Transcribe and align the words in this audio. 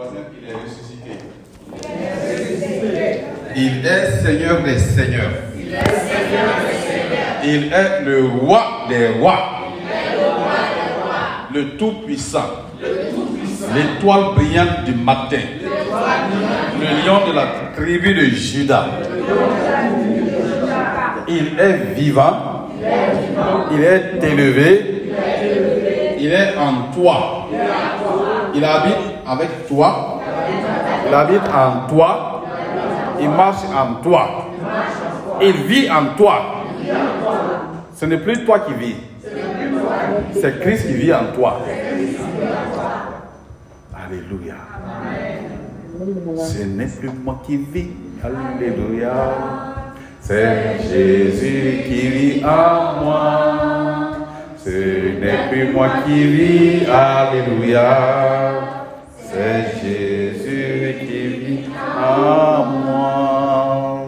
Il 0.00 0.48
est 0.48 0.54
ressuscité. 0.54 1.12
Il 3.56 3.84
est 3.84 4.10
Seigneur 4.22 4.62
des 4.62 4.78
Seigneurs. 4.78 5.30
Il 5.58 5.74
est 5.74 5.90
Seigneur 5.98 6.54
des 6.68 6.78
Seigneurs. 6.86 7.42
Il 7.44 7.72
est 7.72 8.04
le 8.04 8.26
roi 8.26 8.86
des 8.88 9.08
rois. 9.18 9.58
Le 11.52 11.70
Tout-Puissant. 11.70 12.68
Le 12.80 13.10
Tout-Puissant. 13.10 13.74
L'étoile 13.74 14.34
brillante 14.36 14.84
du 14.84 14.94
matin. 14.94 15.40
Le 16.78 17.04
lion 17.04 17.26
de 17.26 17.32
la 17.34 17.46
tribu 17.76 18.14
de 18.14 18.26
Judas. 18.26 18.86
Il 21.26 21.58
est 21.58 21.94
vivant. 21.96 22.68
Il 23.72 23.82
est 23.82 24.22
élevé. 24.22 25.06
Il 26.20 26.32
est 26.32 26.56
en 26.56 26.92
toi. 26.94 27.48
Il 28.54 28.64
habite 28.64 29.07
avec 29.28 29.68
toi. 29.68 30.20
Il 31.06 31.14
habite 31.14 31.42
en 31.48 31.88
toi. 31.88 32.44
Il 33.20 33.30
marche 33.30 33.64
en 33.74 34.02
toi. 34.02 34.28
Il 35.40 35.52
vit 35.52 35.90
en 35.90 36.16
toi. 36.16 36.34
Ce 37.94 38.06
n'est 38.06 38.18
plus 38.18 38.44
toi 38.44 38.60
qui 38.60 38.74
vis. 38.74 38.96
C'est 40.32 40.60
Christ 40.60 40.86
qui 40.86 40.94
vit 40.94 41.12
en 41.12 41.32
toi. 41.34 41.60
Alléluia. 43.94 44.54
Ce 46.38 46.62
n'est 46.64 46.86
plus 46.86 47.10
moi 47.24 47.40
qui 47.44 47.56
vis. 47.56 47.90
Alléluia. 48.22 49.12
C'est 50.20 50.78
Jésus 50.88 51.82
qui 51.88 52.08
vit 52.08 52.44
en 52.44 53.04
moi. 53.04 53.28
Ce 54.56 54.70
n'est 55.20 55.48
plus 55.50 55.72
moi 55.72 55.88
qui 56.04 56.24
vis. 56.24 56.86
Alléluia. 56.86 58.77
C'est 59.30 59.82
Jésus 59.82 60.96
qui 61.00 61.28
vit 61.28 61.60
en 61.76 62.64
moi. 62.64 64.00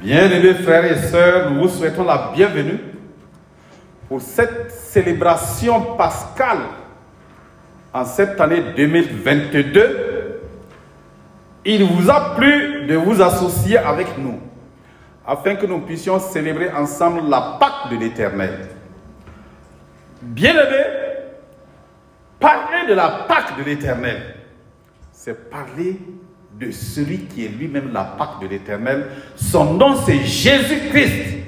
Bien-aimés 0.00 0.54
frères 0.54 0.84
et 0.84 0.96
sœurs, 0.96 1.52
nous 1.52 1.62
vous 1.62 1.68
souhaitons 1.68 2.02
la 2.02 2.32
bienvenue 2.34 2.80
pour 4.08 4.20
cette 4.20 4.72
célébration 4.72 5.94
pascale 5.96 6.62
en 7.92 8.04
cette 8.04 8.40
année 8.40 8.64
2022. 8.76 10.40
Il 11.64 11.84
vous 11.84 12.10
a 12.10 12.34
plu 12.34 12.86
de 12.86 12.96
vous 12.96 13.22
associer 13.22 13.78
avec 13.78 14.18
nous 14.18 14.40
afin 15.24 15.54
que 15.54 15.66
nous 15.66 15.78
puissions 15.80 16.18
célébrer 16.18 16.70
ensemble 16.72 17.28
la 17.28 17.58
Pâque 17.60 17.92
de 17.92 17.96
l'Éternel. 17.96 18.70
Bien-aimés, 20.20 21.03
parler 22.44 22.86
de 22.86 22.92
la 22.94 23.08
Pâque 23.26 23.56
de 23.58 23.64
l'Éternel, 23.64 24.34
c'est 25.12 25.48
parler 25.48 25.96
de 26.60 26.70
celui 26.70 27.20
qui 27.20 27.46
est 27.46 27.48
lui-même 27.48 27.90
la 27.92 28.04
Pâque 28.04 28.40
de 28.42 28.46
l'Éternel. 28.48 29.06
Son 29.34 29.64
nom, 29.74 29.96
c'est 30.04 30.18
Jésus-Christ. 30.18 31.38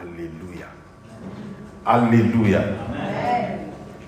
Alléluia. 0.00 0.66
Alléluia. 1.84 2.60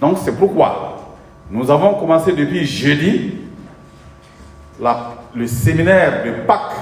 Donc 0.00 0.18
c'est 0.22 0.36
pourquoi 0.38 1.16
nous 1.50 1.68
avons 1.70 1.94
commencé 1.94 2.32
depuis 2.32 2.64
jeudi 2.64 3.34
la- 4.80 5.14
le 5.34 5.46
séminaire 5.48 6.22
de 6.24 6.30
Pâques, 6.46 6.76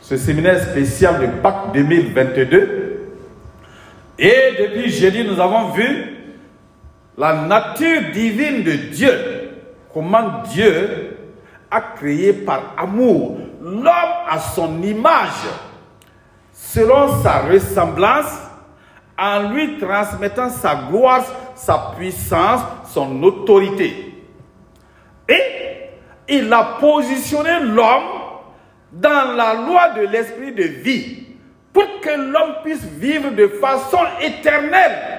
ce 0.00 0.16
séminaire 0.16 0.58
spécial 0.62 1.20
de 1.20 1.26
Pâques 1.42 1.72
2022. 1.74 3.10
Et 4.18 4.34
depuis 4.58 4.90
jeudi, 4.90 5.22
nous 5.24 5.38
avons 5.38 5.68
vu 5.72 6.15
la 7.16 7.34
nature 7.34 8.12
divine 8.12 8.62
de 8.62 8.72
Dieu. 8.72 9.50
Comment 9.92 10.42
Dieu 10.52 11.16
a 11.70 11.80
créé 11.80 12.32
par 12.32 12.74
amour 12.76 13.38
l'homme 13.60 14.14
à 14.28 14.38
son 14.38 14.82
image, 14.82 15.46
selon 16.52 17.20
sa 17.22 17.40
ressemblance, 17.40 18.32
en 19.18 19.50
lui 19.50 19.78
transmettant 19.78 20.50
sa 20.50 20.74
gloire, 20.90 21.24
sa 21.54 21.92
puissance, 21.96 22.60
son 22.92 23.22
autorité. 23.22 24.14
Et 25.28 25.42
il 26.28 26.52
a 26.52 26.76
positionné 26.78 27.60
l'homme 27.60 28.26
dans 28.92 29.34
la 29.34 29.54
loi 29.54 29.90
de 29.90 30.02
l'esprit 30.02 30.52
de 30.52 30.62
vie 30.62 31.24
pour 31.72 32.00
que 32.00 32.10
l'homme 32.10 32.56
puisse 32.62 32.84
vivre 32.84 33.30
de 33.30 33.48
façon 33.48 33.98
éternelle. 34.20 35.15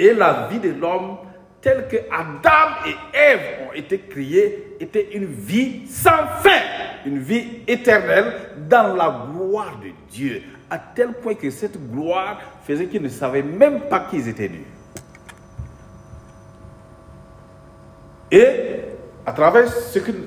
Et 0.00 0.14
la 0.14 0.46
vie 0.48 0.60
de 0.60 0.70
l'homme, 0.80 1.16
telle 1.60 1.88
que 1.88 1.96
Adam 2.08 2.86
et 2.86 3.18
Ève 3.18 3.40
ont 3.68 3.72
été 3.74 3.98
créés, 3.98 4.76
était 4.78 5.08
une 5.12 5.24
vie 5.24 5.88
sans 5.88 6.24
fin, 6.40 6.60
une 7.04 7.18
vie 7.18 7.62
éternelle 7.66 8.32
dans 8.68 8.94
la 8.94 9.26
gloire 9.32 9.76
de 9.82 9.88
Dieu, 10.08 10.40
à 10.70 10.78
tel 10.78 11.14
point 11.14 11.34
que 11.34 11.50
cette 11.50 11.76
gloire 11.90 12.40
faisait 12.62 12.86
qu'ils 12.86 13.02
ne 13.02 13.08
savaient 13.08 13.42
même 13.42 13.80
pas 13.90 14.06
qu'ils 14.08 14.28
étaient 14.28 14.48
nus. 14.48 14.66
Et 18.30 18.46
à 19.26 19.32
travers 19.32 19.66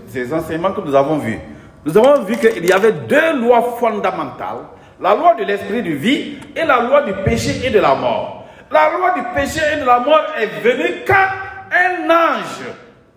ces 0.07 0.33
enseignements 0.33 0.73
que 0.73 0.81
nous 0.81 0.95
avons 0.95 1.17
vus, 1.17 1.39
nous 1.85 1.97
avons 1.97 2.23
vu 2.23 2.35
qu'il 2.35 2.65
y 2.65 2.73
avait 2.73 2.91
deux 2.91 3.39
lois 3.39 3.77
fondamentales, 3.79 4.65
la 4.99 5.15
loi 5.15 5.35
de 5.35 5.45
l'esprit 5.45 5.81
de 5.81 5.91
vie 5.91 6.39
et 6.57 6.65
la 6.65 6.81
loi 6.81 7.03
du 7.03 7.13
péché 7.23 7.65
et 7.65 7.69
de 7.69 7.79
la 7.79 7.95
mort. 7.95 8.41
La 8.71 8.89
loi 8.97 9.13
du 9.13 9.21
péché 9.35 9.59
et 9.73 9.81
de 9.81 9.85
la 9.85 9.99
mort 9.99 10.27
est 10.37 10.61
venue 10.61 11.03
quand 11.05 11.27
un 11.71 12.09
ange, 12.09 12.63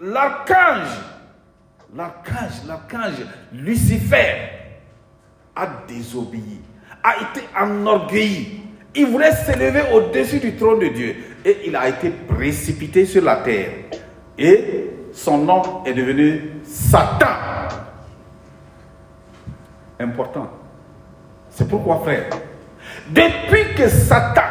l'archange, 0.00 0.88
l'archange, 1.94 2.66
l'archange 2.66 3.24
Lucifer 3.52 4.50
a 5.54 5.66
désobéi, 5.86 6.60
a 7.04 7.14
été 7.18 7.46
enorgueilli. 7.56 8.62
Il 8.96 9.06
voulait 9.06 9.32
s'élever 9.32 9.82
au-dessus 9.92 10.40
du 10.40 10.56
trône 10.56 10.80
de 10.80 10.88
Dieu 10.88 11.16
et 11.44 11.58
il 11.66 11.76
a 11.76 11.88
été 11.88 12.10
précipité 12.10 13.06
sur 13.06 13.22
la 13.22 13.36
terre. 13.36 13.70
Et 14.36 14.90
son 15.12 15.38
nom 15.38 15.84
est 15.84 15.94
devenu 15.94 16.60
Satan. 16.64 17.26
Important. 20.00 20.50
C'est 21.50 21.68
pourquoi, 21.68 22.00
frère, 22.00 22.24
depuis 23.08 23.74
que 23.76 23.88
Satan, 23.88 24.42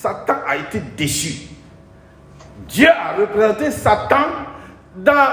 Satan 0.00 0.36
a 0.46 0.54
été 0.54 0.78
déchu, 0.78 1.48
Dieu 2.68 2.88
a 2.88 3.16
représenté 3.16 3.72
Satan 3.72 4.26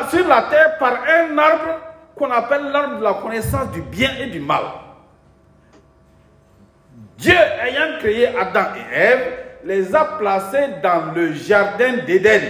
sur 0.09 0.27
la 0.27 0.41
terre 0.49 0.77
par 0.79 0.93
un 1.07 1.37
arbre 1.37 1.79
qu'on 2.15 2.31
appelle 2.31 2.71
l'arbre 2.71 2.97
de 2.97 3.03
la 3.03 3.13
connaissance 3.13 3.71
du 3.71 3.81
bien 3.83 4.09
et 4.19 4.25
du 4.25 4.39
mal. 4.39 4.63
Dieu 7.19 7.35
ayant 7.35 7.99
créé 7.99 8.27
Adam 8.35 8.65
et 8.75 8.95
Ève, 8.95 9.33
les 9.65 9.95
a 9.95 10.03
placés 10.17 10.67
dans 10.81 11.13
le 11.13 11.33
jardin 11.33 11.97
d'Éden. 12.07 12.41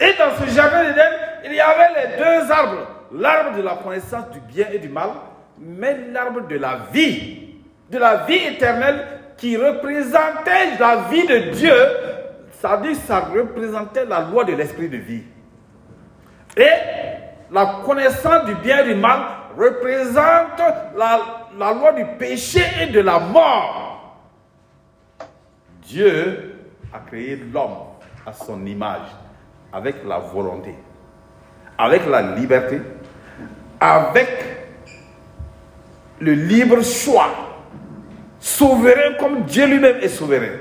Et 0.00 0.12
dans 0.18 0.34
ce 0.40 0.50
jardin 0.52 0.82
d'Éden, 0.82 1.10
il 1.44 1.54
y 1.54 1.60
avait 1.60 1.94
les 1.94 2.16
deux 2.16 2.50
arbres, 2.50 2.88
l'arbre 3.12 3.56
de 3.56 3.62
la 3.62 3.76
connaissance 3.76 4.30
du 4.30 4.40
bien 4.40 4.66
et 4.72 4.80
du 4.80 4.88
mal, 4.88 5.10
mais 5.60 5.96
l'arbre 6.12 6.48
de 6.48 6.56
la 6.56 6.78
vie, 6.92 7.54
de 7.88 7.98
la 7.98 8.24
vie 8.24 8.34
éternelle 8.48 9.16
qui 9.36 9.56
représentait 9.56 10.78
la 10.78 11.08
vie 11.10 11.26
de 11.26 11.50
Dieu, 11.50 11.74
c'est-à-dire 12.52 12.96
ça 12.96 13.20
représentait 13.20 14.04
la 14.04 14.20
loi 14.20 14.44
de 14.44 14.54
l'esprit 14.54 14.88
de 14.88 14.96
vie. 14.96 15.22
Et 16.56 16.70
la 17.50 17.80
connaissance 17.84 18.46
du 18.46 18.54
bien 18.56 18.84
et 18.84 18.94
du 18.94 18.94
mal 18.94 19.20
représente 19.56 20.60
la, 20.96 21.20
la 21.58 21.72
loi 21.72 21.92
du 21.92 22.04
péché 22.18 22.62
et 22.80 22.86
de 22.86 23.00
la 23.00 23.18
mort. 23.18 24.16
Dieu 25.82 26.56
a 26.92 26.98
créé 26.98 27.36
l'homme 27.36 27.76
à 28.26 28.32
son 28.32 28.64
image, 28.66 29.06
avec 29.72 29.96
la 30.04 30.18
volonté, 30.18 30.74
avec 31.78 32.06
la 32.06 32.22
liberté, 32.34 32.80
avec 33.78 34.28
le 36.18 36.32
libre 36.32 36.82
choix, 36.82 37.28
souverain 38.40 39.14
comme 39.18 39.42
Dieu 39.44 39.66
lui-même 39.66 39.96
est 40.00 40.08
souverain 40.08 40.58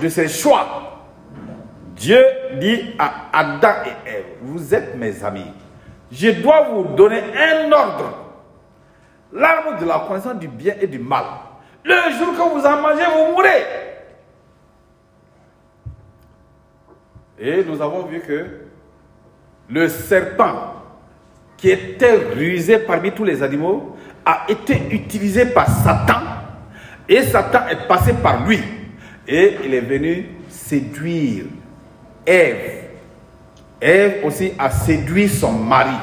de 0.00 0.08
ses 0.08 0.28
choix. 0.28 1.04
Dieu 1.94 2.18
dit 2.60 2.94
à 2.98 3.28
Adam 3.32 3.74
et 3.86 4.10
Ève, 4.10 4.24
vous 4.42 4.74
êtes 4.74 4.96
mes 4.96 5.24
amis, 5.24 5.50
je 6.12 6.30
dois 6.30 6.68
vous 6.70 6.84
donner 6.94 7.20
un 7.20 7.72
ordre, 7.72 8.12
l'arbre 9.32 9.80
de 9.80 9.86
la 9.86 10.04
connaissance 10.06 10.38
du 10.38 10.48
bien 10.48 10.74
et 10.80 10.86
du 10.86 10.98
mal. 10.98 11.24
Le 11.84 11.94
jour 12.18 12.32
que 12.34 12.54
vous 12.54 12.66
en 12.66 12.80
mangez, 12.82 13.04
vous 13.04 13.32
mourrez. 13.32 13.64
Et 17.38 17.64
nous 17.64 17.80
avons 17.80 18.02
vu 18.06 18.20
que 18.20 18.46
le 19.68 19.88
serpent, 19.88 20.74
qui 21.56 21.70
était 21.70 22.16
rusé 22.34 22.78
parmi 22.78 23.12
tous 23.12 23.24
les 23.24 23.42
animaux, 23.42 23.96
a 24.24 24.44
été 24.48 24.80
utilisé 24.90 25.46
par 25.46 25.68
Satan. 25.68 26.20
Et 27.08 27.22
Satan 27.22 27.68
est 27.70 27.86
passé 27.86 28.12
par 28.14 28.46
lui. 28.46 28.60
Et 29.28 29.56
il 29.64 29.74
est 29.74 29.80
venu 29.80 30.26
séduire 30.48 31.44
Ève 32.24 32.76
Ève 33.80 34.24
aussi 34.24 34.52
a 34.58 34.70
séduit 34.70 35.28
son 35.28 35.52
mari. 35.52 35.94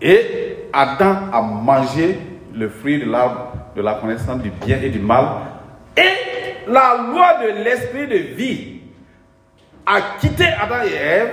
Et 0.00 0.68
Adam 0.72 1.30
a 1.32 1.40
mangé 1.40 2.18
le 2.54 2.68
fruit 2.68 2.98
de 2.98 3.10
l'arbre 3.10 3.52
de 3.76 3.82
la 3.82 3.94
connaissance 3.94 4.42
du 4.42 4.50
bien 4.50 4.78
et 4.82 4.90
du 4.90 4.98
mal. 4.98 5.24
Et 5.96 6.66
la 6.66 6.96
loi 7.10 7.38
de 7.42 7.62
l'esprit 7.64 8.08
de 8.08 8.34
vie 8.34 8.80
a 9.86 10.00
quitté 10.20 10.44
Adam 10.44 10.82
et 10.84 10.94
Ève. 10.94 11.30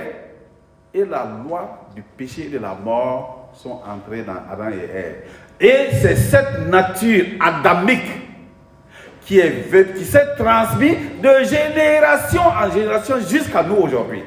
Et 0.94 1.04
la 1.04 1.26
loi 1.44 1.86
du 1.94 2.02
péché 2.02 2.46
et 2.46 2.48
de 2.48 2.58
la 2.58 2.74
mort 2.74 3.50
sont 3.54 3.80
entrées 3.86 4.22
dans 4.22 4.36
Adam 4.50 4.68
et 4.70 4.96
Ève. 4.96 5.16
Et 5.60 5.88
c'est 6.00 6.16
cette 6.16 6.68
nature 6.68 7.24
adamique 7.40 8.06
qui 9.26 9.40
est 9.40 9.94
qui 9.94 10.04
s'est 10.04 10.36
transmise 10.36 10.96
de 11.22 11.44
génération 11.44 12.42
en 12.42 12.70
génération 12.70 13.16
jusqu'à 13.28 13.62
nous 13.62 13.76
aujourd'hui. 13.76 14.22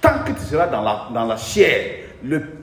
Tant 0.00 0.24
que 0.24 0.32
tu 0.32 0.40
seras 0.40 0.66
dans 0.66 1.26
la, 1.26 1.36
chair, 1.36 2.06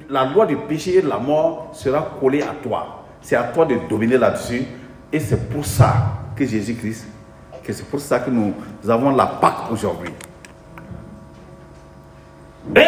la 0.10 0.26
loi 0.26 0.46
du 0.46 0.58
péché 0.58 0.98
et 0.98 1.02
de 1.02 1.10
la 1.10 1.18
mort 1.18 1.70
sera 1.74 2.18
collée 2.20 2.42
à 2.42 2.54
toi. 2.62 3.06
C'est 3.22 3.36
à 3.36 3.44
toi 3.44 3.66
de 3.66 3.78
dominer 3.90 4.18
là-dessus. 4.18 4.64
Et 5.14 5.20
c'est 5.20 5.50
pour 5.50 5.66
ça 5.66 5.94
que 6.36 6.46
Jésus-Christ, 6.46 7.08
que 7.64 7.74
c'est 7.74 7.86
pour 7.86 8.00
ça 8.00 8.20
que 8.20 8.30
nous 8.30 8.54
avons 8.88 9.16
la 9.16 9.26
Pâque 9.26 9.72
aujourd'hui. 9.72 10.12
Et 12.76 12.88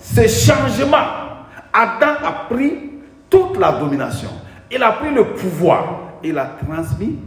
ce 0.00 0.26
changement, 0.26 1.25
Adam 1.76 2.16
a 2.24 2.32
pris 2.48 2.90
toute 3.28 3.58
la 3.58 3.72
domination. 3.72 4.30
Il 4.72 4.82
a 4.82 4.92
pris 4.92 5.12
le 5.12 5.34
pouvoir. 5.34 5.84
Il 6.24 6.38
a 6.38 6.46
transmis 6.46 7.18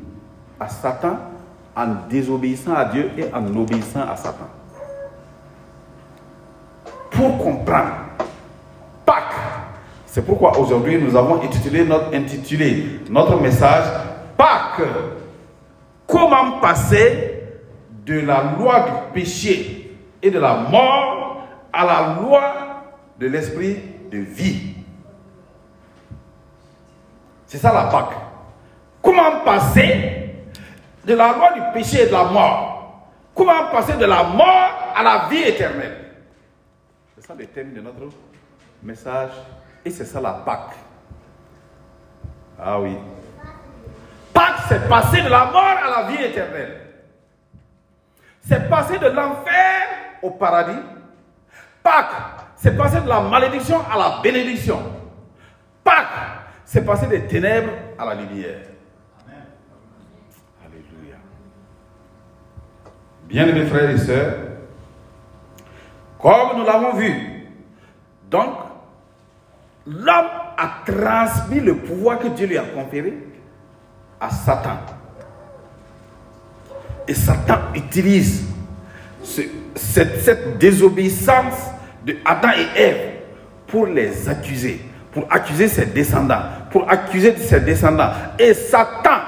à 0.60 0.68
Satan 0.68 1.18
en 1.75 1.88
désobéissant 2.10 2.74
à 2.74 2.86
Dieu 2.86 3.12
et 3.16 3.25
en 3.31 3.46
obéissant 3.56 4.01
à 4.12 4.16
Satan. 4.16 4.48
Pour 7.12 7.38
comprendre 7.38 7.92
Pâques, 9.06 9.36
c'est 10.07 10.25
pourquoi 10.25 10.57
aujourd'hui 10.57 11.00
nous 11.00 11.16
avons 11.16 11.44
intitulé 11.44 11.86
notre, 11.86 12.16
intitulé 12.16 13.01
notre 13.07 13.40
message 13.40 13.86
Pâques. 14.36 14.88
Comment 16.07 16.60
passer 16.60 17.44
de 18.04 18.19
la 18.22 18.56
loi 18.57 18.80
du 18.80 19.22
péché 19.22 19.96
et 20.24 20.31
de 20.31 20.40
la 20.40 20.56
mort 20.56 21.44
à 21.72 21.86
la 21.86 22.19
loi 22.19 22.42
de 23.19 23.28
l'esprit 23.28 23.78
de 24.09 24.19
vie. 24.19 24.75
C'est 27.45 27.57
ça 27.57 27.73
la 27.73 27.85
Pâque. 27.85 28.15
Comment 29.01 29.41
passer 29.44 30.35
de 31.03 31.13
la 31.15 31.33
loi 31.33 31.53
du 31.53 31.61
péché 31.73 32.03
et 32.03 32.06
de 32.07 32.11
la 32.11 32.25
mort? 32.25 33.09
Comment 33.33 33.71
passer 33.71 33.94
de 33.94 34.06
la 34.06 34.23
mort 34.23 34.94
à 34.95 35.01
la 35.01 35.27
vie 35.29 35.44
éternelle? 35.44 36.11
C'est 37.15 37.25
ça 37.25 37.33
le 37.33 37.45
thème 37.47 37.73
de 37.73 37.81
notre 37.81 38.09
message 38.83 39.31
et 39.83 39.89
c'est 39.89 40.06
ça 40.06 40.19
la 40.19 40.33
Pâque. 40.33 40.75
Ah 42.59 42.79
oui. 42.79 42.97
Pâques, 44.33 44.63
c'est 44.67 44.88
passer 44.88 45.21
de 45.21 45.29
la 45.29 45.45
mort 45.45 45.63
à 45.63 46.01
la 46.01 46.07
vie 46.09 46.23
éternelle. 46.23 46.81
C'est 48.41 48.69
passer 48.69 48.97
de 48.97 49.07
l'enfer 49.07 49.88
au 50.21 50.31
paradis. 50.31 50.79
Pâques, 51.81 52.38
c'est 52.61 52.75
passer 52.75 53.00
de 53.01 53.07
la 53.07 53.21
malédiction 53.21 53.77
à 53.89 53.97
la 53.97 54.21
bénédiction. 54.21 54.79
Pâques, 55.83 56.07
c'est 56.65 56.85
passer 56.85 57.07
des 57.07 57.21
ténèbres 57.21 57.71
à 57.97 58.06
la 58.06 58.15
lumière. 58.15 58.59
Alléluia. 60.61 61.15
Bien-aimés 63.29 63.65
frères 63.65 63.89
et 63.89 63.97
sœurs, 63.97 64.33
comme 66.19 66.57
nous 66.57 66.65
l'avons 66.65 66.95
vu, 66.95 67.13
donc, 68.29 68.56
l'homme 69.88 70.27
a 70.57 70.83
transmis 70.85 71.62
le 71.62 71.77
pouvoir 71.77 72.19
que 72.19 72.27
Dieu 72.27 72.45
lui 72.45 72.57
a 72.57 72.63
conféré 72.63 73.17
à 74.19 74.29
Satan. 74.29 74.77
Et 77.07 77.13
Satan 77.13 77.57
utilise 77.73 78.45
ce- 79.23 79.41
cette, 79.75 80.19
cette 80.19 80.57
désobéissance 80.57 81.71
Adam 82.25 82.50
et 82.57 82.81
Ève 82.81 83.11
pour 83.67 83.85
les 83.85 84.27
accuser, 84.27 84.81
pour 85.11 85.25
accuser 85.29 85.67
ses 85.67 85.85
descendants, 85.85 86.41
pour 86.71 86.89
accuser 86.89 87.35
ses 87.38 87.59
descendants. 87.59 88.11
Et 88.38 88.53
Satan, 88.53 89.19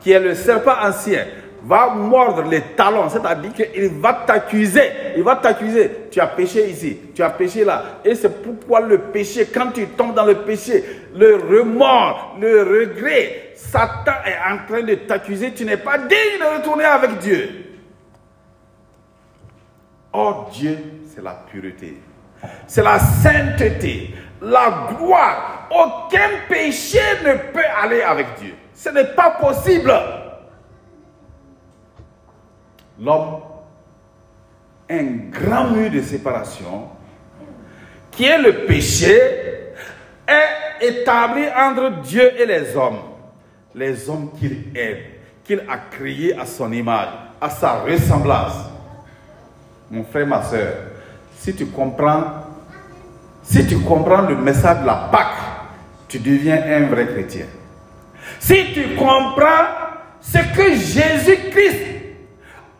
qui 0.00 0.12
est 0.12 0.20
le 0.20 0.34
serpent 0.34 0.74
ancien, 0.82 1.24
va 1.62 1.90
mordre 1.90 2.42
les 2.48 2.62
talons, 2.74 3.08
c'est-à-dire 3.08 3.52
qu'il 3.52 3.88
va 4.00 4.24
t'accuser, 4.26 4.90
il 5.16 5.22
va 5.22 5.36
t'accuser, 5.36 5.90
tu 6.10 6.20
as 6.20 6.26
péché 6.26 6.70
ici, 6.70 6.98
tu 7.14 7.22
as 7.22 7.30
péché 7.30 7.64
là. 7.64 8.00
Et 8.04 8.14
c'est 8.14 8.42
pourquoi 8.42 8.80
le 8.80 8.98
péché, 8.98 9.46
quand 9.52 9.70
tu 9.72 9.86
tombes 9.88 10.14
dans 10.14 10.24
le 10.24 10.36
péché, 10.36 10.82
le 11.14 11.36
remords, 11.36 12.38
le 12.40 12.62
regret, 12.62 13.52
Satan 13.54 14.12
est 14.24 14.52
en 14.52 14.66
train 14.66 14.82
de 14.82 14.94
t'accuser, 14.94 15.52
tu 15.52 15.64
n'es 15.64 15.76
pas 15.76 15.98
digne 15.98 16.40
de 16.40 16.58
retourner 16.58 16.84
avec 16.84 17.18
Dieu. 17.18 17.48
Or, 20.12 20.50
Dieu, 20.52 20.76
c'est 21.14 21.22
la 21.22 21.34
pureté. 21.50 21.98
C'est 22.66 22.82
la 22.82 22.98
sainteté, 22.98 24.14
la 24.40 24.94
gloire. 24.96 25.68
Aucun 25.70 26.28
péché 26.48 27.00
ne 27.24 27.52
peut 27.52 27.64
aller 27.82 28.02
avec 28.02 28.26
Dieu. 28.40 28.54
Ce 28.74 28.88
n'est 28.88 29.14
pas 29.14 29.30
possible. 29.32 29.92
L'homme, 33.00 33.40
un 34.90 35.04
grand 35.30 35.70
mur 35.70 35.90
de 35.90 36.00
séparation, 36.02 36.88
qui 38.10 38.24
est 38.24 38.38
le 38.38 38.66
péché, 38.66 39.20
est 40.26 40.86
établi 40.86 41.44
entre 41.56 42.00
Dieu 42.02 42.40
et 42.40 42.46
les 42.46 42.76
hommes. 42.76 43.00
Les 43.74 44.08
hommes 44.10 44.32
qu'il 44.38 44.76
aime, 44.76 44.98
qu'il 45.44 45.60
a 45.60 45.78
créés 45.90 46.36
à 46.36 46.44
son 46.44 46.72
image, 46.72 47.08
à 47.40 47.48
sa 47.48 47.80
ressemblance 47.80 48.70
mon 49.90 50.04
frère, 50.04 50.26
ma 50.26 50.42
soeur, 50.42 50.74
si 51.40 51.54
tu 51.54 51.66
comprends, 51.68 52.22
si 53.42 53.66
tu 53.66 53.78
comprends 53.78 54.20
le 54.28 54.36
message 54.36 54.82
de 54.82 54.86
la 54.86 55.08
Pâque, 55.10 55.38
tu 56.06 56.18
deviens 56.18 56.62
un 56.62 56.86
vrai 56.88 57.06
chrétien. 57.06 57.46
Si 58.38 58.74
tu 58.74 58.94
comprends 58.94 59.64
ce 60.20 60.36
que 60.54 60.74
Jésus-Christ 60.74 61.86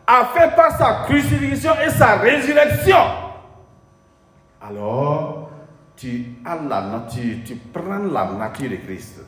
a 0.06 0.26
fait 0.34 0.54
par 0.54 0.76
sa 0.76 1.06
crucifixion 1.06 1.72
et 1.86 1.88
sa 1.88 2.16
résurrection, 2.16 2.98
alors 4.60 5.50
tu 5.96 6.26
as 6.44 6.56
la 6.56 6.82
nature, 6.82 7.36
tu 7.46 7.54
prends 7.72 8.12
la 8.12 8.30
nature 8.38 8.68
de 8.68 8.76
Christ. 8.76 9.22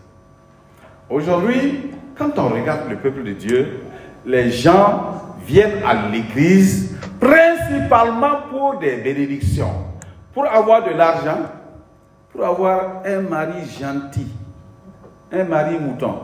Aujourd'hui, 1.08 1.90
quand 2.18 2.38
on 2.38 2.48
regarde 2.50 2.90
le 2.90 2.96
peuple 2.96 3.24
de 3.24 3.32
Dieu, 3.32 3.80
les 4.26 4.50
gens 4.50 5.22
viennent 5.46 5.82
à 5.86 5.94
l'église 6.10 6.98
principalement 7.18 8.40
pour 8.62 8.78
des 8.78 8.94
bénédictions, 8.98 9.72
pour 10.32 10.46
avoir 10.46 10.84
de 10.84 10.90
l'argent, 10.90 11.50
pour 12.30 12.44
avoir 12.44 13.02
un 13.04 13.22
mari 13.22 13.68
gentil, 13.68 14.28
un 15.32 15.42
mari 15.42 15.80
mouton, 15.80 16.20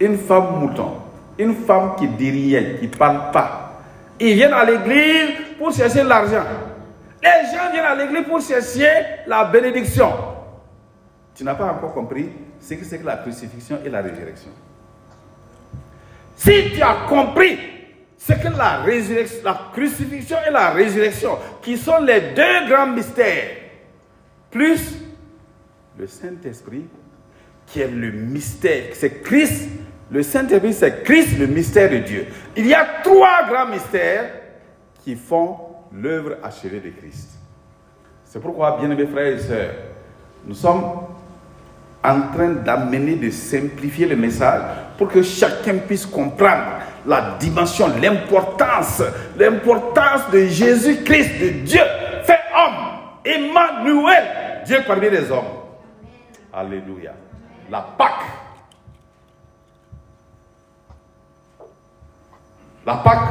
une 0.00 0.16
femme 0.16 0.60
mouton, 0.60 0.94
une 1.36 1.54
femme 1.54 1.94
qui 1.98 2.08
dit 2.08 2.30
rien, 2.30 2.78
qui 2.80 2.88
parle 2.88 3.30
pas. 3.32 3.82
Ils 4.18 4.32
viennent 4.32 4.54
à 4.54 4.64
l'église 4.64 5.28
pour 5.58 5.70
chercher 5.70 6.04
l'argent. 6.04 6.42
Les 7.22 7.54
gens 7.54 7.70
viennent 7.70 7.84
à 7.84 7.94
l'église 7.94 8.24
pour 8.26 8.40
chercher 8.40 8.88
la 9.26 9.44
bénédiction. 9.44 10.10
Tu 11.34 11.44
n'as 11.44 11.54
pas 11.54 11.66
encore 11.70 11.92
compris 11.92 12.30
ce 12.60 12.72
que 12.72 12.84
c'est 12.86 12.98
que 12.98 13.04
la 13.04 13.18
crucifixion 13.18 13.78
et 13.84 13.90
la 13.90 14.00
résurrection. 14.00 14.52
Si 16.34 16.70
tu 16.74 16.80
as 16.80 17.06
compris 17.06 17.58
ce 18.18 18.32
que 18.32 18.48
la, 18.48 18.78
résurrection, 18.82 19.38
la 19.44 19.70
crucifixion 19.72 20.36
et 20.46 20.50
la 20.50 20.70
résurrection, 20.70 21.38
qui 21.62 21.78
sont 21.78 22.00
les 22.02 22.32
deux 22.34 22.68
grands 22.68 22.88
mystères, 22.88 23.56
plus 24.50 24.98
le 25.96 26.06
Saint-Esprit, 26.06 26.86
qui 27.66 27.80
est 27.80 27.88
le 27.88 28.10
mystère, 28.10 28.84
c'est 28.92 29.22
Christ, 29.22 29.68
le 30.10 30.22
Saint-Esprit, 30.22 30.72
c'est 30.72 31.04
Christ, 31.04 31.38
le 31.38 31.46
mystère 31.46 31.90
de 31.90 31.98
Dieu. 31.98 32.26
Il 32.56 32.66
y 32.66 32.74
a 32.74 32.84
trois 33.04 33.46
grands 33.48 33.66
mystères 33.66 34.30
qui 35.04 35.14
font 35.14 35.58
l'œuvre 35.92 36.36
achevée 36.42 36.80
de 36.80 36.90
Christ. 36.90 37.30
C'est 38.24 38.40
pourquoi, 38.40 38.78
bien 38.78 38.90
aimés 38.90 39.06
frères 39.06 39.34
et 39.34 39.38
sœurs, 39.38 39.74
nous 40.44 40.54
sommes 40.54 40.82
en 42.04 42.20
train 42.32 42.50
d'amener, 42.64 43.16
de 43.16 43.30
simplifier 43.30 44.06
le 44.06 44.16
message 44.16 44.62
pour 44.96 45.08
que 45.08 45.22
chacun 45.22 45.78
puisse 45.78 46.06
comprendre 46.06 46.80
la 47.06 47.36
dimension, 47.40 47.88
l'importance, 48.00 49.02
l'importance 49.36 50.30
de 50.30 50.46
Jésus-Christ, 50.46 51.40
de 51.40 51.48
Dieu 51.64 51.82
fait 52.24 52.40
homme, 52.54 52.98
Emmanuel, 53.24 54.62
Dieu 54.66 54.78
parmi 54.86 55.08
les 55.10 55.30
hommes. 55.30 55.44
Alléluia. 56.52 57.12
La 57.70 57.80
Pâque. 57.80 58.24
La 62.86 62.94
Pâque 62.94 63.28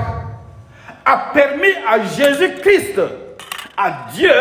a 1.06 1.32
permis 1.34 1.74
à 1.88 2.04
Jésus-Christ, 2.04 3.02
à 3.76 4.08
Dieu, 4.14 4.34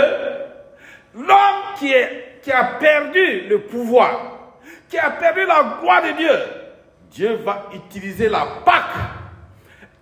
l'homme 1.15 1.75
qui, 1.79 1.93
est, 1.93 2.26
qui 2.47 2.53
a 2.53 2.63
perdu 2.79 3.49
le 3.49 3.63
pouvoir, 3.63 4.53
qui 4.89 4.97
a 4.97 5.11
perdu 5.11 5.45
la 5.47 5.79
gloire 5.81 6.01
de 6.01 6.13
Dieu, 6.13 6.39
Dieu 7.11 7.35
va 7.45 7.65
utiliser 7.75 8.29
la 8.29 8.47
Pâque. 8.65 8.95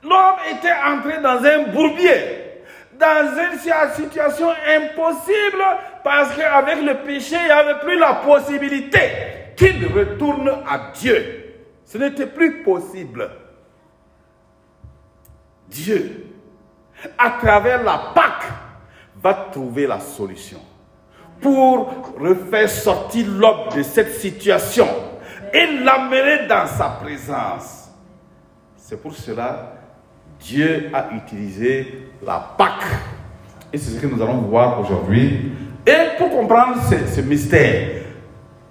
L'homme 0.02 0.36
était 0.50 0.74
entré 0.86 1.22
dans 1.22 1.42
un 1.42 1.72
bourbier, 1.72 2.60
dans 3.00 3.34
une 3.34 3.58
situation 3.94 4.50
impossible, 4.50 5.64
parce 6.04 6.36
qu'avec 6.36 6.82
le 6.82 6.96
péché, 7.06 7.34
il 7.40 7.46
n'y 7.46 7.50
avait 7.50 7.80
plus 7.80 7.98
la 7.98 8.12
possibilité 8.16 9.00
qu'il 9.56 9.86
retourne 9.86 10.50
à 10.68 10.92
Dieu. 10.92 11.54
Ce 11.86 11.96
n'était 11.96 12.26
plus 12.26 12.62
possible. 12.62 13.30
Dieu, 15.68 16.26
à 17.16 17.38
travers 17.40 17.82
la 17.82 18.12
Pâque, 18.14 18.44
va 19.16 19.32
trouver 19.50 19.86
la 19.86 19.98
solution 19.98 20.60
pour 21.40 22.14
refaire 22.18 22.68
sortir 22.68 23.26
l'homme 23.28 23.68
de 23.76 23.82
cette 23.82 24.14
situation 24.14 24.86
et 25.52 25.66
l'amener 25.84 26.46
dans 26.48 26.66
sa 26.66 26.88
présence. 27.00 27.90
C'est 28.76 29.00
pour 29.00 29.14
cela 29.14 29.74
Dieu 30.40 30.90
a 30.92 31.06
utilisé 31.14 32.08
la 32.24 32.54
Pâque. 32.58 32.84
Et 33.72 33.78
c'est 33.78 33.90
ce 33.96 34.00
que 34.00 34.06
nous 34.06 34.22
allons 34.22 34.42
voir 34.42 34.80
aujourd'hui. 34.80 35.52
Et 35.86 36.16
pour 36.18 36.30
comprendre 36.30 36.76
ce, 36.82 37.20
mystère, 37.22 38.02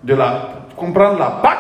de 0.04 0.14
la, 0.14 0.50
comprendre 0.76 1.20
la 1.20 1.40
Pâque, 1.42 1.58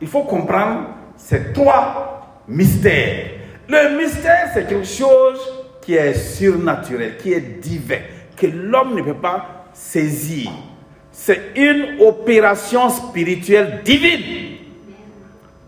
il 0.00 0.06
faut 0.06 0.22
comprendre 0.22 0.88
ces 1.16 1.52
trois 1.52 2.42
mystères. 2.46 3.26
Le 3.68 3.98
mystère, 3.98 4.50
c'est 4.52 4.66
quelque 4.68 4.86
chose 4.86 5.40
qui 5.80 5.94
est 5.94 6.14
surnaturel, 6.14 7.16
qui 7.16 7.32
est 7.32 7.60
divin, 7.60 8.00
que 8.36 8.46
l'homme 8.46 8.96
ne 8.96 9.02
peut 9.02 9.14
pas 9.14 9.57
saisir. 9.78 10.50
C'est 11.12 11.52
une 11.56 12.00
opération 12.00 12.88
spirituelle 12.90 13.80
divine. 13.84 14.56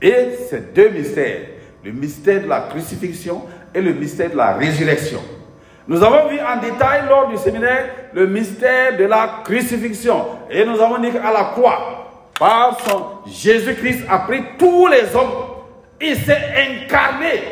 Et 0.03 0.31
ces 0.49 0.61
deux 0.75 0.89
mystères, 0.91 1.43
le 1.85 1.93
mystère 1.93 2.43
de 2.43 2.49
la 2.49 2.61
crucifixion 2.71 3.43
et 3.75 3.81
le 3.81 3.93
mystère 3.93 4.31
de 4.31 4.37
la 4.37 4.55
résurrection. 4.55 5.21
Nous 5.87 6.03
avons 6.03 6.29
vu 6.29 6.39
en 6.41 6.61
détail 6.61 7.03
lors 7.09 7.29
du 7.29 7.37
séminaire 7.37 7.91
le 8.13 8.27
mystère 8.27 8.97
de 8.97 9.05
la 9.05 9.43
crucifixion. 9.45 10.25
Et 10.51 10.65
nous 10.65 10.81
avons 10.81 10.99
dit 10.99 11.11
qu'à 11.11 11.33
la 11.33 11.53
croix, 11.53 12.31
par 12.39 12.79
son 12.81 13.31
Jésus-Christ 13.31 14.05
a 14.09 14.21
pris 14.21 14.43
tous 14.59 14.87
les 14.89 15.15
hommes. 15.15 15.33
Il 16.01 16.17
s'est 16.17 16.55
incarné 16.57 17.43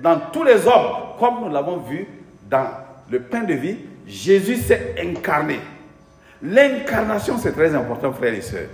dans 0.00 0.18
tous 0.32 0.44
les 0.44 0.66
hommes. 0.66 1.16
Comme 1.18 1.40
nous 1.42 1.52
l'avons 1.52 1.78
vu 1.78 2.06
dans 2.48 2.66
le 3.10 3.20
pain 3.20 3.42
de 3.42 3.54
vie, 3.54 3.76
Jésus 4.06 4.56
s'est 4.56 4.94
incarné. 5.00 5.58
L'incarnation, 6.42 7.36
c'est 7.38 7.52
très 7.52 7.74
important, 7.74 8.12
frères 8.12 8.34
et 8.34 8.40
sœurs. 8.40 8.68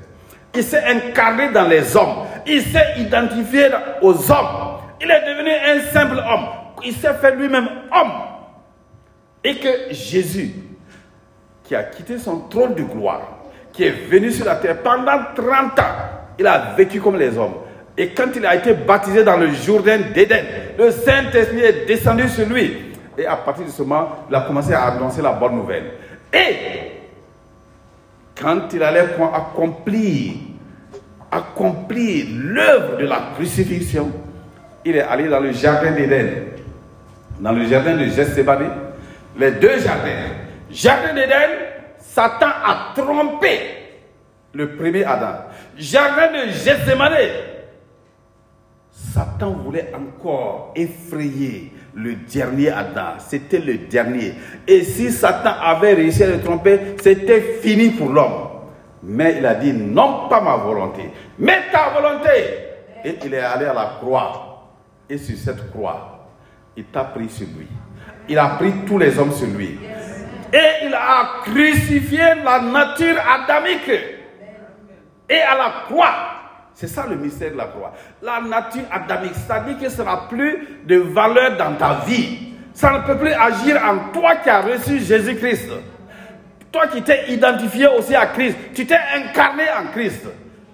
Il 0.54 0.62
s'est 0.62 0.84
incarné 0.84 1.50
dans 1.50 1.66
les 1.66 1.96
hommes. 1.96 2.26
Il 2.46 2.62
s'est 2.62 2.94
identifié 2.98 3.68
aux 4.02 4.30
hommes. 4.30 4.78
Il 5.00 5.10
est 5.10 5.26
devenu 5.26 5.50
un 5.50 5.92
simple 5.92 6.18
homme. 6.18 6.46
Il 6.84 6.92
s'est 6.94 7.14
fait 7.14 7.34
lui-même 7.34 7.68
homme. 7.92 8.12
Et 9.42 9.56
que 9.56 9.68
Jésus, 9.90 10.52
qui 11.64 11.74
a 11.74 11.82
quitté 11.84 12.18
son 12.18 12.40
trône 12.48 12.74
de 12.74 12.82
gloire, 12.82 13.22
qui 13.72 13.84
est 13.84 14.08
venu 14.08 14.30
sur 14.30 14.46
la 14.46 14.56
terre 14.56 14.82
pendant 14.82 15.18
30 15.34 15.78
ans, 15.78 15.82
il 16.38 16.46
a 16.46 16.74
vécu 16.76 17.00
comme 17.00 17.16
les 17.16 17.36
hommes. 17.36 17.54
Et 17.96 18.10
quand 18.10 18.28
il 18.34 18.44
a 18.44 18.54
été 18.54 18.74
baptisé 18.74 19.24
dans 19.24 19.36
le 19.36 19.52
Jourdain 19.52 19.98
d'Éden, 20.14 20.44
le 20.78 20.90
Saint-Esprit 20.90 21.60
est 21.60 21.86
descendu 21.86 22.28
sur 22.28 22.46
lui. 22.46 22.92
Et 23.16 23.26
à 23.26 23.36
partir 23.36 23.64
de 23.64 23.70
ce 23.70 23.82
moment, 23.82 24.26
il 24.28 24.34
a 24.34 24.42
commencé 24.42 24.72
à 24.72 24.84
annoncer 24.84 25.22
la 25.22 25.32
bonne 25.32 25.56
nouvelle. 25.56 25.92
Et 26.32 26.93
quand 28.40 28.72
il 28.72 28.82
allait 28.82 29.06
accomplir, 29.32 30.32
accomplir 31.30 32.26
l'œuvre 32.30 32.96
de 32.98 33.06
la 33.06 33.32
crucifixion, 33.34 34.10
il 34.84 34.96
est 34.96 35.02
allé 35.02 35.28
dans 35.28 35.40
le 35.40 35.52
jardin 35.52 35.92
d'Éden, 35.92 36.30
dans 37.40 37.52
le 37.52 37.64
jardin 37.66 37.96
de 37.96 38.04
Gethsemane, 38.06 38.70
les 39.38 39.52
deux 39.52 39.78
jardins. 39.78 40.32
Jardin 40.70 41.14
d'Éden, 41.14 41.50
Satan 41.98 42.48
a 42.64 42.92
trompé 42.94 43.58
le 44.52 44.76
premier 44.76 45.04
Adam. 45.04 45.46
Jardin 45.76 46.28
de 46.32 46.50
Gethsemane, 46.52 47.14
Satan 48.90 49.52
voulait 49.52 49.92
encore 49.94 50.72
effrayer 50.76 51.72
le 51.94 52.14
dernier 52.14 52.70
Adam. 52.70 53.14
C'était 53.18 53.60
le 53.60 53.78
dernier. 53.78 54.34
Et 54.66 54.82
si 54.82 55.10
Satan 55.10 55.54
avait 55.62 55.94
réussi 55.94 56.24
à 56.24 56.28
le 56.28 56.40
tromper, 56.40 56.96
c'était 57.02 57.40
fini 57.62 57.90
pour 57.90 58.10
l'homme. 58.10 58.48
Mais 59.02 59.36
il 59.38 59.46
a 59.46 59.54
dit, 59.54 59.72
non 59.72 60.28
pas 60.28 60.40
ma 60.40 60.56
volonté, 60.56 61.10
mais 61.38 61.58
ta 61.70 61.90
volonté. 61.90 62.30
Et 63.04 63.16
il 63.24 63.34
est 63.34 63.40
allé 63.40 63.66
à 63.66 63.74
la 63.74 63.96
croix. 64.00 64.72
Et 65.08 65.18
sur 65.18 65.36
cette 65.36 65.70
croix, 65.70 66.26
il 66.76 66.84
t'a 66.84 67.04
pris 67.04 67.28
sur 67.28 67.46
lui. 67.58 67.68
Il 68.28 68.38
a 68.38 68.48
pris 68.58 68.72
tous 68.86 68.98
les 68.98 69.18
hommes 69.18 69.32
sur 69.32 69.46
lui. 69.48 69.78
Et 70.52 70.86
il 70.86 70.94
a 70.94 71.42
crucifié 71.44 72.22
la 72.42 72.60
nature 72.60 73.16
adamique. 73.28 73.90
Et 75.28 75.40
à 75.40 75.56
la 75.56 75.72
croix, 75.86 76.14
c'est 76.74 76.88
ça 76.88 77.06
le 77.08 77.16
mystère 77.16 77.52
de 77.52 77.56
la 77.56 77.66
croix. 77.66 77.92
La 78.20 78.40
nature 78.40 78.82
adamique, 78.90 79.34
c'est-à-dire 79.34 79.78
que 79.78 79.88
ça 79.88 80.04
n'a 80.04 80.26
plus 80.28 80.80
de 80.84 80.96
valeur 80.96 81.56
dans 81.56 81.74
ta 81.76 82.00
vie. 82.06 82.54
Ça 82.72 82.92
ne 82.92 83.06
peut 83.06 83.16
plus 83.16 83.32
agir 83.32 83.80
en 83.84 84.12
toi 84.12 84.36
qui 84.36 84.50
as 84.50 84.60
reçu 84.60 84.98
Jésus-Christ. 84.98 85.70
Toi 86.72 86.88
qui 86.88 87.02
t'es 87.02 87.32
identifié 87.32 87.86
aussi 87.86 88.16
à 88.16 88.26
Christ, 88.26 88.56
tu 88.74 88.84
t'es 88.84 88.98
incarné 89.14 89.62
en 89.70 89.92
Christ. 89.92 90.26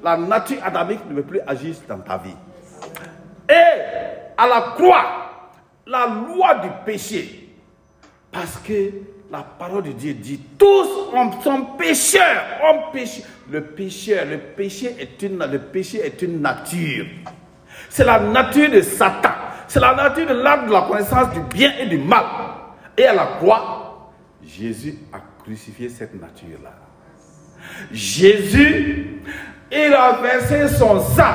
La 0.03 0.17
nature 0.17 0.65
adamique 0.65 1.01
ne 1.11 1.17
peut 1.17 1.23
plus 1.23 1.41
agir 1.47 1.75
dans 1.87 1.99
ta 1.99 2.17
vie. 2.17 2.37
Et 3.51 4.33
à 4.39 4.47
la 4.47 4.61
croix, 4.75 5.05
la 5.87 6.07
loi 6.07 6.55
du 6.63 6.69
péché, 6.87 7.55
parce 8.33 8.57
que 8.57 8.91
la 9.31 9.43
parole 9.43 9.85
de 9.85 9.93
Dieu 9.93 10.15
dit, 10.15 10.41
tous 10.59 10.89
sont 11.43 11.63
pécheurs, 11.79 12.91
péché. 12.93 13.23
Le 13.51 13.63
pécheur, 13.63 14.25
le 14.27 14.39
péché 14.39 14.97
est 14.99 15.23
une, 15.23 15.39
le 15.39 15.59
péché 15.59 15.99
est 16.05 16.23
une 16.23 16.41
nature. 16.41 17.07
C'est 17.89 18.05
la 18.05 18.21
nature 18.21 18.71
de 18.71 18.81
Satan. 18.81 19.31
C'est 19.69 19.81
la 19.81 19.95
nature 19.95 20.27
de 20.27 20.35
l'arbre 20.35 20.67
de 20.67 20.73
la 20.73 20.83
connaissance 20.83 21.33
du 21.33 21.41
bien 21.41 21.73
et 21.79 21.87
du 21.87 21.99
mal. 21.99 22.25
Et 22.97 23.05
à 23.07 23.13
la 23.13 23.27
croix, 23.39 24.13
Jésus 24.43 24.99
a 25.13 25.19
crucifié 25.43 25.89
cette 25.89 26.21
nature-là. 26.21 26.73
Jésus, 27.93 29.23
il 29.71 29.95
a 29.95 30.13
versé 30.21 30.69
son 30.69 31.01
sang 31.01 31.35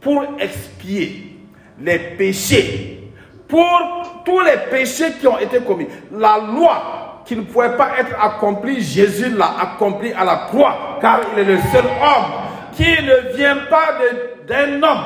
pour 0.00 0.24
expier 0.38 1.38
les 1.80 1.98
péchés, 2.16 3.10
pour 3.46 4.05
tous 4.26 4.40
les 4.40 4.56
péchés 4.70 5.12
qui 5.20 5.26
ont 5.28 5.38
été 5.38 5.60
commis. 5.60 5.86
La 6.10 6.38
loi 6.38 7.22
qui 7.24 7.36
ne 7.36 7.42
pouvait 7.42 7.76
pas 7.76 7.98
être 7.98 8.14
accompli, 8.20 8.82
Jésus 8.82 9.30
l'a 9.30 9.60
accompli 9.60 10.12
à 10.12 10.24
la 10.24 10.36
croix, 10.48 10.98
car 11.00 11.20
il 11.32 11.38
est 11.38 11.44
le 11.44 11.58
seul 11.72 11.84
homme 11.84 12.46
qui 12.72 12.82
ne 12.82 13.36
vient 13.36 13.56
pas 13.70 13.98
d'un 14.46 14.82
homme, 14.82 15.04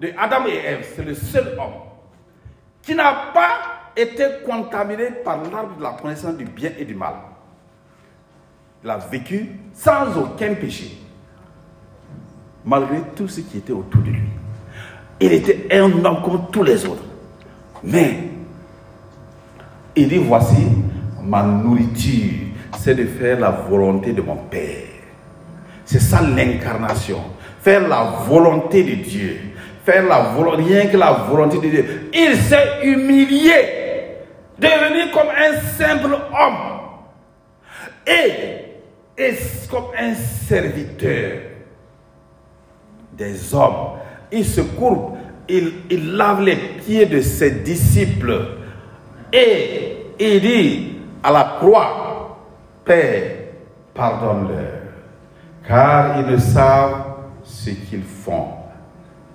de 0.00 0.12
Adam 0.16 0.46
et 0.46 0.56
Ève, 0.64 0.86
c'est 0.94 1.04
le 1.04 1.14
seul 1.14 1.58
homme, 1.58 1.80
qui 2.82 2.94
n'a 2.94 3.32
pas 3.34 3.58
été 3.96 4.24
contaminé 4.46 5.06
par 5.24 5.38
l'arbre 5.50 5.76
de 5.76 5.82
la 5.82 5.90
connaissance 5.90 6.36
du 6.36 6.44
bien 6.44 6.70
et 6.78 6.84
du 6.84 6.94
mal. 6.94 7.14
Il 8.84 8.90
a 8.90 8.98
vécu 8.98 9.58
sans 9.72 10.16
aucun 10.16 10.54
péché, 10.54 10.98
malgré 12.64 13.00
tout 13.16 13.28
ce 13.28 13.40
qui 13.40 13.58
était 13.58 13.72
autour 13.72 14.02
de 14.02 14.10
lui. 14.10 14.28
Il 15.20 15.32
était 15.32 15.66
un 15.72 16.04
homme 16.04 16.22
comme 16.22 16.50
tous 16.52 16.62
les 16.62 16.86
autres. 16.86 17.02
Mais, 17.82 18.27
il 19.98 20.08
dit, 20.08 20.18
voici, 20.18 20.68
ma 21.22 21.42
nourriture, 21.42 22.48
c'est 22.78 22.94
de 22.94 23.04
faire 23.04 23.40
la 23.40 23.50
volonté 23.50 24.12
de 24.12 24.22
mon 24.22 24.36
Père. 24.36 24.84
C'est 25.84 26.00
ça 26.00 26.20
l'incarnation. 26.22 27.20
Faire 27.60 27.88
la 27.88 28.04
volonté 28.26 28.82
de 28.84 28.94
Dieu. 28.96 29.40
Faire 29.84 30.06
la 30.06 30.34
volonté, 30.34 30.62
rien 30.62 30.86
que 30.86 30.96
la 30.96 31.12
volonté 31.12 31.56
de 31.58 31.68
Dieu. 31.68 32.10
Il 32.12 32.36
s'est 32.36 32.84
humilié, 32.84 33.52
devenu 34.58 35.10
comme 35.12 35.28
un 35.28 35.58
simple 35.78 36.14
homme. 36.14 36.78
Et, 38.06 39.22
et 39.22 39.34
comme 39.70 39.86
un 39.98 40.14
serviteur 40.14 41.38
des 43.16 43.54
hommes. 43.54 43.98
Il 44.30 44.44
se 44.44 44.60
courbe, 44.60 45.16
il, 45.48 45.72
il 45.90 46.12
lave 46.16 46.42
les 46.42 46.56
pieds 46.56 47.06
de 47.06 47.20
ses 47.20 47.50
disciples. 47.50 48.57
Et 49.32 50.14
il 50.18 50.40
dit, 50.40 50.92
à 51.22 51.30
la 51.30 51.56
croix, 51.58 52.38
Père, 52.84 53.30
pardonne-leur, 53.94 54.80
car 55.66 56.20
ils 56.20 56.26
ne 56.26 56.38
savent 56.38 57.04
ce 57.44 57.70
qu'ils 57.70 58.02
font. 58.02 58.48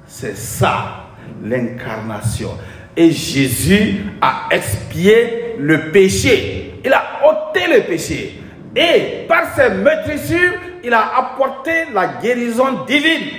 C'est 0.07 0.37
ça 0.37 1.05
l'incarnation. 1.43 2.51
Et 2.95 3.11
Jésus 3.11 4.05
a 4.21 4.47
expié 4.51 5.55
le 5.59 5.91
péché. 5.91 6.79
Il 6.83 6.93
a 6.93 7.03
ôté 7.25 7.61
le 7.67 7.83
péché. 7.83 8.41
Et 8.75 9.25
par 9.27 9.53
ses 9.55 9.69
meurtrissures, 9.69 10.53
il 10.83 10.93
a 10.93 11.17
apporté 11.17 11.85
la 11.93 12.07
guérison 12.21 12.83
divine. 12.85 13.29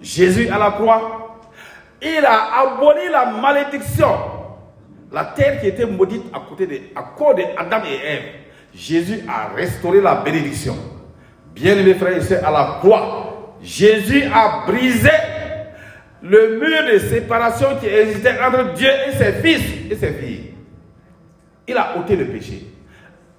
Jésus 0.00 0.48
à 0.48 0.58
la 0.58 0.70
croix, 0.70 1.38
il 2.00 2.24
a 2.24 2.60
aboli 2.62 3.08
la 3.10 3.26
malédiction. 3.26 4.37
La 5.10 5.24
terre 5.24 5.60
qui 5.60 5.66
était 5.68 5.86
maudite 5.86 6.24
à, 6.32 6.40
côté 6.40 6.66
de, 6.66 6.80
à 6.94 7.86
et 7.86 8.06
Ève. 8.06 8.22
Jésus 8.74 9.20
a 9.28 9.54
restauré 9.54 10.00
la 10.00 10.16
bénédiction. 10.16 10.76
Bien-aimés 11.54 11.94
frères 11.94 12.16
et 12.16 12.20
sœurs, 12.20 12.46
à 12.46 12.50
la 12.50 12.78
croix, 12.80 13.56
Jésus 13.62 14.24
a 14.32 14.64
brisé 14.66 15.10
le 16.22 16.58
mur 16.58 16.92
de 16.92 16.98
séparation 16.98 17.68
qui 17.80 17.86
existait 17.86 18.38
entre 18.40 18.74
Dieu 18.74 18.90
et 19.08 19.12
ses 19.12 19.32
fils 19.34 19.90
et 19.90 19.96
ses 19.96 20.12
filles. 20.12 20.54
Il 21.66 21.76
a 21.76 21.96
ôté 21.98 22.16
le 22.16 22.26
péché 22.26 22.66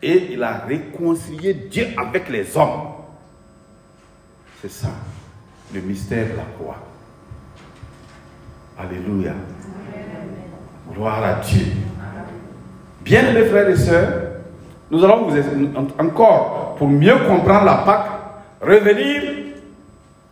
et 0.01 0.33
il 0.33 0.43
a 0.43 0.59
réconcilié 0.65 1.53
Dieu 1.53 1.88
avec 1.97 2.29
les 2.29 2.55
hommes. 2.57 2.93
C'est 4.61 4.71
ça, 4.71 4.89
le 5.73 5.81
mystère 5.81 6.25
de 6.25 6.38
la 6.38 6.43
croix. 6.57 6.77
Alléluia. 8.77 9.33
Gloire 10.99 11.23
à 11.23 11.33
Dieu. 11.35 11.65
Bien 13.05 13.31
mes 13.31 13.45
frères 13.45 13.69
et 13.69 13.77
sœurs, 13.77 14.11
nous 14.91 15.01
allons 15.01 15.29
encore, 15.97 16.75
pour 16.77 16.89
mieux 16.89 17.15
comprendre 17.25 17.63
la 17.63 17.75
Pâque, 17.85 18.05
revenir 18.61 19.21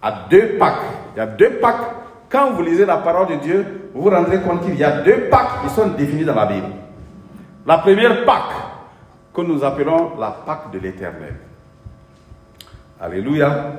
à 0.01 0.25
deux 0.29 0.57
Pâques. 0.59 0.83
Il 1.15 1.19
y 1.19 1.21
a 1.21 1.25
deux 1.25 1.51
Pâques. 1.61 1.93
Quand 2.27 2.51
vous 2.51 2.63
lisez 2.63 2.85
la 2.85 2.97
parole 2.97 3.27
de 3.27 3.35
Dieu, 3.35 3.91
vous 3.95 4.01
vous 4.01 4.09
rendrez 4.09 4.41
compte 4.41 4.65
qu'il 4.65 4.75
y 4.75 4.83
a 4.83 5.03
deux 5.03 5.29
Pâques 5.31 5.63
qui 5.63 5.73
sont 5.73 5.87
définies 5.97 6.25
dans 6.25 6.35
la 6.35 6.47
Bible. 6.47 6.67
La 7.65 7.77
première 7.77 8.25
Pâque, 8.25 8.51
que 9.33 9.41
nous 9.43 9.63
appelons 9.63 10.19
la 10.19 10.31
Pâque 10.31 10.71
de 10.73 10.79
l'éternel. 10.79 11.35
Alléluia. 12.99 13.71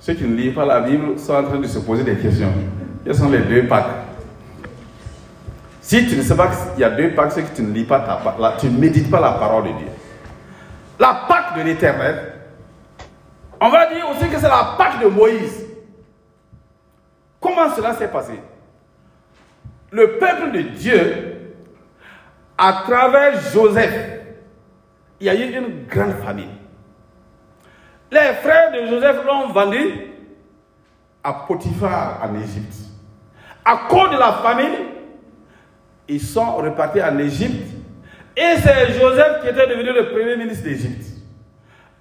Ceux 0.00 0.14
qui 0.14 0.24
ne 0.24 0.34
lisent 0.34 0.52
pas 0.52 0.64
la 0.64 0.80
Bible 0.80 1.16
sont 1.16 1.34
en 1.34 1.44
train 1.44 1.60
de 1.60 1.66
se 1.68 1.78
poser 1.78 2.02
des 2.02 2.16
questions. 2.16 2.52
Quelles 3.04 3.14
sont 3.14 3.30
les 3.30 3.38
deux 3.38 3.68
Pâques? 3.68 3.99
Si 5.80 6.06
tu 6.06 6.16
ne 6.16 6.22
sais 6.22 6.36
pas 6.36 6.48
qu'il 6.48 6.80
y 6.80 6.84
a 6.84 6.90
deux 6.90 7.14
Pâques, 7.14 7.32
c'est 7.32 7.42
que 7.42 7.56
tu 7.56 7.62
ne 7.62 7.72
lis 7.72 7.84
pas 7.84 8.00
ta, 8.00 8.56
tu 8.58 8.66
ne 8.66 8.78
médites 8.78 9.10
pas 9.10 9.20
la 9.20 9.32
parole 9.32 9.64
de 9.64 9.78
Dieu. 9.78 9.88
La 10.98 11.26
Pâque 11.26 11.56
de 11.56 11.62
l'éternel, 11.62 12.34
on 13.60 13.70
va 13.70 13.92
dire 13.92 14.08
aussi 14.10 14.28
que 14.28 14.38
c'est 14.38 14.48
la 14.48 14.74
Pâque 14.76 15.00
de 15.00 15.06
Moïse. 15.06 15.66
Comment 17.40 17.74
cela 17.74 17.94
s'est 17.94 18.08
passé? 18.08 18.38
Le 19.90 20.18
peuple 20.18 20.52
de 20.52 20.60
Dieu, 20.60 21.54
à 22.56 22.84
travers 22.86 23.40
Joseph, 23.50 24.20
il 25.18 25.26
y 25.26 25.30
a 25.30 25.34
eu 25.34 25.56
une 25.56 25.86
grande 25.86 26.12
famine. 26.24 26.50
Les 28.12 28.34
frères 28.42 28.72
de 28.72 28.86
Joseph 28.86 29.24
l'ont 29.26 29.48
vendu 29.48 30.12
à 31.24 31.32
Potiphar 31.32 32.20
en 32.22 32.34
Égypte. 32.34 32.74
À 33.64 33.88
cause 33.88 34.10
de 34.10 34.16
la 34.16 34.32
famine, 34.34 34.89
ils 36.10 36.20
sont 36.20 36.56
repartis 36.56 37.00
en 37.02 37.16
Égypte. 37.18 37.68
Et 38.36 38.56
c'est 38.60 38.98
Joseph 38.98 39.42
qui 39.42 39.48
était 39.48 39.66
devenu 39.68 39.92
le 39.92 40.10
premier 40.10 40.36
ministre 40.36 40.64
d'Égypte. 40.64 41.06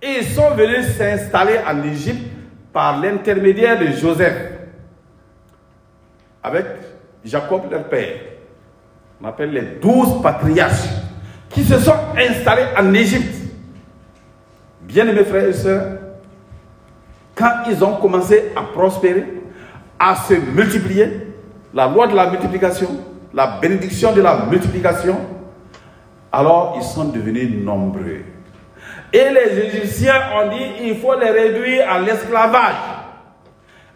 Ils 0.01 0.23
sont 0.25 0.51
venus 0.55 0.87
s'installer 0.97 1.59
en 1.67 1.83
Égypte 1.83 2.27
par 2.73 2.99
l'intermédiaire 2.99 3.77
de 3.79 3.87
Joseph. 3.87 4.35
Avec 6.41 6.65
Jacob, 7.23 7.69
leur 7.69 7.83
père. 7.83 8.15
On 9.21 9.27
appelle 9.27 9.51
les 9.51 9.79
douze 9.81 10.21
patriarches 10.23 10.87
qui 11.49 11.63
se 11.63 11.77
sont 11.77 11.97
installés 12.17 12.65
en 12.77 12.93
Égypte. 12.93 13.35
Bien 14.81 15.07
aimés 15.07 15.25
frères 15.25 15.49
et 15.49 15.53
sœurs, 15.53 15.99
quand 17.35 17.65
ils 17.69 17.83
ont 17.83 17.97
commencé 17.97 18.51
à 18.55 18.63
prospérer, 18.63 19.25
à 19.99 20.15
se 20.15 20.33
multiplier, 20.33 21.27
la 21.73 21.87
loi 21.87 22.07
de 22.07 22.15
la 22.15 22.31
multiplication, 22.31 22.89
la 23.33 23.59
bénédiction 23.61 24.13
de 24.13 24.21
la 24.21 24.45
multiplication, 24.45 25.17
alors 26.31 26.75
ils 26.77 26.83
sont 26.83 27.05
devenus 27.05 27.63
nombreux. 27.63 28.21
Et 29.11 29.29
les 29.31 29.59
Égyptiens 29.59 30.21
ont 30.35 30.49
dit, 30.49 30.87
il 30.87 30.97
faut 30.97 31.17
les 31.19 31.29
réduire 31.29 31.89
à 31.89 31.99
l'esclavage. 31.99 32.75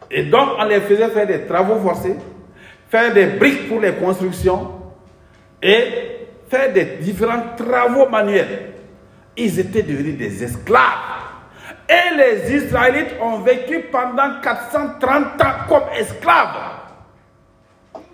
Et 0.09 0.23
donc 0.23 0.49
on 0.59 0.65
les 0.65 0.81
faisait 0.81 1.09
faire 1.09 1.27
des 1.27 1.45
travaux 1.45 1.79
forcés, 1.79 2.15
faire 2.89 3.13
des 3.13 3.25
briques 3.25 3.69
pour 3.69 3.79
les 3.79 3.93
constructions 3.93 4.71
et 5.61 6.27
faire 6.49 6.71
des 6.73 6.97
différents 7.01 7.55
travaux 7.55 8.09
manuels. 8.09 8.73
Ils 9.35 9.59
étaient 9.59 9.83
devenus 9.83 10.17
des 10.17 10.43
esclaves. 10.43 10.81
Et 11.89 12.15
les 12.15 12.55
Israélites 12.55 13.15
ont 13.21 13.39
vécu 13.39 13.85
pendant 13.91 14.39
430 14.41 15.41
ans 15.41 15.45
comme 15.67 15.83
esclaves. 15.97 16.82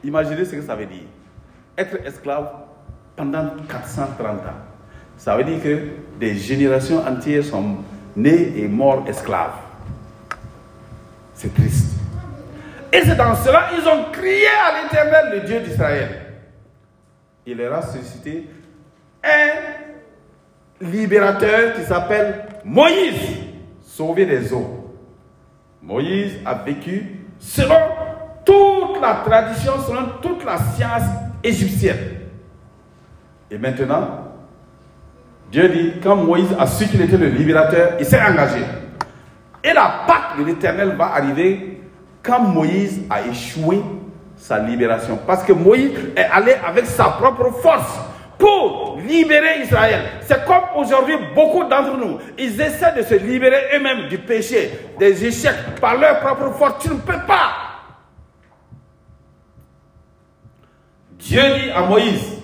Imaginez 0.04 0.46
ce 0.46 0.56
que 0.56 0.62
ça 0.62 0.76
veut 0.76 0.86
dire. 0.86 1.08
Être 1.78 2.06
esclave 2.06 2.52
pendant 3.16 3.50
430 3.70 4.40
ans. 4.40 4.44
Ça 5.18 5.36
veut 5.36 5.44
dire 5.44 5.62
que 5.62 5.80
des 6.20 6.36
générations 6.36 7.06
entières 7.06 7.44
sont 7.44 7.78
nées 8.16 8.58
et 8.58 8.68
mortes 8.68 9.08
esclaves. 9.10 9.56
C'est 11.34 11.54
triste. 11.54 11.96
Et 12.92 13.02
c'est 13.02 13.16
dans 13.16 13.36
cela 13.36 13.70
ils 13.78 13.88
ont 13.88 14.12
crié 14.12 14.48
à 14.48 14.84
l'éternel, 14.84 15.42
le 15.42 15.48
Dieu 15.48 15.60
d'Israël 15.60 16.30
il 17.50 17.58
leur 17.58 17.74
a 17.74 17.82
suscité 17.82 18.46
un 19.24 20.86
libérateur 20.86 21.74
qui 21.74 21.82
s'appelle 21.84 22.46
Moïse, 22.64 23.38
sauvé 23.82 24.26
des 24.26 24.54
eaux. 24.54 24.96
Moïse 25.82 26.34
a 26.46 26.54
vécu 26.54 27.26
selon 27.40 27.76
toute 28.94 29.02
la 29.02 29.22
tradition, 29.26 29.74
selon 29.86 30.04
toute 30.22 30.44
la 30.46 30.58
science 30.58 31.04
égyptienne. 31.44 31.98
Et 33.52 33.58
maintenant, 33.58 34.26
Dieu 35.52 35.70
dit, 35.70 35.94
quand 36.04 36.16
Moïse 36.16 36.56
a 36.60 36.68
su 36.68 36.88
qu'il 36.88 37.02
était 37.02 37.18
le 37.18 37.28
libérateur, 37.28 37.94
il 38.00 38.06
s'est 38.06 38.22
engagé. 38.22 38.60
Et 39.64 39.74
la 39.74 40.04
Pâque 40.08 40.38
de 40.40 40.44
l'éternel 40.44 40.96
va 40.98 41.14
arriver 41.16 41.82
quand 42.22 42.40
Moïse 42.40 43.02
a 43.10 43.22
échoué 43.22 43.82
sa 44.36 44.60
libération. 44.60 45.20
Parce 45.26 45.44
que 45.44 45.54
Moïse 45.54 45.92
est 46.16 46.28
allé 46.32 46.56
avec 46.66 46.86
sa 46.86 47.06
propre 47.06 47.52
force 47.62 48.00
pour 48.38 49.00
libérer 49.06 49.62
Israël. 49.64 50.02
C'est 50.22 50.46
comme 50.46 50.64
aujourd'hui, 50.78 51.16
beaucoup 51.36 51.64
d'entre 51.64 51.98
nous, 51.98 52.20
ils 52.38 52.62
essaient 52.62 52.94
de 52.96 53.02
se 53.02 53.16
libérer 53.16 53.76
eux-mêmes 53.76 54.08
du 54.08 54.18
péché, 54.20 54.72
des 54.98 55.26
échecs, 55.26 55.80
par 55.82 55.98
leur 55.98 56.20
propre 56.20 56.52
force. 56.54 56.84
Tu 56.84 56.90
ne 56.90 57.00
peux 57.00 57.26
pas. 57.28 57.69
Dieu 61.20 61.42
dit 61.42 61.70
à 61.72 61.82
Moïse, 61.82 62.38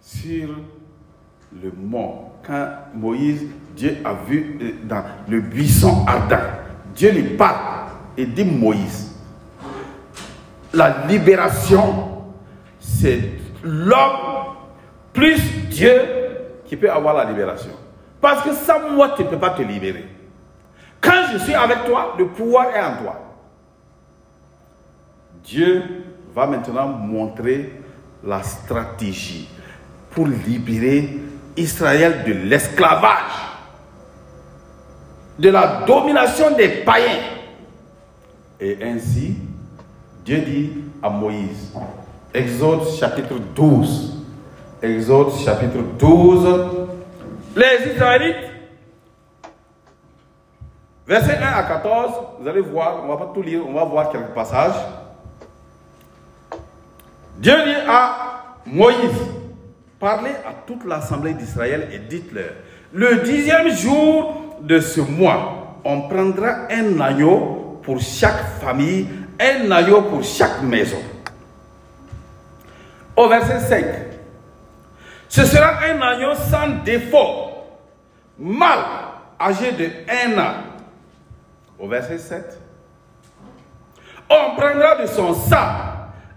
sur 0.00 0.48
le 1.60 1.72
mont, 1.76 2.30
quand 2.46 2.68
Moïse, 2.94 3.46
Dieu 3.74 3.98
a 4.04 4.14
vu 4.14 4.58
euh, 4.62 4.72
dans 4.84 5.02
le 5.28 5.40
buisson 5.40 6.04
ardent, 6.06 6.36
Dieu 6.94 7.10
lui 7.10 7.36
parle 7.36 7.88
et 8.16 8.26
dit 8.26 8.44
Moïse, 8.44 9.12
la 10.72 11.06
libération, 11.08 12.22
c'est 12.78 13.32
l'homme 13.64 14.54
plus 15.12 15.40
Dieu 15.68 15.92
qui 16.64 16.76
peut 16.76 16.90
avoir 16.90 17.14
la 17.14 17.24
libération. 17.24 17.72
Parce 18.20 18.42
que 18.42 18.52
sans 18.52 18.90
moi, 18.90 19.14
tu 19.16 19.24
ne 19.24 19.28
peux 19.28 19.38
pas 19.38 19.50
te 19.50 19.62
libérer. 19.62 20.06
Quand 21.00 21.24
je 21.32 21.38
suis 21.38 21.54
avec 21.54 21.84
toi, 21.86 22.14
le 22.18 22.28
pouvoir 22.28 22.66
est 22.74 22.80
en 22.80 23.02
toi. 23.02 23.20
Dieu 25.42 25.82
va 26.34 26.46
maintenant 26.46 26.88
montrer 26.88 27.72
la 28.24 28.42
stratégie 28.42 29.48
pour 30.10 30.26
libérer 30.26 31.18
Israël 31.56 32.24
de 32.26 32.32
l'esclavage, 32.32 33.32
de 35.38 35.50
la 35.50 35.84
domination 35.86 36.56
des 36.56 36.68
païens. 36.68 37.22
Et 38.60 38.78
ainsi, 38.82 39.36
Dieu 40.24 40.38
dit 40.38 40.72
à 41.02 41.08
Moïse, 41.08 41.72
Exode 42.32 42.88
chapitre 42.98 43.34
12, 43.54 44.24
Exode 44.82 45.32
chapitre 45.32 45.78
12, 45.98 46.86
les 47.56 47.92
Israélites, 47.92 48.50
verset 51.06 51.38
1 51.38 51.42
à 51.42 51.62
14, 51.64 52.12
vous 52.40 52.48
allez 52.48 52.60
voir, 52.60 53.00
on 53.02 53.06
ne 53.06 53.12
va 53.12 53.16
pas 53.16 53.32
tout 53.34 53.42
lire, 53.42 53.62
on 53.66 53.72
va 53.72 53.84
voir 53.84 54.10
quelques 54.10 54.34
passages. 54.34 54.76
Dieu 57.40 57.54
dit 57.64 57.88
à 57.88 58.56
Moïse, 58.66 59.18
parlez 59.98 60.30
à 60.46 60.52
toute 60.66 60.84
l'assemblée 60.84 61.32
d'Israël 61.32 61.88
et 61.90 61.98
dites-leur, 61.98 62.50
le 62.92 63.16
dixième 63.22 63.70
jour 63.70 64.56
de 64.60 64.78
ce 64.78 65.00
mois, 65.00 65.78
on 65.84 66.02
prendra 66.02 66.66
un 66.70 67.00
agneau 67.00 67.80
pour 67.82 67.98
chaque 67.98 68.44
famille 68.60 69.06
un 69.40 69.70
agneau 69.70 70.02
pour 70.02 70.22
chaque 70.22 70.62
maison. 70.62 70.98
Au 73.16 73.26
verset 73.26 73.60
5, 73.60 73.84
ce 75.28 75.46
sera 75.46 75.78
un 75.82 76.00
agneau 76.02 76.34
sans 76.34 76.84
défaut, 76.84 77.52
mâle, 78.38 78.84
âgé 79.40 79.72
de 79.72 79.88
un 80.08 80.38
an. 80.38 80.54
Au 81.78 81.88
verset 81.88 82.18
7, 82.18 82.60
on 84.28 84.56
prendra 84.56 84.96
de 84.96 85.06
son 85.06 85.32
sang 85.32 85.89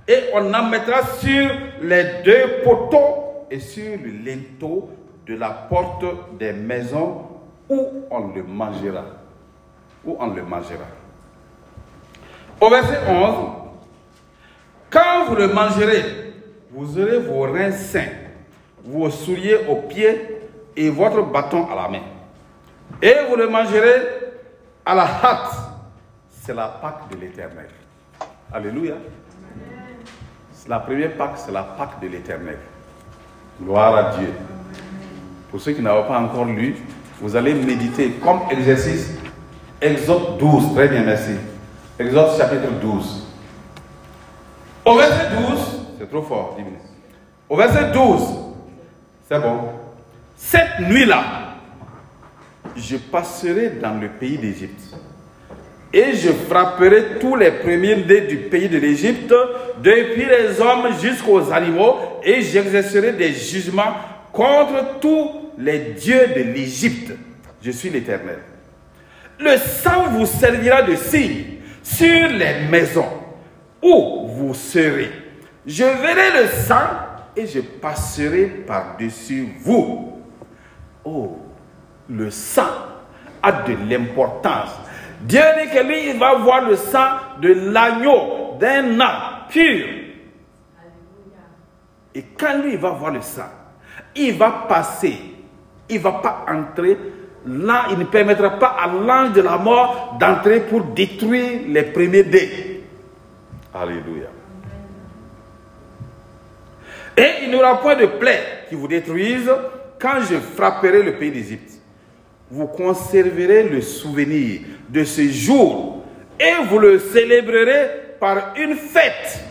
et 0.08 0.30
on 0.34 0.54
en 0.54 0.64
mettra 0.64 1.04
sur 1.20 1.50
les 1.82 2.24
deux 2.24 2.62
poteaux 2.64 3.46
et 3.50 3.60
sur 3.60 3.98
le 3.98 4.10
linteau 4.26 4.90
de 5.26 5.36
la 5.36 5.50
porte 5.50 6.04
des 6.38 6.54
maisons 6.54 7.28
où 7.70 8.06
on 8.10 8.28
le 8.34 8.44
mangera. 8.44 9.06
Où 10.06 10.18
on 10.20 10.28
le 10.28 10.44
mangera. 10.44 10.86
Au 12.60 12.70
verset 12.70 13.00
11, 13.08 13.36
quand 14.90 15.26
vous 15.28 15.36
le 15.36 15.48
mangerez, 15.48 16.34
vous 16.72 17.00
aurez 17.00 17.20
vos 17.20 17.42
reins 17.42 17.72
sains, 17.72 18.10
vos 18.84 19.10
souliers 19.10 19.60
aux 19.70 19.78
pieds 19.78 20.40
et 20.76 20.90
votre 20.90 21.24
bâton 21.24 21.68
à 21.72 21.76
la 21.76 21.88
main. 21.88 22.04
Et 23.02 23.16
vous 23.30 23.36
le 23.36 23.48
mangerez 23.48 24.02
à 24.86 24.96
la 24.96 25.04
hâte. 25.04 25.54
C'est 26.30 26.54
la 26.54 26.68
Pâque 26.68 27.10
de 27.12 27.18
l'éternel. 27.18 27.70
Alléluia. 28.52 28.96
La 30.68 30.80
première 30.80 31.12
Pâque, 31.18 31.34
c'est 31.36 31.52
la 31.52 31.64
Pâque 31.64 32.02
de 32.02 32.08
l'éternel. 32.08 32.58
Gloire 33.62 33.96
à 33.96 34.18
Dieu. 34.18 34.30
Pour 35.52 35.60
ceux 35.60 35.74
qui 35.74 35.82
n'avaient 35.82 36.08
pas 36.08 36.20
encore 36.20 36.46
lu, 36.46 36.76
vous 37.20 37.36
allez 37.36 37.54
méditer 37.54 38.12
comme 38.24 38.40
exercice 38.50 39.12
Exode 39.82 40.38
12. 40.40 40.74
Très 40.74 40.88
bien, 40.88 41.04
merci. 41.04 41.34
Exode 42.00 42.38
chapitre 42.38 42.72
12. 42.82 43.28
Au 44.86 44.98
verset 44.98 45.30
12, 45.36 45.60
c'est 46.00 46.10
trop 46.10 46.22
fort, 46.22 46.56
10 46.58 46.64
minutes. 46.64 46.80
Au 47.50 47.58
verset 47.58 47.92
12, 47.92 48.22
c'est 49.30 49.40
bon. 49.40 49.60
Cette 50.36 50.80
nuit-là, 50.80 51.24
je 52.76 52.98
passerai 52.98 53.72
dans 53.82 54.00
le 54.00 54.08
pays 54.08 54.38
d'Égypte 54.38 54.96
et 55.94 56.16
je 56.16 56.32
frapperai 56.32 57.20
tous 57.20 57.36
les 57.36 57.52
premiers 57.52 57.96
nés 57.96 58.22
du 58.22 58.38
pays 58.38 58.68
de 58.68 58.80
l'Égypte, 58.80 59.34
depuis 59.78 60.26
les 60.26 60.60
hommes 60.60 60.88
jusqu'aux 61.00 61.52
animaux, 61.52 61.98
et 62.24 62.42
j'exercerai 62.42 63.14
des 63.14 63.32
jugements 63.32 63.94
contre 64.32 65.00
tous 65.00 65.30
les 65.60 65.80
dieux 65.80 66.30
de 66.36 66.42
l'Égypte. 66.42 67.14
Je 67.62 67.70
suis 67.70 67.92
l'Éternel. 67.92 68.40
Le 69.40 69.56
sang 69.58 70.10
vous 70.10 70.26
servira 70.26 70.82
de 70.82 70.96
signe 70.96 71.60
sur 71.84 72.28
les 72.28 72.68
maisons 72.70 73.10
où 73.82 74.28
vous 74.28 74.54
serez. 74.56 75.12
Je 75.66 75.84
verrai 75.84 76.42
le 76.44 76.48
sang 76.48 76.88
et 77.36 77.46
je 77.46 77.60
passerai 77.60 78.46
par-dessus 78.66 79.48
vous. 79.60 80.22
Oh, 81.06 81.38
le 82.10 82.32
sang 82.32 82.70
a 83.42 83.52
de 83.52 83.76
l'importance. 83.90 84.72
Dieu 85.24 85.42
dit 85.62 85.70
que 85.70 85.84
lui, 85.84 86.10
il 86.10 86.20
va 86.20 86.36
voir 86.36 86.68
le 86.68 86.76
sang 86.76 87.08
de 87.42 87.72
l'agneau, 87.72 88.58
d'un 88.60 89.00
âne 89.00 89.10
pur. 89.50 89.86
Et 92.16 92.24
quand 92.38 92.62
lui, 92.62 92.74
il 92.74 92.78
va 92.78 92.90
voir 92.90 93.12
le 93.12 93.22
sang, 93.22 93.50
il 94.16 94.38
va 94.38 94.66
passer, 94.68 95.18
il 95.90 95.98
ne 95.98 96.02
va 96.02 96.12
pas 96.14 96.46
entrer 96.50 96.98
là, 97.46 97.88
il 97.92 97.98
ne 98.00 98.04
permettra 98.04 98.52
pas 98.52 98.76
à 98.80 98.88
l'ange 98.88 99.34
de 99.34 99.42
la 99.42 99.58
mort 99.58 100.18
d'entrer 100.20 100.62
pour 100.62 100.82
détruire 100.82 101.62
les 101.68 101.84
premiers 101.84 102.24
dés. 102.24 102.84
Alléluia. 103.74 104.28
Et 107.16 107.44
il 107.44 107.50
n'y 107.50 107.56
aura 107.56 107.80
point 107.80 107.96
de 107.96 108.06
plaie 108.06 108.66
qui 108.70 108.76
vous 108.76 108.88
détruise 108.88 109.52
quand 110.00 110.22
je 110.30 110.36
frapperai 110.36 111.04
le 111.04 111.16
pays 111.18 111.32
d'Égypte. 111.32 111.73
Vous 112.52 112.68
conserverez 112.68 113.64
le 113.70 113.82
souvenir 113.82 114.62
de 114.90 115.04
ce 115.04 115.28
jour 115.30 116.04
et 116.40 116.66
vous 116.70 116.80
le 116.80 117.00
célébrerez 117.00 118.16
par 118.20 118.54
une 118.56 118.76
fête 118.76 119.44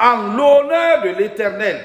en 0.00 0.36
l'honneur 0.36 1.02
de 1.02 1.18
l'Éternel. 1.18 1.80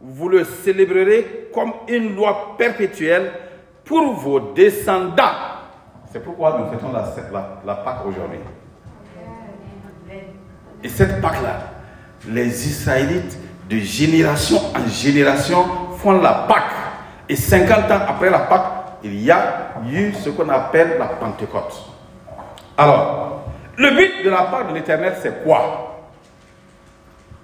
Vous 0.00 0.28
le 0.28 0.44
célébrerez 0.44 1.48
comme 1.54 1.72
une 1.88 2.14
loi 2.16 2.54
perpétuelle 2.58 3.32
pour 3.84 4.14
vos 4.14 4.40
descendants. 4.52 5.52
C'est 6.12 6.22
pourquoi 6.22 6.58
nous 6.58 6.78
faisons 6.78 6.92
la, 6.92 7.60
la, 7.64 7.74
Pâque 7.76 8.06
aujourd'hui. 8.06 8.38
Et 10.82 10.88
cette 10.88 11.20
Pâque-là, 11.20 11.60
les 12.28 12.68
Israélites 12.68 13.38
de 13.70 13.78
génération 13.78 14.58
en 14.76 14.86
génération 14.88 15.64
font 15.98 16.20
la 16.20 16.46
Pâque. 16.48 16.72
Et 17.28 17.36
50 17.36 17.90
ans 17.90 18.00
après 18.08 18.28
la 18.30 18.40
Pâque, 18.40 18.81
il 19.04 19.22
y 19.22 19.30
a 19.30 19.74
eu 19.90 20.12
ce 20.12 20.30
qu'on 20.30 20.48
appelle 20.48 20.96
la 20.98 21.06
Pentecôte. 21.06 21.86
Alors, 22.76 23.44
le 23.76 23.90
but 23.90 24.24
de 24.24 24.30
la 24.30 24.42
Pâque 24.42 24.68
de 24.68 24.74
l'Éternel, 24.74 25.14
c'est 25.20 25.42
quoi? 25.44 26.10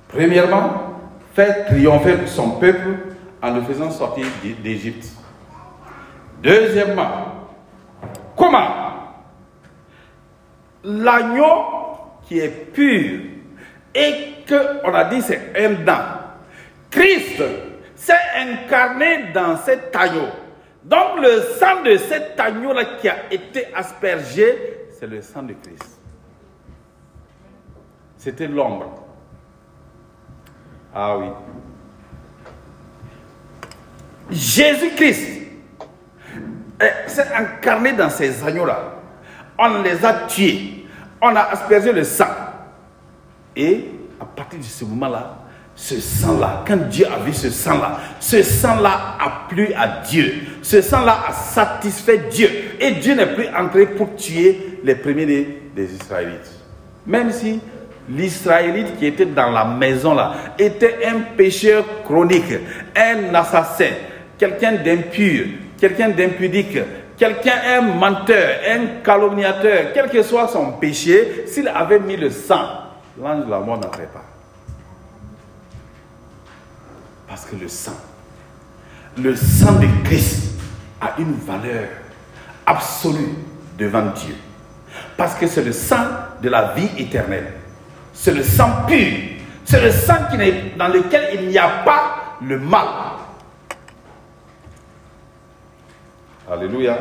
Premièrement, 0.09 0.71
faire 1.35 1.67
triompher 1.67 2.27
son 2.27 2.53
peuple 2.53 2.97
en 3.43 3.51
le 3.51 3.63
faisant 3.63 3.91
sortir 3.91 4.27
d'Égypte. 4.63 5.09
Deuxièmement, 6.43 7.47
comment? 8.37 8.69
L'agneau 10.85 11.65
qui 12.27 12.39
est 12.39 12.73
pur 12.73 13.21
et 13.95 14.45
qu'on 14.49 14.95
a 14.95 15.05
dit 15.05 15.23
c'est 15.23 15.53
un 15.57 15.85
dent. 15.85 16.05
Christ 16.91 17.43
s'est 17.97 18.15
incarné 18.37 19.33
dans 19.35 19.57
cet 19.57 19.95
agneau. 19.95 20.29
Donc 20.85 21.21
le 21.21 21.43
sang 21.59 21.83
de 21.83 21.97
cet 21.97 22.39
agneau-là 22.39 22.85
qui 23.01 23.09
a 23.09 23.33
été 23.33 23.75
aspergé, 23.75 24.87
c'est 24.99 25.07
le 25.07 25.21
sang 25.23 25.43
de 25.43 25.55
Christ. 25.55 25.99
C'était 28.17 28.47
l'ombre. 28.47 29.05
Ah 30.95 31.17
oui. 31.19 31.27
Jésus-Christ 34.31 35.43
s'est 37.07 37.35
incarné 37.35 37.93
dans 37.93 38.11
ces 38.11 38.43
agneaux-là. 38.45 38.95
On 39.59 39.83
les 39.83 40.05
a 40.05 40.27
tués. 40.27 40.87
On 41.21 41.35
a 41.35 41.41
aspergé 41.41 41.93
le 41.93 42.05
sang. 42.05 42.27
Et 43.57 43.91
à 44.21 44.25
partir 44.25 44.59
de 44.59 44.65
ce 44.65 44.85
moment-là, 44.85 45.38
ce 45.81 46.01
sang-là, 46.01 46.65
quand 46.67 46.89
Dieu 46.91 47.07
a 47.07 47.21
vu 47.25 47.33
ce 47.33 47.51
sang-là, 47.51 48.01
ce 48.19 48.43
sang-là 48.43 49.17
a 49.21 49.47
plu 49.49 49.73
à 49.75 50.03
Dieu. 50.05 50.35
Ce 50.61 50.83
sang-là 50.83 51.27
a 51.29 51.33
satisfait 51.33 52.25
Dieu. 52.33 52.51
Et 52.81 52.91
Dieu 52.93 53.15
n'est 53.15 53.33
plus 53.33 53.47
entré 53.57 53.87
pour 53.87 54.17
tuer 54.17 54.81
les 54.83 54.97
premiers 54.97 55.25
des, 55.25 55.95
Israélites. 55.95 56.51
Même 57.07 57.31
si 57.31 57.61
l'Israélite 58.09 58.99
qui 58.99 59.07
était 59.07 59.25
dans 59.25 59.53
la 59.53 59.65
maison-là 59.65 60.35
était 60.59 60.99
un 61.07 61.21
pécheur 61.37 61.85
chronique, 62.05 62.53
un 62.97 63.33
assassin, 63.37 63.93
quelqu'un 64.37 64.73
d'impur, 64.73 65.47
quelqu'un 65.81 66.09
d'impudique, 66.09 66.77
quelqu'un, 67.17 67.55
un 67.79 67.83
menteur, 67.83 68.49
un 68.69 69.01
calomniateur, 69.05 69.93
quel 69.95 70.11
que 70.11 70.23
soit 70.23 70.49
son 70.49 70.73
péché, 70.73 71.45
s'il 71.47 71.69
avait 71.69 72.01
mis 72.01 72.17
le 72.17 72.31
sang, 72.31 72.67
l'ange 73.23 73.47
de 73.47 73.51
la 73.51 73.61
mort 73.61 73.79
n'entrait 73.79 74.09
pas. 74.13 74.28
Parce 77.39 77.51
que 77.51 77.57
le 77.57 77.69
sang, 77.69 77.93
le 79.17 79.37
sang 79.37 79.75
de 79.75 79.87
Christ 80.03 80.55
a 81.01 81.15
une 81.21 81.35
valeur 81.35 81.87
absolue 82.67 83.29
devant 83.79 84.07
Dieu. 84.07 84.35
Parce 85.17 85.37
que 85.37 85.47
c'est 85.47 85.63
le 85.63 85.71
sang 85.71 86.03
de 86.43 86.49
la 86.49 86.73
vie 86.73 86.91
éternelle. 86.99 87.53
C'est 88.13 88.35
le 88.35 88.43
sang 88.43 88.85
pur. 88.89 89.07
C'est 89.65 89.81
le 89.81 89.93
sang 89.93 90.17
qui 90.33 90.37
dans 90.77 90.89
lequel 90.89 91.41
il 91.41 91.49
n'y 91.51 91.59
a 91.59 91.69
pas 91.85 92.39
le 92.43 92.59
mal. 92.59 92.89
Alléluia. 96.51 96.99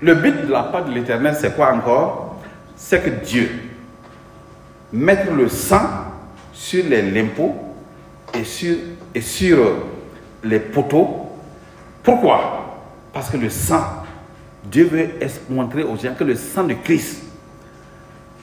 Le 0.00 0.14
but 0.14 0.46
de 0.46 0.52
la 0.52 0.62
part 0.62 0.84
de 0.84 0.92
l'éternel, 0.92 1.36
c'est 1.36 1.56
quoi 1.56 1.72
encore? 1.74 2.40
C'est 2.76 3.02
que 3.02 3.10
Dieu 3.26 3.50
mette 4.92 5.28
le 5.32 5.48
sang 5.48 5.82
sur 6.52 6.84
les 6.84 7.02
limpos 7.02 7.67
et 8.34 8.44
sur, 8.44 8.76
et 9.14 9.20
sur 9.20 9.58
les 10.44 10.60
poteaux. 10.60 11.26
Pourquoi? 12.02 12.80
Parce 13.12 13.30
que 13.30 13.36
le 13.36 13.50
sang, 13.50 13.84
Dieu 14.64 14.84
veut 14.84 15.08
montrer 15.48 15.82
aux 15.82 15.96
gens 15.96 16.14
que 16.14 16.24
le 16.24 16.34
sang 16.34 16.64
de 16.64 16.74
Christ 16.74 17.22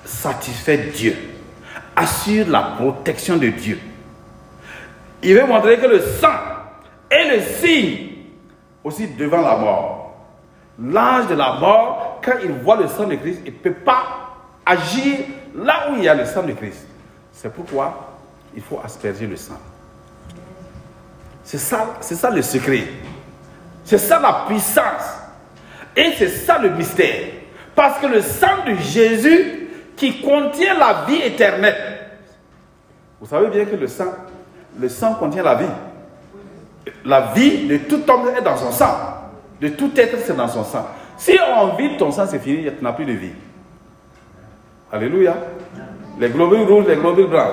satisfait 0.03 0.91
Dieu, 0.95 1.15
assure 1.95 2.47
la 2.47 2.75
protection 2.77 3.37
de 3.37 3.47
Dieu. 3.47 3.79
Il 5.23 5.33
veut 5.33 5.45
montrer 5.47 5.79
que 5.79 5.87
le 5.87 5.99
sang 5.99 6.37
est 7.09 7.35
le 7.35 7.41
signe 7.41 8.09
aussi 8.83 9.07
devant 9.07 9.41
la 9.41 9.57
mort. 9.57 10.15
L'ange 10.79 11.27
de 11.27 11.35
la 11.35 11.53
mort, 11.53 12.19
quand 12.23 12.35
il 12.43 12.51
voit 12.51 12.75
le 12.75 12.87
sang 12.87 13.07
de 13.07 13.15
Christ, 13.15 13.39
il 13.45 13.53
ne 13.53 13.57
peut 13.57 13.73
pas 13.73 14.03
agir 14.65 15.19
là 15.55 15.89
où 15.89 15.95
il 15.97 16.03
y 16.03 16.07
a 16.07 16.13
le 16.13 16.25
sang 16.25 16.43
de 16.43 16.51
Christ, 16.51 16.85
c'est 17.31 17.53
pourquoi 17.53 18.15
il 18.55 18.61
faut 18.61 18.79
asperger 18.83 19.27
le 19.27 19.35
sang. 19.35 19.59
C'est 21.45 21.59
ça, 21.59 21.95
c'est 22.01 22.15
ça 22.15 22.31
le 22.31 22.41
secret. 22.41 22.83
C'est 23.83 23.99
ça 23.99 24.19
la 24.19 24.45
puissance. 24.47 25.13
Et 25.95 26.11
c'est 26.17 26.27
ça 26.27 26.57
le 26.57 26.71
mystère. 26.71 27.27
Parce 27.75 27.99
que 27.99 28.07
le 28.07 28.21
sang 28.21 28.65
de 28.67 28.73
Jésus 28.75 29.69
qui 29.95 30.21
contient 30.21 30.77
la 30.77 31.05
vie 31.07 31.21
éternelle. 31.21 31.75
Vous 33.21 33.27
savez 33.27 33.47
bien 33.47 33.65
que 33.65 33.75
le 33.75 33.87
sang, 33.87 34.11
le 34.77 34.89
sang 34.89 35.13
contient 35.13 35.43
la 35.43 35.55
vie. 35.55 35.65
La 37.05 37.31
vie 37.33 37.67
de 37.67 37.77
tout 37.77 38.01
homme 38.09 38.29
est 38.35 38.41
dans 38.41 38.57
son 38.57 38.71
sang. 38.71 38.97
De 39.61 39.69
tout 39.69 39.91
être, 39.95 40.17
c'est 40.25 40.35
dans 40.35 40.47
son 40.47 40.63
sang. 40.63 40.87
Si 41.17 41.37
on 41.57 41.75
vide 41.75 41.97
ton 41.97 42.11
sang, 42.11 42.25
c'est 42.27 42.39
fini, 42.39 42.63
tu 42.63 42.83
n'as 42.83 42.91
plus 42.91 43.05
de 43.05 43.13
vie. 43.13 43.31
Alléluia. 44.91 45.35
Les 46.19 46.29
globules 46.29 46.63
rouges, 46.63 46.85
les 46.87 46.95
globules 46.95 47.27
blancs. 47.27 47.51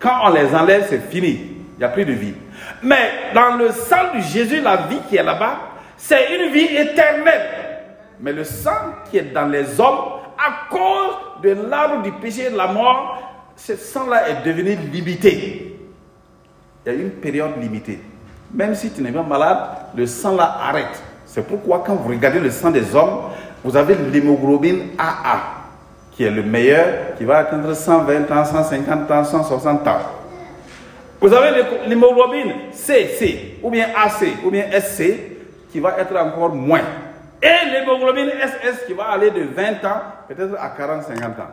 Quand 0.00 0.18
on 0.24 0.30
les 0.30 0.52
enlève, 0.54 0.86
c'est 0.88 1.08
fini. 1.08 1.40
Il 1.76 1.78
n'y 1.78 1.84
a 1.84 1.88
plus 1.88 2.04
de 2.04 2.12
vie. 2.12 2.34
Mais 2.82 3.10
dans 3.34 3.56
le 3.56 3.70
sang 3.70 4.14
de 4.14 4.20
Jésus, 4.20 4.60
la 4.60 4.76
vie 4.76 4.98
qui 5.08 5.16
est 5.16 5.22
là-bas, 5.22 5.56
c'est 5.96 6.36
une 6.36 6.52
vie 6.52 6.76
éternelle. 6.76 7.48
Mais 8.20 8.32
le 8.32 8.44
sang 8.44 8.70
qui 9.10 9.18
est 9.18 9.32
dans 9.32 9.46
les 9.46 9.80
hommes, 9.80 10.20
à 10.38 10.68
cause 10.70 11.42
de 11.42 11.50
l'arbre 11.68 12.02
du 12.02 12.12
péché 12.12 12.50
de 12.50 12.56
la 12.56 12.66
mort, 12.66 13.22
ce 13.56 13.76
sang-là 13.76 14.28
est 14.28 14.44
devenu 14.44 14.76
limité. 14.92 15.78
Il 16.84 16.92
y 16.92 16.96
a 16.96 16.98
une 16.98 17.10
période 17.10 17.52
limitée. 17.60 18.00
Même 18.52 18.74
si 18.74 18.90
tu 18.90 19.02
n'es 19.02 19.12
pas 19.12 19.22
malade, 19.22 19.58
le 19.96 20.06
sang-là 20.06 20.58
arrête. 20.62 21.02
C'est 21.24 21.46
pourquoi 21.46 21.82
quand 21.86 21.94
vous 21.94 22.08
regardez 22.08 22.40
le 22.40 22.50
sang 22.50 22.70
des 22.70 22.94
hommes, 22.94 23.30
vous 23.64 23.76
avez 23.76 23.94
l'hémoglobine 23.94 24.90
AA, 24.98 25.38
qui 26.10 26.24
est 26.24 26.30
le 26.30 26.42
meilleur, 26.42 27.14
qui 27.16 27.24
va 27.24 27.38
atteindre 27.38 27.72
120 27.74 28.30
ans, 28.30 28.44
150 28.44 29.10
ans, 29.10 29.24
160 29.24 29.86
ans. 29.86 29.98
Vous 31.22 31.32
avez 31.32 31.62
l'hémoglobine 31.86 32.52
CC, 32.72 33.58
ou 33.62 33.70
bien 33.70 33.90
AC, 33.96 34.26
ou 34.44 34.50
bien 34.50 34.64
SC, 34.72 35.20
qui 35.70 35.78
va 35.78 35.96
être 35.96 36.16
encore 36.16 36.52
moins. 36.52 36.82
Et 37.40 37.70
l'hémoglobine 37.70 38.28
SS 38.40 38.86
qui 38.86 38.92
va 38.92 39.04
aller 39.04 39.30
de 39.30 39.44
20 39.44 39.84
ans 39.84 40.02
peut-être 40.26 40.56
à 40.60 40.70
40, 40.70 41.04
50 41.04 41.22
ans. 41.38 41.50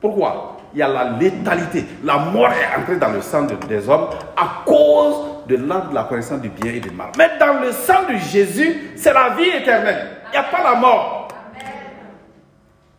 Pourquoi? 0.00 0.56
Il 0.72 0.78
y 0.78 0.82
a 0.82 0.88
la 0.88 1.10
létalité. 1.10 1.84
La 2.04 2.16
mort 2.16 2.48
est 2.48 2.80
entrée 2.80 2.96
dans 2.96 3.10
le 3.10 3.20
sang 3.20 3.42
des 3.42 3.86
hommes 3.86 4.08
à 4.34 4.62
cause 4.64 5.46
de 5.46 5.56
l'arbre 5.56 5.90
de 5.90 5.94
la 5.94 6.04
connaissance 6.04 6.40
du 6.40 6.48
bien 6.48 6.72
et 6.72 6.80
du 6.80 6.90
mal. 6.90 7.08
Mais 7.18 7.30
dans 7.38 7.60
le 7.60 7.72
sang 7.72 8.04
de 8.08 8.16
Jésus, 8.16 8.92
c'est 8.96 9.12
la 9.12 9.30
vie 9.30 9.48
éternelle. 9.48 10.06
Il 10.28 10.30
n'y 10.32 10.36
a 10.38 10.42
pas 10.44 10.62
la 10.62 10.74
mort. 10.74 11.28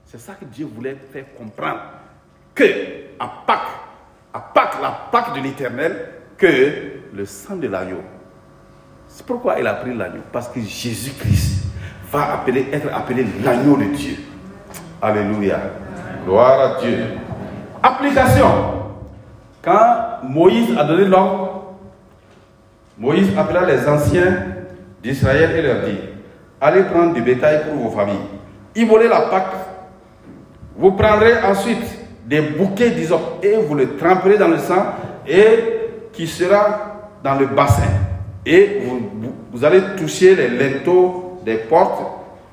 C'est 0.05 0.19
ça 0.19 0.33
que 0.39 0.45
Dieu 0.45 0.67
voulait 0.71 0.97
faire 1.12 1.25
comprendre. 1.36 1.81
Que 2.53 2.63
à 3.19 3.29
Pâques, 3.45 3.87
à 4.38 4.52
Pâques, 4.54 4.78
la 4.82 4.91
Pâques 5.12 5.36
de 5.36 5.41
l'éternel, 5.41 6.10
que 6.38 6.91
le 7.13 7.26
sang 7.26 7.56
de 7.56 7.67
l'agneau. 7.67 8.02
C'est 9.08 9.26
pourquoi 9.26 9.60
il 9.60 9.65
a 9.65 9.73
pris 9.73 9.95
l'agneau. 9.95 10.21
Parce 10.32 10.47
que 10.50 10.60
Jésus-Christ 10.60 11.65
va 12.12 12.34
appeler, 12.34 12.67
être 12.71 12.93
appelé 12.93 13.26
l'agneau 13.43 13.78
de 13.78 13.86
Dieu. 13.86 14.17
Alléluia. 15.02 15.60
Gloire 16.23 16.60
à 16.60 16.82
Dieu. 16.82 16.97
Application. 17.82 18.47
Quand 19.63 20.19
Moïse 20.23 20.78
a 20.78 20.84
donné 20.84 21.06
l'ordre, 21.06 21.73
Moïse 22.97 23.30
appela 23.36 23.65
les 23.65 23.88
anciens 23.88 24.45
d'Israël 25.02 25.52
et 25.56 25.62
leur 25.63 25.86
dit 25.86 25.97
Allez 26.62 26.84
prendre 26.84 27.13
du 27.13 27.21
bétail 27.21 27.63
pour 27.65 27.89
vos 27.89 27.95
familles. 27.95 28.15
Immolez 28.76 29.08
la 29.08 29.21
Pâque. 29.21 29.54
Vous 30.76 30.91
prendrez 30.91 31.41
ensuite 31.43 31.96
des 32.28 32.42
bouquets 32.42 32.92
d'hysope 32.92 33.44
et 33.44 33.56
vous 33.56 33.74
le 33.74 33.96
tremperez 33.96 34.38
dans 34.38 34.50
le 34.50 34.58
sang 34.58 34.86
et 35.26 35.60
qui 36.12 36.28
sera 36.28 37.13
dans 37.24 37.36
le 37.36 37.46
bassin. 37.46 37.88
Et 38.46 38.82
vous, 39.52 39.63
allez 39.63 39.82
toucher 39.98 40.36
les 40.36 40.50
linteaux 40.50 41.40
des 41.46 41.56
portes 41.56 42.02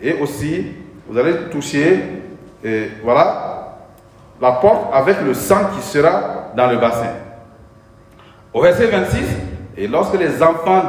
et 0.00 0.12
aussi 0.14 0.66
vous 1.08 1.18
allez 1.18 1.34
toucher, 1.50 2.00
voilà, 3.02 3.78
la 4.40 4.52
porte 4.52 4.94
avec 4.94 5.20
le 5.22 5.34
sang 5.34 5.70
qui 5.74 5.86
sera 5.86 6.52
dans 6.56 6.68
le 6.68 6.78
bassin. 6.78 7.12
Au 8.52 8.62
verset 8.62 8.86
26, 8.86 9.18
et 9.76 9.88
lorsque 9.88 10.18
les 10.18 10.40
enfants, 10.40 10.82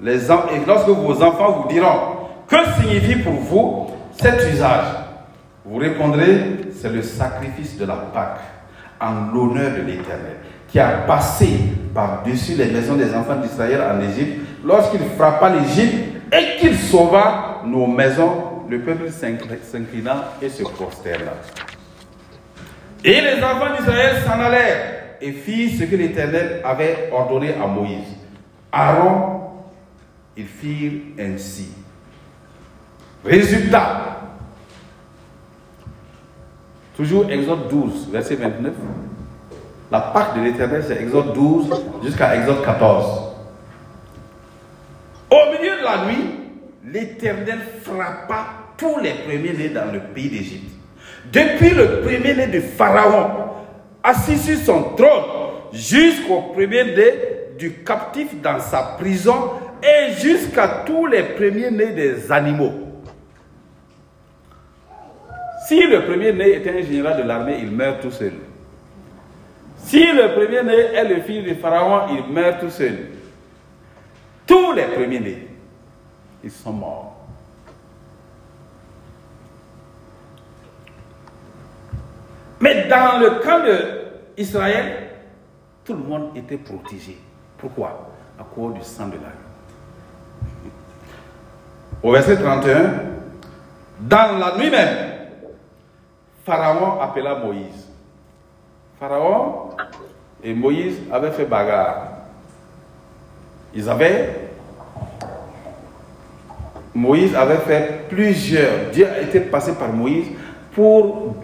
les 0.00 0.30
et 0.30 0.64
lorsque 0.66 0.88
vos 0.88 1.22
enfants 1.22 1.62
vous 1.62 1.68
diront, 1.68 2.16
que 2.46 2.56
signifie 2.80 3.16
pour 3.16 3.32
vous 3.32 3.90
cet 4.16 4.40
usage? 4.52 4.86
Vous 5.64 5.78
répondrez, 5.78 6.36
c'est 6.84 6.92
le 6.92 7.00
sacrifice 7.00 7.78
de 7.78 7.86
la 7.86 7.94
Pâque 7.94 8.40
en 9.00 9.32
l'honneur 9.32 9.70
de 9.70 9.80
l'Éternel, 9.80 10.36
qui 10.68 10.78
a 10.78 10.88
passé 11.06 11.48
par-dessus 11.94 12.56
les 12.56 12.66
maisons 12.66 12.96
des 12.96 13.14
enfants 13.14 13.36
d'Israël 13.36 13.80
en 13.80 14.00
Égypte, 14.02 14.40
lorsqu'il 14.62 15.00
frappa 15.16 15.48
l'Égypte 15.48 15.94
et 16.30 16.60
qu'il 16.60 16.76
sauva 16.76 17.62
nos 17.64 17.86
maisons 17.86 18.66
le 18.68 18.80
peuple 18.80 19.10
s'inclina 19.10 20.32
et 20.42 20.50
se 20.50 20.62
prosterna. 20.62 21.32
Et 23.02 23.20
les 23.20 23.42
enfants 23.42 23.74
d'Israël 23.78 24.16
s'en 24.26 24.38
allèrent 24.40 25.16
et 25.22 25.32
firent 25.32 25.70
ce 25.78 25.84
que 25.84 25.96
l'Éternel 25.96 26.60
avait 26.64 27.08
ordonné 27.12 27.54
à 27.54 27.66
Moïse. 27.66 28.08
Aaron, 28.70 29.40
ils 30.36 30.46
firent 30.46 31.00
ainsi. 31.18 31.68
Résultat. 33.24 34.13
Toujours 36.96 37.28
Exode 37.28 37.68
12, 37.68 38.08
verset 38.12 38.36
29. 38.36 38.72
La 39.90 40.00
Pâque 40.00 40.36
de 40.36 40.42
l'Éternel, 40.42 40.84
c'est 40.86 41.00
Exode 41.00 41.32
12 41.34 41.82
jusqu'à 42.04 42.36
Exode 42.36 42.64
14. 42.64 43.06
Au 45.30 45.52
milieu 45.52 45.76
de 45.78 45.84
la 45.84 46.06
nuit, 46.06 46.24
l'Éternel 46.92 47.58
frappa 47.82 48.46
tous 48.76 48.98
les 49.00 49.12
premiers-nés 49.26 49.70
dans 49.70 49.92
le 49.92 50.00
pays 50.14 50.28
d'Égypte. 50.28 50.70
Depuis 51.32 51.70
le 51.70 52.00
premier-né 52.02 52.46
de 52.46 52.60
Pharaon, 52.60 53.28
assis 54.02 54.38
sur 54.38 54.58
son 54.58 54.82
trône, 54.96 55.24
jusqu'au 55.72 56.52
premier-né 56.52 57.12
du 57.58 57.72
captif 57.82 58.40
dans 58.40 58.60
sa 58.60 58.96
prison 58.98 59.50
et 59.82 60.12
jusqu'à 60.12 60.84
tous 60.86 61.06
les 61.06 61.22
premiers-nés 61.22 61.92
des 61.92 62.30
animaux. 62.30 62.83
Si 65.66 65.80
le 65.86 66.04
premier-né 66.04 66.56
était 66.56 66.78
un 66.78 66.82
général 66.82 67.22
de 67.22 67.26
l'armée, 67.26 67.58
il 67.60 67.70
meurt 67.70 68.02
tout 68.02 68.10
seul. 68.10 68.34
Si 69.78 70.12
le 70.12 70.34
premier-né 70.34 70.72
est 70.72 71.04
le 71.04 71.22
fils 71.22 71.42
de 71.44 71.54
Pharaon, 71.54 72.14
il 72.14 72.32
meurt 72.32 72.60
tout 72.60 72.70
seul. 72.70 72.98
Tous 74.46 74.72
les 74.72 74.84
premiers-nés, 74.84 75.48
ils 76.42 76.50
sont 76.50 76.72
morts. 76.72 77.16
Mais 82.60 82.86
dans 82.88 83.18
le 83.20 83.30
camp 83.42 83.62
d'Israël, 84.36 85.08
tout 85.84 85.94
le 85.94 86.02
monde 86.02 86.36
était 86.36 86.58
protégé. 86.58 87.16
Pourquoi? 87.56 88.10
À 88.38 88.44
cause 88.54 88.74
du 88.74 88.82
sang 88.82 89.06
de 89.06 89.12
l'agneau. 89.12 89.30
Au 92.02 92.12
verset 92.12 92.36
31, 92.36 92.92
dans 94.00 94.38
la 94.38 94.58
nuit 94.58 94.70
même, 94.70 95.13
Pharaon 96.44 97.00
appela 97.00 97.36
Moïse. 97.36 97.88
Pharaon 99.00 99.70
et 100.42 100.52
Moïse 100.52 100.98
avaient 101.10 101.30
fait 101.30 101.46
bagarre. 101.46 102.08
Ils 103.74 103.88
avaient. 103.88 104.50
Moïse 106.94 107.34
avait 107.34 107.58
fait 107.58 108.08
plusieurs. 108.08 108.90
Dieu 108.92 109.08
était 109.22 109.40
passé 109.40 109.72
par 109.72 109.88
Moïse 109.88 110.26
pour 110.74 111.34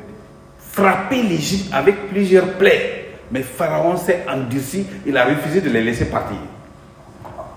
frapper 0.59 1.23
l'Égypte 1.23 1.73
avec 1.73 2.09
plusieurs 2.09 2.53
plaies. 2.55 3.17
Mais 3.31 3.43
Pharaon 3.43 3.97
s'est 3.97 4.25
endurci, 4.29 4.87
il 5.07 5.17
a 5.17 5.25
refusé 5.25 5.61
de 5.61 5.71
les 5.71 5.83
laisser 5.83 6.07
partir. 6.07 6.37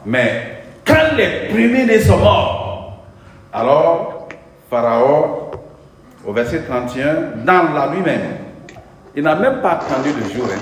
Mais 0.05 0.63
quand 0.85 1.15
les 1.17 1.49
premiers-nés 1.49 1.99
sont 1.99 2.17
morts, 2.17 3.03
alors 3.51 4.27
Pharaon, 4.69 5.42
au 6.25 6.33
verset 6.33 6.63
31, 6.63 7.43
dans 7.45 7.73
la 7.73 7.89
nuit 7.89 8.01
même, 8.01 8.21
il 9.15 9.23
n'a 9.23 9.35
même 9.35 9.61
pas 9.61 9.71
attendu 9.71 10.09
le 10.13 10.33
jour. 10.33 10.45
Hein. 10.45 10.59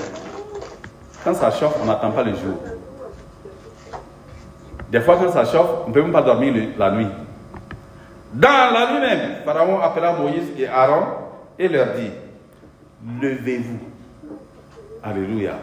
Quand 1.24 1.34
ça 1.34 1.52
chauffe, 1.52 1.76
on 1.82 1.86
n'attend 1.86 2.12
pas 2.12 2.24
le 2.24 2.32
jour. 2.32 2.58
Des 4.91 5.00
fois, 5.00 5.17
quand 5.17 5.32
ça 5.32 5.45
chauffe, 5.45 5.69
on 5.86 5.89
ne 5.89 5.93
peut 5.93 6.02
même 6.02 6.12
pas 6.12 6.21
dormir 6.21 6.54
la 6.78 6.91
nuit. 6.91 7.08
Dans 8.34 8.74
la 8.74 8.91
nuit 8.91 9.00
même, 9.02 9.36
Pharaon 9.45 9.80
appela 9.80 10.13
Moïse 10.13 10.50
et 10.58 10.67
Aaron 10.67 11.06
et 11.60 11.67
leur 11.67 11.88
dit 11.93 12.12
levez-vous. 13.21 13.80
Alléluia. 15.04 15.54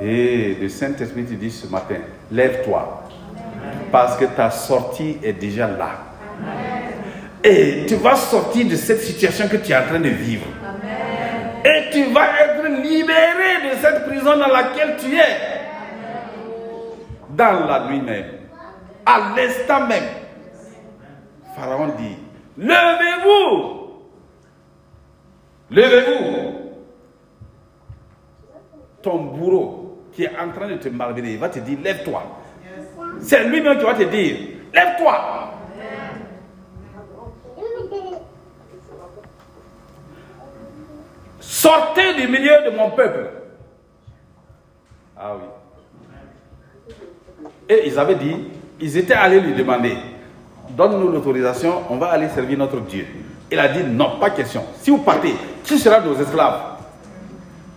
Et 0.00 0.56
le 0.60 0.68
Saint-Esprit 0.68 1.24
te 1.24 1.34
dit 1.34 1.50
ce 1.50 1.66
matin, 1.66 1.96
lève-toi. 2.30 3.02
Parce 3.92 4.16
que 4.16 4.24
ta 4.24 4.50
sortie 4.50 5.18
est 5.22 5.32
déjà 5.32 5.68
là. 5.68 5.90
Et 7.46 7.84
tu 7.86 7.96
vas 7.96 8.16
sortir 8.16 8.66
de 8.66 8.74
cette 8.74 9.02
situation 9.02 9.46
que 9.48 9.58
tu 9.58 9.72
es 9.72 9.76
en 9.76 9.82
train 9.82 10.00
de 10.00 10.08
vivre. 10.08 10.46
cette 13.76 14.06
prison 14.06 14.36
dans 14.38 14.48
laquelle 14.48 14.96
tu 14.98 15.14
es. 15.14 15.52
Dans 17.30 17.66
la 17.66 17.88
nuit 17.88 18.00
même, 18.00 18.26
à 19.04 19.34
l'instant 19.36 19.86
même, 19.86 20.04
Pharaon 21.54 21.88
dit, 21.98 22.16
levez-vous, 22.56 23.90
levez-vous. 25.70 26.52
Ton 29.02 29.18
bourreau 29.24 29.98
qui 30.12 30.24
est 30.24 30.30
en 30.38 30.50
train 30.50 30.68
de 30.68 30.76
te 30.76 30.88
malmener, 30.88 31.32
il 31.32 31.38
va 31.38 31.48
te 31.50 31.58
dire, 31.58 31.78
lève-toi. 31.82 32.22
C'est 33.20 33.44
lui-même 33.44 33.78
qui 33.78 33.84
va 33.84 33.94
te 33.94 34.04
dire, 34.04 34.36
lève-toi. 34.72 35.50
Sortez 41.64 42.12
du 42.20 42.28
milieu 42.28 42.58
de 42.66 42.76
mon 42.76 42.90
peuple. 42.90 43.30
Ah 45.18 45.32
oui. 45.34 46.94
Et 47.70 47.88
ils 47.88 47.98
avaient 47.98 48.16
dit, 48.16 48.36
ils 48.78 48.98
étaient 48.98 49.14
allés 49.14 49.40
lui 49.40 49.54
demander, 49.54 49.96
donne-nous 50.68 51.08
l'autorisation, 51.08 51.84
on 51.88 51.96
va 51.96 52.08
aller 52.08 52.28
servir 52.28 52.58
notre 52.58 52.80
Dieu. 52.80 53.06
Il 53.50 53.58
a 53.58 53.68
dit, 53.68 53.82
non, 53.82 54.18
pas 54.20 54.28
question. 54.28 54.62
Si 54.82 54.90
vous 54.90 54.98
partez, 54.98 55.34
qui 55.62 55.78
sera 55.78 56.00
nos 56.00 56.14
esclaves 56.20 56.60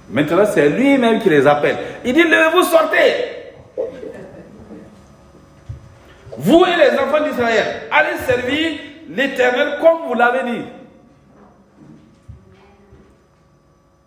Maintenant, 0.10 0.46
c'est 0.54 0.68
lui-même 0.68 1.22
qui 1.22 1.30
les 1.30 1.48
appelle. 1.48 1.78
Il 2.04 2.14
dit, 2.14 2.24
levez-vous, 2.24 2.64
sortez. 2.64 3.14
Vous 6.38 6.66
et 6.66 6.76
les 6.76 7.00
enfants 7.00 7.24
d'Israël, 7.24 7.84
allez 7.90 8.18
servir 8.26 8.80
l'Éternel 9.10 9.78
comme 9.80 10.10
vous 10.10 10.14
l'avez 10.14 10.52
dit. 10.52 10.66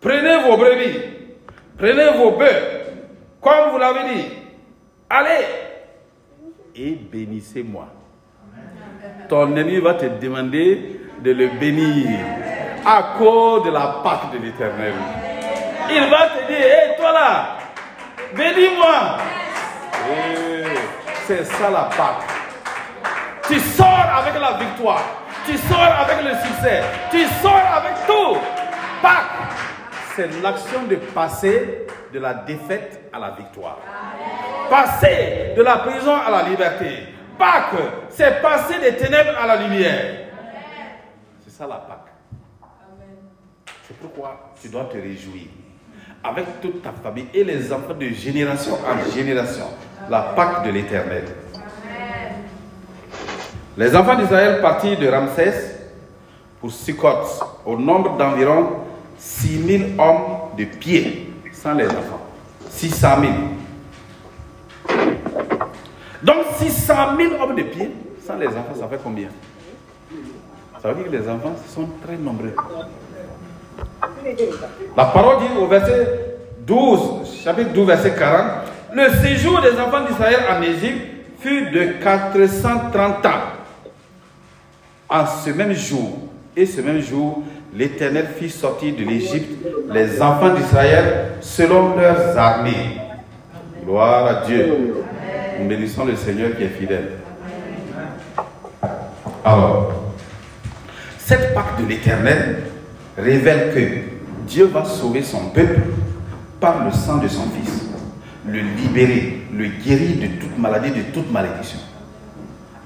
Prenez 0.01 0.43
vos 0.43 0.57
brebis, 0.57 0.99
prenez 1.77 2.11
vos 2.17 2.33
bœufs, 2.33 2.81
comme 3.41 3.71
vous 3.71 3.79
l'avez 3.79 4.15
dit. 4.15 4.25
Allez 5.09 5.45
et 6.77 6.93
bénissez-moi. 6.93 7.87
Ton 9.29 9.57
ennemi 9.57 9.79
va 9.81 9.95
te 9.95 10.07
demander 10.07 11.01
de 11.21 11.33
le 11.33 11.49
bénir 11.59 12.19
à 12.87 13.15
cause 13.19 13.65
de 13.65 13.71
la 13.71 14.01
Pâque 14.03 14.33
de 14.33 14.39
l'éternel. 14.39 14.95
Il 15.91 16.09
va 16.09 16.29
te 16.29 16.47
dire, 16.47 16.59
hé 16.59 16.97
toi 16.97 17.13
là, 17.13 17.57
bénis-moi. 18.37 19.17
Eh, 20.11 20.65
C'est 21.27 21.45
ça 21.45 21.71
la 21.71 21.83
Pâque. 21.85 22.27
Tu 23.49 23.59
sors 23.59 24.07
avec 24.17 24.41
la 24.41 24.53
victoire. 24.59 25.03
Tu 25.47 25.57
sors 25.59 25.79
avec 25.81 26.25
le 26.25 26.31
succès. 26.47 26.83
Tu 27.11 27.25
sors 27.43 27.53
avec 27.77 28.07
tout. 28.07 28.39
Pâque, 29.03 29.31
c'est 30.17 30.43
l'action 30.43 30.85
de 30.89 30.97
passer 30.97 31.87
de 32.13 32.19
la 32.19 32.35
défaite 32.35 33.11
à 33.13 33.19
la 33.19 33.31
victoire. 33.31 33.79
Passer 34.69 35.55
de 35.57 35.63
la 35.63 35.79
prison 35.79 36.15
à 36.15 36.31
la 36.31 36.49
liberté. 36.49 36.87
Pâque, 37.39 37.81
c'est 38.11 38.43
passer 38.43 38.79
des 38.81 38.97
ténèbres 38.97 39.33
à 39.41 39.47
la 39.47 39.57
lumière. 39.57 40.27
C'est 41.45 41.51
ça 41.51 41.67
la 41.67 41.77
Pâque. 41.77 42.13
C'est 43.87 43.97
pourquoi 43.99 44.53
tu 44.61 44.69
dois 44.69 44.85
te 44.85 44.97
réjouir 44.97 45.47
avec 46.23 46.61
toute 46.61 46.83
ta 46.83 46.93
famille 46.93 47.29
et 47.33 47.45
les 47.45 47.73
enfants 47.73 47.95
de 47.95 48.09
génération 48.09 48.75
en 48.75 49.11
génération. 49.11 49.67
La 50.09 50.21
Pâque 50.37 50.65
de 50.67 50.71
l'éternel. 50.71 51.25
Les 53.77 53.97
enfants 53.97 54.17
d'Israël 54.17 54.61
partirent 54.61 54.99
de 54.99 55.09
Ramsès 55.09 55.77
pour 56.61 56.71
Sukkot 56.71 57.25
au 57.65 57.77
nombre 57.79 58.17
d'environ 58.19 58.90
6000 59.21 59.95
hommes 59.99 60.57
de 60.57 60.65
pied, 60.65 61.31
sans 61.53 61.75
les 61.75 61.87
enfants. 61.87 62.27
600 62.71 63.09
000. 63.21 63.33
Donc 66.23 66.37
600 66.59 66.95
000 67.19 67.43
hommes 67.43 67.55
de 67.55 67.63
pied, 67.63 67.91
sans 68.27 68.37
les 68.37 68.49
enfants, 68.49 68.75
ça 68.79 68.89
fait 68.89 69.01
combien? 69.03 69.29
Ça 70.83 70.89
veut 70.89 70.95
dire 70.95 71.05
que 71.11 71.17
les 71.17 71.29
enfants 71.29 71.55
sont 71.69 71.89
très 72.05 72.17
nombreux. 72.17 72.55
La 74.97 75.05
parole 75.07 75.39
dit 75.41 75.59
au 75.59 75.67
verset 75.67 76.39
12, 76.61 77.43
chapitre 77.43 77.73
12, 77.73 77.87
verset 77.87 78.15
40, 78.15 78.47
le 78.95 79.11
séjour 79.23 79.61
des 79.61 79.79
enfants 79.79 80.07
d'Israël 80.07 80.41
en 80.51 80.63
Égypte 80.63 81.07
fut 81.41 81.71
de 81.71 82.03
430 82.03 83.27
ans. 83.27 83.31
En 85.09 85.27
ce 85.27 85.51
même 85.51 85.73
jour, 85.73 86.19
et 86.57 86.67
ce 86.67 86.81
même 86.81 87.01
jour, 87.01 87.43
l'Éternel 87.75 88.27
fit 88.39 88.51
sortir 88.51 88.95
de 88.97 89.05
l'Égypte 89.05 89.67
les 89.93 90.21
enfants 90.21 90.55
d'Israël 90.55 91.33
selon 91.41 91.97
leurs 91.97 92.37
armées. 92.37 92.99
Gloire 93.85 94.27
à 94.27 94.47
Dieu. 94.47 94.95
Nous 95.61 95.69
bénissons 95.69 96.05
le 96.05 96.17
Seigneur 96.17 96.57
qui 96.57 96.65
est 96.65 96.69
fidèle. 96.69 97.11
Alors, 99.45 99.93
cette 101.19 101.55
pacte 101.55 101.81
de 101.81 101.87
l'Éternel 101.87 102.63
révèle 103.17 103.73
que 103.75 104.47
Dieu 104.49 104.67
va 104.67 104.85
sauver 104.85 105.23
son 105.23 105.51
peuple 105.51 105.81
par 106.61 106.85
le 106.85 106.91
sang 106.93 107.19
de 107.19 107.29
son 107.29 107.45
Fils, 107.51 107.89
le 108.47 108.61
libérer, 108.61 109.43
le 109.53 109.67
guérir 109.67 110.17
de 110.17 110.41
toute 110.41 110.59
maladie, 110.59 110.91
de 110.91 111.03
toute 111.15 111.31
malédiction. 111.33 111.79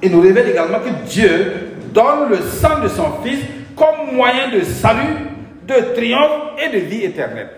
Et 0.03 0.09
nous 0.09 0.21
révèle 0.21 0.51
également 0.51 0.79
que 0.79 1.09
Dieu 1.09 1.53
donne 1.93 2.29
le 2.31 2.39
sang 2.39 2.81
de 2.83 2.89
son 2.89 3.23
Fils 3.25 3.41
comme 3.77 4.15
moyen 4.15 4.51
de 4.51 4.63
salut, 4.63 5.29
de 5.67 5.95
triomphe 5.95 6.59
et 6.63 6.69
de 6.69 6.79
vie 6.79 7.05
éternelle. 7.05 7.51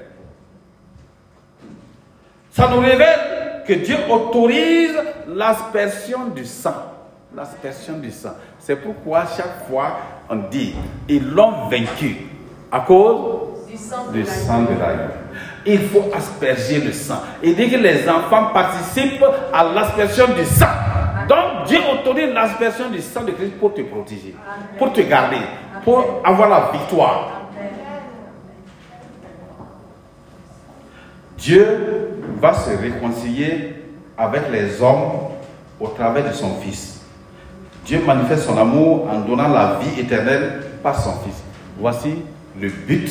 Ça 2.50 2.68
nous 2.68 2.80
révèle 2.80 3.62
que 3.66 3.74
Dieu 3.74 3.96
autorise 4.08 4.96
l'aspersion 5.28 6.26
du 6.34 6.44
sang. 6.44 6.92
L'aspersion 7.34 7.98
du 7.98 8.10
sang. 8.10 8.34
C'est 8.58 8.76
pourquoi 8.76 9.24
chaque 9.36 9.68
fois 9.68 9.98
on 10.30 10.36
dit, 10.50 10.74
ils 11.08 11.28
l'ont 11.28 11.68
vaincu 11.68 12.16
à 12.72 12.80
cause 12.80 13.68
Du 13.70 13.76
sang 13.76 14.10
du 14.12 14.24
sang 14.24 14.62
de 14.62 14.78
l'agneau. 14.78 15.12
Il 15.66 15.80
faut 15.88 16.04
asperger 16.14 16.80
le 16.80 16.92
sang. 16.92 17.20
Et 17.42 17.52
dit 17.52 17.68
que 17.68 17.76
les 17.76 18.08
enfants 18.08 18.46
participent 18.54 19.24
à 19.52 19.64
l'aspersion 19.64 20.26
du 20.28 20.44
sang. 20.44 20.66
Autorise 22.06 22.32
l'aspersion 22.32 22.88
du 22.88 23.00
sang 23.00 23.24
de 23.24 23.32
Christ 23.32 23.54
pour 23.58 23.74
te 23.74 23.80
protéger, 23.80 24.32
pour 24.78 24.92
te 24.92 25.00
garder, 25.00 25.38
pour 25.82 26.22
avoir 26.24 26.48
la 26.48 26.70
victoire. 26.72 27.48
Dieu 31.36 32.22
va 32.40 32.54
se 32.54 32.70
réconcilier 32.70 33.74
avec 34.16 34.42
les 34.52 34.80
hommes 34.80 35.30
au 35.80 35.88
travers 35.88 36.28
de 36.28 36.32
son 36.32 36.54
Fils. 36.60 37.00
Dieu 37.84 38.00
manifeste 38.06 38.44
son 38.44 38.56
amour 38.56 39.08
en 39.10 39.20
donnant 39.20 39.48
la 39.48 39.80
vie 39.80 40.00
éternelle 40.00 40.62
par 40.84 41.00
son 41.00 41.12
Fils. 41.24 41.42
Voici 41.76 42.22
le 42.60 42.68
but 42.68 43.10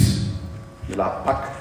de 0.90 0.96
la 0.96 1.22
Pâque 1.26 1.52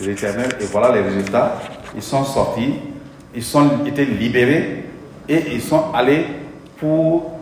de 0.00 0.06
l'éternel. 0.06 0.48
Et 0.60 0.64
voilà 0.64 0.92
les 0.92 1.02
résultats. 1.02 1.60
Ils 1.94 2.02
sont 2.02 2.24
sortis, 2.24 2.74
ils 3.32 3.56
ont 3.56 3.84
été 3.86 4.04
libérés 4.04 4.85
et 5.28 5.42
ils 5.54 5.60
sont 5.62 5.92
allés 5.94 6.26
pour 6.78 7.32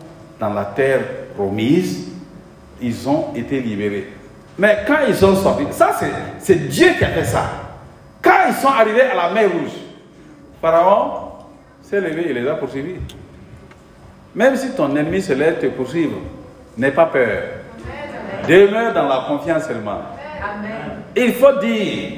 dans 0.40 0.50
la 0.52 0.64
terre 0.64 1.00
promise. 1.36 2.08
Ils 2.80 3.08
ont 3.08 3.26
été 3.34 3.60
libérés. 3.60 4.12
Mais 4.58 4.78
quand 4.86 4.98
ils 5.08 5.14
sont 5.14 5.34
sortis, 5.36 5.64
ça 5.70 5.90
c'est- 6.38 6.54
Dieu 6.68 6.88
qui 6.98 7.04
a 7.04 7.08
fait 7.08 7.24
ça. 7.24 7.44
Quand 8.22 8.46
ils 8.48 8.54
sont 8.54 8.68
arrivés 8.68 9.02
à 9.02 9.14
la 9.14 9.30
mer 9.32 9.50
rouge, 9.50 9.72
Pharaon 10.60 11.30
s'est 11.82 12.00
levé 12.00 12.30
et 12.30 12.32
les 12.32 12.48
a 12.48 12.54
poursuivis. 12.54 12.96
Même 14.34 14.56
si 14.56 14.70
ton 14.70 14.94
ennemi 14.96 15.22
se 15.22 15.32
lève 15.32 15.58
te 15.60 15.66
poursuivre, 15.66 16.18
n'aie 16.76 16.90
pas 16.90 17.06
peur. 17.06 17.42
Demeure 18.48 18.92
dans 18.92 19.06
la 19.08 19.24
confiance 19.28 19.64
seulement. 19.64 20.00
Il 21.16 21.32
faut 21.34 21.58
dire, 21.60 22.10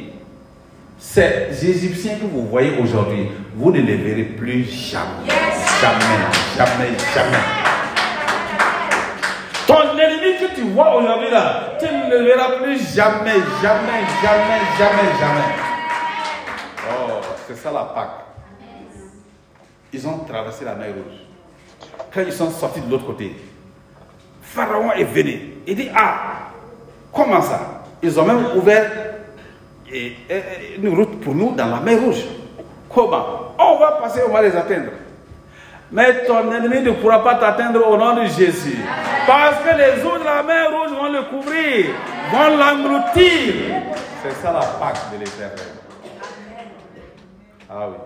ces 0.99 1.49
Égyptiens 1.63 2.17
que 2.17 2.27
vous 2.27 2.47
voyez 2.47 2.79
aujourd'hui, 2.79 3.29
vous 3.55 3.71
ne 3.71 3.81
les 3.81 3.97
verrez 3.97 4.25
plus 4.25 4.65
jamais. 4.65 5.29
Jamais, 5.81 6.19
jamais, 6.57 6.91
jamais. 7.15 7.39
Ton 9.67 9.99
ennemi 9.99 10.39
que 10.39 10.55
tu 10.55 10.63
vois 10.63 10.97
aujourd'hui 10.97 11.31
là, 11.31 11.73
tu 11.79 11.87
ne 11.87 12.11
le 12.11 12.25
verras 12.25 12.63
plus 12.63 12.79
jamais, 12.95 13.35
jamais, 13.63 14.05
jamais, 14.23 14.61
jamais, 14.79 15.13
jamais. 15.21 15.55
Oh, 16.89 17.21
c'est 17.47 17.57
ça 17.57 17.73
la 17.73 17.85
Pâque. 17.85 18.27
Ils 19.93 20.07
ont 20.07 20.19
traversé 20.19 20.65
la 20.65 20.75
mer 20.75 20.89
rouge. 20.89 21.19
Quand 22.13 22.21
ils 22.27 22.33
sont 22.33 22.51
sortis 22.51 22.81
de 22.81 22.91
l'autre 22.91 23.07
côté, 23.07 23.35
Pharaon 24.41 24.93
est 24.93 25.05
venu. 25.05 25.41
Il 25.67 25.77
dit, 25.77 25.89
ah, 25.95 26.51
comment 27.13 27.43
ça? 27.43 27.85
Ils 28.03 28.19
ont 28.19 28.25
même 28.25 28.47
ouvert 28.57 29.16
et- 29.97 30.17
et- 30.31 30.77
une 30.83 30.95
route 30.95 31.21
pour 31.21 31.35
nous 31.35 31.53
dans 31.55 31.67
la 31.67 31.81
mer 31.81 32.01
rouge. 32.01 32.23
Comment? 32.93 33.55
On 33.59 33.79
va 33.79 33.93
passer, 34.03 34.21
on 34.29 34.33
va 34.33 34.43
les 34.43 34.55
atteindre. 34.57 34.91
Mais 35.93 36.25
ton 36.27 36.51
ennemi 36.53 36.83
ne 36.83 36.91
pourra 36.93 37.23
pas 37.23 37.37
t'atteindre 37.37 37.87
au 37.89 37.97
nom 37.97 38.15
de 38.17 38.25
Jésus. 38.27 38.79
Parce 39.27 39.57
que 39.61 39.77
les 39.77 40.05
eaux 40.05 40.19
de 40.19 40.25
la 40.25 40.43
mer 40.43 40.71
rouge 40.71 40.97
vont 40.97 41.13
le 41.13 41.23
couvrir, 41.31 41.87
vont 42.33 42.57
l'engloutir. 42.57 43.55
C'est 44.23 44.35
ça 44.43 44.53
la 44.53 44.61
Pâque 44.61 45.13
de 45.13 45.19
l'éternel. 45.21 45.59
Ah 47.71 47.89
oui. 47.89 47.97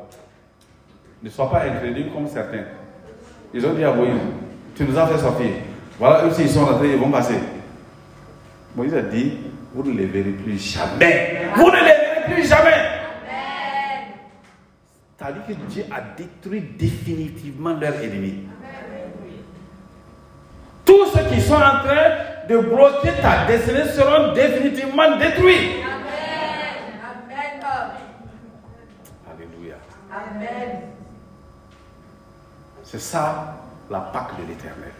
Ne 1.23 1.31
sois 1.31 1.51
pas 1.51 1.63
incrédule 1.63 2.11
comme 2.13 2.27
certains. 2.27 2.65
Ils 3.53 3.65
ont 3.67 3.73
dit 3.73 3.85
à 3.85 3.93
Moïse, 3.93 4.13
tu 4.77 4.85
nous 4.85 4.99
as 4.99 5.07
fait 5.07 5.19
sortir. 5.19 5.47
Voilà, 5.99 6.25
eux 6.25 6.29
aussi, 6.29 6.43
ils 6.43 6.51
sont 6.51 6.65
rentrés, 6.65 6.91
ils 6.93 6.99
vont 6.99 7.11
passer. 7.11 7.35
Moïse 8.75 8.95
a 8.95 9.03
dit, 9.03 9.37
vous 9.73 9.83
ne 9.85 9.97
les 9.97 10.07
verrez 10.07 10.31
plus 10.31 10.59
jamais. 10.59 11.43
Vous 11.55 11.71
ne 11.71 11.77
les 11.77 11.83
verrez 11.83 12.35
plus 12.35 12.45
jamais. 12.49 13.01
C'est-à-dire 15.17 15.47
que 15.47 15.53
Dieu 15.71 15.85
a 15.91 16.01
détruit 16.17 16.63
définitivement 16.79 17.75
leurs 17.75 18.03
ennemis. 18.03 18.47
Tous 20.85 21.07
ceux 21.13 21.25
qui 21.29 21.41
sont 21.41 21.55
en 21.55 21.85
train 21.85 22.47
de 22.49 22.59
bloquer 22.59 23.13
ta 23.21 23.45
destinée 23.47 23.85
seront 23.85 24.33
définitivement 24.33 25.19
détruits. 25.19 25.83
Alléluia. 29.31 29.77
Amen. 30.11 30.81
C'est 32.83 33.01
ça 33.01 33.57
la 33.91 34.01
Pâque 34.01 34.37
de 34.41 34.49
l'éternel. 34.49 34.93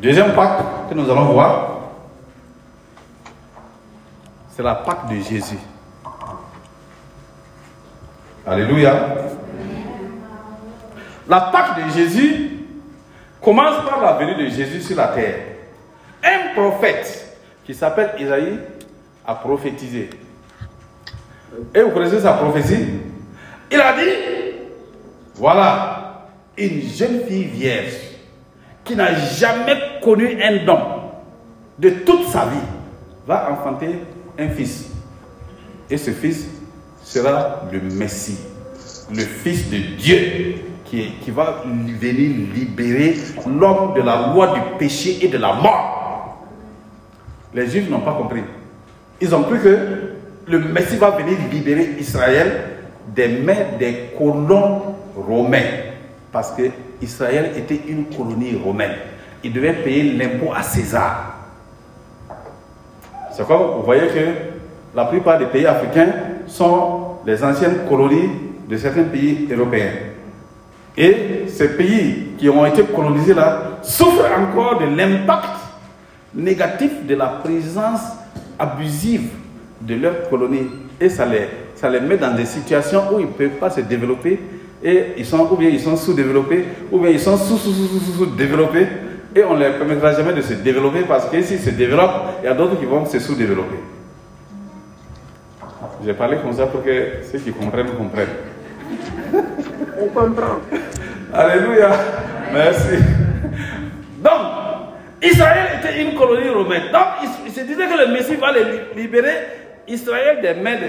Deuxième 0.00 0.34
Pâque 0.34 0.88
que 0.88 0.94
nous 0.94 1.10
allons 1.10 1.32
voir, 1.32 1.81
c'est 4.54 4.62
la 4.62 4.74
Pâque 4.74 5.08
de 5.08 5.16
Jésus. 5.20 5.58
Alléluia. 8.46 9.08
La 11.28 11.40
Pâque 11.40 11.84
de 11.84 11.90
Jésus 11.92 12.50
commence 13.40 13.84
par 13.88 14.00
la 14.02 14.12
venue 14.12 14.44
de 14.44 14.50
Jésus 14.50 14.82
sur 14.82 14.96
la 14.96 15.08
terre. 15.08 15.36
Un 16.22 16.54
prophète 16.54 17.38
qui 17.64 17.74
s'appelle 17.74 18.12
Isaïe 18.18 18.58
a 19.26 19.34
prophétisé. 19.36 20.10
Et 21.74 21.82
vous 21.82 21.90
connaissez 21.90 22.20
sa 22.20 22.34
prophétie? 22.34 22.88
Il 23.70 23.80
a 23.80 23.92
dit, 23.94 24.54
voilà, 25.34 26.26
une 26.58 26.82
jeune 26.82 27.24
fille 27.26 27.44
vierge 27.44 27.94
qui 28.84 28.96
n'a 28.96 29.14
jamais 29.14 29.78
connu 30.02 30.38
un 30.42 30.68
homme 30.68 31.02
de 31.78 31.90
toute 31.90 32.26
sa 32.28 32.46
vie 32.46 32.58
va 33.26 33.50
enfanter 33.50 33.98
un 34.38 34.48
fils. 34.48 34.90
Et 35.90 35.96
ce 35.96 36.10
fils 36.10 36.46
sera 37.04 37.62
le 37.70 37.80
Messie, 37.80 38.38
le 39.10 39.22
Fils 39.22 39.68
de 39.70 39.96
Dieu 39.96 40.54
qui, 40.84 41.30
va 41.30 41.64
venir 41.64 42.48
libérer 42.54 43.16
l'homme 43.46 43.94
de 43.94 44.02
la 44.02 44.32
loi 44.32 44.54
du 44.54 44.60
péché 44.78 45.18
et 45.22 45.28
de 45.28 45.38
la 45.38 45.54
mort. 45.54 46.46
Les 47.54 47.66
Juifs 47.66 47.88
n'ont 47.88 48.00
pas 48.00 48.12
compris. 48.12 48.42
Ils 49.20 49.34
ont 49.34 49.42
cru 49.42 49.58
que 49.58 49.78
le 50.46 50.58
Messie 50.58 50.96
va 50.96 51.10
venir 51.10 51.36
libérer 51.50 51.96
Israël 51.98 52.64
des 53.14 53.28
mains 53.28 53.76
des 53.78 54.10
colons 54.18 54.82
romains. 55.16 55.60
Parce 56.30 56.52
que 56.52 56.62
Israël 57.00 57.52
était 57.56 57.80
une 57.88 58.06
colonie 58.06 58.56
romaine. 58.62 58.96
Il 59.44 59.52
devait 59.52 59.74
payer 59.74 60.12
l'impôt 60.12 60.52
à 60.54 60.62
César. 60.62 61.41
C'est 63.34 63.46
comme 63.46 63.62
vous 63.78 63.82
voyez 63.82 64.08
que 64.08 64.94
la 64.94 65.06
plupart 65.06 65.38
des 65.38 65.46
pays 65.46 65.66
africains 65.66 66.08
sont 66.46 67.16
les 67.26 67.42
anciennes 67.42 67.78
colonies 67.88 68.28
de 68.68 68.76
certains 68.76 69.04
pays 69.04 69.48
européens. 69.50 69.92
Et 70.96 71.44
ces 71.48 71.68
pays 71.76 72.32
qui 72.36 72.48
ont 72.50 72.66
été 72.66 72.82
colonisés 72.82 73.34
là 73.34 73.78
souffrent 73.82 74.30
encore 74.38 74.78
de 74.80 74.94
l'impact 74.94 75.48
négatif 76.34 77.06
de 77.06 77.14
la 77.14 77.26
présence 77.26 78.00
abusive 78.58 79.30
de 79.80 79.94
leur 79.94 80.28
colonie. 80.28 80.68
Et 81.00 81.08
ça 81.08 81.24
les, 81.24 81.48
ça 81.74 81.88
les 81.88 82.00
met 82.00 82.18
dans 82.18 82.34
des 82.34 82.44
situations 82.44 83.02
où 83.12 83.18
ils 83.18 83.26
ne 83.26 83.32
peuvent 83.32 83.58
pas 83.58 83.70
se 83.70 83.80
développer. 83.80 84.38
Et 84.84 85.14
ils 85.16 85.24
sont, 85.26 85.48
ou 85.50 85.56
bien 85.56 85.68
ils 85.68 85.80
sont 85.80 85.96
sous-développés, 85.96 86.64
ou 86.90 86.98
bien 86.98 87.10
ils 87.10 87.20
sont 87.20 87.36
sous-sous-sous-sous-développés. 87.36 88.86
Et 89.34 89.44
on 89.44 89.54
ne 89.54 89.60
leur 89.60 89.78
permettra 89.78 90.12
jamais 90.12 90.34
de 90.34 90.42
se 90.42 90.54
développer 90.54 91.02
parce 91.02 91.26
que 91.26 91.40
s'ils 91.42 91.60
se 91.60 91.70
développent, 91.70 92.40
il 92.42 92.46
y 92.46 92.48
a 92.48 92.54
d'autres 92.54 92.78
qui 92.78 92.84
vont 92.84 93.04
se 93.06 93.18
sous-développer. 93.18 93.76
J'ai 96.04 96.14
parlé 96.14 96.36
comme 96.38 96.52
ça 96.52 96.66
pour 96.66 96.82
que 96.82 97.22
ceux 97.30 97.38
qui 97.38 97.52
comprennent 97.52 97.90
comprennent. 97.96 98.28
On 100.00 100.06
comprend. 100.08 100.58
Alléluia. 101.32 101.90
Merci. 102.52 102.96
Donc, 104.18 104.40
Israël 105.22 105.78
était 105.78 106.02
une 106.02 106.14
colonie 106.14 106.50
romaine. 106.50 106.90
Donc, 106.92 107.30
il, 107.46 107.52
se 107.52 107.60
disait 107.60 107.86
que 107.86 108.06
le 108.06 108.12
Messie 108.12 108.36
va 108.36 108.52
libérer 108.96 109.46
Israël 109.88 110.40
des 110.42 110.60
mains 110.60 110.76
de... 110.76 110.88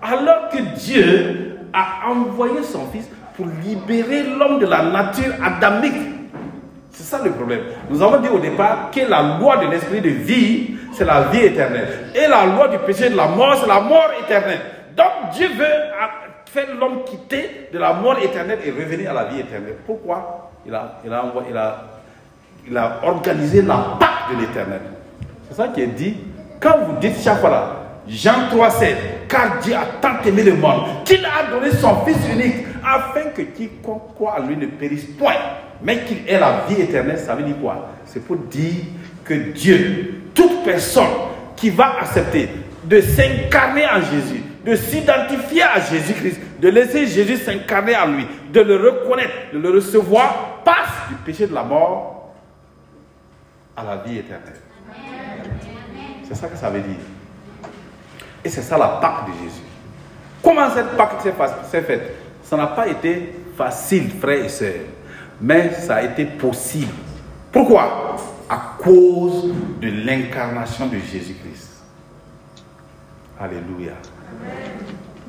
Alors 0.00 0.48
que 0.50 0.58
Dieu 0.78 1.58
a 1.72 2.08
envoyé 2.08 2.62
son 2.62 2.86
fils 2.86 3.08
pour 3.36 3.46
libérer 3.64 4.22
l'homme 4.22 4.60
de 4.60 4.66
la 4.66 4.82
nature 4.84 5.34
adamique. 5.44 6.15
C'est 6.96 7.04
ça 7.04 7.20
le 7.22 7.30
problème. 7.32 7.60
Nous 7.90 8.02
avons 8.02 8.18
dit 8.22 8.28
au 8.28 8.38
départ 8.38 8.90
que 8.90 9.00
la 9.00 9.38
loi 9.38 9.58
de 9.58 9.66
l'esprit 9.66 10.00
de 10.00 10.08
vie, 10.08 10.76
c'est 10.94 11.04
la 11.04 11.24
vie 11.24 11.40
éternelle. 11.40 12.06
Et 12.14 12.26
la 12.26 12.46
loi 12.46 12.68
du 12.68 12.78
péché 12.78 13.10
de 13.10 13.16
la 13.16 13.28
mort, 13.28 13.54
c'est 13.60 13.68
la 13.68 13.80
mort 13.80 14.08
éternelle. 14.24 14.60
Donc 14.96 15.30
Dieu 15.34 15.48
veut 15.48 15.64
faire 16.46 16.74
l'homme 16.80 17.04
quitter 17.04 17.68
de 17.70 17.78
la 17.78 17.92
mort 17.92 18.18
éternelle 18.18 18.60
et 18.64 18.70
revenir 18.70 19.10
à 19.10 19.12
la 19.12 19.24
vie 19.24 19.40
éternelle. 19.40 19.76
Pourquoi? 19.84 20.50
Il 20.64 20.74
a, 20.74 20.94
il 21.04 21.12
a, 21.12 21.24
il 22.66 22.76
a, 22.78 23.00
organisé 23.02 23.60
la 23.60 23.98
Pâque 24.00 24.34
de 24.34 24.40
l'éternel. 24.40 24.80
C'est 25.50 25.56
ça 25.56 25.68
qui 25.68 25.82
est 25.82 25.88
dit. 25.88 26.16
Quand 26.58 26.78
vous 26.78 26.96
dites 26.98 27.22
chaque 27.22 27.40
fois 27.40 27.50
là, 27.50 27.72
Jean 28.08 28.48
3, 28.50 28.70
16, 28.70 28.96
car 29.28 29.58
Dieu 29.60 29.74
a 29.74 29.84
tant 30.00 30.22
aimé 30.26 30.42
le 30.42 30.54
monde 30.54 31.04
qu'il 31.04 31.22
a 31.26 31.50
donné 31.50 31.70
son 31.72 32.06
Fils 32.06 32.16
unique 32.32 32.64
afin 32.82 33.28
que 33.34 33.42
quiconque 33.42 34.14
croit 34.14 34.36
en 34.40 34.46
lui 34.46 34.56
ne 34.56 34.66
périsse 34.66 35.04
point, 35.18 35.34
mais 35.82 36.04
qu'il 36.04 36.18
ait 36.28 36.38
la 36.38 36.64
vie 36.68 36.80
éternelle. 36.80 37.18
Ça 37.18 37.34
veut 37.34 37.42
dire 37.44 37.56
quoi? 37.60 37.90
C'est 38.06 38.20
pour 38.24 38.36
dire 38.36 38.84
que 39.24 39.34
Dieu, 39.34 40.22
toute 40.34 40.64
personne 40.64 41.04
qui 41.56 41.70
va 41.70 41.98
accepter 42.00 42.48
de 42.84 43.00
s'incarner 43.00 43.84
en 43.86 44.00
Jésus, 44.00 44.42
de 44.64 44.76
s'identifier 44.76 45.62
à 45.62 45.80
Jésus-Christ, 45.80 46.40
de 46.60 46.68
laisser 46.68 47.06
Jésus 47.06 47.36
s'incarner 47.36 47.96
en 47.96 48.06
lui, 48.08 48.26
de 48.52 48.60
le 48.60 48.76
reconnaître, 48.76 49.32
de 49.52 49.58
le 49.58 49.70
recevoir, 49.70 50.60
passe 50.64 51.08
du 51.08 51.14
péché 51.24 51.46
de 51.46 51.54
la 51.54 51.62
mort 51.62 52.34
à 53.76 53.84
la 53.84 53.96
vie 53.96 54.18
éternelle. 54.18 54.54
C'est 56.28 56.34
ça 56.34 56.48
que 56.48 56.56
ça 56.56 56.70
veut 56.70 56.80
dire. 56.80 56.96
Et 58.44 58.48
c'est 58.48 58.62
ça 58.62 58.78
la 58.78 58.88
Pâque 59.00 59.26
de 59.26 59.32
Jésus. 59.44 59.62
Comment 60.42 60.70
cette 60.70 60.96
Pâque 60.96 61.20
s'est 61.22 61.32
fa- 61.32 61.62
s'est 61.68 61.82
faite? 61.82 62.14
Ça 62.42 62.56
n'a 62.56 62.68
pas 62.68 62.86
été 62.88 63.32
facile, 63.56 64.10
frères 64.20 64.44
et 64.44 64.48
sœurs, 64.48 64.72
mais 65.40 65.72
ça 65.72 65.96
a 65.96 66.02
été 66.02 66.24
possible. 66.24 66.92
Pourquoi? 67.52 68.16
À 68.48 68.76
cause 68.78 69.52
de 69.80 69.88
l'incarnation 69.88 70.86
de 70.86 70.98
Jésus-Christ. 70.98 71.82
Alléluia. 73.38 73.92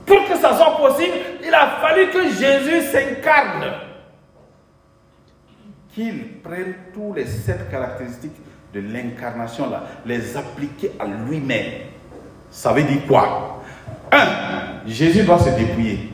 Pour 0.06 0.24
que 0.26 0.38
ça 0.38 0.56
soit 0.56 0.78
possible, 0.78 1.14
il 1.46 1.54
a 1.54 1.80
fallu 1.82 2.10
que 2.10 2.24
Jésus 2.30 2.88
s'incarne. 2.92 3.66
Qu'il 5.94 6.40
prenne 6.42 6.76
tous 6.94 7.14
les 7.14 7.26
sept 7.26 7.70
caractéristiques 7.70 8.38
de 8.74 8.80
l'incarnation 8.80 9.70
là, 9.70 9.84
les 10.06 10.38
appliquer 10.38 10.92
à 11.00 11.06
lui-même. 11.06 11.82
Ça 12.52 12.72
veut 12.72 12.84
dire 12.84 13.06
quoi? 13.08 13.64
Un, 14.12 14.88
Jésus 14.88 15.24
doit 15.24 15.40
se 15.40 15.50
dépouiller. 15.50 16.14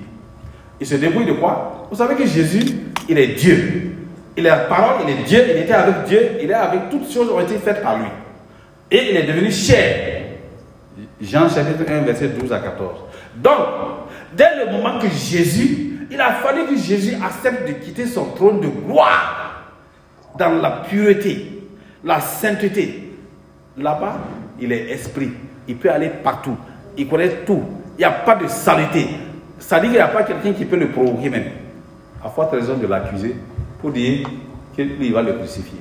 Il 0.79 0.87
se 0.87 0.95
dépouille 0.95 1.25
de 1.25 1.33
quoi? 1.33 1.87
Vous 1.89 1.97
savez 1.97 2.15
que 2.15 2.25
Jésus, 2.25 2.82
il 3.09 3.17
est 3.17 3.27
Dieu. 3.27 3.95
Il 4.35 4.45
est 4.45 4.49
la 4.49 4.57
parole, 4.57 5.03
il 5.07 5.09
est 5.11 5.23
Dieu, 5.23 5.43
il 5.49 5.61
était 5.61 5.73
avec 5.73 6.05
Dieu, 6.05 6.31
il 6.41 6.49
est 6.49 6.55
avec 6.55 6.89
toutes 6.89 7.11
choses 7.11 7.27
qui 7.27 7.33
ont 7.33 7.39
été 7.39 7.57
faites 7.57 7.83
par 7.83 7.97
lui. 7.97 8.07
Et 8.89 9.11
il 9.11 9.17
est 9.17 9.23
devenu 9.23 9.51
chair. 9.51 10.23
Jean 11.21 11.49
chapitre 11.49 11.83
1, 11.87 12.01
verset 12.01 12.29
12 12.29 12.51
à 12.51 12.59
14. 12.59 12.91
Donc, 13.35 13.53
dès 14.35 14.65
le 14.65 14.71
moment 14.71 14.99
que 14.99 15.07
Jésus, 15.07 16.07
il 16.11 16.19
a 16.19 16.31
fallu 16.33 16.65
que 16.65 16.75
Jésus 16.75 17.15
accepte 17.23 17.67
de 17.67 17.73
quitter 17.73 18.05
son 18.05 18.25
trône 18.25 18.59
de 18.59 18.67
gloire 18.67 19.73
dans 20.37 20.61
la 20.61 20.83
pureté, 20.89 21.63
la 22.03 22.19
sainteté. 22.19 23.11
Là-bas, 23.77 24.17
il 24.59 24.71
est 24.71 24.91
esprit. 24.91 25.31
Il 25.67 25.77
peut 25.77 25.89
aller 25.89 26.09
partout. 26.09 26.57
Il 26.97 27.07
connaît 27.07 27.29
tout. 27.45 27.63
Il 27.97 27.99
n'y 27.99 28.05
a 28.05 28.11
pas 28.11 28.35
de 28.35 28.47
saleté. 28.47 29.07
Ça 29.57 29.79
dit 29.79 29.87
qu'il 29.87 29.95
n'y 29.95 29.99
a 29.99 30.07
pas 30.07 30.23
quelqu'un 30.23 30.53
qui 30.53 30.65
peut 30.65 30.75
le 30.75 30.89
provoquer 30.89 31.29
même. 31.29 31.45
À 32.23 32.29
forte 32.29 32.51
raison 32.51 32.77
de 32.77 32.87
l'accuser 32.87 33.35
pour 33.81 33.91
dire 33.91 34.27
qu'il 34.75 35.13
va 35.13 35.21
le 35.21 35.33
crucifier. 35.33 35.79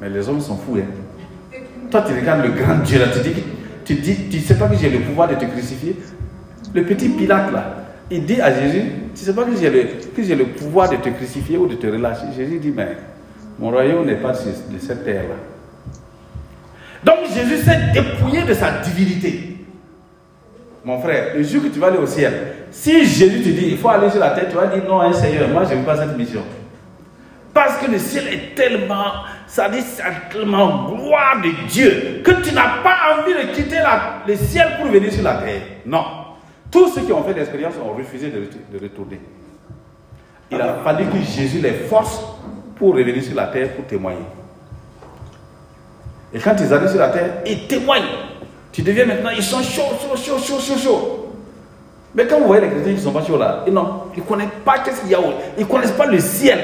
Mais 0.00 0.08
les 0.08 0.28
hommes 0.28 0.40
sont 0.40 0.56
fous. 0.56 0.76
Hein. 0.78 1.58
Toi, 1.90 2.04
tu 2.06 2.14
regardes 2.14 2.44
le 2.44 2.52
grand 2.52 2.78
Dieu 2.84 2.98
là, 2.98 3.06
tu 3.08 3.20
dis, 3.20 3.42
tu 3.84 3.94
dis, 3.94 4.28
tu 4.30 4.38
sais 4.40 4.54
pas 4.54 4.68
que 4.68 4.76
j'ai 4.76 4.90
le 4.90 5.00
pouvoir 5.00 5.28
de 5.28 5.34
te 5.34 5.44
crucifier. 5.44 5.96
Le 6.74 6.84
petit 6.84 7.08
Pilate 7.08 7.52
là, 7.52 7.76
il 8.10 8.24
dit 8.24 8.40
à 8.40 8.52
Jésus, 8.52 8.82
tu 9.14 9.24
sais 9.24 9.34
pas 9.34 9.44
que 9.44 9.56
j'ai 9.56 9.70
le, 9.70 9.84
que 10.14 10.22
j'ai 10.22 10.34
le 10.34 10.46
pouvoir 10.46 10.90
de 10.90 10.96
te 10.96 11.08
crucifier 11.08 11.56
ou 11.56 11.66
de 11.66 11.74
te 11.74 11.86
relâcher. 11.86 12.26
Jésus 12.36 12.58
dit, 12.58 12.72
mais 12.74 12.96
mon 13.58 13.70
royaume 13.70 14.06
n'est 14.06 14.16
pas 14.16 14.32
de 14.32 14.78
cette 14.78 15.04
terre 15.04 15.24
là. 15.24 15.36
Donc 17.04 17.26
Jésus 17.32 17.62
s'est 17.62 17.92
dépouillé 17.92 18.42
de 18.42 18.54
sa 18.54 18.78
divinité. 18.80 19.56
mon 20.84 21.00
frère, 21.00 21.36
le 21.36 21.42
jour 21.42 21.62
que 21.62 21.68
tu 21.68 21.78
vas 21.78 21.88
aller 21.88 21.98
au 21.98 22.06
ciel, 22.06 22.32
si 22.70 23.04
Jésus 23.06 23.42
te 23.42 23.48
dit 23.48 23.68
il 23.70 23.78
faut 23.78 23.88
aller 23.88 24.10
sur 24.10 24.20
la 24.20 24.30
terre, 24.30 24.46
tu 24.48 24.56
vas 24.56 24.66
dire 24.66 24.84
non, 24.86 25.00
hein, 25.00 25.12
Seigneur, 25.12 25.48
moi 25.48 25.64
je 25.64 25.74
ne 25.74 25.80
veux 25.80 25.84
pas 25.84 25.96
cette 25.96 26.16
mission. 26.16 26.42
Parce 27.54 27.78
que 27.78 27.90
le 27.90 27.98
ciel 27.98 28.28
est 28.28 28.54
tellement, 28.54 29.24
ça 29.46 29.68
dit, 29.68 29.80
c'est 29.80 30.02
tellement 30.30 30.84
gloire 30.92 31.40
de 31.42 31.50
Dieu 31.68 32.20
que 32.22 32.30
tu 32.42 32.54
n'as 32.54 32.82
pas 32.82 33.18
envie 33.18 33.32
de 33.34 33.52
quitter 33.52 33.76
la- 33.76 34.22
le 34.26 34.36
ciel 34.36 34.76
pour 34.78 34.86
venir 34.90 35.12
sur 35.12 35.24
la 35.24 35.34
terre. 35.38 35.62
Non. 35.84 36.04
Tous 36.70 36.88
ceux 36.88 37.00
qui 37.02 37.12
ont 37.12 37.24
fait 37.24 37.32
l'expérience 37.32 37.74
ont 37.82 37.96
refusé 37.96 38.30
de, 38.30 38.78
retourner. 38.80 39.20
Il 40.50 40.60
a 40.60 40.74
fallu 40.84 41.06
que 41.06 41.18
Jésus 41.18 41.60
les 41.60 41.72
force 41.72 42.20
pour 42.76 42.94
revenir 42.94 43.22
sur 43.24 43.34
la 43.34 43.46
terre 43.46 43.70
pour 43.74 43.86
témoigner. 43.86 44.18
Et 46.32 46.38
quand 46.38 46.54
ils 46.60 46.72
arrivent 46.72 46.90
sur 46.90 47.00
la 47.00 47.08
terre, 47.08 47.30
ils 47.46 47.66
témoignent. 47.66 48.04
Tu 48.70 48.82
deviens 48.82 49.06
maintenant, 49.06 49.30
ils 49.36 49.42
sont 49.42 49.62
chauds, 49.62 49.96
chauds, 50.16 50.38
chauds, 50.38 50.60
chauds, 50.60 50.78
chauds. 50.78 51.27
Mais 52.14 52.26
quand 52.26 52.38
vous 52.38 52.46
voyez 52.46 52.62
les 52.62 52.70
chrétiens 52.70 52.94
qui 52.94 53.00
sont 53.00 53.12
pas 53.12 53.24
chauds 53.24 53.36
là, 53.36 53.64
ils 53.66 53.72
ne 53.72 54.20
connaissent 54.22 54.48
pas 54.64 54.78
qu'est-ce 54.78 55.02
qu'il 55.02 55.10
y 55.10 55.14
a. 55.14 55.20
Ils 55.56 55.64
ne 55.64 55.68
connaissent 55.68 55.92
pas 55.92 56.06
le 56.06 56.18
ciel. 56.18 56.58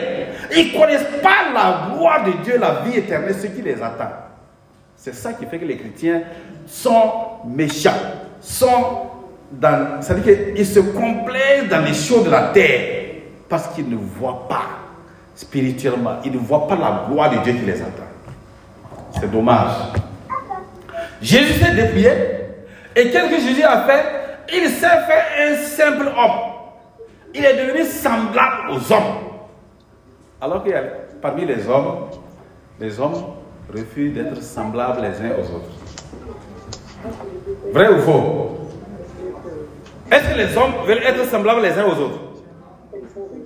Ils 0.57 0.72
ne 0.72 0.78
connaissent 0.78 1.07
pas 1.22 1.53
la 1.53 1.95
gloire 1.95 2.24
de 2.24 2.32
Dieu, 2.42 2.59
la 2.59 2.82
vie 2.84 2.99
éternelle, 2.99 3.34
ce 3.34 3.47
qui 3.47 3.62
les 3.62 3.82
attend. 3.82 4.11
C'est 4.97 5.14
ça 5.14 5.32
qui 5.34 5.45
fait 5.47 5.59
que 5.59 5.64
les 5.64 5.76
chrétiens 5.76 6.22
sont 6.66 7.12
méchants, 7.47 7.90
sont 8.40 9.09
dans. 9.53 10.01
C'est-à-dire 10.01 10.55
qu'ils 10.55 10.66
se 10.66 10.80
complaisent 10.80 11.68
dans 11.68 11.84
les 11.84 11.95
choses 11.95 12.24
de 12.24 12.30
la 12.30 12.49
terre 12.49 13.05
parce 13.49 13.68
qu'ils 13.68 13.88
ne 13.88 13.97
voient 13.97 14.47
pas 14.49 14.62
spirituellement, 15.34 16.16
ils 16.24 16.32
ne 16.32 16.38
voient 16.38 16.66
pas 16.66 16.76
la 16.76 17.07
gloire 17.09 17.30
de 17.30 17.38
Dieu 17.38 17.53
qui 17.53 17.66
les 17.66 17.80
attend. 17.82 17.90
C'est 19.20 19.30
dommage. 19.30 19.72
Jésus 21.20 21.55
s'est 21.55 21.74
dépouillé 21.74 22.11
et 22.97 23.11
qu'est-ce 23.11 23.30
que 23.30 23.40
Jésus 23.40 23.62
a 23.62 23.82
fait? 23.82 24.23
Il 24.53 24.68
s'est 24.68 24.86
fait 25.07 25.53
un 25.53 25.57
simple 25.57 26.07
homme. 26.07 26.53
Il 27.34 27.45
est 27.45 27.66
devenu 27.66 27.84
semblable 27.84 28.70
aux 28.70 28.92
hommes. 28.92 29.16
Alors 30.40 30.62
qu'il 30.62 30.72
y 30.72 30.74
a 30.74 30.82
parmi 31.20 31.45
les 31.47 31.68
hommes, 31.68 32.11
les 32.78 33.01
hommes 33.01 33.24
refusent 33.72 34.14
d'être 34.14 34.42
semblables 34.42 35.01
les 35.01 35.20
uns 35.26 35.32
aux 35.36 35.57
autres. 35.57 35.70
Vrai 37.72 37.88
ou 37.88 37.99
faux? 38.01 38.59
Est-ce 40.11 40.32
que 40.32 40.36
les 40.36 40.57
hommes 40.57 40.72
veulent 40.86 41.03
être 41.03 41.24
semblables 41.24 41.62
les 41.62 41.72
uns 41.78 41.86
aux 41.86 41.99
autres? 41.99 42.20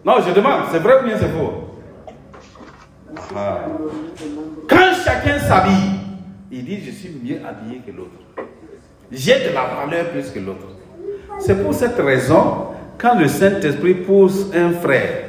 Non, 0.05 0.17
je 0.27 0.33
demande, 0.33 0.65
c'est 0.71 0.81
vrai 0.81 1.01
ou 1.01 1.05
bien 1.05 1.17
c'est 1.17 1.29
faux? 1.29 1.53
Ah. 3.37 3.59
Quand 4.69 4.93
chacun 5.05 5.39
s'habille, 5.39 6.01
il 6.51 6.65
dit 6.65 6.85
je 6.85 6.91
suis 6.91 7.11
mieux 7.23 7.41
habillé 7.47 7.81
que 7.87 7.91
l'autre. 7.93 8.11
J'ai 9.11 9.49
de 9.49 9.55
la 9.55 9.67
valeur 9.67 10.11
plus 10.11 10.31
que 10.31 10.39
l'autre. 10.41 10.67
C'est 11.39 11.63
pour 11.63 11.75
cette 11.75 11.97
raison, 11.99 12.69
quand 12.99 13.19
le 13.19 13.29
Saint-Esprit 13.29 13.95
pousse 13.95 14.47
un 14.55 14.73
frère 14.73 15.25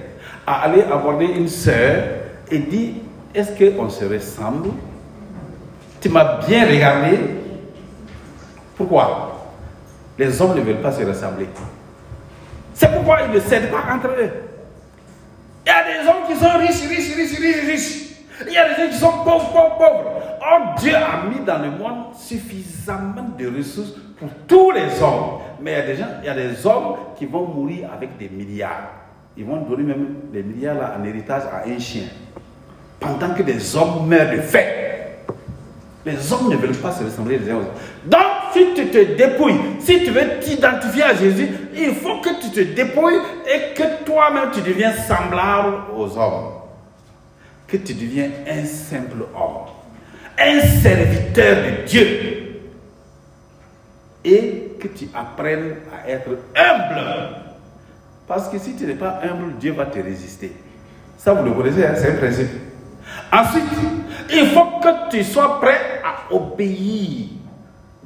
à 0.45 0.63
aller 0.63 0.83
aborder 0.83 1.25
une 1.25 1.47
sœur 1.47 2.03
et 2.49 2.59
dit 2.59 2.95
Est-ce 3.33 3.51
qu'on 3.51 3.89
se 3.89 4.05
ressemble? 4.05 4.69
Tu 6.01 6.09
m'as 6.09 6.39
bien 6.45 6.65
regardé. 6.65 7.19
Pourquoi? 8.75 9.51
Les 10.17 10.41
hommes 10.41 10.55
ne 10.55 10.61
veulent 10.61 10.81
pas 10.81 10.91
se 10.91 11.03
ressembler. 11.03 11.47
C'est 12.73 12.91
pourquoi 12.91 13.19
ils 13.27 13.35
ne 13.35 13.39
cèdent 13.39 13.69
pas 13.69 13.93
entre 13.93 14.07
eux. 14.07 14.29
Il 15.65 15.69
y 15.69 15.71
a 15.71 15.83
des 15.83 16.07
hommes 16.07 16.27
qui 16.27 16.35
sont 16.35 16.57
riches, 16.57 16.89
riches, 16.89 17.15
riches, 17.15 17.39
riches, 17.39 17.65
riches. 17.67 18.08
Il 18.47 18.53
y 18.53 18.57
a 18.57 18.69
des 18.69 18.83
gens 18.83 18.89
qui 18.89 18.97
sont 18.97 19.23
pauvres, 19.23 19.51
pauvres, 19.51 19.77
pauvres. 19.77 20.11
Or, 20.41 20.75
Dieu 20.79 20.95
a 20.95 21.27
mis 21.29 21.45
dans 21.45 21.59
le 21.59 21.71
monde 21.71 22.13
suffisamment 22.17 23.29
de 23.37 23.57
ressources 23.57 23.93
pour 24.17 24.29
tous 24.47 24.71
les 24.71 25.01
hommes. 25.01 25.39
Mais 25.61 25.71
il 25.71 25.77
y 25.77 25.79
a 25.79 25.85
des 25.85 25.95
gens, 25.95 26.07
il 26.21 26.25
y 26.25 26.29
a 26.29 26.33
des 26.33 26.65
hommes 26.65 26.95
qui 27.17 27.25
vont 27.25 27.45
mourir 27.45 27.89
avec 27.93 28.17
des 28.17 28.29
milliards. 28.29 28.91
Ils 29.37 29.45
vont 29.45 29.61
donner 29.61 29.83
même 29.83 30.15
des 30.31 30.43
milliards 30.43 30.77
en 30.99 31.03
héritage 31.03 31.43
à 31.51 31.67
un 31.67 31.79
chien. 31.79 32.03
Pendant 32.99 33.33
que 33.33 33.43
des 33.43 33.75
hommes 33.75 34.07
meurent 34.07 34.31
de 34.31 34.41
faim. 34.41 34.59
Les 36.05 36.31
hommes 36.31 36.49
ne 36.49 36.55
veulent 36.55 36.75
pas 36.77 36.91
se 36.91 37.03
ressembler 37.03 37.39
les 37.39 37.51
uns 37.51 37.55
aux 37.55 37.59
autres. 37.59 37.73
Donc, 38.05 38.21
si 38.53 38.73
tu 38.73 38.87
te 38.87 39.15
dépouilles, 39.15 39.59
si 39.79 40.03
tu 40.03 40.11
veux 40.11 40.39
t'identifier 40.39 41.03
à 41.03 41.13
Jésus, 41.13 41.49
il 41.75 41.93
faut 41.93 42.19
que 42.21 42.41
tu 42.41 42.49
te 42.49 42.61
dépouilles 42.73 43.19
et 43.45 43.73
que 43.73 44.03
toi-même 44.05 44.49
tu 44.53 44.61
deviens 44.61 44.93
semblable 44.93 45.75
aux 45.95 46.17
hommes. 46.17 46.58
Que 47.69 47.77
tu 47.77 47.93
deviens 47.93 48.29
un 48.49 48.65
simple 48.65 49.23
homme, 49.35 49.67
un 50.37 50.59
serviteur 50.59 51.57
de 51.57 51.85
Dieu. 51.87 52.61
Et 54.25 54.75
que 54.79 54.87
tu 54.87 55.07
apprennes 55.13 55.75
à 55.93 56.09
être 56.09 56.29
humble. 56.55 57.35
Parce 58.27 58.49
que 58.49 58.57
si 58.57 58.75
tu 58.75 58.85
n'es 58.85 58.95
pas 58.95 59.21
humble, 59.23 59.53
Dieu 59.59 59.73
va 59.73 59.85
te 59.85 59.99
résister. 59.99 60.51
Ça, 61.17 61.33
vous 61.33 61.43
le 61.43 61.51
connaissez, 61.51 61.85
hein, 61.85 61.93
c'est 61.95 62.11
un 62.11 62.15
principe. 62.15 62.49
Ensuite, 63.31 63.63
il 64.31 64.47
faut 64.47 64.79
que 64.81 65.09
tu 65.09 65.23
sois 65.23 65.59
prêt 65.59 66.01
à 66.03 66.33
obéir 66.33 67.27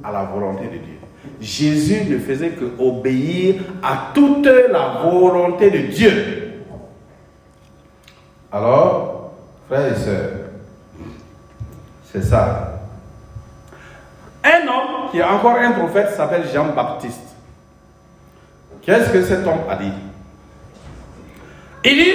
à 0.02 0.12
la 0.12 0.24
volonté 0.24 0.64
de 0.64 0.78
Dieu. 0.78 0.98
Jésus 1.40 2.04
ne 2.10 2.18
faisait 2.18 2.50
que 2.50 2.64
obéir 2.78 3.62
à 3.82 4.12
toute 4.14 4.46
la 4.46 5.02
volonté 5.02 5.70
de 5.70 5.78
Dieu. 5.92 6.64
Alors, 8.50 9.13
frères 9.68 9.92
et 9.92 9.96
sœurs, 9.96 10.30
c'est 12.12 12.22
ça. 12.22 12.80
Un 14.44 14.68
homme 14.68 15.10
qui 15.10 15.18
est 15.18 15.24
encore 15.24 15.56
un 15.56 15.72
prophète 15.72 16.10
s'appelle 16.10 16.44
Jean-Baptiste. 16.52 17.34
Qu'est-ce 18.82 19.10
que 19.10 19.22
cet 19.22 19.46
homme 19.46 19.60
a 19.68 19.76
dit? 19.76 19.92
Il 21.84 21.94
dit, 21.96 22.12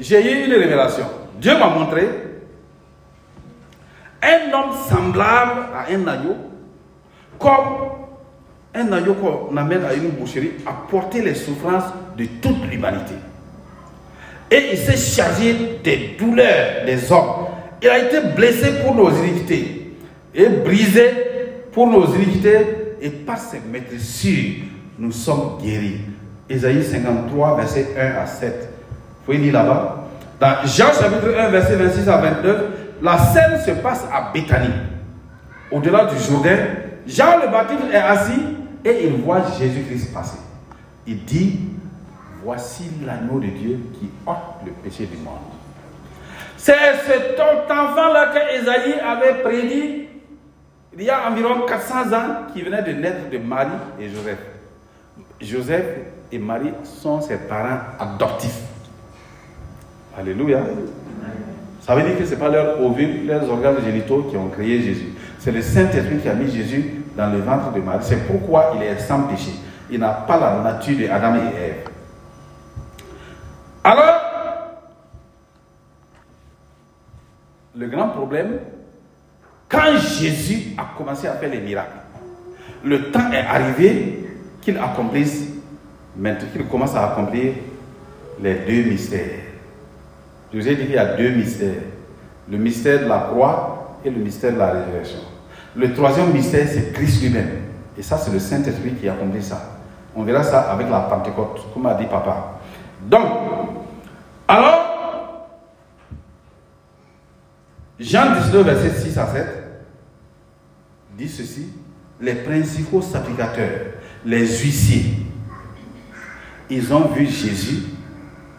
j'ai 0.00 0.32
eu 0.32 0.46
une 0.46 0.52
révélation. 0.52 1.06
Dieu 1.40 1.56
m'a 1.58 1.68
montré 1.68 2.08
un 4.22 4.52
homme 4.52 4.72
semblable 4.88 5.60
à 5.74 5.92
un 5.92 6.06
agneau, 6.08 6.36
comme 7.38 7.90
un 8.74 8.92
agneau 8.92 9.14
qu'on 9.14 9.56
amène 9.56 9.84
à 9.84 9.94
une 9.94 10.10
boucherie 10.10 10.52
à 10.66 10.72
porter 10.90 11.22
les 11.22 11.34
souffrances 11.34 11.92
de 12.16 12.26
toute 12.42 12.64
l'humanité. 12.64 13.14
Et 14.50 14.70
il 14.72 14.78
s'est 14.78 14.96
chargé 14.96 15.78
des 15.82 16.16
douleurs 16.18 16.84
des 16.84 17.10
hommes. 17.10 17.46
Il 17.82 17.88
a 17.88 17.98
été 17.98 18.20
blessé 18.34 18.72
pour 18.82 18.94
nos 18.94 19.10
iniquités 19.10 19.92
et 20.34 20.48
brisé 20.48 21.10
pour 21.72 21.86
nos 21.88 22.06
iniquités. 22.14 22.58
Et 23.00 23.10
par 23.10 23.38
ses 23.38 23.60
maîtresses, 23.60 24.26
nous 24.98 25.12
sommes 25.12 25.58
guéris. 25.62 26.00
Ésaïe 26.48 26.82
53, 26.82 27.56
verset 27.56 27.88
1 27.98 28.22
à 28.22 28.26
7. 28.26 28.52
Vous 28.52 29.24
pouvez 29.26 29.38
lire 29.38 29.52
là-bas. 29.52 30.08
Dans 30.40 30.56
Jean 30.64 30.92
chapitre 30.92 31.34
1, 31.38 31.48
verset 31.48 31.76
26 31.76 32.08
à 32.08 32.16
29, 32.18 32.56
la 33.02 33.18
scène 33.18 33.60
se 33.64 33.70
passe 33.82 34.04
à 34.12 34.30
Béthanie, 34.32 34.72
au-delà 35.70 36.06
du 36.06 36.22
Jourdain. 36.22 36.56
Jean 37.06 37.38
le 37.42 37.50
Baptiste 37.50 37.80
est 37.92 37.96
assis 37.96 38.40
et 38.84 39.06
il 39.06 39.22
voit 39.22 39.42
Jésus-Christ 39.58 40.12
passer. 40.12 40.38
Il 41.06 41.24
dit, 41.24 41.60
voici 42.46 42.84
l'agneau 43.04 43.40
de 43.40 43.48
Dieu 43.48 43.80
qui 43.98 44.08
ôte 44.24 44.64
le 44.64 44.70
péché 44.70 45.06
du 45.06 45.16
monde. 45.16 45.34
C'est 46.56 46.94
cet 47.04 47.38
enfant-là 47.38 48.32
que 48.32 48.60
Esaïe 48.60 49.00
avait 49.00 49.42
prédit 49.42 50.06
il 50.98 51.04
y 51.04 51.10
a 51.10 51.28
environ 51.28 51.66
400 51.66 52.12
ans 52.14 52.52
qui 52.54 52.62
venait 52.62 52.82
de 52.82 52.92
naître 52.92 53.28
de 53.30 53.36
Marie 53.36 53.68
et 54.00 54.08
Joseph. 54.08 54.38
Joseph 55.40 55.84
et 56.32 56.38
Marie 56.38 56.72
sont 56.84 57.20
ses 57.20 57.36
parents 57.36 57.80
adoptifs. 57.98 58.62
Alléluia. 60.18 60.60
Ça 61.80 61.94
veut 61.94 62.02
dire 62.02 62.16
que 62.16 62.24
ce 62.24 62.30
n'est 62.30 62.40
pas 62.40 62.48
leurs 62.48 62.80
ovules, 62.82 63.26
leurs 63.26 63.50
organes 63.50 63.84
génitaux 63.84 64.22
qui 64.30 64.36
ont 64.36 64.48
créé 64.48 64.80
Jésus. 64.80 65.08
C'est 65.38 65.52
le 65.52 65.60
Saint-Esprit 65.60 66.18
qui 66.18 66.28
a 66.28 66.34
mis 66.34 66.50
Jésus 66.50 67.02
dans 67.16 67.30
le 67.30 67.40
ventre 67.40 67.72
de 67.72 67.80
Marie. 67.80 67.98
C'est 68.00 68.26
pourquoi 68.26 68.72
il 68.76 68.82
est 68.82 68.98
sans 68.98 69.24
péché. 69.24 69.50
Il 69.90 70.00
n'a 70.00 70.08
pas 70.08 70.40
la 70.40 70.62
nature 70.62 70.96
de 70.98 71.08
Adam 71.08 71.34
et 71.34 71.60
Ève. 71.60 71.85
Alors, 73.86 74.20
le 77.78 77.86
grand 77.86 78.08
problème, 78.08 78.58
quand 79.68 79.96
Jésus 79.96 80.74
a 80.76 80.88
commencé 80.98 81.28
à 81.28 81.34
faire 81.34 81.50
les 81.50 81.60
miracles, 81.60 81.92
le 82.82 83.12
temps 83.12 83.30
est 83.30 83.46
arrivé 83.46 84.28
qu'il 84.60 84.76
accomplisse, 84.76 85.52
maintenant 86.16 86.48
qu'il 86.52 86.66
commence 86.66 86.96
à 86.96 87.12
accomplir 87.12 87.52
les 88.42 88.54
deux 88.54 88.90
mystères. 88.90 89.38
Je 90.52 90.58
vous 90.58 90.66
ai 90.66 90.74
dit 90.74 90.86
qu'il 90.86 90.94
y 90.96 90.98
a 90.98 91.14
deux 91.14 91.30
mystères. 91.30 91.82
Le 92.50 92.58
mystère 92.58 93.04
de 93.04 93.04
la 93.04 93.28
croix 93.30 93.98
et 94.04 94.10
le 94.10 94.18
mystère 94.18 94.52
de 94.52 94.58
la 94.58 94.72
résurrection. 94.72 95.20
Le 95.76 95.94
troisième 95.94 96.32
mystère, 96.32 96.66
c'est 96.66 96.92
Christ 96.92 97.22
lui-même. 97.22 97.50
Et 97.96 98.02
ça, 98.02 98.18
c'est 98.18 98.32
le 98.32 98.40
Saint-Esprit 98.40 98.94
qui 98.94 99.08
accomplit 99.08 99.44
ça. 99.44 99.78
On 100.16 100.24
verra 100.24 100.42
ça 100.42 100.72
avec 100.72 100.90
la 100.90 101.00
Pentecôte, 101.00 101.72
comme 101.72 101.86
a 101.86 101.94
dit 101.94 102.06
papa. 102.06 102.55
Donc, 103.06 103.28
alors, 104.48 105.48
Jean 108.00 108.34
19, 108.42 108.66
verset 108.66 109.00
6 109.00 109.18
à 109.18 109.26
7, 109.26 109.46
dit 111.16 111.28
ceci, 111.28 111.68
les 112.20 112.34
principaux 112.34 113.00
sacrificateurs 113.00 113.92
les 114.24 114.44
huissiers, 114.44 115.04
ils 116.68 116.92
ont 116.92 117.08
vu 117.08 117.26
Jésus 117.26 117.84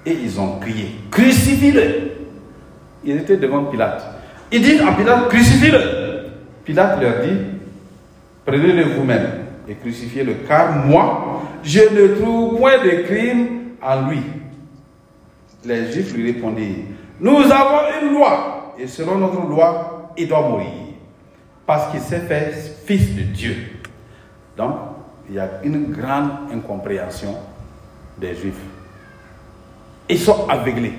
et 0.06 0.14
ils 0.14 0.40
ont 0.40 0.60
crié, 0.60 0.96
crucifie-le. 1.12 2.12
Ils 3.04 3.18
étaient 3.18 3.38
devant 3.38 3.66
Pilate. 3.66 4.02
Ils 4.52 4.62
disent 4.62 4.82
à 4.82 4.94
Pilate, 4.94 5.28
crucifie-le. 5.28 5.80
Pilate 6.64 7.02
leur 7.02 7.22
dit, 7.22 7.38
prenez-le 8.46 8.84
vous-même 8.96 9.28
et 9.68 9.76
crucifiez-le, 9.76 10.36
car 10.48 10.86
moi, 10.86 11.44
je 11.64 11.82
ne 11.82 12.16
trouve 12.16 12.58
point 12.58 12.82
de 12.82 13.04
crime 13.04 13.67
en 13.82 14.10
lui. 14.10 14.22
Les 15.66 15.92
Juifs 15.92 16.14
lui 16.14 16.32
répondirent, 16.32 16.86
nous 17.20 17.52
avons 17.52 17.80
une 18.02 18.14
loi, 18.14 18.76
et 18.78 18.88
selon 18.88 19.18
notre 19.18 19.42
loi, 19.42 20.12
il 20.18 20.28
doit 20.28 20.48
mourir, 20.48 20.68
parce 21.66 21.92
qu'il 21.92 22.00
s'est 22.00 22.22
fait 22.22 22.54
fils 22.86 23.16
de 23.16 23.24
Dieu. 23.24 23.56
Donc, 24.56 24.76
il 25.30 25.36
y 25.36 25.40
a 25.40 25.50
une 25.64 25.92
grande 25.92 26.32
incompréhension 26.54 27.36
des 28.18 28.36
Juifs. 28.36 28.54
Ils 30.10 30.20
sont 30.20 30.48
aveuglés. 30.48 30.94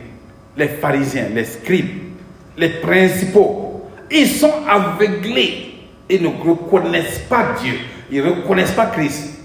Les 0.57 0.69
pharisiens, 0.69 1.29
les 1.33 1.45
scribes, 1.45 2.15
les 2.57 2.69
principaux, 2.81 3.89
ils 4.11 4.29
sont 4.29 4.53
aveuglés 4.69 5.75
et 6.09 6.19
ne 6.19 6.29
reconnaissent 6.29 7.21
pas 7.29 7.55
Dieu. 7.63 7.75
Ils 8.11 8.25
ne 8.25 8.31
reconnaissent 8.31 8.73
pas 8.73 8.87
Christ. 8.87 9.39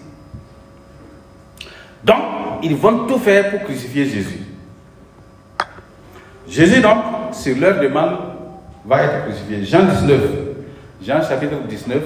Donc, 2.03 2.17
ils 2.63 2.75
vont 2.75 3.05
tout 3.05 3.19
faire 3.19 3.51
pour 3.51 3.63
crucifier 3.63 4.05
Jésus. 4.05 4.39
Jésus, 6.47 6.81
donc, 6.81 6.97
sur 7.33 7.57
leur 7.57 7.79
demande, 7.79 8.15
va 8.85 9.03
être 9.03 9.25
crucifié. 9.25 9.63
Jean 9.65 9.83
19, 9.83 10.21
Jean 11.05 11.21
chapitre 11.21 11.55
19, 11.67 12.01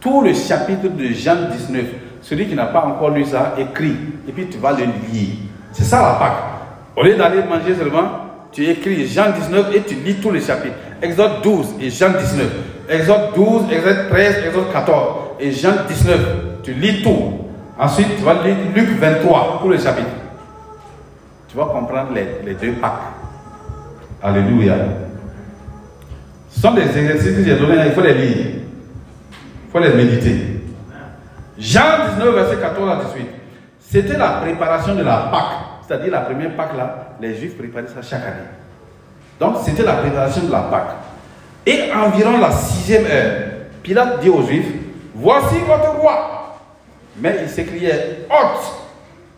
tout 0.00 0.22
le 0.22 0.34
chapitre 0.34 0.88
de 0.88 1.06
Jean 1.08 1.48
19, 1.50 1.84
celui 2.22 2.46
qui 2.46 2.54
n'a 2.54 2.66
pas 2.66 2.84
encore 2.84 3.10
lu 3.10 3.24
ça, 3.24 3.54
écrit, 3.58 3.96
et 4.28 4.32
puis 4.32 4.46
tu 4.46 4.58
vas 4.58 4.72
le 4.72 4.84
lire. 5.12 5.36
C'est 5.72 5.84
ça 5.84 6.02
la 6.02 6.14
Pâque. 6.14 6.42
Au 6.96 7.02
lieu 7.02 7.14
d'aller 7.14 7.42
manger 7.42 7.74
seulement, 7.74 8.26
tu 8.52 8.66
écris 8.66 9.06
Jean 9.06 9.30
19 9.30 9.74
et 9.74 9.82
tu 9.82 9.94
lis 9.96 10.14
tous 10.16 10.30
les 10.30 10.40
chapitres. 10.40 10.76
Exode 11.02 11.42
12 11.42 11.74
et 11.80 11.90
Jean 11.90 12.10
19. 12.10 12.46
Exode 12.88 13.34
12, 13.34 13.62
Exode 13.70 14.08
13, 14.10 14.46
Exode 14.46 14.72
14 14.72 15.16
et 15.40 15.52
Jean 15.52 15.74
19. 15.88 16.20
Tu 16.62 16.72
lis 16.72 17.02
tout. 17.02 17.45
Ensuite, 17.78 18.16
tu 18.16 18.22
vas 18.22 18.34
lire 18.42 18.56
Luc 18.74 18.98
23, 18.98 19.60
tous 19.62 19.70
les 19.70 19.78
chapitres. 19.78 20.08
Tu 21.48 21.56
vas 21.56 21.66
comprendre 21.66 22.12
les, 22.14 22.40
les 22.44 22.54
deux 22.54 22.72
Pâques. 22.74 22.92
Alléluia. 24.22 24.74
Ce 26.50 26.60
sont 26.60 26.72
des 26.72 26.82
exercices 26.82 27.36
que 27.36 27.44
j'ai 27.44 27.56
donnés, 27.56 27.82
il 27.86 27.92
faut 27.92 28.00
les 28.00 28.14
lire. 28.14 28.46
Il 29.66 29.70
faut 29.70 29.78
les 29.78 29.92
méditer. 29.92 30.62
Jean 31.58 32.08
19, 32.16 32.34
verset 32.34 32.56
14 32.56 32.90
à 32.90 33.04
18. 33.14 33.26
C'était 33.78 34.16
la 34.16 34.28
préparation 34.40 34.94
de 34.94 35.02
la 35.02 35.28
Pâque. 35.30 35.66
C'est-à-dire 35.86 36.12
la 36.12 36.20
première 36.20 36.56
Pâque 36.56 36.76
là, 36.76 37.14
les 37.20 37.34
Juifs 37.34 37.56
préparaient 37.56 37.86
ça 37.86 38.02
chaque 38.02 38.22
année. 38.22 38.48
Donc 39.38 39.56
c'était 39.64 39.84
la 39.84 39.94
préparation 39.94 40.44
de 40.44 40.52
la 40.52 40.62
Pâque. 40.62 40.96
Et 41.66 41.92
environ 41.92 42.38
la 42.38 42.50
sixième 42.50 43.04
heure, 43.04 43.32
Pilate 43.82 44.20
dit 44.20 44.30
aux 44.30 44.42
Juifs, 44.42 44.72
voici 45.14 45.56
votre 45.66 45.90
roi. 46.00 46.45
Mais 47.18 47.38
il 47.42 47.48
s'écriait, 47.48 48.26
hôte, 48.30 48.72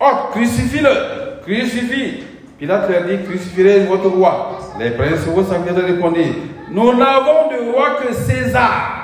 hôte, 0.00 0.30
crucifie-le, 0.32 1.40
crucifie. 1.42 2.24
Pilate 2.58 2.90
leur 2.90 3.04
dit, 3.04 3.24
crucifierez 3.24 3.86
votre 3.86 4.08
roi. 4.08 4.58
Les 4.78 4.90
principaux 4.90 5.44
sacrificateurs 5.44 5.86
répondirent, 5.86 6.34
nous 6.70 6.94
n'avons 6.94 7.50
de 7.50 7.70
roi 7.72 8.00
que 8.02 8.12
César. 8.12 8.96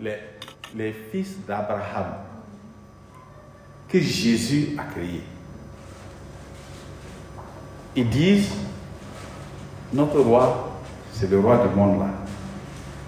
Les, 0.00 0.18
les 0.74 0.92
fils 1.12 1.36
d'Abraham 1.46 2.14
que 3.88 4.00
Jésus 4.00 4.76
a 4.76 4.82
créés. 4.92 5.22
Ils 7.94 8.08
disent, 8.08 8.50
notre 9.92 10.18
roi, 10.18 10.80
c'est 11.12 11.30
le 11.30 11.38
roi 11.38 11.58
du 11.58 11.74
monde 11.76 12.00
là. 12.00 12.06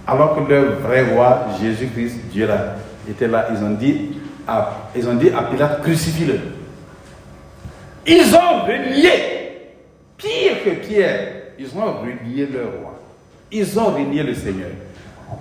Alors 0.07 0.37
que 0.37 0.49
leur 0.49 0.79
vrai 0.79 1.13
roi, 1.13 1.47
Jésus-Christ, 1.61 2.29
Dieu 2.31 2.47
là, 2.47 2.77
était 3.11 3.29
là, 3.29 3.49
ils 3.53 3.63
ont 3.65 3.75
dit 3.75 4.13
à, 4.47 4.91
ils 4.95 5.09
ont 5.09 5.15
dit 5.15 5.31
à 5.31 5.43
Pilate, 5.43 5.83
crucifie-le. 5.83 6.41
Ils 8.07 8.35
ont 8.35 8.63
renié, 8.65 9.11
pire 10.17 10.65
que 10.65 10.71
Pierre, 10.87 11.29
ils 11.59 11.69
ont 11.77 12.01
renié 12.01 12.47
leur 12.47 12.71
roi. 12.81 13.01
Ils 13.51 13.79
ont 13.79 13.87
renié 13.87 14.23
le 14.23 14.35
Seigneur. 14.35 14.71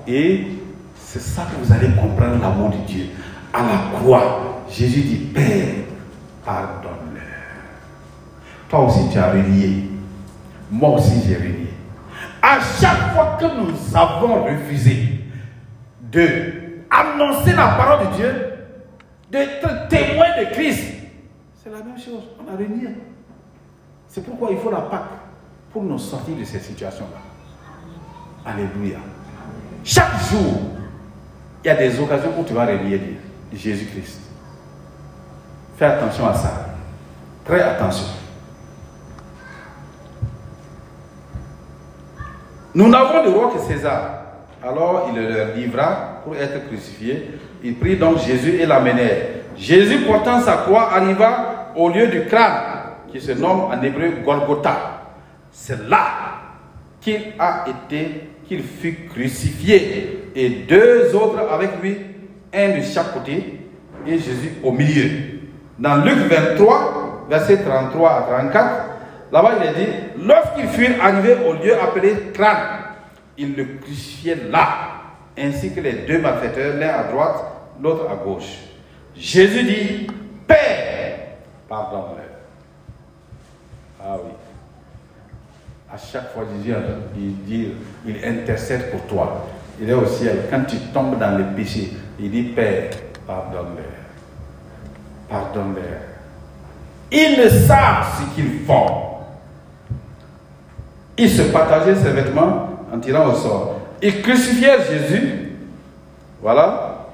Et 0.07 0.47
c'est 0.97 1.21
ça 1.21 1.43
que 1.43 1.63
vous 1.63 1.71
allez 1.71 1.89
comprendre 1.89 2.41
l'amour 2.41 2.69
de 2.71 2.77
Dieu. 2.87 3.05
À 3.53 3.61
la 3.61 3.99
croix, 3.99 4.63
Jésus 4.69 5.01
dit, 5.01 5.25
Père, 5.33 5.75
pardonne-leur. 6.43 7.23
Toi 8.69 8.85
aussi, 8.85 9.09
tu 9.11 9.17
as 9.17 9.31
renié. 9.31 9.89
Moi 10.71 10.89
aussi, 10.91 11.21
j'ai 11.27 11.35
renié. 11.35 11.67
À 12.41 12.59
chaque 12.79 13.13
fois 13.13 13.37
que 13.39 13.45
nous 13.45 13.95
avons 13.95 14.43
refusé 14.43 15.19
de 16.11 16.64
annoncer 16.99 17.53
la 17.53 17.67
parole 17.69 18.07
de 18.07 18.15
Dieu, 18.15 18.53
d'être 19.31 19.87
témoin 19.87 20.27
de 20.39 20.53
Christ, 20.53 20.93
c'est 21.63 21.69
la 21.69 21.77
même 21.77 21.97
chose. 21.97 22.23
On 22.39 22.53
a 22.53 22.55
renié. 22.55 22.89
C'est 24.07 24.23
pourquoi 24.23 24.49
il 24.51 24.57
faut 24.57 24.71
la 24.71 24.81
Pâque 24.81 25.11
pour 25.71 25.83
nous 25.83 25.99
sortir 25.99 26.35
de 26.37 26.43
cette 26.43 26.63
situation-là. 26.63 28.49
Alléluia. 28.49 28.99
Chaque 29.83 30.19
jour, 30.29 30.61
il 31.63 31.67
y 31.67 31.69
a 31.69 31.75
des 31.75 31.99
occasions 31.99 32.31
où 32.39 32.43
tu 32.43 32.53
vas 32.53 32.65
renier 32.65 33.19
Jésus-Christ. 33.51 34.21
Fais 35.77 35.85
attention 35.85 36.27
à 36.27 36.33
ça. 36.33 36.65
Très 37.43 37.61
attention. 37.61 38.07
Nous 42.73 42.89
n'avons 42.89 43.23
de 43.23 43.29
roi 43.29 43.51
que 43.53 43.59
César. 43.59 44.24
Alors 44.63 45.11
il 45.13 45.21
leur 45.21 45.55
livra 45.55 46.21
pour 46.23 46.35
être 46.35 46.67
crucifié. 46.67 47.31
Il 47.63 47.75
prit 47.75 47.97
donc 47.97 48.19
Jésus 48.19 48.55
et 48.59 48.65
l'amenèrent. 48.65 49.27
Jésus 49.57 49.99
portant 50.05 50.39
sa 50.39 50.53
croix 50.57 50.93
arriva 50.93 51.71
au 51.75 51.89
lieu 51.89 52.07
du 52.07 52.25
crâne 52.25 52.75
qui 53.11 53.21
se 53.21 53.31
nomme 53.31 53.65
en 53.71 53.81
hébreu 53.81 54.09
Golgotha. 54.25 55.01
C'est 55.51 55.87
là 55.87 56.07
qu'il 56.99 57.21
a 57.39 57.65
été, 57.67 58.29
qu'il 58.47 58.63
fut 58.63 59.07
crucifié 59.13 60.31
et 60.35 60.49
deux 60.67 61.15
autres 61.15 61.39
avec 61.51 61.81
lui, 61.81 61.97
un 62.53 62.77
de 62.77 62.81
chaque 62.81 63.13
côté 63.13 63.61
et 64.05 64.17
Jésus 64.17 64.53
au 64.63 64.71
milieu. 64.71 65.09
Dans 65.79 65.97
Luc 65.97 66.17
23, 66.29 67.27
verset 67.29 67.57
33 67.63 68.09
à 68.09 68.21
34, 68.21 68.69
là-bas 69.31 69.51
il 69.59 69.67
est 69.67 69.85
dit, 69.85 69.91
lorsqu'ils 70.25 70.67
furent 70.67 71.01
arrivés 71.01 71.37
au 71.47 71.53
lieu 71.53 71.73
appelé 71.81 72.15
crâne, 72.33 72.84
ils 73.37 73.55
le 73.55 73.65
crucifiaient 73.81 74.49
là, 74.49 74.67
ainsi 75.37 75.73
que 75.73 75.81
les 75.81 76.05
deux 76.07 76.19
malfaiteurs, 76.19 76.77
l'un 76.77 76.89
à 76.89 77.03
droite, 77.03 77.43
l'autre 77.81 78.09
à 78.09 78.15
gauche. 78.15 78.57
Jésus 79.15 79.63
dit, 79.63 80.07
Père, 80.47 81.17
pardonne-leur. 81.67 82.25
Ah 84.01 84.17
oui. 84.23 84.31
À 85.91 85.97
chaque 85.97 86.33
fois, 86.33 86.43
Jésus, 86.63 86.75
dit, 87.45 87.73
il 88.05 88.25
intercède 88.25 88.91
pour 88.91 89.01
toi. 89.07 89.47
Il 89.79 89.89
est 89.89 89.93
au 89.93 90.05
ciel. 90.05 90.43
Quand 90.49 90.63
tu 90.65 90.77
tombes 90.93 91.19
dans 91.19 91.37
le 91.37 91.55
péché, 91.55 91.91
il 92.19 92.31
dit, 92.31 92.43
Père, 92.43 92.91
pardonne-leur. 93.27 93.85
Pardonne-leur. 95.29 96.01
Ils 97.11 97.37
ne 97.37 97.49
savent 97.49 98.19
ce 98.19 98.35
qu'ils 98.35 98.59
font. 98.65 99.03
Ils 101.17 101.29
se 101.29 101.43
partageaient 101.43 101.95
ses 101.95 102.11
vêtements 102.11 102.74
en 102.95 102.99
tirant 102.99 103.27
au 103.27 103.35
sort. 103.35 103.79
Ils 104.01 104.21
crucifièrent 104.21 104.81
Jésus. 104.81 105.51
Voilà. 106.41 107.07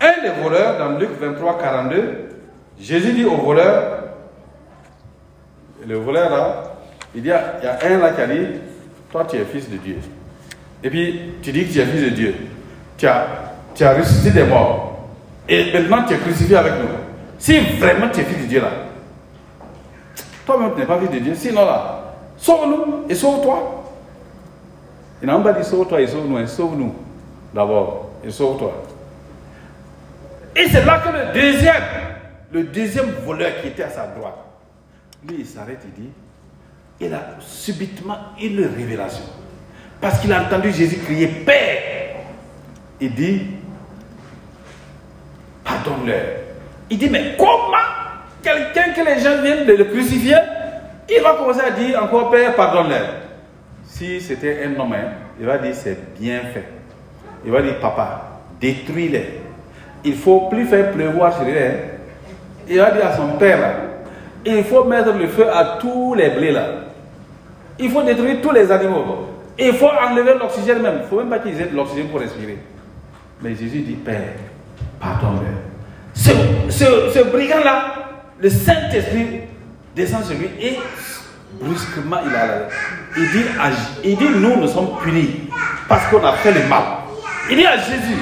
Un 0.00 0.22
des 0.22 0.42
voleurs, 0.42 0.78
dans 0.78 0.98
Luc 0.98 1.10
23, 1.20 1.58
42, 1.58 2.28
Jésus 2.80 3.12
dit 3.12 3.24
au 3.24 3.36
voleur, 3.36 4.02
le 5.86 5.96
voleur 5.96 6.30
là, 6.30 6.62
il 7.14 7.22
dit, 7.22 7.28
il 7.28 7.64
y 7.64 7.66
a 7.66 7.78
un 7.82 7.98
là 7.98 8.10
qui 8.10 8.20
a 8.20 8.26
dit, 8.26 8.46
toi 9.10 9.24
tu 9.28 9.36
es 9.36 9.44
fils 9.44 9.70
de 9.70 9.76
Dieu. 9.76 9.96
Et 10.82 10.90
puis 10.90 11.32
tu 11.42 11.52
dis 11.52 11.66
que 11.66 11.72
tu 11.72 11.80
es 11.80 11.86
fils 11.86 12.02
de 12.02 12.08
Dieu. 12.10 12.34
Tu 12.98 13.06
as, 13.06 13.26
tu 13.74 13.84
as 13.84 13.94
ressuscité 13.94 14.30
des 14.30 14.44
morts. 14.44 15.06
Et 15.48 15.72
maintenant 15.72 16.04
tu 16.06 16.14
es 16.14 16.18
crucifié 16.18 16.56
avec 16.56 16.74
nous. 16.74 16.88
Si 17.38 17.58
vraiment 17.78 18.08
tu 18.12 18.20
es 18.20 18.24
fils 18.24 18.42
de 18.42 18.48
Dieu 18.48 18.60
là, 18.60 18.70
toi-même 20.44 20.72
tu 20.74 20.80
n'es 20.80 20.86
pas 20.86 20.98
fils 20.98 21.10
de 21.10 21.18
Dieu, 21.18 21.34
sinon 21.34 21.64
là, 21.64 22.14
sauve-nous 22.36 23.04
et 23.08 23.14
sauve-toi. 23.14 23.75
Il 25.22 25.26
n'a 25.26 25.38
pas 25.38 25.52
dit 25.52 25.64
sauve-toi 25.64 26.00
et 26.00 26.06
sauve-nous, 26.06 26.46
sauve-nous 26.46 26.94
d'abord 27.54 28.10
et 28.24 28.30
sauve-toi. 28.30 28.72
Et 30.54 30.68
c'est 30.68 30.84
là 30.84 31.00
que 31.00 31.08
le 31.08 31.40
deuxième, 31.40 31.82
le 32.52 32.64
deuxième 32.64 33.10
voleur 33.24 33.50
qui 33.60 33.68
était 33.68 33.82
à 33.82 33.90
sa 33.90 34.06
droite, 34.06 34.38
lui 35.28 35.36
il 35.40 35.46
s'arrête, 35.46 35.80
il 35.84 36.02
dit, 36.02 36.10
il 37.00 37.12
a 37.12 37.36
subitement 37.40 38.16
une 38.40 38.64
révélation. 38.64 39.24
Parce 40.00 40.18
qu'il 40.18 40.32
a 40.32 40.42
entendu 40.42 40.72
Jésus 40.72 40.98
crier 40.98 41.26
Père. 41.26 42.16
Il 43.00 43.14
dit, 43.14 43.42
pardonne-leur. 45.64 46.24
Il 46.88 46.98
dit, 46.98 47.10
mais 47.10 47.34
comment 47.38 47.76
quelqu'un 48.42 48.92
que 48.92 49.04
les 49.04 49.20
gens 49.20 49.42
viennent 49.42 49.66
de 49.66 49.72
le 49.72 49.84
crucifier, 49.84 50.36
il 51.08 51.22
va 51.22 51.34
commencer 51.34 51.60
à 51.60 51.70
dire 51.70 52.02
encore, 52.02 52.30
Père, 52.30 52.54
pardonne-leur. 52.54 53.25
Si 53.96 54.20
c'était 54.20 54.62
un 54.66 54.78
homme, 54.78 54.92
hein, 54.92 55.08
il 55.40 55.46
va 55.46 55.56
dire, 55.56 55.74
c'est 55.74 55.96
bien 56.20 56.40
fait. 56.52 56.68
Il 57.46 57.50
va 57.50 57.62
dire, 57.62 57.80
papa, 57.80 58.40
détruis-les. 58.60 59.40
Il 60.04 60.14
faut 60.16 60.48
plus 60.50 60.66
faire 60.66 60.90
pleuvoir 60.92 61.32
sur 61.34 61.44
eux. 61.46 61.56
hein. 61.56 61.72
Il 62.68 62.76
va 62.78 62.90
dire 62.90 63.06
à 63.06 63.16
son 63.16 63.28
père, 63.38 63.58
il 64.44 64.62
faut 64.64 64.84
mettre 64.84 65.14
le 65.14 65.26
feu 65.28 65.46
à 65.50 65.78
tous 65.80 66.12
les 66.14 66.28
blés 66.28 66.52
là. 66.52 66.66
Il 67.78 67.90
faut 67.90 68.02
détruire 68.02 68.36
tous 68.42 68.50
les 68.50 68.70
animaux. 68.70 69.28
Il 69.58 69.72
faut 69.72 69.88
enlever 69.88 70.34
l'oxygène 70.38 70.82
même. 70.82 70.96
Il 70.98 71.02
ne 71.02 71.06
faut 71.06 71.16
même 71.18 71.30
pas 71.30 71.38
qu'ils 71.38 71.58
aient 71.58 71.66
de 71.68 71.74
l'oxygène 71.76 72.08
pour 72.08 72.20
respirer. 72.20 72.58
Mais 73.40 73.50
Jésus 73.54 73.80
dit, 73.80 73.94
Père, 73.94 74.20
pardonne-leur. 75.00 75.54
Ce, 76.12 76.30
ce, 76.68 76.84
ce 77.14 77.24
brigand-là, 77.30 77.94
le 78.40 78.50
Saint-Esprit 78.50 79.40
descend 79.94 80.22
sur 80.24 80.36
lui 80.38 80.50
et 80.60 80.76
brusquement 81.60 82.18
il 82.26 82.34
a 82.34 82.68
à- 83.60 83.70
il 84.04 84.16
dit 84.16 84.28
nous 84.28 84.56
nous 84.56 84.68
sommes 84.68 84.98
punis 85.02 85.48
parce 85.88 86.06
qu'on 86.08 86.24
a 86.24 86.32
fait 86.32 86.52
le 86.52 86.66
mal. 86.68 86.82
Il 87.50 87.56
dit 87.56 87.66
à 87.66 87.78
Jésus, 87.78 88.18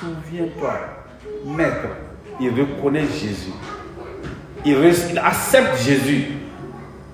souviens-toi, 0.00 0.74
maître, 1.46 1.88
il 2.40 2.50
reconnaît 2.50 3.02
Jésus. 3.06 3.52
Il, 4.64 4.76
accepte 5.22 5.76
Jésus 5.82 6.26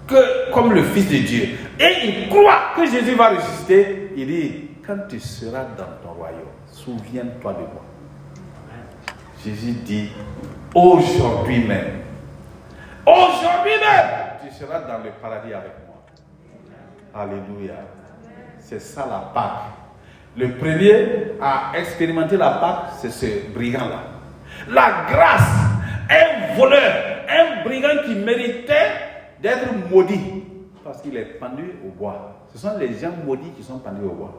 que, 0.07 0.53
comme 0.53 0.73
le 0.73 0.83
Fils 0.85 1.09
de 1.09 1.17
Dieu. 1.19 1.49
Et 1.79 2.07
il 2.07 2.29
croit 2.29 2.73
que 2.77 2.87
Jésus 2.87 3.15
va 3.17 3.31
ressusciter. 3.31 4.13
Il 4.17 4.27
dit, 4.27 4.53
quand 4.87 4.99
tu 5.09 5.19
seras 5.21 5.65
dans 5.77 5.85
ton 6.03 6.15
royaume, 6.17 6.39
souviens-toi 6.73 7.53
de 7.53 7.59
moi. 7.59 7.85
Jésus 9.45 9.73
dit, 9.85 10.11
aujourd'hui 10.75 11.65
même, 11.65 12.01
aujourd'hui 13.07 13.73
même, 13.81 14.11
seras 14.61 14.81
dans 14.81 15.03
le 15.03 15.11
paradis 15.23 15.55
avec 15.55 15.73
moi. 15.87 16.05
Alléluia. 17.15 17.75
C'est 18.59 18.81
ça 18.81 19.07
la 19.09 19.31
Pâque. 19.33 19.73
Le 20.37 20.53
premier 20.53 21.33
à 21.41 21.73
expérimenter 21.79 22.37
la 22.37 22.51
Pâque, 22.51 22.93
c'est 22.99 23.11
ce 23.11 23.53
brigand-là. 23.53 24.03
La 24.69 25.07
grâce, 25.11 25.51
un 26.11 26.55
voleur, 26.57 27.25
un 27.29 27.65
brigand 27.65 28.05
qui 28.05 28.15
méritait 28.15 28.93
d'être 29.41 29.69
maudit 29.91 30.45
parce 30.85 31.01
qu'il 31.01 31.17
est 31.17 31.39
pendu 31.39 31.77
au 31.87 31.91
bois. 31.91 32.47
Ce 32.53 32.59
sont 32.59 32.77
les 32.79 32.99
gens 32.99 33.13
maudits 33.25 33.53
qui 33.57 33.63
sont 33.63 33.79
pendus 33.79 34.05
au 34.05 34.15
bois. 34.15 34.35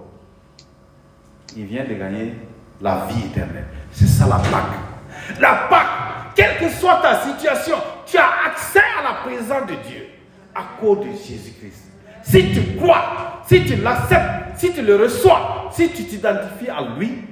Il 1.57 1.65
vient 1.65 1.83
de 1.83 1.93
gagner 1.95 2.35
la 2.79 3.07
vie 3.09 3.25
éternelle. 3.25 3.65
C'est 3.91 4.07
ça 4.07 4.27
la 4.27 4.37
Pâque. 4.37 5.39
La 5.39 5.67
Pâque, 5.69 6.35
quelle 6.35 6.57
que 6.57 6.69
soit 6.69 7.01
ta 7.01 7.21
situation, 7.21 7.75
tu 8.05 8.17
as 8.17 8.47
accès 8.47 8.79
à 8.99 9.03
la 9.03 9.13
présence 9.23 9.67
de 9.67 9.75
Dieu 9.87 10.10
à 10.55 10.79
cause 10.79 10.99
de 10.99 11.11
Jésus-Christ. 11.11 11.91
Si 12.23 12.51
tu 12.51 12.77
crois, 12.77 13.41
si 13.47 13.63
tu 13.65 13.75
l'acceptes, 13.77 14.57
si 14.57 14.71
tu 14.73 14.81
le 14.81 14.95
reçois, 14.95 15.69
si 15.71 15.89
tu 15.89 16.05
t'identifies 16.05 16.69
à 16.69 16.81
lui, 16.97 17.25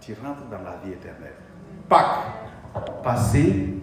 tu, 0.00 0.14
rentres 0.22 0.44
dans 0.50 0.62
la 0.64 0.76
vie 0.84 0.92
éternelle. 0.92 1.34
Pâque, 1.88 2.04
passer 3.02 3.74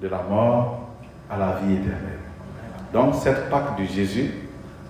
de 0.00 0.08
la 0.08 0.22
mort 0.22 0.90
à 1.30 1.38
la 1.38 1.58
vie 1.62 1.74
éternelle. 1.74 2.20
Donc 2.92 3.14
cette 3.16 3.48
Pâque 3.50 3.78
de 3.78 3.84
Jésus, 3.84 4.30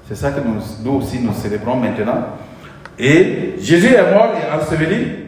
c'est 0.07 0.15
ça 0.15 0.33
que 0.33 0.41
nous, 0.41 0.61
nous 0.83 0.99
aussi 0.99 1.21
nous 1.21 1.33
célébrons 1.33 1.77
maintenant. 1.77 2.27
Et 2.99 3.55
Jésus 3.59 3.95
est 3.95 4.13
mort 4.13 4.33
et 4.37 4.55
enseveli. 4.55 5.25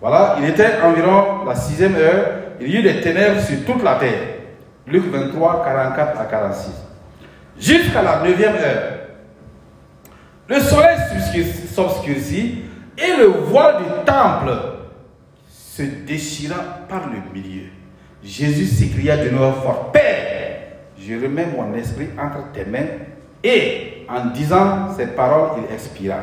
Voilà, 0.00 0.36
il 0.40 0.48
était 0.48 0.80
environ 0.82 1.44
la 1.46 1.54
sixième 1.54 1.94
heure. 1.94 2.26
Il 2.60 2.68
y 2.68 2.76
eut 2.78 2.82
des 2.82 3.00
ténèbres 3.00 3.40
sur 3.40 3.64
toute 3.64 3.82
la 3.82 3.96
terre. 3.96 4.31
Luc 4.86 5.04
23, 5.10 5.64
44 5.64 6.20
à 6.20 6.24
46. 6.24 6.70
Jusqu'à 7.58 8.02
la 8.02 8.22
neuvième 8.22 8.54
heure. 8.56 8.92
Le 10.48 10.58
soleil 10.60 10.96
s'obscurcit- 11.74 12.62
et 12.98 13.16
le 13.18 13.26
voile 13.26 13.76
du 13.78 14.04
temple 14.04 14.52
se 15.48 15.82
déchira 15.82 16.56
par 16.88 17.02
le 17.08 17.18
milieu. 17.32 17.68
Jésus 18.22 18.66
s'écria 18.66 19.16
de 19.16 19.30
nouveau 19.30 19.52
fort, 19.52 19.90
Père, 19.92 20.58
je 20.98 21.14
remets 21.14 21.46
mon 21.46 21.74
esprit 21.74 22.08
entre 22.18 22.52
tes 22.52 22.64
mains. 22.64 22.86
Et 23.42 24.06
en 24.08 24.26
disant 24.26 24.92
ces 24.96 25.06
paroles, 25.08 25.60
il 25.68 25.74
expira. 25.74 26.16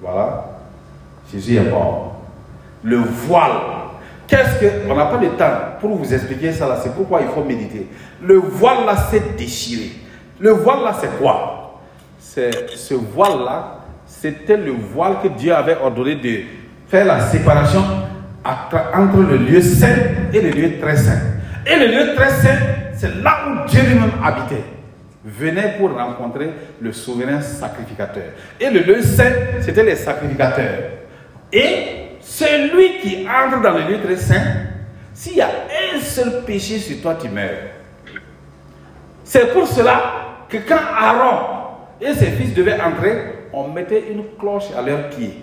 Voilà. 0.00 0.46
Jésus 1.30 1.56
est 1.56 1.70
mort. 1.70 2.22
Le 2.82 2.96
voile. 2.98 3.83
Qu'est-ce 4.26 4.60
que. 4.60 4.66
On 4.88 4.94
n'a 4.94 5.06
pas 5.06 5.20
le 5.20 5.30
temps 5.30 5.52
pour 5.80 5.96
vous 5.96 6.14
expliquer 6.14 6.52
ça 6.52 6.68
là. 6.68 6.78
C'est 6.82 6.94
pourquoi 6.94 7.20
il 7.22 7.28
faut 7.28 7.44
méditer. 7.44 7.88
Le 8.22 8.36
voile 8.36 8.86
là, 8.86 8.96
c'est 9.10 9.36
déchiré. 9.36 9.90
Le 10.40 10.50
voile 10.50 10.82
là, 10.82 10.96
c'est 11.00 11.18
quoi? 11.18 11.80
C'est 12.18 12.70
ce 12.70 12.94
voile 12.94 13.44
là, 13.44 13.80
c'était 14.06 14.56
le 14.56 14.72
voile 14.72 15.16
que 15.22 15.28
Dieu 15.28 15.54
avait 15.54 15.76
ordonné 15.76 16.16
de 16.16 16.40
faire 16.88 17.04
la 17.04 17.20
séparation 17.20 17.82
entre 18.44 19.18
le 19.18 19.36
lieu 19.36 19.60
saint 19.60 19.96
et 20.32 20.40
le 20.40 20.50
lieu 20.50 20.80
très 20.80 20.96
saint. 20.96 21.20
Et 21.66 21.76
le 21.76 21.86
lieu 21.86 22.14
très 22.14 22.30
saint, 22.30 22.58
c'est 22.94 23.14
là 23.22 23.38
où 23.46 23.68
Dieu 23.68 23.82
lui-même 23.82 24.12
habitait 24.22 24.64
venait 25.24 25.76
pour 25.78 25.94
rencontrer 25.94 26.50
le 26.80 26.92
souverain 26.92 27.40
sacrificateur. 27.40 28.24
Et 28.60 28.68
le 28.68 28.80
lieu 28.80 29.02
saint, 29.02 29.32
c'était 29.60 29.82
les 29.82 29.96
sacrificateurs. 29.96 30.90
Et 31.52 32.03
celui 32.24 32.98
qui 33.00 33.28
entre 33.28 33.62
dans 33.62 33.72
le 33.72 33.82
lieu 33.82 34.02
très 34.02 34.16
saint, 34.16 34.42
s'il 35.12 35.36
y 35.36 35.40
a 35.40 35.48
un 35.48 36.00
seul 36.00 36.42
péché 36.44 36.78
sur 36.78 37.00
toi, 37.00 37.16
tu 37.20 37.28
meurs. 37.28 37.70
C'est 39.22 39.52
pour 39.52 39.66
cela 39.66 40.00
que 40.48 40.56
quand 40.58 40.80
Aaron 40.98 41.46
et 42.00 42.12
ses 42.14 42.32
fils 42.32 42.54
devaient 42.54 42.80
entrer, 42.80 43.48
on 43.52 43.68
mettait 43.68 44.10
une 44.10 44.24
cloche 44.38 44.72
à 44.76 44.82
leurs 44.82 45.10
pieds. 45.10 45.42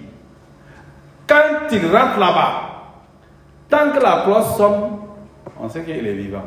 Quand 1.28 1.72
ils 1.72 1.86
rentrent 1.86 2.20
là-bas, 2.20 2.62
tant 3.70 3.92
que 3.92 4.04
la 4.04 4.24
cloche 4.26 4.58
sonne, 4.58 4.98
on 5.60 5.70
sait 5.70 5.84
qu'il 5.84 6.06
est 6.06 6.14
vivant. 6.14 6.44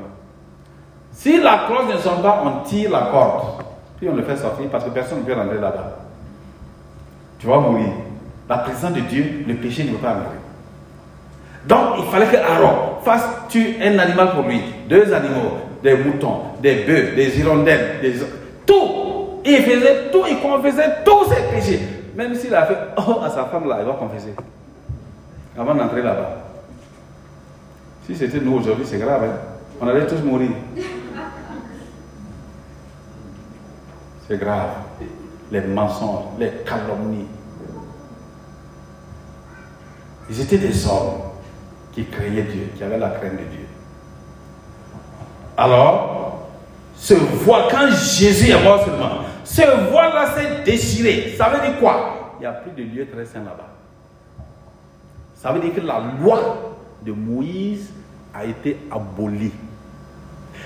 Si 1.11 1.41
la 1.41 1.65
cloche 1.67 1.95
ne 1.95 1.99
sonne 1.99 2.23
pas, 2.23 2.43
on 2.45 2.65
tire 2.65 2.91
la 2.91 3.09
corde. 3.11 3.65
Puis 3.97 4.09
on 4.09 4.17
le 4.17 4.25
fait 4.25 4.37
sortir 4.37 4.69
parce 4.71 4.85
que 4.85 4.91
personne 4.91 5.21
ne 5.21 5.25
peut 5.25 5.33
rentrer 5.33 5.61
là-bas. 5.61 5.97
Tu 7.39 7.47
vas 7.47 7.61
mourir. 7.61 7.89
La 8.49 8.59
présence 8.59 8.93
de 8.93 9.01
Dieu, 9.01 9.45
le 9.49 9.55
péché 9.55 9.85
ne 9.85 9.91
peut 9.93 9.99
pas 9.99 10.11
entrer. 10.13 10.39
Donc 11.67 11.95
il 11.99 12.05
fallait 12.11 12.27
que 12.27 12.37
Aaron 12.37 13.01
fasse 13.03 13.25
tuer 13.49 13.77
un 13.83 13.99
animal 13.99 14.33
pour 14.35 14.43
lui, 14.45 14.61
deux 14.89 15.13
animaux, 15.15 15.53
des 15.83 15.95
moutons, 15.97 16.41
des 16.61 16.85
bœufs, 16.85 17.15
des 17.17 17.39
hirondelles, 17.41 18.01
des... 18.03 18.15
tout. 18.67 19.41
Il 19.47 19.63
faisait 19.63 20.11
tout, 20.13 20.25
il 20.29 20.39
confessait 20.41 20.97
tous 21.05 21.25
ses 21.29 21.43
péchés. 21.55 21.81
Même 22.17 22.35
s'il 22.35 22.55
a 22.55 22.67
fait 22.67 22.77
oh 22.99 23.21
à 23.23 23.31
sa 23.31 23.45
femme 23.47 23.69
là, 23.69 23.79
il 23.81 23.87
va 23.87 23.93
confesser. 23.93 24.35
Avant 25.59 25.75
d'entrer 25.75 26.03
là-bas. 26.03 26.37
Si 28.07 28.15
c'était 28.15 28.41
nous 28.41 28.57
aujourd'hui, 28.59 28.85
c'est 28.87 28.99
grave. 28.99 29.25
hein. 29.25 29.37
On 29.81 29.89
allait 29.89 30.07
tous 30.07 30.23
mourir. 30.23 30.51
C'est 34.29 34.39
grave. 34.39 34.69
Les 35.51 35.61
mensonges, 35.61 36.25
les 36.39 36.51
calomnies. 36.67 37.27
Ils 40.31 40.41
étaient 40.41 40.59
des 40.59 40.87
hommes 40.87 41.21
qui 41.93 42.05
craignaient 42.07 42.43
Dieu, 42.43 42.69
qui 42.77 42.83
avaient 42.83 42.99
la 42.99 43.11
crainte 43.11 43.33
de 43.33 43.45
Dieu. 43.45 43.67
Alors, 45.57 46.49
ce 46.97 47.15
voile, 47.15 47.65
quand 47.71 47.91
Jésus 47.91 48.51
est 48.51 48.63
mort 48.63 48.85
seulement, 48.85 49.21
ce 49.45 49.91
voile-là 49.91 50.35
s'est 50.35 50.63
déchiré. 50.65 51.35
Ça 51.37 51.49
veut 51.49 51.61
dire 51.61 51.79
quoi? 51.79 52.35
Il 52.39 52.41
n'y 52.41 52.47
a 52.47 52.53
plus 52.53 52.73
de 52.73 52.83
lieu 52.83 53.07
très 53.09 53.25
saint 53.25 53.45
là-bas. 53.45 53.69
Ça 55.35 55.53
veut 55.53 55.61
dire 55.61 55.75
que 55.75 55.81
la 55.81 56.01
loi 56.21 56.77
de 57.03 57.13
Moïse 57.13 57.93
a 58.33 58.45
été 58.45 58.79
abolie. 58.91 59.53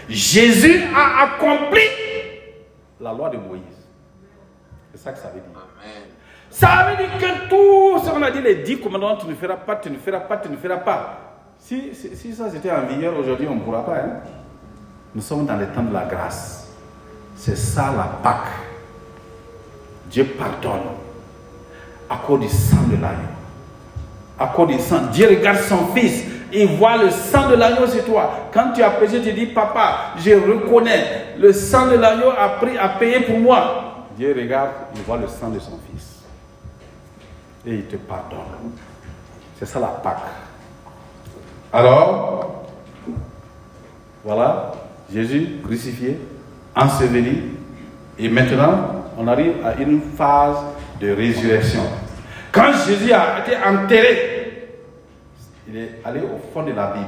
Jésus 0.09 0.83
a 0.95 1.25
accompli 1.25 1.83
la 3.01 3.13
loi 3.13 3.29
de 3.31 3.37
Moïse. 3.37 3.63
C'est 4.93 5.01
ça 5.01 5.13
que 5.13 5.19
ça 5.19 5.29
veut 5.29 5.41
dire. 5.41 5.51
Ça 6.59 6.89
veut 6.91 6.97
dire 6.97 7.17
que 7.21 7.49
tout 7.49 8.05
ce 8.05 8.11
qu'on 8.11 8.21
a 8.21 8.33
dit, 8.33 8.41
les 8.43 8.57
dix 8.57 8.81
commandements, 8.81 9.15
tu 9.17 9.29
ne 9.29 9.35
feras 9.37 9.55
pas, 9.55 9.77
tu 9.77 9.91
ne 9.91 9.97
feras 9.97 10.19
pas, 10.19 10.39
tu 10.39 10.49
ne 10.49 10.57
feras 10.57 10.79
pas. 10.79 11.19
Si, 11.57 11.95
si, 11.95 12.35
ça 12.35 12.51
c'était 12.51 12.73
en 12.73 12.83
vigueur 12.85 13.17
aujourd'hui, 13.17 13.47
on 13.49 13.55
ne 13.55 13.61
pourra 13.61 13.87
pas. 13.87 13.95
hein. 13.95 14.17
Nous 15.15 15.23
sommes 15.23 15.47
dans 15.47 15.55
le 15.57 15.67
temps 15.69 15.85
de 15.85 15.93
la 15.95 16.05
grâce. 16.05 16.69
C'est 17.37 17.57
ça 17.57 17.93
la 17.97 18.03
Pâque. 18.25 18.49
Dieu 20.11 20.25
pardonne 20.37 20.81
à 22.11 22.17
cause 22.27 22.41
du 22.41 22.49
sang 22.49 22.83
de 22.91 22.95
l'agneau. 23.01 23.29
À 24.37 24.49
cause 24.49 24.67
du 24.69 24.79
sang. 24.81 25.03
Dieu 25.13 25.29
regarde 25.29 25.59
son 25.59 25.87
fils. 25.95 26.25
Il 26.53 26.67
voit 26.77 26.97
le 26.97 27.11
sang 27.11 27.49
de 27.51 27.55
l'agneau 27.55 27.87
sur 27.87 28.05
toi. 28.05 28.49
Quand 28.53 28.73
tu 28.75 28.83
as 28.83 28.91
péché, 28.91 29.23
tu 29.23 29.33
dis, 29.33 29.47
papa, 29.47 30.15
je 30.19 30.31
reconnais. 30.33 31.37
Le 31.39 31.53
sang 31.53 31.87
de 31.87 31.95
l'agneau 31.97 32.31
a 32.37 32.49
pris, 32.61 32.77
a 32.77 32.89
payé 32.89 33.21
pour 33.21 33.39
moi. 33.39 34.07
Dieu 34.17 34.35
regarde, 34.37 34.71
il 34.97 35.03
voit 35.03 35.19
le 35.19 35.29
sang 35.29 35.51
de 35.51 35.61
son 35.61 35.79
fils. 35.89 36.18
Et 37.69 37.75
il 37.75 37.85
te 37.85 37.97
pardonne. 37.97 38.73
C'est 39.59 39.67
ça 39.67 39.79
la 39.79 39.89
Pâque. 39.89 40.23
Alors, 41.71 42.65
voilà, 44.25 44.73
Jésus 45.13 45.59
crucifié, 45.63 46.19
enseveli, 46.75 47.43
et 48.19 48.29
maintenant, 48.31 49.05
on 49.19 49.29
arrive 49.29 49.57
à 49.63 49.75
une 49.75 50.01
phase 50.17 50.57
de 50.99 51.13
résurrection. 51.13 51.83
Quand 52.51 52.73
Jésus 52.87 53.13
a 53.13 53.41
été 53.41 53.55
enterré, 53.57 54.79
il 55.69 55.77
est 55.77 56.01
allé 56.07 56.21
au 56.21 56.41
fond 56.51 56.63
de 56.63 56.73
la 56.73 56.87
Bible. 56.87 57.07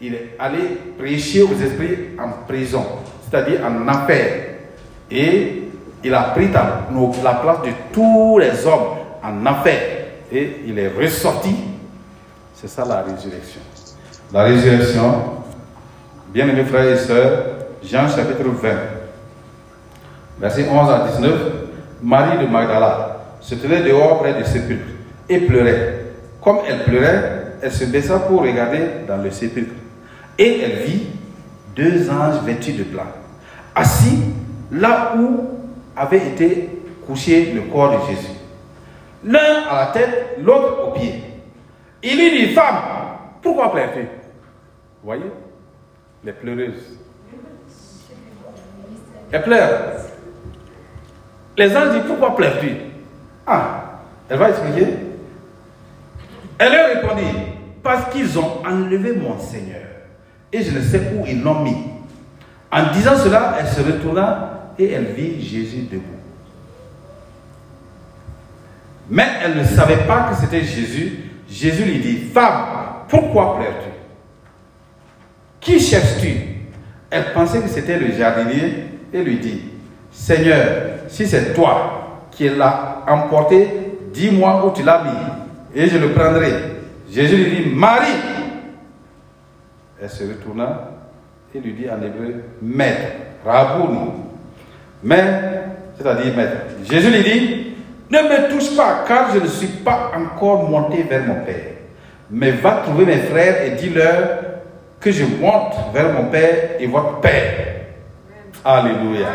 Il 0.00 0.14
est 0.14 0.36
allé 0.36 0.80
prêcher 0.98 1.42
aux 1.42 1.54
esprits 1.54 2.16
en 2.18 2.44
prison, 2.48 2.84
c'est-à-dire 3.22 3.60
en 3.64 3.86
enfer. 3.88 4.56
Et 5.08 5.62
il 6.02 6.12
a 6.12 6.22
pris 6.34 6.48
la 6.48 7.34
place 7.34 7.62
de 7.62 7.70
tous 7.92 8.38
les 8.38 8.66
hommes 8.66 9.01
en 9.22 9.46
enfer. 9.46 9.80
Et 10.30 10.62
il 10.66 10.78
est 10.78 10.88
ressorti. 10.88 11.54
C'est 12.54 12.68
ça 12.68 12.84
la 12.84 13.02
résurrection. 13.02 13.60
La 14.32 14.44
résurrection, 14.44 15.22
bien 16.32 16.48
aimés 16.48 16.64
frères 16.64 16.88
et 16.88 16.96
sœurs, 16.96 17.44
Jean 17.84 18.08
chapitre 18.08 18.44
20, 18.48 18.68
verset 20.40 20.66
11 20.70 20.90
à 20.90 21.08
19, 21.08 21.32
Marie 22.02 22.44
de 22.44 22.50
Magdala 22.50 23.18
se 23.40 23.54
tenait 23.56 23.82
dehors 23.82 24.20
près 24.20 24.34
du 24.34 24.44
sépulcre 24.44 24.86
et 25.28 25.38
pleurait. 25.40 26.04
Comme 26.40 26.58
elle 26.68 26.84
pleurait, 26.84 27.42
elle 27.60 27.72
se 27.72 27.84
baissa 27.84 28.20
pour 28.20 28.42
regarder 28.42 28.80
dans 29.06 29.18
le 29.18 29.30
sépulcre. 29.30 29.74
Et 30.38 30.60
elle 30.60 30.84
vit 30.86 31.06
deux 31.76 32.08
anges 32.10 32.42
vêtus 32.44 32.72
de 32.72 32.84
blanc, 32.84 33.06
assis 33.74 34.18
là 34.70 35.14
où 35.18 35.48
avait 35.96 36.28
été 36.28 36.68
couché 37.06 37.52
le 37.52 37.62
corps 37.62 37.92
de 37.92 38.06
Jésus. 38.14 38.41
L'un 39.24 39.62
à 39.68 39.86
la 39.86 39.86
tête, 39.92 40.38
l'autre 40.40 40.88
au 40.88 40.90
pied. 40.92 41.22
Il 42.02 42.18
lui 42.18 42.46
dit, 42.46 42.54
femme, 42.54 42.76
pourquoi 43.40 43.70
pleures-tu 43.72 44.00
Vous 44.00 44.06
voyez? 45.04 45.30
Les 46.24 46.32
pleureuses. 46.32 46.98
Elle 49.30 49.42
pleure. 49.42 49.70
Les 51.56 51.76
anges 51.76 51.92
disent, 51.92 52.06
pourquoi 52.06 52.34
pleures-tu 52.34 52.70
Ah, 53.46 54.00
elle 54.28 54.38
va 54.38 54.50
expliquer. 54.50 54.88
Elle 56.58 56.72
leur 56.72 56.88
répondit, 56.88 57.38
parce 57.82 58.12
qu'ils 58.12 58.38
ont 58.38 58.64
enlevé 58.64 59.14
mon 59.14 59.38
Seigneur. 59.38 59.82
Et 60.52 60.62
je 60.62 60.76
ne 60.76 60.82
sais 60.82 61.12
où 61.14 61.24
ils 61.26 61.42
l'ont 61.42 61.60
mis. 61.60 61.76
En 62.70 62.92
disant 62.92 63.16
cela, 63.16 63.56
elle 63.60 63.68
se 63.68 63.80
retourna 63.80 64.72
et 64.78 64.90
elle 64.92 65.06
vit 65.06 65.42
Jésus 65.42 65.82
debout. 65.90 66.21
Mais 69.10 69.26
elle 69.44 69.56
ne 69.56 69.64
savait 69.64 70.04
pas 70.06 70.28
que 70.30 70.36
c'était 70.36 70.62
Jésus. 70.62 71.18
Jésus 71.48 71.84
lui 71.84 71.98
dit, 71.98 72.16
femme, 72.32 72.64
pourquoi 73.08 73.56
pleures-tu? 73.56 73.90
Qui 75.60 75.80
cherches-tu? 75.80 76.34
Elle 77.10 77.32
pensait 77.34 77.60
que 77.60 77.68
c'était 77.68 77.98
le 77.98 78.12
jardinier 78.12 78.84
et 79.12 79.22
lui 79.22 79.38
dit, 79.38 79.62
Seigneur, 80.10 80.66
si 81.08 81.26
c'est 81.26 81.52
toi 81.54 82.26
qui 82.30 82.48
l'as 82.48 83.04
emporté, 83.06 83.68
dis-moi 84.12 84.66
où 84.66 84.74
tu 84.74 84.82
l'as 84.82 85.02
mis 85.04 85.80
et 85.80 85.88
je 85.88 85.98
le 85.98 86.10
prendrai. 86.10 86.52
Jésus 87.10 87.36
lui 87.36 87.56
dit, 87.64 87.70
Marie. 87.70 88.08
Elle 90.00 90.10
se 90.10 90.24
retourna 90.24 90.90
et 91.54 91.60
lui 91.60 91.74
dit 91.74 91.86
en 91.88 92.02
hébreu, 92.02 92.42
Maître, 92.60 93.12
Rabouni. 93.44 94.10
Mais, 95.04 95.24
c'est-à-dire 95.96 96.34
Maître. 96.34 96.56
Jésus 96.90 97.10
lui 97.10 97.22
dit, 97.22 97.71
ne 98.12 98.18
me 98.28 98.50
touche 98.50 98.76
pas, 98.76 99.04
car 99.08 99.32
je 99.32 99.40
ne 99.40 99.46
suis 99.46 99.68
pas 99.68 100.12
encore 100.14 100.68
monté 100.68 101.02
vers 101.02 101.24
mon 101.24 101.42
Père. 101.46 101.72
Mais 102.30 102.50
va 102.50 102.82
trouver 102.84 103.06
mes 103.06 103.18
frères 103.18 103.64
et 103.64 103.70
dis-leur 103.70 104.40
que 105.00 105.10
je 105.10 105.24
monte 105.24 105.74
vers 105.94 106.12
mon 106.12 106.26
Père 106.26 106.76
et 106.78 106.86
votre 106.86 107.20
Père. 107.20 107.86
Alléluia. 108.64 109.28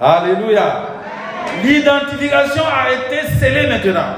Alléluia. 0.00 0.86
L'identification 1.64 2.62
a 2.64 2.92
été 2.92 3.26
scellée 3.38 3.66
maintenant. 3.68 4.14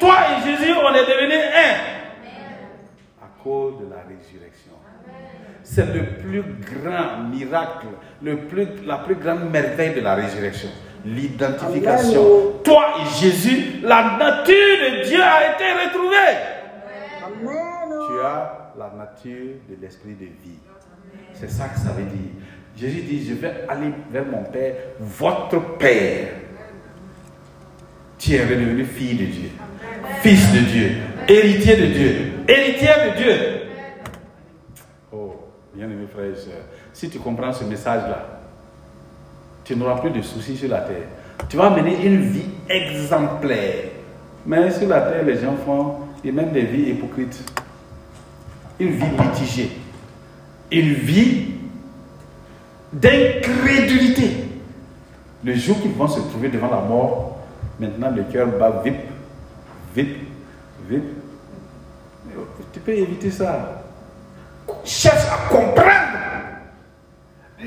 Toi 0.00 0.16
et 0.30 0.48
Jésus, 0.48 0.72
on 0.72 0.92
est 0.92 1.06
devenus 1.06 1.44
un. 1.54 3.24
À 3.24 3.42
cause 3.42 3.74
de 3.78 3.90
la 3.90 4.02
résurrection. 4.08 4.72
C'est 5.62 5.86
le 5.94 6.04
plus 6.18 6.42
grand 6.42 7.28
miracle, 7.30 7.86
le 8.22 8.38
plus, 8.38 8.66
la 8.84 8.98
plus 8.98 9.14
grande 9.14 9.50
merveille 9.50 9.94
de 9.94 10.00
la 10.00 10.14
résurrection 10.14 10.68
l'identification. 11.04 12.60
Toi 12.64 12.94
et 13.00 13.22
Jésus, 13.22 13.80
la 13.82 14.16
nature 14.18 14.54
de 14.54 15.04
Dieu 15.04 15.20
a 15.22 15.54
été 15.54 15.64
retrouvée. 15.84 16.38
Tu 18.08 18.20
as 18.20 18.72
la 18.78 18.92
nature 18.96 19.54
de 19.68 19.76
l'esprit 19.80 20.14
de 20.14 20.26
vie. 20.26 20.58
C'est 21.32 21.50
ça 21.50 21.68
que 21.68 21.78
ça 21.78 21.90
veut 21.90 22.04
dire. 22.04 22.30
Jésus 22.76 23.02
dit, 23.02 23.24
je 23.28 23.34
vais 23.34 23.66
aller 23.68 23.92
vers 24.10 24.26
mon 24.26 24.42
Père, 24.44 24.74
votre 24.98 25.76
Père. 25.76 26.28
Tu 28.18 28.34
es 28.34 28.42
redevenu 28.42 28.84
fille 28.84 29.16
de 29.16 29.24
Dieu, 29.26 29.50
fils 30.22 30.52
de 30.52 30.60
Dieu, 30.60 30.90
héritier 31.28 31.76
de 31.76 31.86
Dieu, 31.86 32.32
héritière 32.48 33.10
de 33.12 33.16
Dieu. 33.16 33.34
Oh, 35.12 35.34
bien 35.74 35.84
aimé 35.84 36.06
frère 36.10 36.30
et 36.32 36.36
soeur, 36.36 36.62
si 36.92 37.10
tu 37.10 37.18
comprends 37.18 37.52
ce 37.52 37.64
message-là, 37.64 38.33
tu 39.64 39.74
n'auras 39.76 40.00
plus 40.00 40.10
de 40.10 40.22
soucis 40.22 40.56
sur 40.56 40.68
la 40.68 40.80
terre. 40.80 41.08
Tu 41.48 41.56
vas 41.56 41.70
mener 41.70 42.04
une 42.04 42.20
vie 42.20 42.46
exemplaire. 42.68 43.86
Mais 44.46 44.70
sur 44.70 44.88
la 44.88 45.00
terre, 45.00 45.24
les 45.24 45.36
gens 45.36 45.56
font, 45.64 45.96
ils 46.22 46.32
mènent 46.32 46.52
des 46.52 46.62
vies 46.62 46.90
hypocrites. 46.90 47.42
Une 48.78 48.90
vie 48.90 49.04
litigée. 49.22 49.70
Une 50.70 50.92
vie 50.92 51.46
d'incrédulité. 52.92 54.30
Le 55.42 55.54
jour 55.54 55.80
qu'ils 55.80 55.92
vont 55.92 56.08
se 56.08 56.20
trouver 56.20 56.48
devant 56.48 56.70
la 56.70 56.80
mort, 56.80 57.38
maintenant 57.78 58.10
le 58.10 58.22
cœur 58.24 58.46
bat 58.46 58.82
vite, 58.84 58.94
vite, 59.94 60.16
vite. 60.88 61.04
Tu 62.72 62.80
peux 62.80 62.92
éviter 62.92 63.30
ça. 63.30 63.82
Cherche 64.84 65.26
à 65.30 65.48
comprendre 65.48 66.13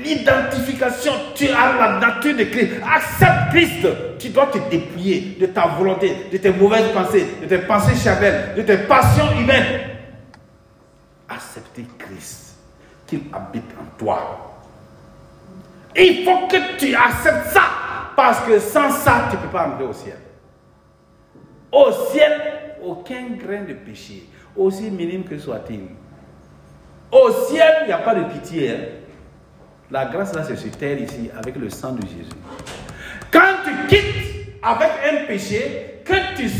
L'identification, 0.04 1.12
tu 1.34 1.48
as 1.48 1.76
la 1.76 1.98
nature 1.98 2.36
de 2.36 2.44
Christ. 2.44 2.74
Accepte 2.84 3.50
Christ. 3.50 3.88
Tu 4.18 4.28
dois 4.30 4.46
te 4.46 4.58
dépouiller 4.70 5.36
de 5.40 5.46
ta 5.46 5.66
volonté, 5.66 6.28
de 6.30 6.36
tes 6.38 6.50
mauvaises 6.50 6.92
pensées, 6.92 7.26
de 7.42 7.46
tes 7.46 7.58
pensées 7.58 7.96
charnelles, 7.96 8.54
de 8.56 8.62
tes 8.62 8.78
passions 8.78 9.32
humaines. 9.38 9.80
Accepter 11.28 11.84
Christ, 11.98 12.56
qu'il 13.06 13.20
habite 13.32 13.70
en 13.80 13.98
toi. 13.98 14.64
il 15.96 16.24
faut 16.24 16.46
que 16.46 16.78
tu 16.78 16.94
acceptes 16.94 17.48
ça, 17.52 17.62
parce 18.16 18.40
que 18.40 18.58
sans 18.58 18.90
ça, 18.90 19.26
tu 19.30 19.36
ne 19.36 19.42
peux 19.42 19.48
pas 19.48 19.68
entrer 19.68 19.84
au 19.84 19.92
ciel. 19.92 20.16
Au 21.70 21.90
ciel, 22.10 22.40
aucun 22.82 23.30
grain 23.36 23.62
de 23.62 23.74
péché, 23.74 24.28
aussi 24.56 24.90
minime 24.90 25.24
que 25.24 25.38
soit-il. 25.38 25.82
Au 27.10 27.30
ciel, 27.46 27.74
il 27.82 27.86
n'y 27.86 27.92
a 27.92 27.98
pas 27.98 28.14
de 28.14 28.24
pitié. 28.24 28.70
Hein. 28.70 28.97
La 29.90 30.04
grâce 30.06 30.34
là, 30.34 30.42
c'est 30.44 30.56
sur 30.56 30.70
terre 30.72 31.00
ici, 31.00 31.30
avec 31.36 31.56
le 31.56 31.70
sang 31.70 31.92
de 31.92 32.02
Jésus. 32.02 32.36
Quand 33.30 33.62
tu 33.64 33.86
quittes 33.86 34.58
avec 34.62 34.90
un 35.10 35.26
péché, 35.26 36.02
que 36.04 36.36
tu, 36.36 36.50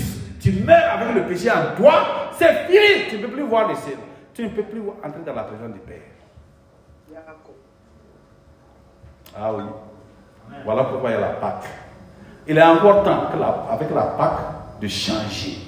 tu 0.40 0.52
meurs 0.64 0.92
avec 0.92 1.14
le 1.14 1.22
péché 1.26 1.50
en 1.50 1.76
toi, 1.76 2.30
c'est 2.38 2.66
fini. 2.66 3.08
Tu 3.10 3.18
ne 3.18 3.26
peux 3.26 3.32
plus 3.32 3.42
voir 3.42 3.68
le 3.68 3.74
ciel. 3.74 3.98
Tu 4.32 4.44
ne 4.44 4.48
peux 4.48 4.62
plus 4.62 4.80
entrer 5.04 5.20
dans 5.26 5.34
la 5.34 5.42
présence 5.42 5.72
du 5.72 5.80
Père. 5.80 5.96
Ah 9.36 9.52
oui. 9.52 9.64
Voilà 10.64 10.84
pourquoi 10.84 11.10
il 11.10 11.14
y 11.14 11.16
a 11.16 11.20
la 11.20 11.28
Pâque. 11.28 11.64
Il 12.46 12.56
est 12.56 12.62
encore 12.62 13.02
temps, 13.02 13.28
avec 13.70 13.90
la 13.90 14.02
Pâque, 14.02 14.38
de 14.80 14.88
changer. 14.88 15.58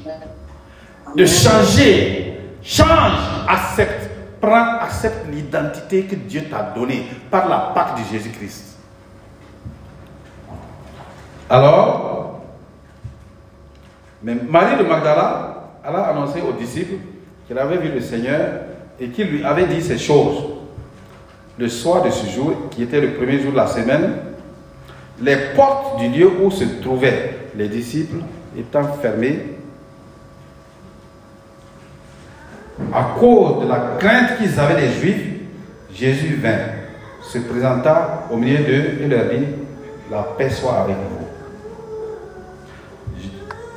De 1.15 1.27
changer. 1.27 2.39
Change, 2.63 3.19
accepte 3.49 4.00
prends, 4.41 4.79
accepte 4.81 5.27
l'identité 5.31 6.05
que 6.05 6.15
Dieu 6.17 6.45
t'a 6.51 6.73
donnée 6.75 7.07
par 7.31 7.49
la 7.49 7.73
Pâque 7.75 7.99
de 7.99 8.05
Jésus-Christ. 8.13 8.77
Alors, 11.49 12.41
Marie 14.23 14.77
de 14.77 14.89
Magdala, 14.89 15.61
a 15.83 16.11
annoncé 16.11 16.41
aux 16.41 16.53
disciples 16.53 16.95
qu'elle 17.47 17.59
avait 17.59 17.79
vu 17.79 17.91
le 17.91 18.01
Seigneur 18.01 18.61
et 18.99 19.09
qu'il 19.09 19.29
lui 19.29 19.45
avait 19.45 19.67
dit 19.67 19.83
ces 19.83 19.99
choses. 19.99 20.45
Le 21.59 21.69
soir 21.69 22.03
de 22.03 22.11
ce 22.11 22.27
jour, 22.27 22.53
qui 22.71 22.83
était 22.83 23.01
le 23.01 23.15
premier 23.15 23.41
jour 23.41 23.53
de 23.53 23.57
la 23.57 23.67
semaine, 23.67 24.13
les 25.21 25.37
portes 25.55 25.99
du 25.99 26.09
lieu 26.09 26.31
où 26.43 26.51
se 26.51 26.65
trouvaient 26.81 27.37
les 27.57 27.69
disciples 27.69 28.23
étant 28.57 28.85
fermées, 29.03 29.59
à 32.93 33.19
cause 33.19 33.65
de 33.65 33.69
la 33.69 33.97
crainte 33.99 34.39
qu'ils 34.39 34.59
avaient 34.59 34.81
des 34.81 34.89
Juifs, 34.89 35.27
Jésus 35.95 36.37
vint, 36.43 36.59
se 37.23 37.39
présenta 37.39 38.25
au 38.31 38.37
milieu 38.37 38.59
d'eux 38.59 39.03
et 39.03 39.09
leur 39.09 39.25
dit, 39.27 39.47
la 40.11 40.23
paix 40.37 40.51
soit 40.51 40.81
avec 40.81 40.97
vous. 40.97 41.27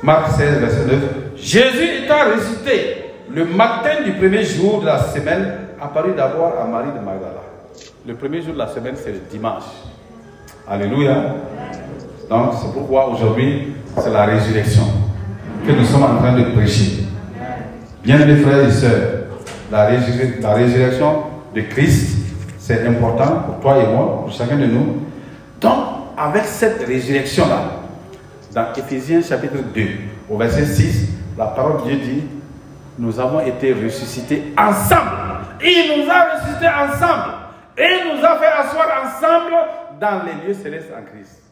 Marc 0.02 0.32
16, 0.32 0.58
verset 0.60 0.86
9. 0.86 0.98
Jésus 1.36 2.04
étant 2.04 2.30
ressuscité 2.34 3.04
le 3.32 3.44
matin 3.44 4.02
du 4.04 4.12
premier 4.12 4.44
jour 4.44 4.80
de 4.80 4.86
la 4.86 4.98
semaine, 4.98 5.52
apparut 5.80 6.12
d'abord 6.14 6.54
à 6.60 6.66
Marie 6.66 6.90
de 6.90 7.04
Magdala. 7.04 7.42
Le 8.06 8.14
premier 8.14 8.42
jour 8.42 8.52
de 8.52 8.58
la 8.58 8.68
semaine, 8.68 8.94
c'est 8.96 9.12
le 9.12 9.20
dimanche. 9.30 9.62
Alléluia. 10.68 11.14
Donc, 12.28 12.52
c'est 12.60 12.72
pourquoi 12.72 13.08
aujourd'hui, 13.08 13.74
c'est 13.98 14.10
la 14.10 14.24
résurrection 14.24 14.84
que 15.66 15.72
nous 15.72 15.84
sommes 15.84 16.04
en 16.04 16.16
train 16.18 16.38
de 16.38 16.44
prêcher. 16.54 17.03
Bien 18.04 18.18
mes 18.26 18.36
frères 18.36 18.68
et 18.68 18.70
sœurs, 18.70 19.28
la, 19.72 19.90
la 19.90 20.52
résurrection 20.52 21.22
de 21.54 21.62
Christ, 21.62 22.18
c'est 22.58 22.86
important 22.86 23.42
pour 23.46 23.60
toi 23.60 23.82
et 23.82 23.86
moi, 23.86 24.20
pour 24.22 24.30
chacun 24.30 24.58
de 24.58 24.66
nous. 24.66 25.06
Donc, 25.58 25.78
avec 26.14 26.44
cette 26.44 26.84
résurrection-là, 26.86 27.80
dans 28.52 28.74
Éphésiens 28.76 29.22
chapitre 29.22 29.56
2, 29.74 29.82
au 30.28 30.36
verset 30.36 30.66
6, 30.66 31.08
la 31.38 31.46
parole 31.46 31.82
de 31.82 31.88
Dieu 31.88 31.96
dit, 31.96 32.24
nous 32.98 33.18
avons 33.18 33.40
été 33.40 33.72
ressuscités 33.72 34.52
ensemble. 34.58 35.10
Il 35.62 36.04
nous 36.04 36.10
a 36.10 36.34
ressuscités 36.34 36.68
ensemble. 36.68 37.34
Et 37.78 38.04
nous 38.04 38.22
a 38.22 38.38
fait 38.38 38.46
asseoir 38.46 38.86
ensemble 39.02 39.54
dans 39.98 40.22
les 40.24 40.46
lieux 40.46 40.54
célestes 40.54 40.92
en 40.92 41.02
Christ. 41.10 41.42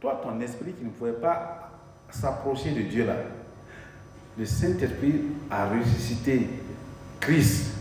Toi, 0.00 0.20
ton 0.22 0.40
esprit 0.40 0.72
qui 0.72 0.84
ne 0.84 0.90
pouvait 0.90 1.12
pas 1.12 1.70
s'approcher 2.08 2.70
de 2.70 2.80
Dieu 2.80 3.06
là, 3.06 3.12
le 4.38 4.46
Saint-Esprit 4.46 5.22
a 5.50 5.66
ressuscité 5.66 6.48
Christ. 7.20 7.74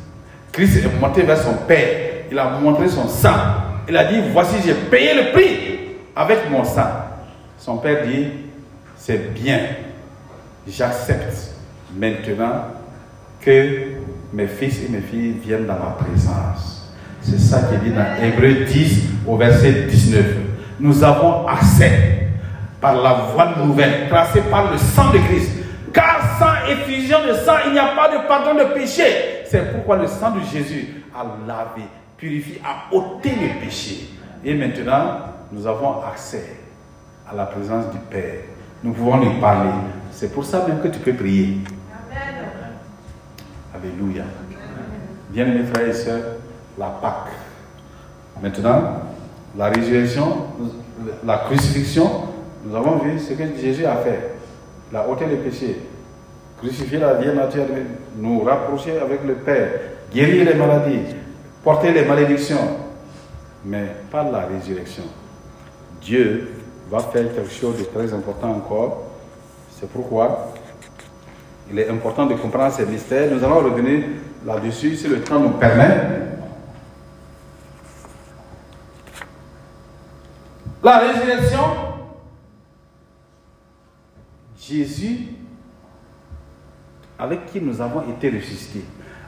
Christ 0.51 0.77
est 0.77 0.99
monté 0.99 1.21
vers 1.23 1.37
son 1.37 1.53
Père. 1.67 2.25
Il 2.29 2.37
a 2.37 2.49
montré 2.59 2.89
son 2.89 3.07
sang. 3.07 3.29
Il 3.87 3.95
a 3.95 4.05
dit, 4.05 4.19
voici, 4.31 4.55
j'ai 4.63 4.73
payé 4.73 5.13
le 5.13 5.31
prix 5.31 5.97
avec 6.15 6.49
mon 6.49 6.63
sang. 6.63 6.89
Son 7.57 7.77
Père 7.77 8.05
dit, 8.05 8.27
c'est 8.97 9.33
bien. 9.33 9.59
J'accepte 10.67 11.53
maintenant 11.95 12.65
que 13.39 13.77
mes 14.33 14.47
fils 14.47 14.81
et 14.83 14.89
mes 14.89 15.01
filles 15.01 15.35
viennent 15.43 15.65
dans 15.65 15.79
ma 15.79 15.95
présence. 15.99 16.93
C'est 17.21 17.39
ça 17.39 17.63
qui 17.63 17.75
est 17.75 17.89
dit 17.89 17.95
dans 17.95 18.23
Hébreu 18.23 18.65
10 18.65 19.01
au 19.27 19.37
verset 19.37 19.85
19. 19.89 20.25
Nous 20.79 21.03
avons 21.03 21.47
accès 21.47 22.27
par 22.79 22.95
la 23.01 23.13
voie 23.33 23.55
nouvelle, 23.63 24.09
tracée 24.09 24.41
par 24.49 24.71
le 24.71 24.77
sang 24.77 25.11
de 25.11 25.17
Christ. 25.19 25.51
Car 25.93 26.39
sans 26.39 26.69
effusion 26.71 27.17
de 27.27 27.33
sang, 27.33 27.55
il 27.67 27.73
n'y 27.73 27.79
a 27.79 27.95
pas 27.95 28.09
de 28.09 28.27
pardon 28.27 28.55
de 28.55 28.73
péché. 28.73 29.43
C'est 29.45 29.73
pourquoi 29.73 29.97
le 29.97 30.07
sang 30.07 30.31
de 30.31 30.41
Jésus 30.41 31.03
a 31.13 31.25
lavé, 31.45 31.83
purifié, 32.17 32.61
a 32.63 32.93
ôté 32.95 33.31
les 33.31 33.65
péchés. 33.65 34.09
Et 34.43 34.53
maintenant, 34.53 35.19
nous 35.51 35.67
avons 35.67 36.01
accès 36.03 36.57
à 37.29 37.35
la 37.35 37.45
présence 37.45 37.91
du 37.91 37.97
Père. 38.09 38.41
Nous 38.83 38.93
pouvons 38.93 39.17
lui 39.17 39.39
parler. 39.39 39.71
C'est 40.11 40.33
pour 40.33 40.45
ça 40.45 40.65
même 40.67 40.79
que 40.81 40.87
tu 40.87 40.99
peux 40.99 41.13
prier. 41.13 41.57
Alléluia. 43.73 44.23
Bien 45.29 45.45
mes 45.45 45.63
frères 45.63 45.87
et 45.87 45.93
sœurs, 45.93 46.23
la 46.77 46.87
Pâque. 46.87 47.31
Maintenant, 48.41 49.01
la 49.57 49.67
résurrection, 49.67 50.45
la 51.25 51.37
crucifixion, 51.37 52.09
nous 52.65 52.75
avons 52.75 52.97
vu 52.97 53.19
ce 53.19 53.33
que 53.33 53.43
Jésus 53.59 53.85
a 53.85 53.97
fait. 53.97 54.30
Il 54.91 54.97
a 54.97 55.07
ôté 55.07 55.25
les 55.25 55.37
péchés, 55.37 55.79
crucifié 56.57 56.99
la 56.99 57.13
vieille 57.13 57.35
nature, 57.35 57.65
nous 58.17 58.43
rapprocher 58.43 58.99
avec 58.99 59.23
le 59.25 59.35
Père, 59.35 59.69
guérir 60.13 60.45
les 60.45 60.55
maladies, 60.55 61.15
porter 61.63 61.93
les 61.93 62.03
malédictions, 62.03 62.77
mais 63.63 63.87
pas 64.11 64.23
la 64.23 64.47
résurrection. 64.47 65.03
Dieu 66.01 66.49
va 66.89 66.99
faire 66.99 67.33
quelque 67.33 67.51
chose 67.51 67.77
de 67.77 67.83
très 67.85 68.13
important 68.13 68.51
encore. 68.51 69.03
C'est 69.79 69.89
pourquoi 69.89 70.53
il 71.71 71.79
est 71.79 71.89
important 71.89 72.25
de 72.25 72.33
comprendre 72.35 72.73
ces 72.73 72.85
mystères. 72.85 73.31
Nous 73.31 73.43
allons 73.43 73.59
revenir 73.59 74.03
là-dessus 74.45 74.97
si 74.97 75.07
le 75.07 75.21
temps 75.21 75.39
nous 75.39 75.51
permet. 75.51 76.21
La 80.83 80.97
résurrection, 80.97 81.59
Jésus, 84.61 85.27
avec 87.17 87.47
qui 87.47 87.59
nous 87.59 87.81
avons 87.81 88.03
été 88.15 88.29
ressuscités, 88.29 88.85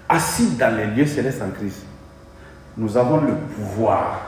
assis 0.07 0.51
dans 0.51 0.75
les 0.75 0.86
lieux 0.88 1.07
célestes 1.07 1.41
en 1.41 1.49
Christ, 1.49 1.86
nous 2.77 2.95
avons 2.97 3.21
le 3.21 3.34
pouvoir. 3.36 4.21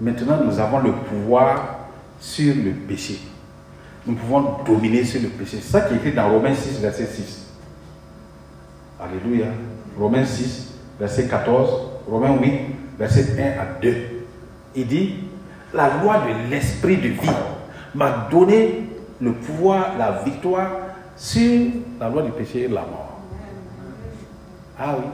Maintenant, 0.00 0.38
nous 0.44 0.58
avons 0.58 0.78
le 0.78 0.92
pouvoir 0.92 1.80
sur 2.18 2.54
le 2.54 2.70
péché. 2.72 3.20
Nous 4.06 4.14
pouvons 4.14 4.62
dominer 4.64 5.04
sur 5.04 5.20
le 5.20 5.28
péché. 5.28 5.58
C'est 5.60 5.70
ça 5.70 5.80
qui 5.82 5.94
est 5.94 5.96
écrit 5.98 6.12
dans 6.12 6.30
Romains 6.30 6.54
6, 6.54 6.80
verset 6.80 7.06
6. 7.06 7.46
Alléluia. 8.98 9.48
Romains 9.98 10.24
6, 10.24 10.74
verset 10.98 11.28
14. 11.28 11.88
Romains 12.08 12.38
8, 12.38 12.52
verset 12.98 13.36
1 13.38 13.60
à 13.60 13.80
2. 13.82 13.96
Il 14.76 14.86
dit, 14.86 15.14
la 15.74 15.90
loi 16.02 16.22
de 16.26 16.50
l'esprit 16.50 16.96
de 16.96 17.08
vie 17.08 17.30
m'a 17.94 18.28
donné 18.30 18.89
le 19.20 19.32
pouvoir, 19.32 19.96
la 19.98 20.22
victoire 20.24 20.70
sur 21.16 21.70
la 21.98 22.08
loi 22.08 22.22
du 22.22 22.30
péché 22.30 22.64
et 22.64 22.68
de 22.68 22.74
la 22.74 22.82
mort. 22.82 23.20
Ah 24.78 24.94
oui. 24.98 25.04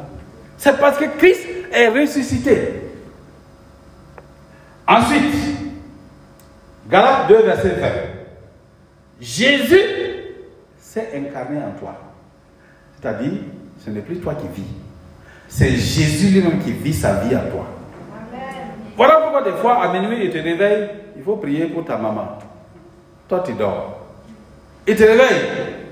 C'est 0.56 0.78
parce 0.78 0.96
que 0.96 1.04
Christ 1.18 1.46
est 1.72 1.88
ressuscité. 1.88 2.82
Ensuite, 4.86 5.34
Galates 6.88 7.28
2, 7.28 7.42
verset 7.42 7.68
20. 7.70 7.88
Jésus 9.20 9.80
s'est 10.78 11.10
incarné 11.16 11.58
en 11.58 11.72
toi. 11.78 11.94
C'est-à-dire, 13.00 13.40
ce 13.84 13.90
n'est 13.90 14.00
plus 14.00 14.18
toi 14.18 14.34
qui 14.34 14.46
vis. 14.60 14.68
C'est 15.48 15.70
Jésus 15.70 16.28
lui-même 16.28 16.60
qui 16.60 16.72
vit 16.72 16.94
sa 16.94 17.14
vie 17.20 17.34
en 17.36 17.50
toi. 17.50 17.66
Voilà 18.96 19.16
pourquoi 19.16 19.42
des 19.42 19.56
fois, 19.58 19.82
à 19.82 19.92
minuit, 19.92 20.24
il 20.24 20.30
te 20.30 20.38
réveille, 20.38 20.88
il 21.16 21.22
faut 21.22 21.36
prier 21.36 21.66
pour 21.66 21.84
ta 21.84 21.96
maman. 21.96 22.38
Toi, 23.28 23.42
tu 23.44 23.52
dors. 23.52 23.95
Il 24.88 24.94
te 24.94 25.02
réveille, 25.02 25.40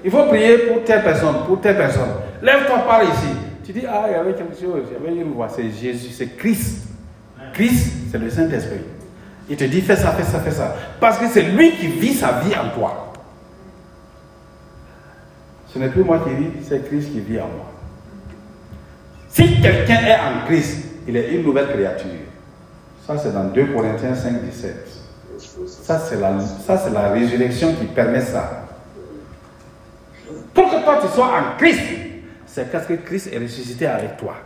il 0.05 0.11
faut 0.11 0.25
prier 0.25 0.59
pour 0.59 0.85
telle 0.85 1.03
personne, 1.03 1.35
pour 1.47 1.61
telle 1.61 1.77
personne. 1.77 2.11
Lève-toi 2.43 2.79
par 2.87 3.03
ici. 3.03 3.29
Tu 3.65 3.73
dis, 3.73 3.85
ah, 3.89 4.05
il 4.09 4.13
y 4.13 4.15
avait 4.15 4.35
quelque 4.35 4.61
chose, 4.61 4.83
il 4.91 4.93
y 4.93 5.09
avait 5.09 5.21
une 5.21 5.33
voix, 5.33 5.49
c'est 5.49 5.71
Jésus, 5.71 6.11
c'est 6.11 6.37
Christ. 6.37 6.87
Christ, 7.55 7.93
c'est 8.11 8.19
le 8.19 8.29
Saint-Esprit. 8.29 8.81
Il 9.49 9.57
te 9.57 9.65
dit, 9.65 9.81
fais 9.81 9.97
ça, 9.97 10.13
fais 10.13 10.23
ça, 10.23 10.41
fais 10.41 10.51
ça. 10.51 10.77
Parce 11.01 11.19
que 11.19 11.27
c'est 11.29 11.43
lui 11.43 11.73
qui 11.73 11.87
vit 11.87 12.15
sa 12.15 12.41
vie 12.41 12.55
en 12.55 12.69
toi. 12.79 13.13
Ce 15.73 15.79
n'est 15.79 15.89
plus 15.89 16.05
moi 16.05 16.21
qui 16.25 16.35
vis, 16.35 16.67
c'est 16.69 16.87
Christ 16.87 17.11
qui 17.13 17.21
vit 17.21 17.39
en 17.39 17.49
moi. 17.49 17.73
Si 19.29 19.61
quelqu'un 19.61 20.07
est 20.07 20.15
en 20.15 20.47
Christ, 20.47 20.85
il 21.09 21.17
est 21.17 21.33
une 21.35 21.43
nouvelle 21.43 21.69
créature. 21.69 22.11
Ça, 23.07 23.19
c'est 23.19 23.33
dans 23.33 23.45
2 23.45 23.67
Corinthiens 23.67 24.15
5, 24.15 24.43
17. 24.43 24.87
Ça, 25.67 25.99
c'est 25.99 26.21
la, 26.21 26.39
ça, 26.41 26.79
c'est 26.79 26.93
la 26.93 27.11
résurrection 27.11 27.75
qui 27.75 27.87
permet 27.87 28.21
ça. 28.21 28.64
Pour 30.55 30.71
que 30.71 30.83
toi, 30.85 30.99
tu 31.03 31.09
sois 31.09 31.27
en 31.27 31.59
Christ, 31.59 31.83
c'est 32.47 32.71
parce 32.71 32.87
que 32.87 32.95
Christ 32.95 33.31
est 33.33 33.39
ressuscité 33.39 33.87
avec 33.87 34.17
toi. 34.17 34.37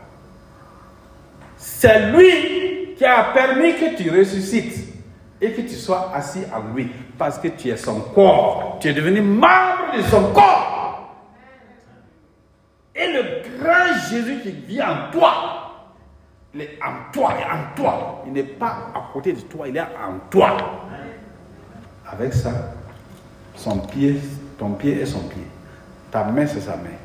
C'est 1.58 2.10
lui 2.10 2.94
qui 2.96 3.04
a 3.04 3.24
permis 3.34 3.74
que 3.74 3.94
tu 3.94 4.10
ressuscites 4.10 4.94
et 5.40 5.52
que 5.52 5.60
tu 5.60 5.74
sois 5.74 6.10
assis 6.14 6.42
en 6.52 6.74
lui 6.74 6.90
parce 7.18 7.38
que 7.38 7.48
tu 7.48 7.68
es 7.68 7.76
son 7.76 8.00
corps. 8.00 8.78
Tu 8.80 8.88
es 8.88 8.94
devenu 8.94 9.20
membre 9.20 9.96
de 9.96 10.02
son 10.02 10.32
corps. 10.32 11.14
Et 12.94 13.12
le 13.12 13.22
grand 13.60 13.94
Jésus 14.10 14.40
qui 14.42 14.50
vit 14.50 14.82
en 14.82 15.10
toi, 15.12 15.92
il 16.54 16.62
est 16.62 16.78
en 16.82 17.12
toi 17.12 17.34
et 17.38 17.44
en 17.44 17.76
toi. 17.76 18.22
Il 18.26 18.32
n'est 18.32 18.42
pas 18.42 18.90
à 18.94 19.12
côté 19.12 19.32
de 19.32 19.40
toi, 19.42 19.68
il 19.68 19.76
est 19.76 19.80
en 19.80 20.18
toi. 20.30 20.56
Avec 22.10 22.32
ça, 22.32 22.50
son 23.54 23.78
pied, 23.78 24.18
ton 24.58 24.70
pied 24.70 25.02
est 25.02 25.06
son 25.06 25.20
pied. 25.20 25.46
Ta 26.10 26.24
main, 26.24 26.46
c'est 26.46 26.60
sa 26.60 26.76
main. 26.76 26.96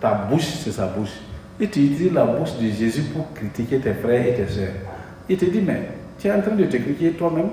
Ta 0.00 0.14
bouche, 0.14 0.48
c'est 0.62 0.72
sa 0.72 0.86
bouche. 0.86 1.12
Et 1.60 1.68
tu 1.68 1.84
utilises 1.84 2.12
la 2.12 2.24
bouche 2.24 2.56
de 2.60 2.68
Jésus 2.68 3.02
pour 3.02 3.32
critiquer 3.32 3.78
tes 3.78 3.94
frères 3.94 4.26
et 4.26 4.34
tes 4.34 4.48
soeurs. 4.48 4.72
Il 5.28 5.36
te 5.36 5.44
dit, 5.44 5.60
mais 5.60 5.90
tu 6.18 6.28
es 6.28 6.32
en 6.32 6.40
train 6.40 6.54
de 6.54 6.64
te 6.64 6.76
critiquer 6.76 7.12
toi-même. 7.12 7.50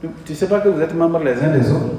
Tu 0.00 0.32
ne 0.32 0.36
sais 0.36 0.48
pas 0.48 0.60
que 0.60 0.68
vous 0.68 0.80
êtes 0.80 0.94
membres 0.94 1.20
les 1.20 1.42
uns 1.42 1.56
des 1.56 1.70
autres. 1.70 1.94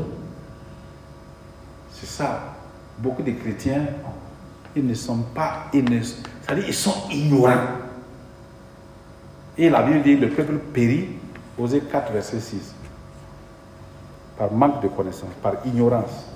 C'est 1.92 2.08
ça. 2.08 2.54
Beaucoup 3.00 3.24
de 3.24 3.32
chrétiens, 3.32 3.86
ils 4.76 4.86
ne 4.86 4.94
sont 4.94 5.20
pas, 5.34 5.66
ils 5.74 5.86
c'est-à-dire 6.04 6.66
ils 6.68 6.74
sont 6.74 7.10
ignorants. 7.12 7.54
Et 9.58 9.70
la 9.70 9.82
Bible 9.82 10.02
dit, 10.02 10.16
le 10.18 10.30
peuple 10.30 10.58
périt, 10.74 11.08
Osée 11.58 11.82
4, 11.82 12.12
verset 12.12 12.40
6. 12.40 12.76
Par 14.38 14.52
manque 14.52 14.82
de 14.84 14.90
connaissance, 14.90 15.30
par 15.42 15.54
ignorance. 15.66 16.35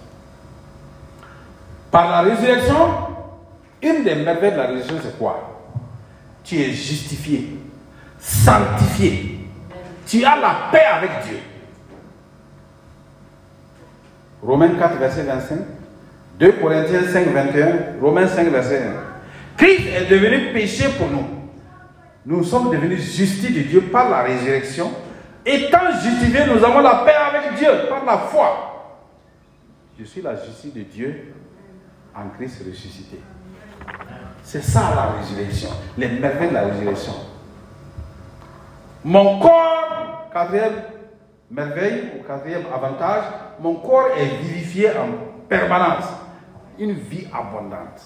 Par 1.92 2.10
la 2.10 2.22
résurrection, 2.22 2.76
une 3.82 4.04
des 4.04 4.16
merveilles 4.16 4.52
de 4.52 4.58
la 4.58 4.68
résurrection, 4.68 5.00
c'est 5.04 5.18
quoi? 5.18 5.72
Tu 6.44 6.58
es 6.58 6.72
justifié, 6.72 7.58
sanctifié. 8.20 9.40
Tu 10.06 10.24
as 10.24 10.36
la 10.36 10.70
paix 10.72 10.86
avec 10.86 11.12
Dieu. 11.26 11.40
Romains 14.42 14.76
4, 14.80 14.98
verset 14.98 15.24
25. 15.24 15.58
2 16.40 16.52
Corinthiens 16.54 17.04
5, 17.04 17.28
21, 17.28 18.02
Romains 18.02 18.28
5, 18.28 18.48
verset 18.48 18.84
1. 18.84 18.94
Christ 19.58 19.88
est 19.88 20.06
devenu 20.10 20.54
péché 20.54 20.88
pour 20.98 21.10
nous. 21.10 21.28
Nous 22.26 22.44
sommes 22.44 22.72
devenus 22.72 23.02
justice 23.02 23.54
de 23.54 23.62
Dieu 23.62 23.82
par 23.92 24.10
la 24.10 24.22
résurrection. 24.22 24.92
Étant 25.46 25.92
justifiés, 26.02 26.46
nous 26.46 26.64
avons 26.64 26.80
la 26.80 27.04
paix 27.06 27.14
avec 27.14 27.58
Dieu 27.58 27.70
par 27.90 28.06
la 28.06 28.18
foi. 28.18 28.96
Je 30.00 30.06
suis 30.06 30.22
la 30.22 30.36
justice 30.36 30.74
de 30.74 30.82
Dieu 30.82 31.34
en 32.16 32.30
Christ 32.38 32.64
ressuscité. 32.68 33.20
C'est 34.44 34.64
ça 34.64 34.92
la 34.96 35.20
résurrection, 35.20 35.70
les 35.98 36.08
merveilles 36.08 36.50
de 36.50 36.54
la 36.54 36.66
résurrection. 36.66 37.14
Mon 39.04 39.40
corps, 39.40 40.30
quatrième 40.34 40.74
merveille 41.52 42.04
ou 42.16 42.28
quatrième 42.28 42.64
avantage, 42.74 43.24
mon 43.60 43.76
corps 43.76 44.10
est 44.18 44.44
vivifié 44.44 44.90
en 44.90 45.48
permanence. 45.48 46.06
Une 46.78 46.94
vie 46.94 47.28
abondante. 47.34 48.02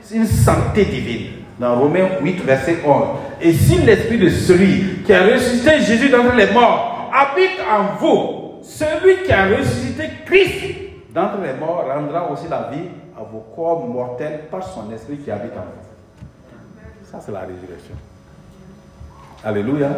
C'est 0.00 0.16
une 0.16 0.26
santé 0.26 0.84
divine. 0.84 1.44
Dans 1.58 1.78
Romains 1.78 2.20
8, 2.22 2.42
verset 2.44 2.78
11. 2.84 3.04
Et 3.40 3.52
si 3.52 3.78
l'esprit 3.78 4.18
de 4.18 4.28
celui 4.30 5.02
qui 5.04 5.12
a 5.12 5.24
ressuscité 5.24 5.80
Jésus 5.80 6.08
d'entre 6.08 6.34
les 6.34 6.50
morts 6.52 7.10
habite 7.12 7.58
en 7.70 7.96
vous, 7.98 8.62
celui 8.62 9.24
qui 9.24 9.32
a 9.32 9.46
ressuscité 9.46 10.08
Christ 10.24 10.74
d'entre 11.12 11.38
les 11.42 11.54
morts 11.54 11.84
rendra 11.86 12.30
aussi 12.30 12.48
la 12.48 12.70
vie 12.72 12.88
vos 13.24 13.44
corps 13.54 13.86
mortels 13.86 14.42
par 14.50 14.62
son 14.62 14.90
esprit 14.92 15.18
qui 15.18 15.30
habite 15.30 15.52
en 15.52 15.62
vous. 15.62 15.90
Ça, 17.10 17.18
c'est 17.24 17.32
la 17.32 17.40
résurrection. 17.40 17.94
Alléluia. 19.44 19.90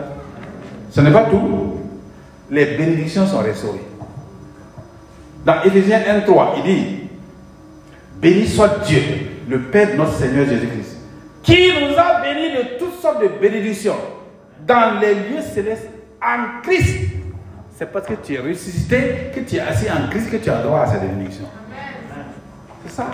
Ce 0.90 1.00
n'est 1.00 1.10
pas 1.10 1.24
tout. 1.24 1.78
Les 2.50 2.76
bénédictions 2.76 3.26
sont 3.26 3.38
restaurées. 3.38 3.84
Dans 5.44 5.62
Éphésiens 5.62 6.02
1, 6.08 6.20
3, 6.20 6.54
il 6.58 6.62
dit 6.62 6.98
Béni 8.20 8.46
soit 8.46 8.78
Dieu, 8.86 9.00
le 9.48 9.60
Père 9.62 9.92
de 9.92 9.96
notre 9.96 10.12
Seigneur 10.12 10.46
Jésus-Christ, 10.46 10.96
qui 11.42 11.72
nous 11.72 11.98
a 11.98 12.20
bénis 12.22 12.52
de 12.52 12.78
toutes 12.78 13.00
sortes 13.00 13.20
de 13.20 13.28
bénédictions 13.40 13.96
dans 14.64 15.00
les 15.00 15.14
lieux 15.14 15.42
célestes 15.42 15.88
en 16.22 16.62
Christ. 16.62 17.10
C'est 17.76 17.90
parce 17.90 18.06
que 18.06 18.14
tu 18.14 18.34
es 18.34 18.38
ressuscité, 18.38 19.32
que 19.34 19.40
tu 19.40 19.56
es 19.56 19.60
assis 19.60 19.86
en 19.90 20.08
Christ, 20.08 20.30
que 20.30 20.36
tu 20.36 20.50
as 20.50 20.62
droit 20.62 20.82
à 20.82 20.86
cette 20.86 21.00
bénédiction. 21.00 21.46
Ça. 22.94 23.06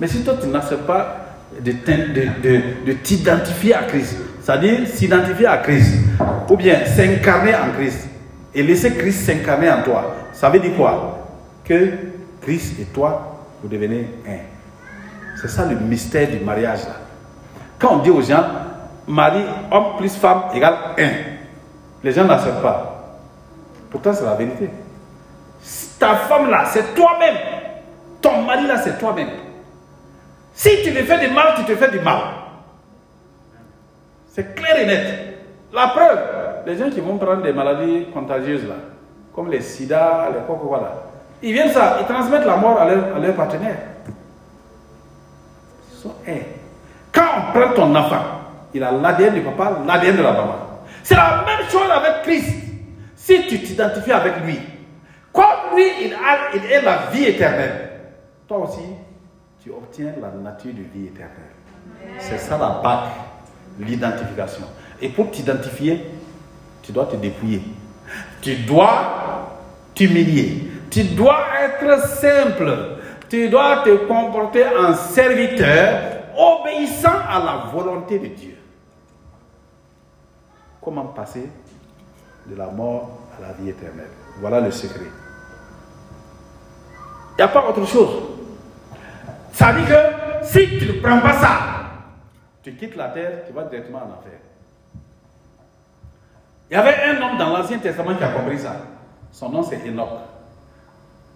Mais 0.00 0.06
si 0.06 0.22
toi 0.24 0.34
tu 0.40 0.48
n'acceptes 0.48 0.86
pas 0.86 1.16
de, 1.60 1.72
de 2.86 2.92
t'identifier 2.92 3.74
à 3.74 3.82
Christ, 3.82 4.16
c'est-à-dire 4.42 4.86
s'identifier 4.86 5.46
à 5.46 5.58
Christ, 5.58 5.94
ou 6.48 6.56
bien 6.56 6.86
s'incarner 6.86 7.54
en 7.54 7.72
Christ, 7.76 8.08
et 8.54 8.62
laisser 8.62 8.94
Christ 8.94 9.26
s'incarner 9.26 9.70
en 9.70 9.82
toi, 9.82 10.14
ça 10.32 10.48
veut 10.48 10.58
dire 10.58 10.74
quoi? 10.76 11.26
Que 11.64 11.90
Christ 12.40 12.80
et 12.80 12.84
toi 12.84 13.46
vous 13.62 13.68
devenez 13.68 14.08
un. 14.26 14.38
C'est 15.40 15.48
ça 15.48 15.66
le 15.66 15.76
mystère 15.76 16.28
du 16.28 16.38
mariage 16.40 16.84
là. 16.84 16.96
Quand 17.78 17.96
on 17.96 17.98
dit 17.98 18.10
aux 18.10 18.22
gens, 18.22 18.44
mari, 19.06 19.42
homme 19.70 19.96
plus 19.98 20.16
femme 20.16 20.44
égale 20.54 20.74
un, 20.98 21.10
les 22.02 22.12
gens 22.12 22.24
n'acceptent 22.24 22.62
pas. 22.62 23.18
Pourtant, 23.90 24.12
c'est 24.12 24.24
la 24.24 24.34
vérité. 24.34 24.70
Ta 25.98 26.16
femme 26.16 26.50
là, 26.50 26.64
c'est 26.66 26.94
toi-même. 26.94 27.57
Ton 28.20 28.42
mari 28.42 28.66
là, 28.66 28.78
c'est 28.78 28.98
toi-même. 28.98 29.30
Si 30.52 30.70
tu 30.82 30.90
lui 30.90 31.02
fais 31.02 31.18
du 31.26 31.32
mal, 31.32 31.54
tu 31.56 31.64
te 31.64 31.76
fais 31.76 31.90
du 31.90 32.00
mal. 32.00 32.18
C'est 34.28 34.54
clair 34.54 34.80
et 34.80 34.86
net. 34.86 35.38
La 35.72 35.88
preuve, 35.88 36.18
les 36.66 36.76
gens 36.76 36.90
qui 36.90 37.00
vont 37.00 37.18
prendre 37.18 37.42
des 37.42 37.52
maladies 37.52 38.06
contagieuses 38.12 38.66
là, 38.66 38.74
comme 39.34 39.50
les 39.50 39.60
sida, 39.60 40.28
les 40.32 40.40
quoi, 40.46 40.56
quoi, 40.56 40.80
là, 40.80 40.92
ils 41.42 41.52
viennent 41.52 41.72
ça, 41.72 41.98
ils 42.00 42.06
transmettent 42.06 42.46
la 42.46 42.56
mort 42.56 42.80
à 42.80 42.86
leur, 42.86 43.34
partenaire. 43.34 43.76
Ils 45.92 45.98
sont 45.98 46.14
Quand 47.12 47.26
on 47.36 47.52
prend 47.52 47.72
ton 47.74 47.94
enfant, 47.94 48.22
il 48.74 48.82
a 48.82 48.90
l'ADN 48.90 49.34
du 49.34 49.40
papa, 49.42 49.78
l'ADN 49.86 50.16
de 50.16 50.22
la 50.22 50.32
maman. 50.32 50.56
C'est 51.02 51.14
la 51.14 51.44
même 51.46 51.68
chose 51.70 51.90
avec 51.90 52.22
Christ. 52.22 52.54
Si 53.16 53.46
tu 53.46 53.60
t'identifies 53.60 54.12
avec 54.12 54.44
lui, 54.44 54.58
comme 55.32 55.76
lui, 55.76 55.84
il, 56.02 56.14
a, 56.14 56.54
il 56.54 56.72
est 56.72 56.82
la 56.82 57.10
vie 57.12 57.26
éternelle, 57.26 57.87
toi 58.48 58.58
aussi, 58.58 58.80
tu 59.62 59.70
obtiens 59.70 60.14
la 60.20 60.30
nature 60.30 60.72
de 60.72 60.82
vie 60.82 61.08
éternelle. 61.08 61.52
C'est 62.18 62.38
ça 62.38 62.56
la 62.56 62.80
bague, 62.82 63.10
l'identification. 63.78 64.64
Et 65.00 65.10
pour 65.10 65.30
t'identifier, 65.30 66.04
tu 66.82 66.90
dois 66.90 67.06
te 67.06 67.16
dépouiller. 67.16 67.62
Tu 68.40 68.56
dois 68.56 69.58
t'humilier. 69.94 70.70
Tu 70.90 71.04
dois 71.04 71.44
être 71.60 72.08
simple. 72.08 72.96
Tu 73.28 73.50
dois 73.50 73.82
te 73.84 74.06
comporter 74.06 74.64
en 74.66 74.94
serviteur, 74.94 76.22
obéissant 76.34 77.18
à 77.28 77.38
la 77.44 77.70
volonté 77.70 78.18
de 78.18 78.28
Dieu. 78.28 78.56
Comment 80.80 81.06
passer 81.06 81.50
de 82.46 82.56
la 82.56 82.68
mort 82.68 83.10
à 83.36 83.42
la 83.48 83.52
vie 83.52 83.68
éternelle? 83.68 84.08
Voilà 84.40 84.60
le 84.60 84.70
secret. 84.70 85.10
Il 87.38 87.42
n'y 87.42 87.44
a 87.44 87.48
pas 87.48 87.68
autre 87.68 87.86
chose. 87.86 88.10
Ça 89.52 89.72
dit 89.72 89.84
que 89.84 90.44
si 90.44 90.78
tu 90.78 90.86
ne 90.86 91.00
prends 91.00 91.20
pas 91.20 91.34
ça, 91.34 91.58
tu 92.64 92.74
quittes 92.74 92.96
la 92.96 93.10
terre, 93.10 93.44
tu 93.46 93.52
vas 93.52 93.62
directement 93.62 93.98
en 93.98 94.18
enfer. 94.18 94.32
Il 96.68 96.74
y 96.74 96.76
avait 96.76 96.96
un 97.04 97.22
homme 97.22 97.38
dans 97.38 97.56
l'Ancien 97.56 97.78
Testament 97.78 98.16
qui 98.16 98.24
a 98.24 98.28
compris 98.30 98.58
ça. 98.58 98.76
Son 99.30 99.50
nom 99.50 99.62
c'est 99.62 99.86
Enoch. 99.86 100.08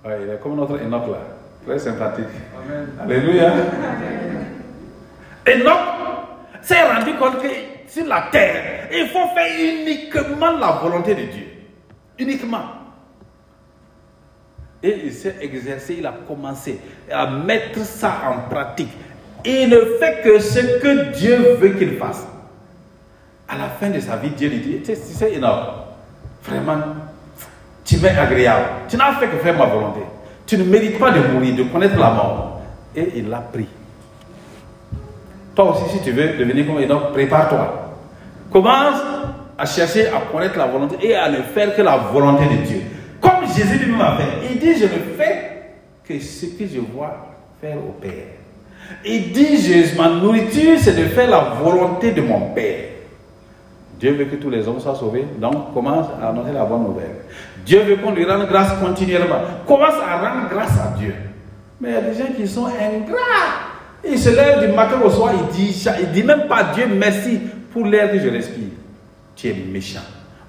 Ouais, 0.05 0.19
il 0.25 0.31
est 0.31 0.41
comme 0.41 0.57
notre 0.57 0.77
Enoch 0.77 1.07
là. 1.07 1.19
Très 1.65 1.79
sympathique. 1.79 2.27
Alléluia. 3.01 3.53
Enoch 5.47 5.79
s'est 6.63 6.83
rendu 6.83 7.15
compte 7.15 7.41
que 7.41 7.49
sur 7.87 8.07
la 8.07 8.25
terre, 8.33 8.89
il 8.93 9.07
faut 9.07 9.29
faire 9.35 9.55
uniquement 9.57 10.51
la 10.59 10.73
volonté 10.73 11.15
de 11.15 11.23
Dieu. 11.31 11.47
Uniquement. 12.19 12.82
Et 14.83 15.03
il 15.05 15.13
s'est 15.13 15.37
exercé, 15.41 15.97
il 15.99 16.07
a 16.07 16.15
commencé 16.27 16.79
à 17.11 17.31
mettre 17.31 17.79
ça 17.81 18.15
en 18.29 18.51
pratique. 18.53 18.91
Et 19.45 19.63
il 19.63 19.69
ne 19.69 19.79
fait 19.99 20.23
que 20.25 20.39
ce 20.41 20.59
que 20.81 21.13
Dieu 21.13 21.57
veut 21.61 21.71
qu'il 21.71 21.97
fasse. 21.97 22.27
À 23.49 23.59
la 23.59 23.69
fin 23.69 23.91
de 23.91 24.01
sa 24.01 24.17
vie, 24.17 24.31
Dieu 24.31 24.49
lui 24.49 24.59
dit, 24.59 24.81
tu 24.85 24.95
sais, 24.95 25.37
Enoch, 25.37 25.59
vraiment, 26.45 26.79
tu 27.85 27.99
m'es 27.99 28.09
agréable. 28.09 28.67
Tu 28.89 28.97
n'as 28.97 29.13
fait 29.15 29.29
que 29.29 29.37
faire 29.37 29.57
ma 29.57 29.67
volonté. 29.67 30.01
Tu 30.47 30.57
ne 30.57 30.65
mérites 30.65 30.99
pas 30.99 31.11
de 31.11 31.21
mourir, 31.21 31.55
de 31.55 31.63
connaître 31.65 31.99
la 31.99 32.11
mort. 32.11 32.63
Et 32.97 33.13
il 33.17 33.29
l'a 33.29 33.39
pris. 33.39 33.69
Toi 35.55 35.73
aussi, 35.73 35.97
si 35.97 36.03
tu 36.03 36.13
veux 36.13 36.37
devenir 36.37 36.67
comme 36.67 36.79
Enoch, 36.79 37.13
prépare-toi. 37.13 37.93
Commence 38.51 39.01
à 39.59 39.67
chercher 39.67 40.09
à 40.09 40.21
connaître 40.33 40.59
la 40.59 40.67
volonté 40.67 40.97
et 41.01 41.15
à 41.15 41.29
ne 41.29 41.37
faire 41.43 41.77
que 41.77 41.83
la 41.83 41.97
volonté 41.97 42.45
de 42.45 42.67
Dieu. 42.67 42.83
Jésus 43.55 43.79
lui-même 43.79 44.01
a 44.01 44.17
fait. 44.17 44.49
Il 44.51 44.59
dit, 44.59 44.75
je 44.75 44.85
ne 44.85 45.17
fais 45.17 45.63
que 46.05 46.19
ce 46.19 46.47
que 46.47 46.67
je 46.67 46.81
vois 46.81 47.29
faire 47.61 47.77
au 47.77 47.93
Père. 48.01 48.11
Il 49.05 49.33
dit, 49.33 49.57
je, 49.59 49.97
ma 49.97 50.09
nourriture, 50.09 50.79
c'est 50.79 50.97
de 50.97 51.05
faire 51.09 51.31
la 51.31 51.55
volonté 51.63 52.13
de 52.13 52.21
mon 52.21 52.53
Père. 52.53 52.85
Dieu 53.99 54.13
veut 54.13 54.25
que 54.25 54.37
tous 54.37 54.51
les 54.51 54.67
hommes 54.67 54.81
soient 54.81 54.97
sauvés, 54.97 55.25
donc 55.39 55.73
commence 55.73 56.09
à 56.21 56.31
annoncer 56.31 56.53
la 56.53 56.65
bonne 56.65 56.83
nouvelle. 56.83 57.23
Dieu 57.65 57.83
veut 57.83 57.97
qu'on 57.97 58.11
lui 58.11 58.25
rende 58.25 58.49
grâce 58.49 58.73
continuellement. 58.81 59.39
Commence 59.67 59.95
à 60.05 60.19
rendre 60.19 60.49
grâce 60.51 60.73
à 60.73 60.99
Dieu. 60.99 61.15
Mais 61.81 61.91
il 61.91 61.95
y 61.95 61.97
a 61.97 62.01
des 62.01 62.15
gens 62.19 62.33
qui 62.37 62.49
sont 62.49 62.67
ingrats. 62.67 63.71
Ils 64.05 64.19
se 64.19 64.31
lèvent 64.31 64.67
du 64.67 64.75
matin 64.75 65.01
au 65.05 65.09
soir, 65.11 65.33
ils 65.33 65.57
disent, 65.57 65.89
il 66.01 66.11
dit 66.11 66.25
même 66.25 66.49
pas 66.49 66.65
Dieu 66.75 66.87
merci 66.89 67.41
pour 67.73 67.87
l'air 67.87 68.11
que 68.11 68.19
je 68.19 68.29
respire. 68.29 68.71
Tu 69.37 69.49
es 69.49 69.55
méchant, 69.55 70.01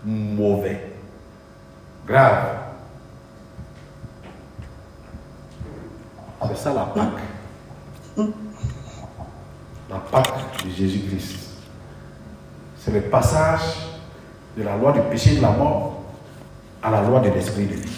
mauvais, 0.04 0.82
grave. 2.08 2.63
C'est 6.50 6.58
ça 6.58 6.74
la 6.74 6.86
Pâque. 6.86 8.28
La 9.90 9.98
Pâque 9.98 10.66
de 10.66 10.70
Jésus-Christ. 10.72 11.40
C'est 12.78 12.92
le 12.92 13.02
passage 13.02 13.62
de 14.58 14.64
la 14.64 14.76
loi 14.76 14.92
du 14.92 15.00
péché 15.10 15.36
de 15.38 15.42
la 15.42 15.52
mort 15.52 16.04
à 16.82 16.92
la 16.92 17.02
loi 17.02 17.20
de 17.22 17.30
l'esprit 17.30 17.66
de 17.66 17.76
vie. 17.76 17.92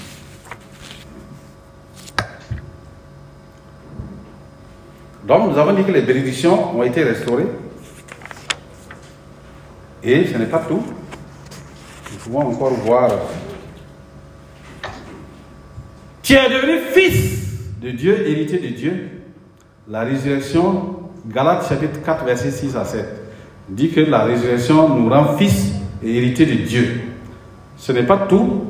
Donc 5.23 5.51
nous 5.51 5.57
avons 5.57 5.73
dit 5.73 5.83
que 5.83 5.91
les 5.91 6.03
bénédictions 6.03 6.77
ont 6.77 6.83
été 6.83 7.03
restaurées. 7.03 7.47
Et 10.03 10.27
ce 10.27 10.37
n'est 10.37 10.45
pas 10.45 10.59
tout. 10.59 10.83
Nous 12.11 12.17
pouvons 12.19 12.51
encore 12.51 12.73
voir. 12.73 13.09
Tu 16.21 16.33
es 16.33 16.49
devenu 16.49 16.79
fils 16.93 17.44
de 17.85 17.91
Dieu, 17.91 18.27
héritier 18.27 18.57
de 18.57 18.67
Dieu. 18.69 19.09
La 19.87 20.01
résurrection, 20.01 21.01
Galates 21.27 21.69
chapitre 21.69 22.01
4, 22.03 22.25
verset 22.25 22.49
6 22.49 22.75
à 22.75 22.83
7, 22.83 23.05
dit 23.69 23.91
que 23.91 23.99
la 23.99 24.23
résurrection 24.23 24.89
nous 24.89 25.07
rend 25.07 25.37
fils 25.37 25.73
et 26.03 26.17
héritier 26.17 26.47
de 26.47 26.65
Dieu. 26.65 27.01
Ce 27.77 27.91
n'est 27.91 28.03
pas 28.03 28.25
tout 28.27 28.63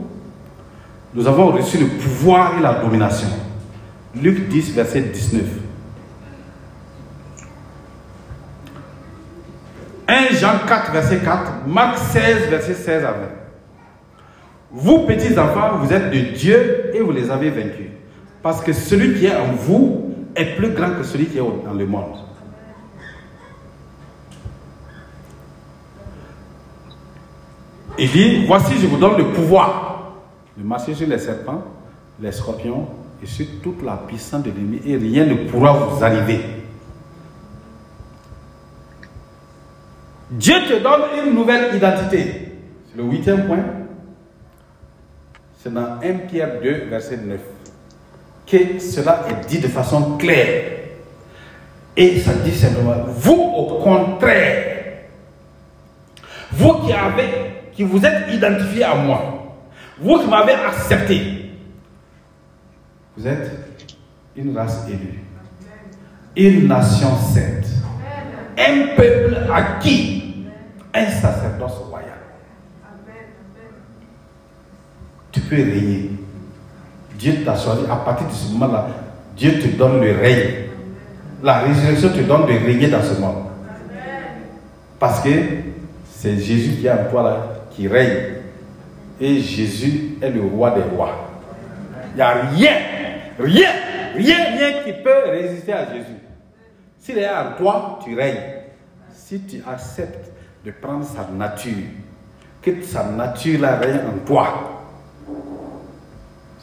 nous 1.13 1.29
avons 1.29 1.49
reçu 1.49 1.77
le 1.77 1.85
pouvoir 1.85 2.59
et 2.59 2.61
la 2.61 2.73
domination. 2.73 3.29
Luc 4.21 4.49
10, 4.49 4.73
verset 4.73 4.99
19. 4.99 5.43
1 10.09 10.35
Jean 10.35 10.59
4, 10.67 10.91
verset 10.91 11.19
4. 11.19 11.67
Marc 11.67 11.99
16, 11.99 12.49
verset 12.49 12.73
16 12.73 13.05
à 13.05 13.11
20. 13.11 13.17
Vous, 14.71 15.05
petits 15.05 15.39
enfants, 15.39 15.77
vous 15.77 15.93
êtes 15.93 16.11
de 16.11 16.19
Dieu 16.35 16.91
et 16.93 16.99
vous 16.99 17.11
les 17.11 17.31
avez 17.31 17.49
vaincus. 17.49 17.94
Parce 18.45 18.61
que 18.61 18.73
celui 18.73 19.17
qui 19.17 19.25
est 19.25 19.35
en 19.35 19.53
vous 19.53 20.13
est 20.35 20.55
plus 20.55 20.69
grand 20.69 20.91
que 20.91 21.01
celui 21.01 21.25
qui 21.25 21.39
est 21.39 21.41
dans 21.41 21.73
le 21.73 21.87
monde. 21.87 22.13
Il 27.97 28.11
dit, 28.11 28.45
voici, 28.45 28.73
je 28.79 28.85
vous 28.85 28.97
donne 28.97 29.17
le 29.17 29.31
pouvoir 29.31 30.13
de 30.55 30.63
marcher 30.63 30.93
sur 30.93 31.07
les 31.07 31.17
serpents, 31.17 31.63
les 32.21 32.31
scorpions 32.31 32.87
et 33.23 33.25
sur 33.25 33.47
toute 33.63 33.81
la 33.81 33.97
puissance 34.07 34.43
de 34.43 34.51
l'ennemi 34.51 34.79
et 34.85 34.95
rien 34.95 35.25
ne 35.25 35.49
pourra 35.49 35.73
vous 35.73 36.03
arriver. 36.03 36.41
Dieu 40.29 40.53
te 40.69 40.83
donne 40.83 41.25
une 41.25 41.33
nouvelle 41.33 41.75
identité. 41.75 42.51
C'est 42.91 42.97
le 42.97 43.05
huitième 43.05 43.47
point. 43.47 43.65
C'est 45.57 45.73
dans 45.73 45.99
1 45.99 46.27
Pierre 46.27 46.61
2, 46.61 46.89
verset 46.91 47.17
9, 47.17 47.39
que 48.45 48.79
cela 48.79 49.25
est 49.29 49.47
dit 49.47 49.59
de 49.59 49.67
façon 49.67 50.17
claire. 50.17 50.71
Et 51.97 52.19
ça 52.19 52.33
dit 52.33 52.53
simplement, 52.53 52.95
vous 53.07 53.33
au 53.33 53.79
contraire, 53.81 54.75
vous 56.51 56.73
qui 56.85 56.93
avez, 56.93 57.29
qui 57.73 57.83
vous 57.83 58.05
êtes 58.05 58.33
identifié 58.33 58.83
à 58.83 58.95
moi, 58.95 59.55
vous 59.99 60.19
qui 60.19 60.27
m'avez 60.27 60.53
accepté, 60.53 61.51
vous 63.17 63.27
êtes 63.27 63.51
une 64.35 64.57
race 64.57 64.85
élue, 64.89 65.23
une 66.35 66.67
nation 66.67 67.15
sainte, 67.17 67.65
un 68.57 68.95
peuple 68.95 69.37
acquis, 69.53 70.45
un 70.93 71.05
sacerdoce 71.05 71.77
royal. 71.89 72.09
Tu 75.31 75.39
peux 75.41 75.55
régner. 75.55 76.14
Dieu 77.17 77.43
t'a 77.43 77.55
choisi. 77.55 77.81
À 77.89 77.95
partir 77.95 78.27
de 78.27 78.33
ce 78.33 78.51
moment-là, 78.53 78.87
Dieu 79.35 79.59
te 79.59 79.67
donne 79.67 80.01
le 80.01 80.11
règne. 80.17 80.53
La 81.43 81.59
résurrection 81.59 82.09
te 82.09 82.21
donne 82.21 82.45
de 82.45 82.65
régner 82.65 82.87
dans 82.87 83.01
ce 83.01 83.19
monde. 83.19 83.45
Parce 84.99 85.21
que 85.21 85.29
c'est 86.09 86.37
Jésus 86.39 86.77
qui 86.79 86.87
est 86.87 86.91
en 86.91 87.09
toi 87.09 87.53
qui 87.71 87.87
règne. 87.87 88.35
Et 89.19 89.39
Jésus 89.39 90.17
est 90.21 90.29
le 90.29 90.41
roi 90.41 90.71
des 90.71 90.81
rois. 90.81 91.29
Il 92.13 92.15
n'y 92.15 92.21
a 92.21 92.33
rien, 92.33 92.71
rien, 93.39 93.69
rien, 94.15 94.37
rien 94.57 94.83
qui 94.83 94.93
peut 95.03 95.29
résister 95.29 95.73
à 95.73 95.85
Jésus. 95.93 96.17
S'il 96.99 97.17
est 97.17 97.29
en 97.29 97.57
toi, 97.57 97.99
tu 98.03 98.15
règnes. 98.15 98.39
Si 99.11 99.39
tu 99.41 99.61
acceptes 99.67 100.31
de 100.65 100.71
prendre 100.71 101.05
sa 101.05 101.27
nature, 101.31 101.73
que 102.61 102.81
sa 102.81 103.03
nature 103.05 103.61
là 103.61 103.77
règne 103.77 103.99
en 103.99 104.25
toi, 104.25 104.74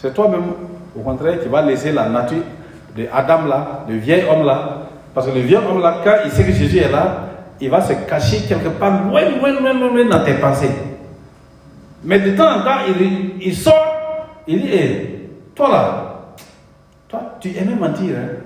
c'est 0.03 0.13
toi-même, 0.13 0.43
au 0.97 1.01
contraire, 1.01 1.41
qui 1.41 1.49
va 1.49 1.63
laisser 1.63 1.93
la 1.93 2.09
nature 2.09 2.43
de 2.97 3.07
Adam 3.13 3.47
là, 3.47 3.85
le 3.89 3.95
vieil 3.99 4.25
homme 4.29 4.45
là. 4.45 4.89
Parce 5.15 5.29
que 5.29 5.33
le 5.33 5.43
vieil 5.43 5.59
homme 5.59 5.81
là, 5.81 5.99
quand 6.03 6.17
il 6.25 6.31
sait 6.33 6.43
que 6.43 6.51
Jésus 6.51 6.79
est 6.79 6.91
là, 6.91 7.29
il 7.61 7.71
va 7.71 7.81
se 7.81 7.93
cacher 7.93 8.39
quelque 8.49 8.69
part 8.71 9.05
loin, 9.05 9.23
loin, 9.39 9.53
loin, 9.61 9.73
loin, 9.75 10.05
dans 10.07 10.25
tes 10.25 10.35
pensées. 10.35 10.73
Mais 12.03 12.19
de 12.19 12.37
temps 12.37 12.51
en 12.51 12.65
temps, 12.65 12.81
il, 13.41 13.55
sort, 13.55 14.35
il 14.49 14.63
dit, 14.63 14.69
hé, 14.75 15.31
toi 15.55 15.69
là, 15.69 16.15
toi, 17.07 17.37
tu 17.41 17.51
aimais 17.57 17.77
mentir, 17.77 18.17
hein? 18.17 18.39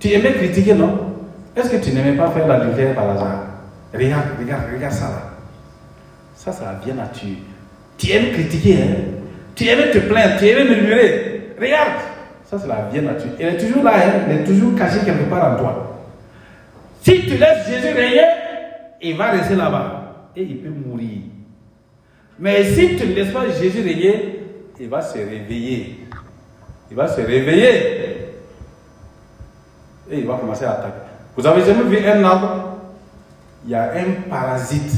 Tu 0.00 0.08
aimais 0.10 0.32
critiquer, 0.32 0.74
non? 0.74 0.98
Est-ce 1.54 1.70
que 1.70 1.76
tu 1.76 1.92
n'aimais 1.92 2.16
pas 2.16 2.28
faire 2.30 2.48
l'adultère 2.48 2.92
par 2.96 3.10
hasard? 3.10 3.42
Regarde, 3.94 4.24
regarde, 4.40 4.62
regarde 4.74 4.94
ça 4.94 5.04
là. 5.04 5.22
Ça, 6.34 6.50
c'est 6.50 6.64
la 6.64 6.72
vieille 6.82 6.96
nature. 6.96 7.36
Tu 7.96 8.10
aimes 8.10 8.32
critiquer, 8.32 8.78
hein 8.82 9.19
Tu 9.54 9.66
aimais 9.66 9.90
te 9.90 9.98
plaindre, 9.98 10.38
tu 10.38 10.46
aimais 10.46 10.64
murmurer. 10.64 11.54
Regarde, 11.60 12.00
ça 12.44 12.58
c'est 12.58 12.68
la 12.68 12.88
vieille 12.90 13.04
nature. 13.04 13.30
Elle 13.38 13.54
est 13.54 13.58
toujours 13.58 13.82
là, 13.82 13.92
hein? 13.96 14.12
elle 14.28 14.40
est 14.40 14.44
toujours 14.44 14.74
cachée 14.74 15.00
quelque 15.04 15.28
part 15.28 15.52
en 15.52 15.56
toi. 15.56 16.06
Si 17.02 17.22
tu 17.22 17.36
laisses 17.36 17.68
Jésus 17.68 17.94
régner, 17.94 18.24
il 19.02 19.16
va 19.16 19.30
rester 19.30 19.54
là-bas 19.54 20.30
et 20.36 20.42
il 20.42 20.58
peut 20.58 20.70
mourir. 20.70 21.18
Mais 22.38 22.64
si 22.64 22.96
tu 22.96 23.06
ne 23.06 23.14
laisses 23.14 23.32
pas 23.32 23.48
Jésus 23.48 23.82
régner, 23.82 24.40
il 24.78 24.88
va 24.88 25.02
se 25.02 25.18
réveiller. 25.18 26.06
Il 26.90 26.96
va 26.96 27.06
se 27.06 27.20
réveiller. 27.20 27.74
Et 30.10 30.18
il 30.18 30.26
va 30.26 30.34
commencer 30.34 30.64
à 30.64 30.72
attaquer. 30.72 30.94
Vous 31.36 31.46
avez 31.46 31.64
jamais 31.64 31.84
vu 31.84 32.06
un 32.06 32.24
arbre? 32.24 32.78
Il 33.64 33.70
y 33.70 33.74
a 33.74 33.92
un 33.92 34.28
parasite. 34.28 34.92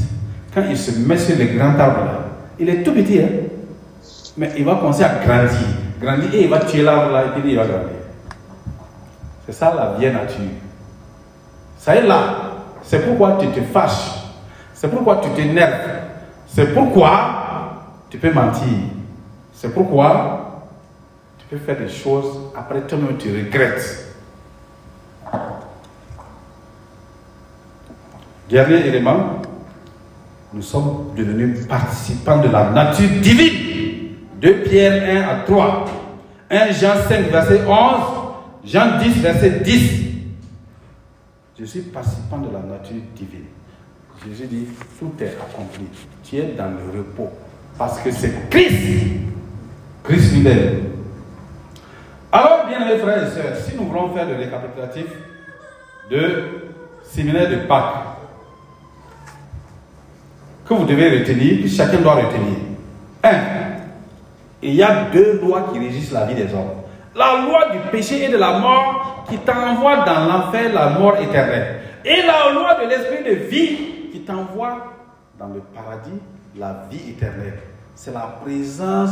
Quand 0.53 0.63
il 0.69 0.77
se 0.77 0.97
met 0.99 1.17
sur 1.17 1.37
le 1.37 1.45
grand 1.57 1.77
arbre 1.77 2.23
il 2.59 2.69
est 2.69 2.83
tout 2.83 2.93
petit, 2.93 3.19
hein? 3.19 3.29
Mais 4.37 4.51
il 4.57 4.65
va 4.65 4.75
commencer 4.75 5.03
à 5.03 5.15
grandir. 5.23 5.67
Grandir 6.01 6.33
et 6.33 6.43
il 6.43 6.49
va 6.49 6.59
tuer 6.59 6.81
l'arbre 6.81 7.11
là 7.11 7.25
et 7.25 7.39
puis 7.39 7.51
il 7.51 7.57
va 7.57 7.65
grandir. 7.65 7.89
C'est 9.45 9.53
ça 9.53 9.73
la 9.75 9.97
vieille 9.97 10.13
nature. 10.13 10.39
Ça 11.77 11.95
est 11.95 12.07
là. 12.07 12.35
C'est 12.81 13.05
pourquoi 13.05 13.37
tu 13.39 13.47
te 13.47 13.61
fâches. 13.61 14.23
C'est 14.73 14.89
pourquoi 14.89 15.17
tu 15.17 15.29
t'énerves. 15.29 15.89
C'est 16.47 16.73
pourquoi 16.73 17.43
tu 18.09 18.17
peux 18.17 18.31
mentir. 18.31 18.67
C'est 19.53 19.73
pourquoi 19.73 20.43
tu 21.37 21.45
peux 21.45 21.57
faire 21.57 21.77
des 21.77 21.89
choses, 21.89 22.51
après 22.55 22.81
toi-même 22.81 23.17
tu 23.17 23.29
regrettes. 23.29 24.07
Dernier 28.49 28.87
élément, 28.87 29.41
nous 30.53 30.61
sommes 30.61 31.13
devenus 31.15 31.65
participants 31.67 32.37
de 32.37 32.49
la 32.49 32.69
nature 32.69 33.09
divine. 33.21 33.62
2 34.43 34.55
Pierre 34.63 35.25
1 35.25 35.29
à 35.29 35.35
3. 35.45 35.85
1 36.49 36.71
Jean 36.73 36.95
5, 37.07 37.31
verset 37.31 37.61
11. 37.65 37.75
Jean 38.65 38.99
10, 38.99 39.21
verset 39.21 39.49
10. 39.61 40.03
Je 41.57 41.65
suis 41.65 41.81
participant 41.81 42.39
de 42.39 42.51
la 42.51 42.59
nature 42.59 43.01
divine. 43.15 43.45
Jésus 44.27 44.47
dit, 44.47 44.67
tout 44.99 45.13
est 45.21 45.37
accompli. 45.41 45.85
Tu 46.23 46.37
es 46.37 46.55
dans 46.57 46.71
le 46.71 46.97
repos. 46.97 47.29
Parce 47.77 47.99
que 48.01 48.11
c'est 48.11 48.49
Christ. 48.49 49.13
Christ 50.03 50.33
lui-même. 50.33 50.83
Alors, 52.29 52.65
bien 52.67 52.85
mes 52.85 52.97
frères 52.97 53.25
et 53.25 53.31
sœurs, 53.31 53.55
si 53.65 53.77
nous 53.77 53.85
voulons 53.85 54.13
faire 54.13 54.27
le 54.27 54.35
récapitulatif 54.35 55.05
de 56.11 56.43
séminaire 57.05 57.49
de 57.49 57.67
Pâques, 57.67 58.07
que 60.65 60.73
vous 60.73 60.85
devez 60.85 61.19
retenir, 61.19 61.63
que 61.63 61.69
chacun 61.69 62.01
doit 62.01 62.15
retenir. 62.15 62.57
Il 64.63 64.75
y 64.75 64.81
a 64.81 65.09
deux 65.11 65.41
lois 65.43 65.69
qui 65.71 65.79
régissent 65.79 66.11
la 66.11 66.25
vie 66.25 66.35
des 66.35 66.53
hommes. 66.53 66.71
La 67.15 67.45
loi 67.45 67.69
du 67.71 67.79
péché 67.91 68.25
et 68.25 68.29
de 68.29 68.37
la 68.37 68.59
mort 68.59 69.25
qui 69.29 69.37
t'envoie 69.37 69.97
dans 70.05 70.25
l'enfer 70.25 70.71
la 70.73 70.89
mort 70.89 71.17
éternelle. 71.17 71.81
Et 72.05 72.21
la 72.25 72.53
loi 72.53 72.75
de 72.81 72.89
l'esprit 72.89 73.23
de 73.23 73.35
vie 73.45 73.77
qui 74.11 74.21
t'envoie 74.21 74.93
dans 75.37 75.47
le 75.47 75.61
paradis 75.75 76.19
la 76.57 76.85
vie 76.89 77.11
éternelle. 77.11 77.59
C'est 77.95 78.13
la 78.13 78.39
présence 78.43 79.11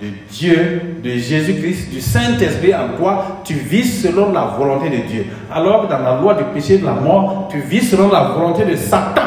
de 0.00 0.08
Dieu, 0.30 1.00
de 1.02 1.10
Jésus-Christ, 1.10 1.90
du 1.90 2.00
Saint-Esprit 2.00 2.74
en 2.74 2.96
toi. 2.96 3.40
Tu 3.44 3.54
vis 3.54 4.02
selon 4.02 4.32
la 4.32 4.44
volonté 4.44 4.90
de 4.90 5.08
Dieu. 5.08 5.26
Alors 5.52 5.86
que 5.86 5.92
dans 5.92 5.98
la 5.98 6.20
loi 6.20 6.34
du 6.34 6.44
péché 6.44 6.74
et 6.74 6.78
de 6.78 6.86
la 6.86 6.92
mort, 6.92 7.48
tu 7.50 7.58
vis 7.60 7.90
selon 7.90 8.10
la 8.10 8.24
volonté 8.28 8.64
de 8.64 8.76
Satan 8.76 9.22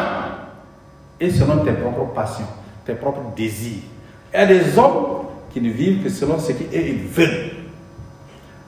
et 1.20 1.30
selon 1.30 1.58
tes 1.58 1.74
propres 1.74 2.14
passions, 2.14 2.48
tes 2.86 2.94
propres 2.94 3.34
désirs. 3.36 3.84
Il 4.34 4.40
y 4.40 4.44
a 4.44 4.46
des 4.46 4.78
hommes 4.78 5.23
qui 5.54 5.62
ne 5.62 5.70
vivent 5.70 6.04
que 6.04 6.10
selon 6.10 6.40
ce 6.40 6.52
qu'ils 6.52 7.04
veulent. 7.12 7.52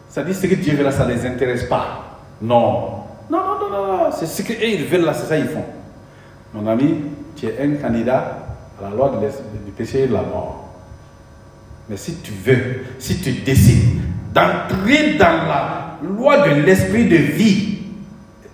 Ça 0.09 0.23
dit 0.23 0.33
ce 0.33 0.45
que 0.47 0.55
Dieu 0.55 0.75
veut 0.75 0.83
là, 0.83 0.91
ça 0.91 1.05
ne 1.05 1.13
les 1.13 1.25
intéresse 1.25 1.63
pas. 1.63 2.21
Non. 2.41 3.03
Non, 3.29 3.39
non, 3.39 3.69
non, 3.69 3.87
non, 3.87 4.11
C'est 4.11 4.27
ce 4.27 4.43
qu'ils 4.43 4.85
veulent 4.85 5.03
là, 5.03 5.13
c'est 5.13 5.25
ça 5.25 5.35
qu'ils 5.35 5.47
font. 5.47 5.65
Mon 6.53 6.67
ami, 6.67 7.01
tu 7.35 7.47
es 7.47 7.57
un 7.59 7.73
candidat 7.75 8.37
à 8.79 8.89
la 8.89 8.95
loi 8.95 9.19
du 9.65 9.71
péché 9.71 10.03
et 10.03 10.07
de 10.07 10.13
la 10.13 10.21
mort. 10.21 10.73
Mais 11.89 11.97
si 11.97 12.15
tu 12.17 12.31
veux, 12.31 12.85
si 12.99 13.19
tu 13.19 13.31
décides 13.31 13.99
d'entrer 14.33 15.13
dans 15.17 15.45
la 15.47 15.97
loi 16.03 16.47
de 16.47 16.61
l'esprit 16.61 17.05
de 17.05 17.15
vie, 17.15 17.79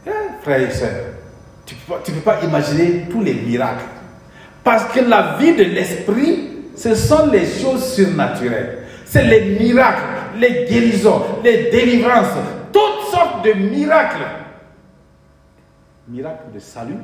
eh, 0.07 0.09
frère 0.41 0.61
et 0.61 0.71
soeur, 0.71 0.89
tu 1.65 1.75
ne 2.11 2.15
peux, 2.15 2.21
pas 2.21 2.43
imaginer 2.43 3.07
tous 3.09 3.23
les 3.23 3.33
miracles. 3.33 3.85
Parce 4.63 4.85
que 4.85 4.99
la 4.99 5.37
vie 5.39 5.55
de 5.55 5.63
l'esprit, 5.63 6.50
ce 6.75 6.95
sont 6.95 7.27
les 7.27 7.45
choses 7.45 7.93
surnaturelles. 7.93 8.79
C'est 9.05 9.25
les 9.25 9.59
miracles, 9.59 10.03
les 10.39 10.65
guérisons, 10.69 11.21
les 11.43 11.69
délivrances, 11.69 12.33
toutes 12.71 13.11
sortes 13.11 13.45
de 13.45 13.53
miracles. 13.53 14.23
Miracles 16.07 16.53
de 16.53 16.59
salut 16.59 16.97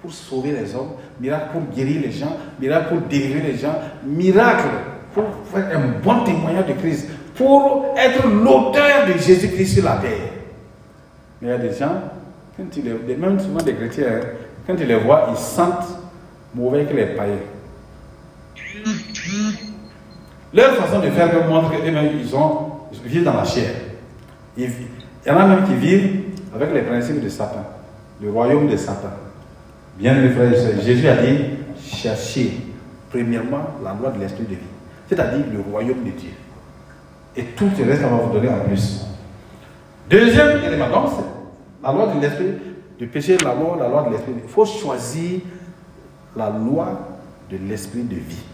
pour 0.00 0.12
sauver 0.12 0.52
les 0.52 0.74
hommes, 0.74 0.92
miracles 1.20 1.50
pour 1.52 1.62
guérir 1.74 2.02
les 2.02 2.12
gens, 2.12 2.36
miracles 2.60 2.88
pour 2.88 3.00
délivrer 3.08 3.52
les 3.52 3.58
gens, 3.58 3.74
miracles 4.04 4.68
pour 5.14 5.24
faire 5.52 5.78
un 5.78 6.02
bon 6.02 6.24
témoignage 6.24 6.66
de 6.66 6.72
Christ. 6.74 7.08
pour 7.36 7.94
être 7.96 8.26
l'auteur 8.26 9.06
de 9.06 9.12
Jésus-Christ 9.12 9.74
sur 9.74 9.84
la 9.84 9.96
terre. 9.96 10.32
Mais 11.40 11.48
il 11.48 11.50
y 11.50 11.54
a 11.54 11.58
des 11.58 11.74
gens, 11.74 12.00
quand 12.56 12.64
les, 12.76 13.16
même 13.16 13.38
souvent 13.38 13.62
des 13.62 13.74
chrétiens, 13.74 14.06
hein, 14.08 14.26
quand 14.66 14.74
tu 14.74 14.84
les 14.84 14.98
vois, 14.98 15.28
ils 15.30 15.36
sentent 15.36 15.98
mauvais 16.54 16.84
que 16.84 16.94
les 16.94 17.06
païens. 17.06 17.36
Leur 20.52 20.74
façon 20.76 21.00
de 21.00 21.10
faire 21.10 21.48
montre 21.48 21.70
qu'eux-mêmes, 21.70 22.18
ils, 22.20 22.34
ont, 22.34 22.70
vivent 23.04 23.24
dans 23.24 23.34
la 23.34 23.44
chair. 23.44 23.70
Il 24.56 24.70
y 25.26 25.30
en 25.30 25.36
a 25.36 25.46
même 25.46 25.64
qui 25.64 25.74
vivent 25.74 26.22
avec 26.54 26.72
les 26.72 26.82
principes 26.82 27.22
de 27.22 27.28
Satan, 27.28 27.64
le 28.22 28.30
royaume 28.30 28.68
de 28.68 28.76
Satan. 28.76 29.10
Bien, 29.98 30.14
mes 30.14 30.30
frères 30.30 30.52
et 30.52 30.56
sœurs, 30.56 30.80
Jésus 30.82 31.08
a 31.08 31.16
dit 31.16 31.38
cherchez 31.82 32.52
premièrement 33.10 33.64
la 33.84 33.94
loi 33.94 34.10
de 34.10 34.20
l'esprit 34.20 34.44
de 34.44 34.50
vie, 34.50 34.58
c'est-à-dire 35.08 35.44
le 35.52 35.60
royaume 35.60 36.04
de 36.04 36.10
Dieu. 36.10 36.30
Et 37.36 37.44
tout 37.44 37.68
le 37.78 37.84
reste, 37.84 38.02
on 38.04 38.16
va 38.16 38.22
vous 38.22 38.32
donner 38.32 38.48
en 38.48 38.60
plus. 38.60 39.02
Deuxième 40.08 40.64
élément, 40.64 40.88
donc, 40.88 41.10
la 41.82 41.92
loi 41.92 42.14
de 42.14 42.20
l'esprit, 42.20 42.52
du 42.98 43.06
péché, 43.08 43.36
la 43.44 43.54
loi, 43.54 43.76
la 43.78 43.88
loi 43.88 44.04
de 44.04 44.12
l'esprit. 44.12 44.32
Il 44.42 44.48
faut 44.48 44.64
choisir 44.64 45.40
la 46.34 46.50
loi 46.50 47.18
de 47.50 47.58
l'esprit 47.68 48.02
de 48.02 48.16
vie. 48.16 48.44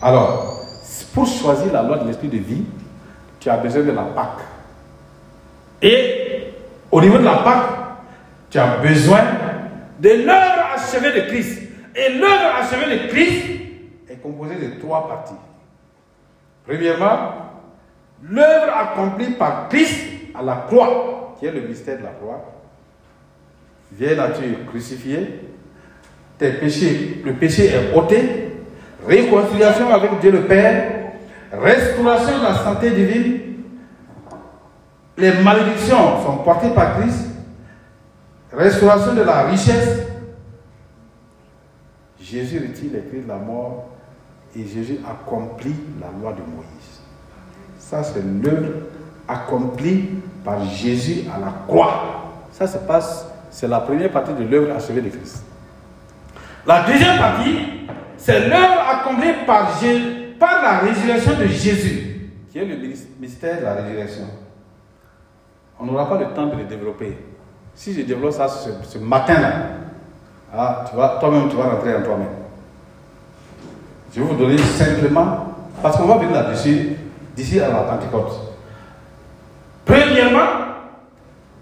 Alors, 0.00 0.64
pour 1.12 1.26
choisir 1.26 1.72
la 1.72 1.82
loi 1.82 1.98
de 1.98 2.06
l'esprit 2.06 2.28
de 2.28 2.38
vie, 2.38 2.64
tu 3.40 3.48
as 3.50 3.56
besoin 3.56 3.82
de 3.82 3.90
la 3.90 4.02
Pâque. 4.02 4.44
Et 5.82 6.52
au 6.90 7.00
niveau 7.00 7.18
de 7.18 7.24
la 7.24 7.36
Pâque, 7.38 7.70
tu 8.50 8.58
as 8.58 8.76
besoin 8.78 9.20
de 9.98 10.08
l'œuvre 10.08 10.74
achevée 10.74 11.20
de 11.20 11.26
Christ. 11.26 11.62
Et 11.96 12.14
l'œuvre 12.14 12.56
achevée 12.60 12.98
de 12.98 13.08
Christ 13.08 13.44
est 14.08 14.16
composée 14.22 14.54
de 14.54 14.80
trois 14.80 15.08
parties. 15.08 15.34
Premièrement, 16.66 17.32
l'œuvre 18.22 18.72
accomplie 18.76 19.30
par 19.30 19.68
Christ 19.68 20.04
à 20.38 20.42
la 20.42 20.64
croix, 20.68 21.34
qui 21.38 21.46
est 21.46 21.52
le 21.52 21.62
mystère 21.62 21.98
de 21.98 22.04
la 22.04 22.10
croix. 22.10 22.44
Vieille 23.92 24.16
nature 24.16 24.66
crucifiée, 24.68 25.40
tes 26.36 26.52
péchés, 26.52 27.22
le 27.24 27.32
péché 27.34 27.66
est 27.66 27.96
ôté, 27.96 28.47
réconciliation 29.08 29.92
avec 29.92 30.20
Dieu 30.20 30.30
le 30.30 30.42
Père, 30.42 31.12
restauration 31.52 32.38
de 32.38 32.42
la 32.42 32.54
santé 32.54 32.90
divine, 32.90 33.40
les 35.16 35.32
malédictions 35.42 36.22
sont 36.24 36.36
portées 36.44 36.70
par 36.70 36.98
Christ, 36.98 37.26
restauration 38.52 39.14
de 39.14 39.22
la 39.22 39.42
richesse. 39.44 40.02
Jésus 42.20 42.58
retire 42.58 42.90
les 42.92 43.00
cris 43.00 43.22
de 43.22 43.28
la 43.28 43.36
mort 43.36 43.88
et 44.54 44.64
Jésus 44.66 44.98
accomplit 45.08 45.74
la 46.00 46.08
loi 46.20 46.32
de 46.32 46.40
Moïse. 46.40 47.00
Ça, 47.78 48.02
c'est 48.02 48.22
l'œuvre 48.22 48.74
accomplie 49.26 50.10
par 50.44 50.62
Jésus 50.64 51.24
à 51.34 51.38
la 51.38 51.52
croix. 51.66 52.44
Ça 52.52 52.66
se 52.66 52.78
passe, 52.78 53.26
c'est 53.50 53.68
la 53.68 53.80
première 53.80 54.10
partie 54.10 54.34
de 54.34 54.44
l'œuvre 54.44 54.74
achevée 54.74 55.00
de 55.00 55.08
Christ. 55.08 55.42
La 56.66 56.82
deuxième 56.82 57.16
partie, 57.18 57.77
c'est 58.18 58.48
l'œuvre 58.48 58.82
accomplie 58.90 59.32
par, 59.46 59.80
la 60.62 60.78
résurrection 60.80 61.38
de 61.38 61.46
Jésus, 61.46 62.30
qui 62.50 62.58
est 62.58 62.64
le 62.64 62.76
mystère 63.20 63.60
de 63.60 63.64
la 63.64 63.74
résurrection? 63.74 64.24
On 65.78 65.86
n'aura 65.86 66.08
pas 66.08 66.18
le 66.18 66.34
temps 66.34 66.46
de 66.46 66.56
le 66.56 66.64
développer. 66.64 67.16
Si 67.74 67.94
je 67.94 68.02
développe 68.02 68.32
ça 68.32 68.48
ce, 68.48 68.98
matin-là, 68.98 69.52
ah, 70.52 70.84
toi-même, 71.20 71.48
tu 71.48 71.56
vas 71.56 71.70
rentrer 71.70 71.94
en 71.94 72.02
toi-même. 72.02 72.28
Je 74.12 74.20
vais 74.20 74.26
vous 74.26 74.36
donner 74.36 74.58
simplement, 74.58 75.54
parce 75.80 75.96
qu'on 75.96 76.06
va 76.06 76.16
venir 76.16 76.32
là-dessus, 76.32 76.96
d'ici 77.36 77.60
à 77.60 77.68
la 77.68 77.82
Pentecôte. 77.82 78.32
Premièrement, 79.84 80.48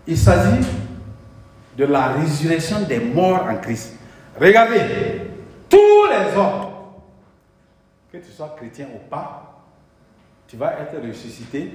il 0.07 0.17
s'agit 0.17 0.65
de 1.77 1.85
la 1.85 2.09
résurrection 2.09 2.81
des 2.89 2.99
morts 2.99 3.47
en 3.51 3.57
Christ. 3.57 3.95
Regardez, 4.41 5.26
tous 5.69 6.07
les 6.11 6.37
hommes, 6.37 6.67
que 8.13 8.19
tu 8.19 8.33
sois 8.33 8.55
chrétien 8.57 8.87
ou 8.95 9.09
pas, 9.09 9.65
tu 10.47 10.57
vas 10.57 10.75
être 10.81 11.07
ressuscité. 11.07 11.73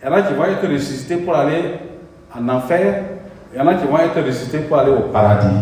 Il 0.00 0.06
y 0.06 0.08
en 0.08 0.12
a 0.12 0.22
qui 0.22 0.34
vont 0.34 0.44
être 0.44 0.66
ressuscités 0.68 1.16
pour 1.16 1.34
aller 1.34 1.74
en 2.34 2.48
enfer. 2.48 3.04
Il 3.52 3.58
y 3.58 3.60
en 3.60 3.66
a 3.66 3.74
qui 3.74 3.86
vont 3.86 3.98
être 3.98 4.20
ressuscités 4.20 4.60
pour 4.60 4.78
aller 4.78 4.92
au 4.92 5.08
paradis. 5.08 5.56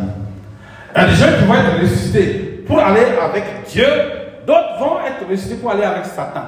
Il 0.94 1.00
y 1.00 1.04
a 1.04 1.08
gens 1.08 1.38
qui 1.38 1.44
vont 1.44 1.54
être 1.54 1.80
ressuscités 1.80 2.64
pour 2.66 2.78
aller 2.80 3.04
avec 3.20 3.44
Dieu. 3.68 3.86
D'autres 4.46 4.78
vont 4.78 5.00
être 5.00 5.28
ressuscités 5.28 5.56
pour 5.56 5.70
aller 5.70 5.84
avec 5.84 6.04
Satan. 6.04 6.42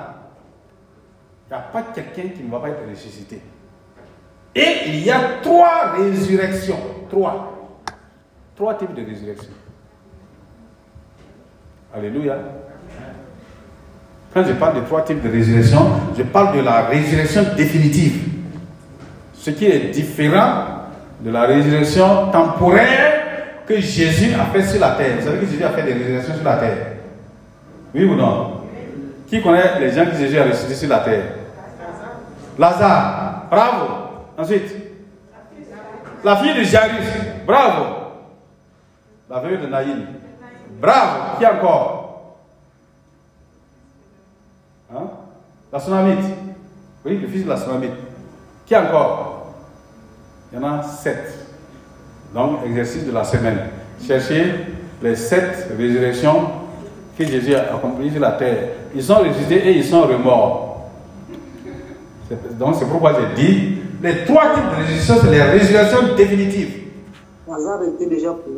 Il 1.46 1.54
n'y 1.54 1.58
a 1.58 1.60
pas 1.60 1.82
quelqu'un 1.94 2.28
qui 2.36 2.42
ne 2.42 2.50
va 2.50 2.60
pas 2.60 2.68
être 2.68 2.88
ressuscité. 2.90 3.40
Et 4.54 4.88
il 4.88 5.04
y 5.04 5.10
a 5.10 5.20
trois 5.42 5.92
résurrections. 5.92 6.78
Trois. 7.08 7.54
Trois 8.56 8.74
types 8.74 8.94
de 8.94 9.04
résurrection. 9.04 9.52
Alléluia. 11.94 12.36
Quand 14.34 14.44
je 14.44 14.52
parle 14.52 14.76
de 14.76 14.80
trois 14.86 15.02
types 15.02 15.22
de 15.22 15.30
résurrection, 15.30 15.80
je 16.16 16.22
parle 16.22 16.56
de 16.56 16.62
la 16.62 16.82
résurrection 16.82 17.42
définitive. 17.56 18.28
Ce 19.34 19.50
qui 19.50 19.66
est 19.66 19.90
différent 19.90 20.64
de 21.20 21.30
la 21.30 21.42
résurrection 21.42 22.30
temporaire 22.30 23.14
que 23.66 23.80
Jésus 23.80 24.34
a 24.34 24.44
fait 24.46 24.62
sur 24.62 24.80
la 24.80 24.90
terre. 24.92 25.16
Vous 25.18 25.26
savez 25.26 25.38
que 25.38 25.46
Jésus 25.46 25.64
a 25.64 25.70
fait 25.70 25.82
des 25.82 25.94
résurrections 25.94 26.34
sur 26.34 26.44
la 26.44 26.56
terre 26.56 26.86
Oui 27.94 28.04
ou 28.04 28.14
non? 28.14 28.60
Qui 29.26 29.42
connaît 29.42 29.80
les 29.80 29.90
gens 29.90 30.06
que 30.06 30.16
Jésus 30.16 30.38
a 30.38 30.44
ressuscité 30.44 30.74
sur 30.74 30.88
la 30.88 31.00
terre? 31.00 31.24
Lazare. 32.58 33.46
Bravo. 33.50 33.86
Ensuite, 34.36 34.74
la 36.24 36.36
fille 36.36 36.54
de 36.54 36.62
Jairus. 36.62 37.06
Bravo. 37.46 37.84
La 39.30 39.40
veuve 39.40 39.62
de 39.62 39.66
Naïm. 39.66 40.06
Bravo. 40.80 41.38
Qui 41.38 41.46
encore? 41.46 42.34
Hein? 44.92 45.10
La 45.72 45.78
tsunamite. 45.80 46.24
Oui, 47.04 47.18
le 47.18 47.28
fils 47.28 47.44
de 47.44 47.48
la 47.48 47.56
tsunamite. 47.56 47.92
Qui 48.66 48.76
encore? 48.76 49.54
Il 50.52 50.58
y 50.58 50.64
en 50.64 50.78
a 50.78 50.82
sept. 50.82 51.46
Donc, 52.34 52.60
exercice 52.66 53.06
de 53.06 53.12
la 53.12 53.24
semaine. 53.24 53.58
Cherchez 54.06 54.54
les 55.02 55.16
sept 55.16 55.68
résurrections 55.76 56.50
que 57.16 57.24
Jésus 57.24 57.54
a 57.54 57.74
accomplies 57.74 58.10
sur 58.10 58.20
la 58.20 58.32
terre. 58.32 58.68
Ils 58.94 59.02
sont 59.02 59.16
ressuscités 59.16 59.68
et 59.68 59.78
ils 59.78 59.84
sont 59.84 60.02
remords. 60.02 60.90
Donc, 62.52 62.76
c'est 62.76 62.88
pourquoi 62.88 63.14
j'ai 63.14 63.42
dit 63.42 63.78
les 64.02 64.24
trois 64.24 64.54
types 64.54 64.64
de 64.70 64.76
résurrection, 64.76 65.14
c'est 65.20 65.30
les 65.30 65.42
résurrections 65.42 66.14
définitives. 66.16 66.74
Déjà 68.08 68.30
pour 68.30 68.52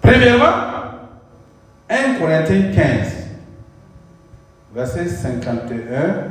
Premièrement, 0.00 0.46
1 1.90 2.20
Corinthiens 2.20 2.70
15, 2.72 3.26
verset 4.72 5.08
51 5.08 6.28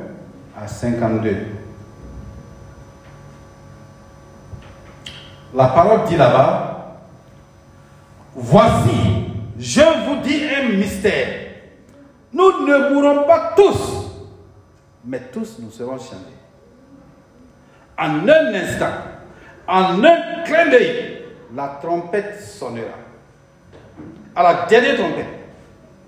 à 0.58 0.66
52. 0.66 1.36
La 5.54 5.68
parole 5.68 6.08
dit 6.08 6.16
là-bas, 6.16 6.96
voici, 8.34 9.26
je 9.60 9.82
vous 9.82 10.22
dis 10.22 10.42
un 10.46 10.78
mystère. 10.78 11.28
Nous 12.32 12.66
ne 12.66 12.94
mourrons 12.94 13.26
pas 13.26 13.54
tous, 13.58 14.12
mais 15.04 15.20
tous 15.34 15.58
nous 15.60 15.72
serons 15.72 15.98
changés. 15.98 16.40
En 17.98 18.26
un 18.30 18.54
instant, 18.54 18.94
en 19.68 20.02
un 20.06 20.44
clin 20.46 20.70
d'œil, 20.70 21.26
la 21.54 21.80
trompette 21.82 22.40
sonnera. 22.40 22.96
À 24.34 24.44
la 24.44 24.66
dernière 24.68 24.96
trompette, 24.96 25.39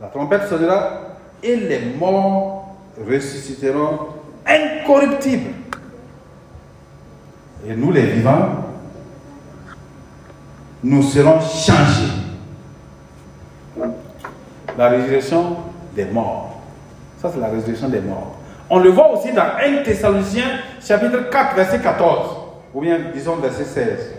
la 0.02 0.08
trompette 0.08 0.48
sonnera 0.48 1.00
et 1.44 1.56
les 1.56 1.80
morts 2.00 2.76
ressusciteront 3.08 4.00
incorruptibles. 4.46 5.54
Et 7.68 7.76
nous 7.76 7.92
les 7.92 8.08
vivants, 8.08 8.66
nous 10.84 11.04
serons 11.04 11.40
changés. 11.40 12.12
La 14.78 14.90
résurrection 14.90 15.58
des 15.96 16.06
morts. 16.06 16.62
Ça, 17.22 17.30
c'est 17.32 17.40
la 17.40 17.50
résurrection 17.50 17.90
des 17.90 18.00
morts. 18.00 18.38
On 18.70 18.80
le 18.80 18.90
voit 18.90 19.12
aussi 19.12 19.32
dans 19.34 19.44
1 19.62 19.84
Thessaloniciens, 19.84 20.60
chapitre 20.82 21.30
4, 21.30 21.56
verset 21.56 21.80
14. 21.80 22.38
Ou 22.74 22.82
bien, 22.82 22.98
disons, 23.14 23.36
verset 23.36 23.66
16. 23.66 24.14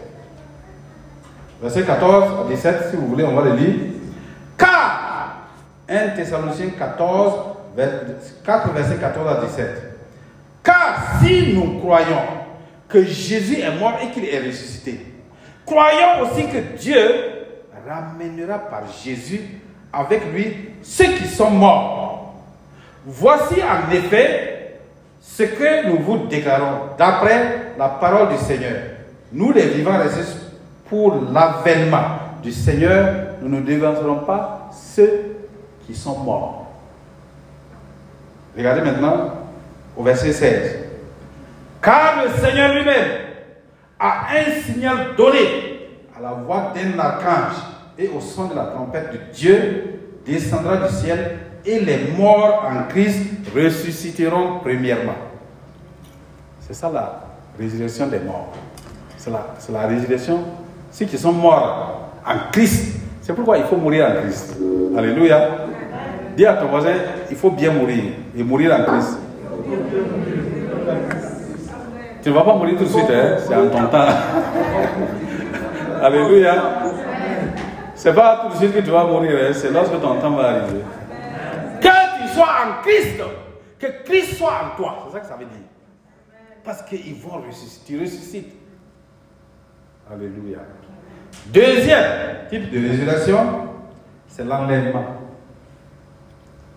Verset 1.63 1.83
14 1.83 2.47
à 2.47 2.49
17, 2.49 2.77
si 2.91 2.97
vous 2.97 3.09
voulez, 3.09 3.25
on 3.25 3.35
va 3.35 3.49
le 3.49 3.57
lire. 3.57 3.75
Car, 4.59 5.02
1 5.93 6.17
Thessaloniciens 6.17 6.71
14, 6.79 7.35
4, 8.45 8.73
verset 8.73 8.97
14 8.97 9.29
à 9.29 9.41
17. 9.47 9.69
Car 10.63 11.21
si 11.21 11.53
nous 11.55 11.79
croyons 11.81 12.23
que 12.89 13.05
Jésus 13.05 13.61
est 13.61 13.79
mort 13.79 13.99
et 14.03 14.11
qu'il 14.11 14.25
est 14.25 14.39
ressuscité, 14.39 15.13
Croyons 15.65 16.23
aussi 16.23 16.49
que 16.49 16.59
Dieu 16.77 16.99
ramènera 17.89 18.59
par 18.59 18.83
Jésus 19.05 19.41
avec 19.93 20.33
lui 20.33 20.71
ceux 20.83 21.13
qui 21.15 21.27
sont 21.27 21.51
morts. 21.51 22.35
Voici 23.07 23.57
en 23.63 23.91
effet 23.93 24.49
Ce 25.21 25.45
que 25.45 25.87
nous 25.87 25.99
vous 25.99 26.27
déclarons, 26.27 26.97
d'après 26.99 27.75
la 27.79 27.89
parole 27.89 28.31
du 28.31 28.39
Seigneur, 28.39 28.75
nous 29.33 29.53
les 29.53 29.69
vivants 29.69 29.99
résistent 29.99 30.51
pour 30.89 31.15
l'avènement 31.33 32.19
du 32.43 32.51
Seigneur, 32.51 33.37
nous 33.41 33.49
ne 33.49 33.61
dévancerons 33.61 34.25
pas 34.27 34.69
ceux 34.73 35.42
qui 35.87 35.95
sont 35.95 36.19
morts. 36.19 36.67
Regardez 38.57 38.83
maintenant 38.83 39.33
au 39.97 40.03
verset 40.03 40.33
16. 40.33 40.77
Car 41.83 42.25
le 42.25 42.31
Seigneur 42.41 42.75
lui-même 42.75 43.09
a 43.99 44.27
un 44.35 44.63
signal 44.63 45.17
donné 45.17 45.89
à 46.17 46.21
la 46.21 46.33
voix 46.33 46.73
d'un 46.75 46.99
archange 46.99 47.57
et 47.99 48.09
au 48.09 48.21
son 48.21 48.49
de 48.49 48.55
la 48.55 48.67
trompette 48.67 49.13
de 49.13 49.19
Dieu 49.35 50.01
descendra 50.25 50.77
du 50.77 50.95
ciel 50.95 51.39
et 51.65 51.81
les 51.81 52.13
morts 52.17 52.65
en 52.69 52.89
Christ 52.89 53.19
ressusciteront 53.55 54.61
premièrement. 54.61 55.15
C'est 56.61 56.75
ça 56.75 56.91
la 56.91 57.21
résurrection 57.59 58.07
des 58.07 58.21
morts. 58.21 58.53
C'est 59.17 59.31
la, 59.31 59.87
résurrection. 59.87 60.41
Ceux 60.91 61.07
qui 61.07 61.19
sont 61.19 61.33
morts 61.33 62.11
en 62.27 62.51
Christ. 62.51 62.97
C'est 63.21 63.33
pourquoi 63.35 63.59
il 63.59 63.65
faut 63.65 63.77
mourir 63.77 64.09
en 64.09 64.23
Christ. 64.23 64.57
Alléluia. 64.97 65.49
Dis 66.37 66.47
à 66.47 66.55
ton 66.55 66.67
voisin, 66.67 66.95
il 67.31 67.37
faut 67.37 67.51
bien 67.51 67.73
mourir 67.73 68.05
et 68.37 68.43
mourir 68.43 68.75
en 68.79 68.85
Christ. 68.85 69.19
Tu 72.23 72.29
ne 72.29 72.35
vas 72.35 72.43
pas 72.43 72.55
mourir 72.55 72.79
tout 72.79 72.85
de 72.85 72.89
suite, 72.89 73.11
hein? 73.11 73.37
c'est 73.39 73.55
en 73.55 73.69
ton 73.69 73.87
temps. 73.89 74.07
Alléluia. 76.03 76.55
C'est 77.95 78.15
pas 78.15 78.43
tout 78.43 78.53
de 78.55 78.59
suite 78.59 78.75
que 78.75 78.81
tu 78.81 78.91
vas 78.91 79.05
mourir, 79.05 79.33
hein, 79.41 79.53
c'est 79.53 79.71
lorsque 79.71 80.01
ton 80.01 80.19
temps 80.21 80.31
va 80.31 80.49
arriver. 80.49 80.83
Que 81.81 82.23
tu 82.23 82.29
sois 82.35 82.47
en 82.47 82.83
Christ, 82.83 83.23
que 83.79 83.87
Christ 84.05 84.35
soit 84.39 84.53
en 84.53 84.77
toi, 84.77 85.05
c'est 85.07 85.13
ça 85.13 85.21
que 85.21 85.27
ça 85.27 85.37
veut 85.37 85.45
dire. 85.45 85.67
Parce 86.65 86.83
qu'ils 86.83 87.15
vont 87.17 87.43
ressusciter, 87.47 87.95
tu 87.95 88.01
ressuscites. 88.01 88.55
Alléluia. 90.11 90.59
Deuxième 91.47 92.05
type 92.49 92.71
de 92.71 92.89
résurrection, 92.89 93.39
c'est 94.29 94.45
l'enlèvement. 94.45 95.22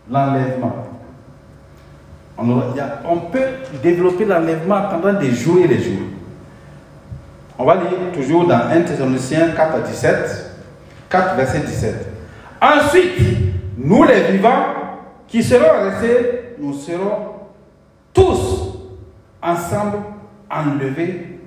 L'enlèvement. 0.09 0.85
On, 2.37 3.17
peut 3.31 3.39
développer 3.81 4.25
l'enlèvement 4.25 4.81
pendant 4.89 5.13
des 5.19 5.31
jours 5.31 5.59
et 5.63 5.67
des 5.67 5.81
jours. 5.81 6.07
On 7.57 7.63
va 7.63 7.75
lire 7.75 8.11
toujours 8.13 8.45
dans 8.45 8.67
1 8.69 8.81
Thessaloniciens 8.81 9.51
4 9.51 9.75
à 9.75 9.79
17. 9.79 10.51
4 11.09 11.35
verset 11.37 11.59
17. 11.59 11.95
Ensuite, 12.61 13.19
nous 13.77 14.03
les 14.03 14.31
vivants 14.31 14.65
qui 15.27 15.41
serons 15.43 15.89
restés, 15.89 16.55
nous 16.59 16.73
serons 16.73 17.35
tous 18.13 18.79
ensemble 19.41 19.97
enlevés 20.49 21.39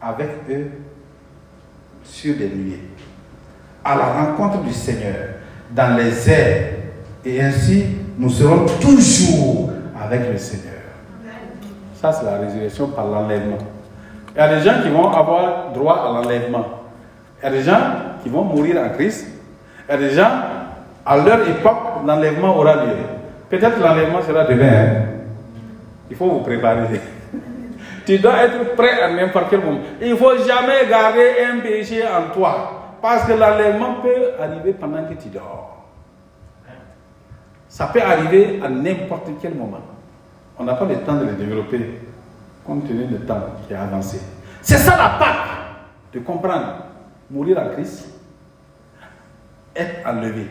avec 0.00 0.28
eux 0.50 0.70
sur 2.04 2.36
des 2.36 2.48
nuées, 2.48 2.80
à 3.84 3.96
la 3.96 4.04
rencontre 4.04 4.62
du 4.62 4.72
Seigneur 4.72 5.14
dans 5.70 5.96
les 5.96 6.30
airs, 6.30 6.73
et 7.24 7.42
ainsi 7.42 7.86
nous 8.18 8.30
serons 8.30 8.66
toujours 8.80 9.70
avec 10.00 10.30
le 10.30 10.38
Seigneur. 10.38 10.72
Ça, 11.94 12.12
c'est 12.12 12.24
la 12.26 12.36
résurrection 12.38 12.88
par 12.88 13.06
l'enlèvement. 13.06 13.58
Il 14.34 14.38
y 14.38 14.40
a 14.40 14.48
des 14.54 14.60
gens 14.62 14.82
qui 14.82 14.90
vont 14.90 15.08
avoir 15.10 15.72
droit 15.72 16.04
à 16.06 16.12
l'enlèvement. 16.22 16.64
Il 17.40 17.44
y 17.44 17.46
a 17.46 17.50
des 17.50 17.62
gens 17.62 17.80
qui 18.22 18.28
vont 18.28 18.42
mourir 18.44 18.76
en 18.84 18.90
Christ. 18.90 19.26
Il 19.88 19.92
y 19.92 19.94
a 19.94 19.98
des 19.98 20.10
gens, 20.10 20.30
à 21.06 21.16
leur 21.16 21.48
époque, 21.48 22.04
l'enlèvement 22.06 22.56
aura 22.58 22.74
lieu. 22.76 22.92
Peut-être 23.48 23.80
l'enlèvement 23.80 24.20
sera 24.22 24.44
demain. 24.44 24.66
hein. 24.72 25.02
Il 26.10 26.16
faut 26.16 26.26
vous 26.26 26.40
préparer. 26.40 27.00
Tu 28.06 28.18
dois 28.18 28.42
être 28.44 28.74
prêt 28.76 29.00
à 29.00 29.10
n'importe 29.10 29.46
quel 29.48 29.60
moment. 29.60 29.78
Il 30.02 30.10
ne 30.10 30.16
faut 30.16 30.36
jamais 30.36 30.86
garder 30.90 31.30
un 31.50 31.60
péché 31.60 32.02
en 32.04 32.34
toi. 32.34 32.96
Parce 33.00 33.24
que 33.24 33.32
l'enlèvement 33.32 33.94
peut 34.02 34.32
arriver 34.42 34.74
pendant 34.74 35.04
que 35.04 35.14
tu 35.14 35.28
dors. 35.30 35.83
Ça 37.74 37.86
peut 37.88 38.00
arriver 38.00 38.60
à 38.62 38.68
n'importe 38.68 39.30
quel 39.42 39.56
moment. 39.56 39.80
On 40.56 40.62
n'a 40.62 40.74
pas 40.74 40.84
le 40.84 40.94
temps 40.98 41.16
de 41.16 41.24
le 41.24 41.32
développer 41.32 42.02
compte 42.64 42.86
tenu 42.86 43.06
du 43.06 43.16
temps 43.26 43.46
qui 43.66 43.74
a 43.74 43.82
avancé. 43.82 44.20
C'est 44.62 44.76
ça 44.76 44.96
la 44.96 45.08
Pâque, 45.18 45.48
de 46.12 46.20
comprendre. 46.20 46.84
Mourir 47.28 47.58
en 47.58 47.70
Christ, 47.70 48.10
être 49.74 50.06
enlevé. 50.06 50.46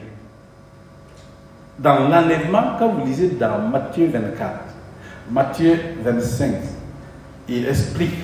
Dans 1.80 2.10
l'enlèvement, 2.10 2.76
quand 2.78 2.90
vous 2.90 3.06
lisez 3.06 3.30
dans 3.30 3.70
Matthieu 3.70 4.10
24, 4.10 4.52
Matthieu 5.32 5.80
25, 6.04 6.56
il 7.48 7.70
explique 7.70 8.20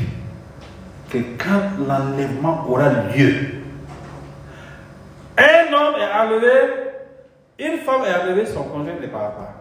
que 1.09 1.19
quand 1.37 1.87
l'enlèvement 1.87 2.65
aura 2.67 2.89
lieu, 3.15 3.33
un 5.37 5.73
homme 5.73 5.95
est 6.01 6.19
enlevé, 6.19 6.88
une 7.59 7.79
femme 7.79 8.01
est 8.05 8.23
enlevée, 8.23 8.45
son 8.45 8.63
conjoint 8.63 8.93
ne 9.01 9.07
part 9.07 9.33
pas. 9.33 9.53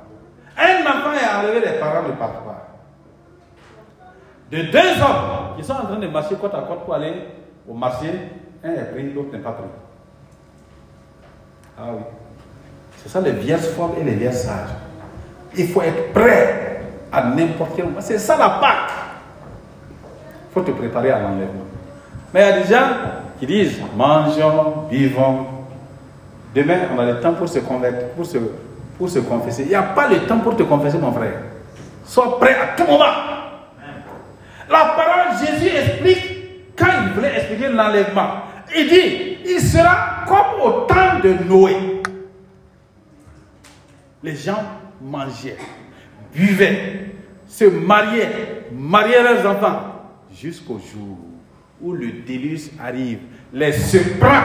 Un 0.57 0.83
enfant 0.83 1.13
est 1.13 1.37
enlevé, 1.37 1.61
les 1.61 1.79
parents 1.79 2.07
ne 2.07 2.13
partent 2.13 2.45
pas. 2.45 2.69
De 4.51 4.63
deux 4.63 5.03
hommes 5.03 5.57
qui 5.57 5.65
sont 5.65 5.75
en 5.75 5.85
train 5.85 5.99
de 5.99 6.07
marcher 6.07 6.37
côte 6.37 6.55
à 6.55 6.63
côte 6.63 6.85
pour 6.85 6.95
aller 6.95 7.15
au 7.69 7.75
marché, 7.75 8.07
un 8.65 8.71
est 8.71 8.93
pris, 8.93 9.13
l'autre 9.13 9.33
n'est 9.33 9.39
pas 9.39 9.53
pris. 9.53 9.65
Ah 11.79 11.83
oui. 11.93 12.03
C'est 12.97 13.09
ça 13.09 13.21
les 13.21 13.33
vierges 13.33 13.69
folles 13.77 13.93
et 14.01 14.05
les 14.05 14.15
vierges 14.15 14.37
sages. 14.37 14.71
Il 15.57 15.69
faut 15.69 15.83
être 15.83 16.13
prêt 16.13 16.83
à 17.13 17.25
n'importe 17.25 17.73
quel 17.77 17.87
moment. 17.87 18.01
C'est 18.01 18.19
ça 18.19 18.37
la 18.37 18.49
Pâque. 18.51 18.91
Il 20.51 20.55
faut 20.55 20.63
te 20.63 20.71
préparer 20.71 21.11
à 21.11 21.21
l'enlèvement. 21.21 21.67
Mais 22.33 22.41
il 22.41 22.47
y 22.47 22.49
a 22.49 22.61
des 22.61 22.75
gens 22.75 22.89
qui 23.39 23.47
disent 23.47 23.81
mangeons, 23.97 24.87
vivons. 24.91 25.58
Demain, 26.55 26.89
on 26.95 26.99
a 26.99 27.05
le 27.05 27.21
temps 27.21 27.35
pour 27.35 27.49
se 27.49 27.59
convertir, 27.61 28.09
pour 28.11 28.27
se, 28.27 28.39
pour 28.97 29.09
se 29.09 29.19
confesser. 29.21 29.63
Il 29.63 29.69
n'y 29.69 29.75
a 29.75 29.83
pas 29.83 30.09
le 30.09 30.21
temps 30.21 30.39
pour 30.39 30.57
te 30.57 30.63
confesser, 30.63 30.99
mon 30.99 31.13
frère. 31.13 31.43
Sois 32.05 32.39
prêt 32.39 32.55
à 32.55 32.77
tout 32.77 32.91
moment. 32.91 33.05
La 34.71 34.95
parole, 34.97 35.39
Jésus 35.39 35.75
explique, 35.75 36.77
quand 36.77 36.87
il 37.03 37.13
voulait 37.15 37.37
expliquer 37.37 37.69
l'enlèvement, 37.69 38.43
il 38.77 38.89
dit, 38.89 39.39
il 39.47 39.61
sera 39.61 40.25
comme 40.27 40.61
au 40.63 40.71
temps 40.83 41.19
de 41.23 41.35
Noé. 41.49 42.03
Les 44.23 44.37
gens 44.37 44.63
mangeaient, 45.01 45.57
buvaient, 46.35 47.13
se 47.47 47.65
mariaient, 47.65 48.67
mariaient 48.73 49.23
leurs 49.23 49.47
enfants, 49.47 49.81
jusqu'au 50.35 50.79
jour 50.79 51.19
où 51.81 51.93
le 51.93 52.11
déluge 52.27 52.71
arrive, 52.83 53.21
les 53.53 53.73
se 53.73 53.99
prend, 54.19 54.43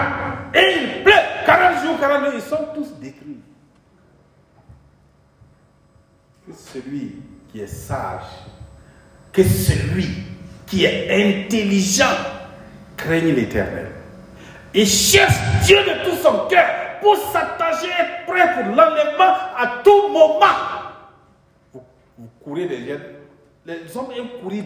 et 0.54 0.60
il 0.60 1.04
pleut. 1.04 1.33
40 1.46 1.84
jours, 1.84 2.00
42, 2.00 2.32
ils 2.36 2.42
sont 2.42 2.68
tous 2.74 2.94
détruits. 3.00 3.40
Que 6.46 6.54
celui 6.54 7.16
qui 7.52 7.62
est 7.62 7.68
sage, 7.68 8.24
que 9.32 9.44
celui 9.44 10.08
qui 10.66 10.86
est 10.86 11.46
intelligent 11.46 12.16
craigne 12.98 13.34
l'éternel 13.34 13.92
et 14.74 14.86
cherche 14.86 15.36
Dieu 15.66 15.78
de 15.78 16.10
tout 16.10 16.16
son 16.18 16.48
cœur 16.48 17.00
pour 17.02 17.16
s'attacher, 17.16 17.88
être 17.88 18.26
prêt 18.26 18.54
pour 18.56 18.76
l'enlèvement 18.76 19.34
à 19.56 19.82
tout 19.84 20.08
moment. 20.10 20.46
Vous, 21.74 22.30
courez 22.44 22.68
derrière, 22.68 23.00
les 23.66 23.96
hommes 23.96 24.12
aiment 24.18 24.42
courir 24.42 24.64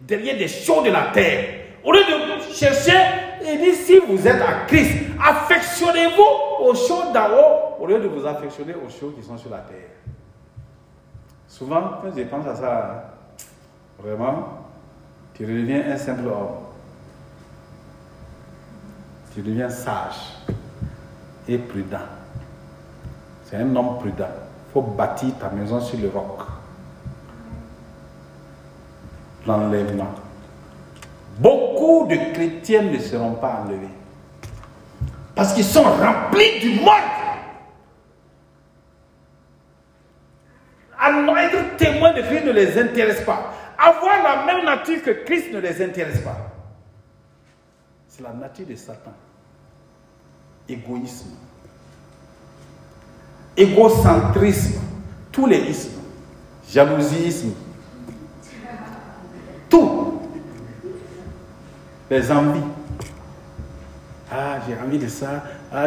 derrière 0.00 0.36
des 0.36 0.48
choses 0.48 0.84
de 0.84 0.90
la 0.90 1.10
terre. 1.12 1.60
Au 1.84 1.92
lieu 1.92 2.00
de 2.00 2.52
chercher, 2.52 2.96
il 3.42 3.58
dit 3.58 3.74
si 3.74 3.98
vous 3.98 4.26
êtes 4.26 4.42
à 4.42 4.66
Christ, 4.66 4.96
affectionnez-vous 5.22 6.64
aux 6.66 6.74
choses 6.74 7.12
d'en 7.12 7.30
haut 7.30 7.70
au 7.80 7.86
lieu 7.86 7.98
de 7.98 8.08
vous 8.08 8.26
affectionner 8.26 8.74
aux 8.74 8.90
choses 8.90 9.14
qui 9.14 9.22
sont 9.22 9.38
sur 9.38 9.50
la 9.50 9.58
terre. 9.58 9.88
Souvent, 11.48 11.98
quand 12.02 12.10
je 12.14 12.22
pense 12.24 12.46
à 12.46 12.54
ça, 12.54 12.84
hein, 12.84 13.00
vraiment, 13.98 14.66
tu 15.34 15.44
redeviens 15.44 15.90
un 15.90 15.96
simple 15.96 16.26
homme. 16.26 16.58
Tu 19.34 19.40
deviens 19.40 19.70
sage 19.70 20.36
et 21.48 21.56
prudent. 21.56 21.98
C'est 23.44 23.56
un 23.56 23.74
homme 23.74 23.98
prudent. 23.98 24.28
Il 24.68 24.72
faut 24.72 24.82
bâtir 24.82 25.38
ta 25.38 25.48
maison 25.48 25.80
sur 25.80 25.98
le 25.98 26.08
roc. 26.08 26.40
L'enlèvement. 29.46 30.14
Beaucoup 31.40 32.06
de 32.06 32.16
chrétiens 32.34 32.82
ne 32.82 32.98
seront 32.98 33.32
pas 33.32 33.64
enlevés. 33.64 33.88
Parce 35.34 35.54
qu'ils 35.54 35.64
sont 35.64 35.82
remplis 35.82 36.60
du 36.60 36.80
monde. 36.80 37.20
Être 41.38 41.76
témoin 41.78 42.12
de 42.12 42.20
Christ 42.20 42.44
ne 42.44 42.52
les 42.52 42.78
intéresse 42.78 43.22
pas. 43.22 43.54
Avoir 43.78 44.22
la 44.22 44.44
même 44.44 44.64
nature 44.64 45.02
que 45.02 45.24
Christ 45.24 45.52
ne 45.52 45.58
les 45.58 45.82
intéresse 45.82 46.20
pas. 46.20 46.36
C'est 48.06 48.22
la 48.22 48.32
nature 48.34 48.66
de 48.66 48.74
Satan. 48.74 49.12
Égoïsme. 50.68 51.30
Égocentrisme. 53.56 54.80
Tous 55.32 55.46
les 55.46 55.60
ismes. 55.60 56.02
Jalousiisme. 56.68 57.54
Les 62.10 62.32
envies. 62.32 62.60
Ah, 64.32 64.58
j'ai 64.66 64.74
envie 64.84 64.98
de 64.98 65.08
ça. 65.08 65.44
Ah. 65.72 65.86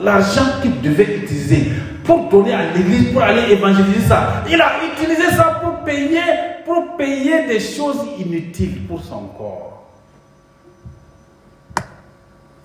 L'argent 0.00 0.60
qu'il 0.62 0.80
devait 0.80 1.18
utiliser 1.18 1.72
pour 2.04 2.28
donner 2.28 2.54
à 2.54 2.72
l'église, 2.72 3.12
pour 3.12 3.22
aller 3.22 3.52
évangéliser 3.52 4.06
ça, 4.06 4.44
il 4.48 4.60
a 4.60 4.72
utilisé 4.92 5.30
ça 5.30 5.60
pour 5.62 5.80
payer, 5.84 6.20
pour 6.64 6.96
payer 6.96 7.46
des 7.46 7.60
choses 7.60 7.98
inutiles 8.18 8.86
pour 8.86 9.02
son 9.02 9.26
corps. 9.38 9.90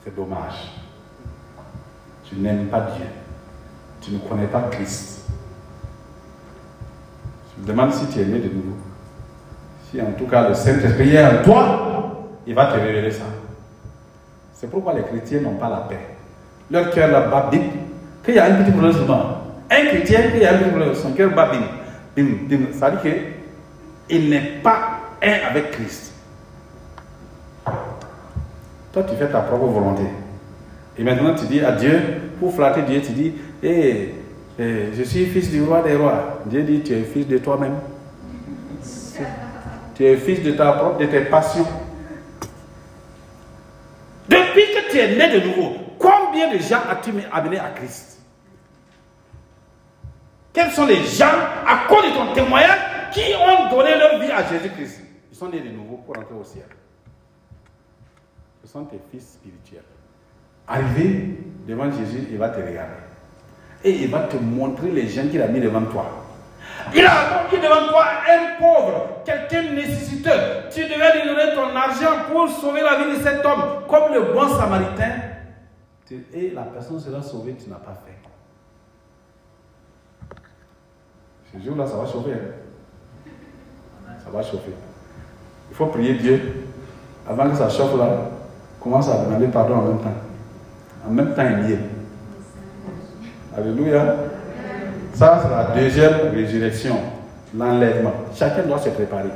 C'est 0.04 0.16
dommage. 0.16 0.72
Tu 2.28 2.36
n'aimes 2.36 2.68
pas 2.68 2.82
Dieu. 2.96 3.06
Tu 4.02 4.12
ne 4.12 4.20
connais 4.20 4.48
pas 4.48 4.70
Christ. 4.72 5.26
Je 7.56 7.62
me 7.62 7.68
demande 7.68 7.94
si 7.94 8.08
tu 8.08 8.20
es 8.20 8.26
né 8.26 8.40
de 8.40 8.50
nouveau. 8.50 8.78
Si 9.92 10.02
en 10.02 10.12
tout 10.18 10.26
cas 10.26 10.48
le 10.48 10.56
Saint-Esprit 10.56 11.16
est 11.16 11.26
en 11.26 11.44
toi, 11.44 11.99
il 12.50 12.56
va 12.56 12.66
te 12.66 12.80
révéler 12.80 13.12
ça. 13.12 13.26
C'est 14.54 14.72
pourquoi 14.72 14.94
les 14.94 15.04
chrétiens 15.04 15.42
n'ont 15.42 15.54
pas 15.54 15.70
la 15.70 15.78
paix. 15.78 16.00
Leur 16.72 16.90
cœur 16.90 17.12
là-bas 17.12 17.50
bim. 17.52 17.62
Qu'il 18.26 18.34
y 18.34 18.40
a 18.40 18.46
un 18.46 18.64
petit 18.64 18.72
problème. 18.72 18.96
Un 19.70 19.86
chrétien, 19.86 20.32
qu'il 20.32 20.42
y 20.42 20.46
a 20.46 20.56
un 20.56 20.58
petit 20.58 20.70
problème, 20.72 20.96
son 20.96 21.12
cœur 21.14 21.30
bat 21.30 21.52
bim. 21.52 21.62
Bim, 22.18 22.48
bim. 22.50 22.74
Ça 22.74 22.90
veut 22.90 22.98
dire 22.98 23.22
qu'il 24.08 24.30
n'est 24.32 24.60
pas 24.64 25.00
un 25.22 25.48
avec 25.48 25.72
Christ. 25.72 26.12
Toi, 28.92 29.04
tu 29.04 29.16
fais 29.16 29.28
ta 29.28 29.42
propre 29.42 29.68
volonté. 29.68 30.04
Et 30.98 31.04
maintenant, 31.04 31.36
tu 31.36 31.46
dis 31.46 31.62
à 31.62 31.74
Dieu, 31.74 32.02
pour 32.40 32.56
flatter 32.56 32.82
Dieu, 32.82 33.00
tu 33.02 33.12
dis, 33.12 33.36
hé, 33.62 34.16
je 34.58 35.04
suis 35.04 35.28
fils 35.28 35.52
du 35.52 35.62
roi 35.62 35.84
des 35.84 35.96
rois. 35.96 36.40
Dieu 36.48 36.64
dit, 36.64 36.82
tu 36.82 36.94
es 36.94 37.04
fils 37.04 37.28
de 37.28 37.38
toi-même. 37.38 37.76
Tu 39.94 40.04
es 40.04 40.18
fils 40.18 40.42
de 40.42 40.52
ta 40.54 40.72
propre, 40.72 40.98
de 40.98 41.06
tes 41.06 41.22
passions. 41.22 41.68
Depuis 44.30 44.62
que 44.76 44.92
tu 44.92 45.00
es 45.00 45.16
né 45.16 45.40
de 45.40 45.48
nouveau, 45.48 45.76
combien 45.98 46.54
de 46.54 46.60
gens 46.60 46.82
as-tu 46.90 47.12
amené 47.32 47.58
à 47.58 47.70
Christ? 47.72 48.22
Quels 50.54 50.72
sont 50.72 50.86
les 50.86 51.04
gens, 51.04 51.26
à 51.66 51.88
cause 51.88 52.06
de 52.06 52.16
ton 52.16 52.34
témoignage, 52.34 53.12
qui 53.12 53.22
ont 53.36 53.70
donné 53.76 53.98
leur 53.98 54.20
vie 54.20 54.32
à 54.32 54.48
Jésus-Christ? 54.48 55.02
Ils 55.32 55.38
sont 55.38 55.50
nés 55.50 55.62
de 55.62 55.70
nouveau 55.70 55.98
pour 55.98 56.18
entrer 56.18 56.36
au 56.36 56.44
ciel. 56.44 56.66
Ce 58.62 58.68
sont 58.68 58.86
tes 58.86 59.00
fils 59.12 59.34
spirituels. 59.34 59.84
Arrivé 60.68 61.40
devant 61.68 61.92
Jésus, 61.92 62.28
il 62.30 62.38
va 62.38 62.50
te 62.50 62.58
regarder. 62.58 62.94
Et 63.84 63.92
il 63.92 64.10
va 64.10 64.22
te 64.22 64.38
montrer 64.38 64.92
les 64.92 65.08
gens 65.08 65.28
qu'il 65.28 65.42
a 65.42 65.48
mis 65.48 65.60
devant 65.60 65.84
toi. 65.86 66.29
Il 66.96 67.06
a 67.06 67.48
mis 67.52 67.60
devant 67.60 67.88
toi 67.88 68.06
un 68.28 68.60
pauvre, 68.60 69.22
quelqu'un 69.26 69.74
nécessiteux. 69.74 70.30
Tu 70.72 70.84
devais 70.84 71.22
lui 71.22 71.30
donner 71.30 71.54
ton 71.54 71.76
argent 71.76 72.26
pour 72.32 72.50
sauver 72.50 72.82
la 72.82 72.96
vie 72.98 73.18
de 73.18 73.24
cet 73.24 73.46
homme, 73.46 73.84
comme 73.88 74.14
le 74.14 74.34
bon 74.34 74.48
samaritain. 74.48 75.12
Et 76.34 76.52
la 76.52 76.64
personne 76.64 77.00
sera 77.00 77.22
sauvée, 77.22 77.56
tu 77.62 77.70
n'as 77.70 77.76
pas 77.76 77.96
fait. 78.06 78.18
Ce 81.54 81.64
jour-là, 81.64 81.86
ça 81.86 81.98
va 81.98 82.06
chauffer. 82.06 82.34
Hein. 82.34 84.12
Ça 84.24 84.30
va 84.32 84.42
chauffer. 84.42 84.74
Il 85.70 85.76
faut 85.76 85.88
prier 85.88 86.16
Dieu. 86.16 86.66
Avant 87.28 87.50
que 87.50 87.56
ça 87.56 87.70
chauffe 87.70 87.98
là, 87.98 88.30
commence 88.82 89.08
à 89.10 89.26
demander 89.26 89.48
pardon 89.48 89.76
en 89.76 89.82
même 89.84 90.00
temps. 90.00 90.14
En 91.08 91.12
même 91.12 91.34
temps, 91.36 91.46
il 91.46 91.70
y 91.70 91.74
est. 91.74 91.80
Alléluia. 93.56 94.16
Ça, 95.20 95.42
c'est 95.44 95.50
la 95.50 95.82
deuxième 95.82 96.32
résurrection, 96.34 96.96
l'enlèvement. 97.54 98.14
Chacun 98.34 98.64
doit 98.64 98.80
se 98.80 98.88
préparer. 98.88 99.28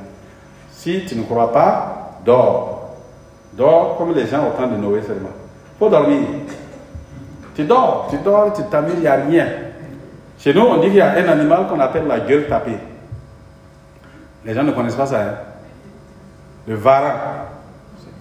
Si 0.72 1.04
tu 1.06 1.18
ne 1.18 1.24
crois 1.24 1.52
pas, 1.52 2.20
dors. 2.26 2.96
Dors 3.52 3.98
comme 3.98 4.14
les 4.16 4.26
gens 4.26 4.48
au 4.48 4.52
temps 4.52 4.68
de 4.68 4.78
Noé 4.78 5.02
seulement. 5.02 5.32
Faut 5.78 5.90
dormir. 5.90 6.22
Tu 7.54 7.66
dors, 7.66 8.08
tu 8.10 8.18
dors, 8.20 8.54
tu 8.54 8.62
t'amuses, 8.72 8.94
il 8.96 9.02
n'y 9.02 9.08
a 9.08 9.16
rien. 9.16 9.46
Chez 10.40 10.54
nous, 10.54 10.62
on 10.62 10.78
dit 10.78 10.88
qu'il 10.88 10.96
y 10.96 11.02
a 11.02 11.12
un 11.12 11.28
animal 11.28 11.68
qu'on 11.68 11.82
appelle 11.82 12.08
la 12.08 12.22
gueule 12.22 12.48
tapée. 12.48 12.78
Les 14.46 14.54
gens 14.54 14.64
ne 14.64 14.72
connaissent 14.72 14.96
pas 14.96 15.06
ça. 15.06 15.20
Hein? 15.22 15.34
Le 16.66 16.76
varan, 16.76 17.12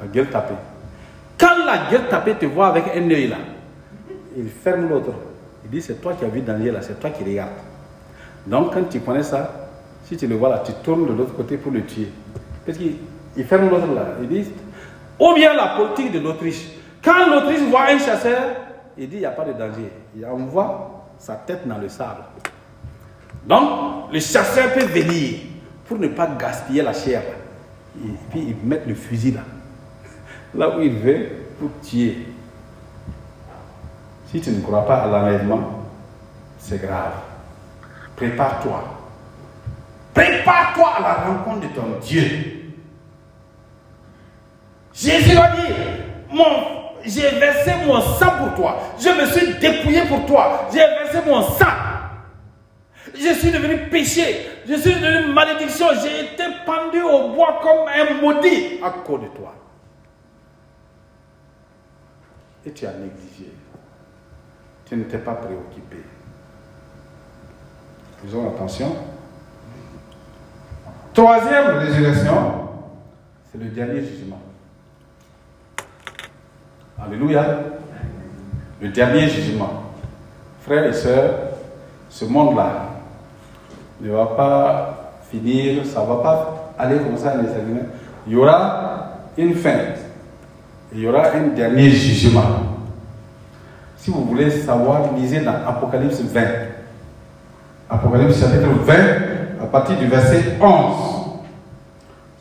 la 0.01 0.07
gueule 0.09 0.31
tapée. 0.31 0.55
Quand 1.39 1.65
la 1.65 1.89
gueule 1.93 2.09
tapée 2.09 2.35
te 2.35 2.47
voit 2.47 2.67
avec 2.67 2.87
un 2.93 3.09
œil 3.09 3.29
là, 3.29 3.37
il 4.37 4.49
ferme 4.49 4.89
l'autre. 4.89 5.13
Dit 5.73 5.81
c'est 5.81 6.03
toi 6.03 6.13
qui 6.13 6.27
as 6.27 6.29
vu 6.29 6.43
danger 6.43 6.71
là, 6.71 6.83
c'est 6.83 7.01
toi 7.01 7.09
qui 7.09 7.25
regardes. 7.25 7.51
Donc 8.47 8.75
quand 8.75 8.85
tu 8.91 9.01
connais 9.01 9.23
ça, 9.23 9.71
si 10.05 10.19
tu 10.19 10.27
le 10.27 10.37
vois 10.37 10.51
là, 10.51 10.63
tu 10.65 10.73
tournes 10.85 11.07
de 11.07 11.15
l'autre 11.15 11.35
côté 11.35 11.57
pour 11.57 11.73
le 11.73 11.83
tuer. 11.87 12.09
Parce 12.67 12.77
qu'il 12.77 13.45
ferme 13.47 13.71
l'autre 13.71 13.87
là. 13.95 14.09
Il 14.21 14.29
dit, 14.29 14.51
ou 15.19 15.35
bien 15.35 15.55
la 15.55 15.69
politique 15.77 16.13
de 16.13 16.19
l'Autriche. 16.19 16.69
Quand 17.03 17.27
l'Autriche 17.27 17.63
voit 17.71 17.87
un 17.89 17.99
chasseur, 17.99 18.57
il 18.99 19.09
dit 19.09 19.17
il 19.17 19.21
n'y 19.21 19.25
a 19.25 19.31
pas 19.31 19.47
de 19.47 19.53
danger. 19.53 19.91
Il 20.15 20.27
envoie 20.27 21.07
sa 21.19 21.37
tête 21.37 21.67
dans 21.67 21.79
le 21.79 21.89
sable. 21.89 22.25
Donc 23.47 24.13
le 24.13 24.21
chasseur 24.21 24.75
peut 24.75 24.85
venir 24.85 25.39
pour 25.87 25.99
ne 25.99 26.09
pas 26.09 26.27
gaspiller 26.27 26.83
la 26.83 26.93
chair. 26.93 27.23
Et 27.97 28.11
puis 28.31 28.45
il 28.49 28.69
met 28.69 28.83
le 28.87 28.95
fusil 28.95 29.33
là. 29.33 29.41
Là 30.55 30.77
où 30.77 30.83
il 30.83 30.93
veut 30.93 31.29
pour 31.59 31.71
tuer. 31.83 32.27
Si 34.33 34.41
tu 34.41 34.51
ne 34.51 34.63
crois 34.63 34.87
pas 34.87 35.03
à 35.03 35.07
l'enlèvement, 35.09 35.83
c'est 36.59 36.81
grave. 36.81 37.13
Prépare-toi. 38.17 38.83
Prépare-toi 40.15 40.89
à 40.97 41.01
la 41.03 41.13
rencontre 41.27 41.61
de 41.61 41.75
ton 41.75 41.99
Dieu. 42.01 42.73
Jésus 44.95 45.37
a 45.37 45.51
dit, 45.55 45.73
mon, 46.31 46.47
j'ai 47.05 47.29
versé 47.39 47.73
mon 47.87 48.01
sang 48.01 48.39
pour 48.39 48.55
toi. 48.55 48.79
Je 48.99 49.11
me 49.11 49.27
suis 49.27 49.55
dépouillé 49.61 50.07
pour 50.07 50.25
toi. 50.25 50.67
J'ai 50.73 50.79
versé 50.79 51.19
mon 51.29 51.43
sang. 51.43 51.67
Je 53.15 53.35
suis 53.35 53.51
devenu 53.51 53.91
péché. 53.91 54.49
Je 54.67 54.77
suis 54.77 54.95
devenu 54.95 55.31
malédiction. 55.35 55.89
J'ai 56.03 56.33
été 56.33 56.45
pendu 56.65 57.03
au 57.03 57.35
bois 57.35 57.61
comme 57.63 57.87
un 57.87 58.15
maudit 58.23 58.81
à 58.83 58.89
cause 58.91 59.21
de 59.21 59.27
toi. 59.27 59.53
Et 62.65 62.73
tu 62.73 62.87
as 62.87 62.93
négligé 62.93 63.53
tu 64.87 64.97
n'étais 64.97 65.19
pas 65.19 65.35
préoccupé. 65.35 65.99
Faisons 68.23 68.49
attention. 68.49 68.95
Troisième 71.13 71.67
résurrection, 71.79 72.69
c'est 73.51 73.59
le 73.59 73.69
dernier 73.71 74.01
jugement. 74.01 74.41
Alléluia. 77.05 77.45
Le 78.81 78.89
dernier 78.89 79.29
jugement. 79.29 79.83
Frères 80.63 80.87
et 80.87 80.93
sœurs, 80.93 81.35
ce 82.09 82.25
monde-là 82.25 82.89
ne 84.01 84.11
va 84.11 84.27
pas 84.27 85.15
finir, 85.31 85.85
ça 85.87 86.03
ne 86.03 86.07
va 86.07 86.17
pas 86.17 86.75
aller 86.79 86.99
comme 86.99 87.17
ça 87.17 87.35
Il 88.27 88.33
y 88.33 88.37
aura 88.37 89.09
une 89.37 89.55
fin. 89.55 89.79
Il 90.93 91.01
y 91.01 91.09
aura 91.09 91.31
un 91.33 91.49
dernier 91.49 91.91
jugement. 91.91 92.72
Si 94.03 94.11
vous 94.11 94.25
voulez 94.25 94.51
savoir, 94.51 95.15
lisez 95.15 95.43
dans 95.43 95.65
Apocalypse 95.65 96.23
20. 96.23 96.41
Apocalypse 97.89 98.41
chapitre 98.41 98.69
20, 98.85 98.95
à 99.63 99.67
partir 99.67 99.97
du 99.97 100.09
verset 100.09 100.43
11. 100.61 101.37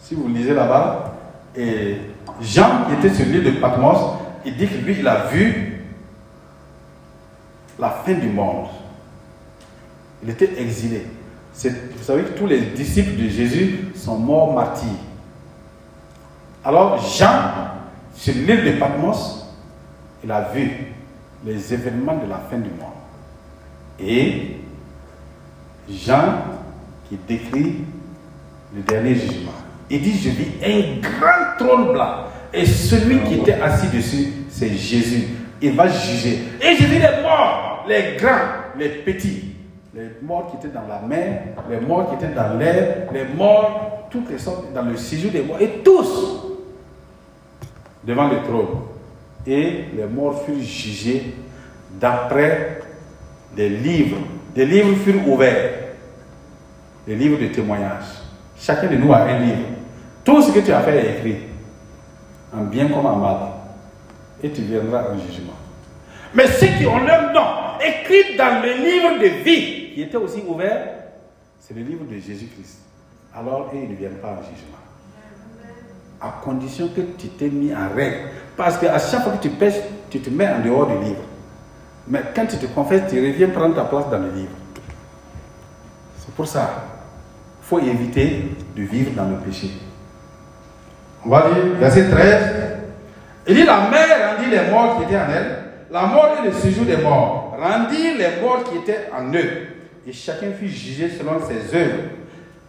Si 0.01 0.15
vous 0.15 0.27
lisez 0.27 0.55
là-bas, 0.55 1.13
et 1.55 1.97
Jean, 2.41 2.85
qui 2.87 2.93
était 2.95 3.15
sur 3.15 3.27
l'île 3.27 3.43
de 3.43 3.51
Patmos, 3.59 3.95
il 4.43 4.57
dit 4.57 4.67
que 4.67 4.77
lui, 4.77 4.95
il 5.01 5.07
a 5.07 5.27
vu 5.27 5.85
la 7.77 7.91
fin 7.91 8.13
du 8.13 8.29
monde. 8.29 8.65
Il 10.23 10.31
était 10.31 10.59
exilé. 10.59 11.05
Vous 11.53 12.03
savez 12.03 12.23
que 12.23 12.39
tous 12.39 12.47
les 12.47 12.61
disciples 12.61 13.21
de 13.21 13.29
Jésus 13.29 13.91
sont 13.93 14.17
morts 14.17 14.55
martyrs. 14.55 14.89
Alors 16.65 16.97
Jean, 16.97 17.37
sur 18.15 18.33
l'île 18.33 18.65
de 18.65 18.79
Patmos, 18.79 19.45
il 20.23 20.31
a 20.31 20.49
vu 20.51 20.95
les 21.45 21.73
événements 21.73 22.17
de 22.17 22.29
la 22.29 22.37
fin 22.37 22.57
du 22.57 22.69
monde. 22.69 22.91
Et 23.99 24.57
Jean 25.89 26.33
qui 27.09 27.17
décrit 27.27 27.77
le 28.75 28.81
dernier 28.81 29.15
jugement. 29.15 29.51
Il 29.89 30.01
dit, 30.01 30.17
je 30.17 30.29
vis 30.29 30.51
un 30.63 31.01
grand 31.01 31.57
trône 31.57 31.93
blanc. 31.93 32.15
Et 32.53 32.65
celui 32.65 33.19
qui 33.23 33.35
était 33.35 33.59
assis 33.59 33.87
dessus, 33.87 34.27
c'est 34.49 34.69
Jésus. 34.69 35.27
Il 35.61 35.73
va 35.73 35.87
juger. 35.87 36.39
Et 36.61 36.75
je 36.75 36.85
vis 36.85 36.99
les 36.99 37.21
morts, 37.21 37.85
les 37.87 38.17
grands, 38.17 38.77
les 38.77 38.89
petits. 38.89 39.55
Les 39.93 40.09
morts 40.21 40.49
qui 40.49 40.57
étaient 40.57 40.73
dans 40.73 40.87
la 40.87 41.01
mer, 41.01 41.41
les 41.69 41.81
morts 41.81 42.09
qui 42.09 42.15
étaient 42.15 42.33
dans 42.33 42.57
l'air, 42.57 43.09
les 43.13 43.25
morts, 43.35 44.07
toutes 44.09 44.29
les 44.29 44.37
sortes, 44.37 44.71
dans 44.73 44.83
le 44.83 44.95
séjour 44.95 45.31
des 45.31 45.41
morts. 45.41 45.59
Et 45.59 45.81
tous 45.83 46.45
devant 48.05 48.29
le 48.29 48.37
trône 48.37 48.67
et 49.45 49.85
les 49.95 50.05
morts 50.05 50.43
furent 50.45 50.61
jugés 50.61 51.33
d'après 51.99 52.81
des 53.55 53.69
livres. 53.69 54.17
Des 54.53 54.65
livres 54.65 54.95
furent 55.03 55.27
ouverts. 55.27 55.71
Des 57.07 57.15
livres 57.15 57.39
de 57.39 57.47
témoignages. 57.47 58.21
Chacun 58.57 58.87
de 58.87 58.95
nous 58.95 59.11
a 59.11 59.21
un 59.21 59.39
livre. 59.39 59.57
Tout 60.23 60.41
ce 60.41 60.51
que 60.51 60.59
tu 60.59 60.71
as 60.71 60.81
fait 60.81 60.97
est 60.97 61.17
écrit. 61.17 61.35
en 62.53 62.63
bien 62.63 62.87
comme 62.87 63.05
en 63.05 63.15
mal. 63.15 63.37
Et 64.43 64.49
tu 64.51 64.61
viendras 64.61 65.05
en 65.09 65.17
jugement. 65.17 65.53
Mais 66.33 66.47
ceux 66.47 66.67
qui 66.77 66.85
ont 66.85 67.03
leur 67.03 67.33
nom 67.33 67.79
écrit 67.79 68.37
dans 68.37 68.61
le 68.61 68.73
livre 68.73 69.19
de 69.21 69.43
vie, 69.43 69.93
qui 69.93 70.01
était 70.03 70.17
aussi 70.17 70.43
ouvert, 70.47 70.87
c'est 71.59 71.75
le 71.75 71.81
livre 71.81 72.05
de 72.05 72.15
Jésus-Christ. 72.15 72.79
Alors, 73.35 73.71
ils 73.73 73.89
ne 73.89 73.95
viennent 73.95 74.17
pas 74.17 74.29
en 74.29 74.41
jugement. 74.41 74.77
À 76.21 76.39
condition 76.43 76.89
que 76.89 77.01
tu 77.17 77.29
t'es 77.29 77.49
mis 77.49 77.73
en 77.73 77.95
règle. 77.95 78.17
Parce 78.55 78.77
qu'à 78.77 78.99
chaque 78.99 79.23
fois 79.23 79.33
que 79.33 79.41
tu 79.41 79.49
pêches, 79.49 79.81
tu 80.09 80.19
te 80.19 80.29
mets 80.29 80.47
en 80.47 80.59
dehors 80.59 80.87
du 80.87 81.03
livre. 81.03 81.23
Mais 82.07 82.21
quand 82.35 82.45
tu 82.45 82.57
te 82.57 82.65
confesses, 82.67 83.09
tu 83.09 83.19
reviens 83.19 83.49
prendre 83.49 83.75
ta 83.75 83.85
place 83.85 84.09
dans 84.09 84.19
le 84.19 84.31
livre. 84.31 84.51
C'est 86.17 86.33
pour 86.33 86.47
ça. 86.47 86.85
Il 87.61 87.67
faut 87.67 87.79
éviter 87.79 88.55
de 88.75 88.83
vivre 88.83 89.11
dans 89.15 89.29
le 89.29 89.37
péché. 89.37 89.71
On 91.25 91.29
va 91.29 91.49
dire, 91.49 91.75
verset 91.79 92.09
13. 92.09 92.43
Il 93.47 93.55
dit 93.55 93.63
La 93.63 93.89
mère 93.89 94.35
rendit 94.35 94.49
les 94.49 94.69
morts 94.69 94.97
qui 94.97 95.03
étaient 95.03 95.17
en 95.17 95.29
elle. 95.29 95.57
La 95.91 96.05
mort 96.05 96.37
et 96.41 96.47
le 96.47 96.53
séjour 96.53 96.85
des 96.85 96.97
morts 96.97 97.57
rendit 97.59 98.17
les 98.17 98.41
morts 98.41 98.63
qui 98.63 98.77
étaient 98.77 99.09
en 99.17 99.33
eux. 99.33 99.67
Et 100.07 100.13
chacun 100.13 100.51
fut 100.57 100.67
jugé 100.67 101.09
selon 101.09 101.39
ses 101.45 101.75
œuvres. 101.75 102.03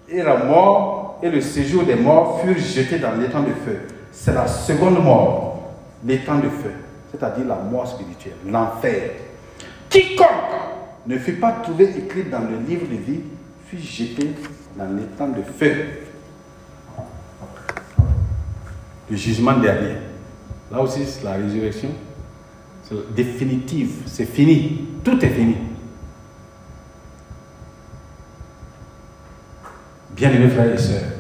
Et 0.09 0.23
la 0.23 0.37
mort 0.37 1.02
et 1.23 1.31
le 1.31 1.41
séjour 1.41 1.85
des 1.85 1.95
morts 1.95 2.41
furent 2.43 2.59
jetés 2.59 2.99
dans 2.99 3.15
l'étang 3.15 3.43
de 3.43 3.53
feu. 3.65 3.81
C'est 4.11 4.35
la 4.35 4.47
seconde 4.47 5.03
mort, 5.03 5.73
l'étang 6.05 6.39
de 6.39 6.49
feu, 6.49 6.73
c'est-à-dire 7.11 7.47
la 7.47 7.57
mort 7.57 7.87
spirituelle, 7.87 8.37
l'enfer. 8.47 9.13
Quiconque 9.89 10.27
ne 11.07 11.19
fut 11.19 11.35
pas 11.35 11.53
trouvé 11.53 11.91
écrit 11.97 12.25
dans 12.25 12.41
le 12.41 12.59
livre 12.69 12.87
de 12.87 12.97
vie 12.97 13.21
fut 13.67 13.79
jeté 13.79 14.33
dans 14.77 14.89
l'étang 14.97 15.29
de 15.29 15.43
feu. 15.43 15.75
Le 19.11 19.17
jugement 19.17 19.59
dernier. 19.59 19.97
Là 20.71 20.81
aussi, 20.81 21.05
c'est 21.05 21.23
la 21.25 21.33
résurrection. 21.33 21.91
C'est 22.83 23.15
définitive. 23.15 24.03
C'est 24.07 24.25
fini. 24.25 24.89
Tout 25.05 25.23
est 25.23 25.29
fini. 25.29 25.57
Bien-aimés 30.15 30.49
frères 30.51 30.73
et 30.73 30.79
sœurs, 30.79 31.12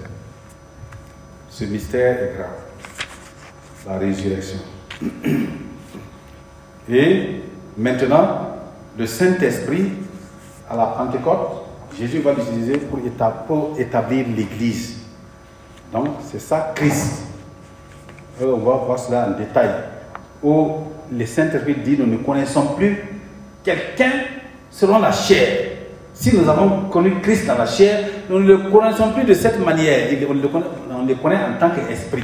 ce 1.52 1.64
mystère 1.64 2.22
est 2.22 2.32
grave. 2.34 2.48
La 3.86 3.98
résurrection. 3.98 4.58
Et 6.90 7.42
maintenant, 7.76 8.56
le 8.98 9.06
Saint-Esprit, 9.06 9.92
à 10.68 10.76
la 10.76 10.86
Pentecôte, 10.86 11.66
Jésus 11.98 12.20
va 12.20 12.32
l'utiliser 12.32 12.78
pour 13.46 13.78
établir 13.78 14.26
l'Église. 14.34 15.02
Donc, 15.92 16.08
c'est 16.30 16.40
ça 16.40 16.72
Christ. 16.74 17.24
On 18.40 18.56
va 18.56 18.76
voir 18.76 18.98
cela 18.98 19.28
en 19.28 19.38
détail. 19.38 19.70
Où 20.42 20.70
le 21.12 21.26
Saint-Esprit 21.26 21.76
dit 21.84 21.98
nous 21.98 22.06
ne 22.06 22.16
connaissons 22.16 22.68
plus 22.68 22.96
quelqu'un 23.62 24.12
selon 24.70 24.98
la 24.98 25.12
chair. 25.12 25.71
Si 26.22 26.36
nous 26.36 26.48
avons 26.48 26.82
connu 26.88 27.14
Christ 27.20 27.48
dans 27.48 27.58
la 27.58 27.66
chair, 27.66 27.98
nous 28.30 28.38
ne 28.38 28.46
le 28.46 28.58
connaissons 28.70 29.10
plus 29.10 29.24
de 29.24 29.34
cette 29.34 29.58
manière. 29.58 30.06
On 30.30 30.34
le 31.04 31.14
connaît, 31.16 31.34
en 31.34 31.58
tant 31.58 31.70
qu'esprit. 31.70 32.22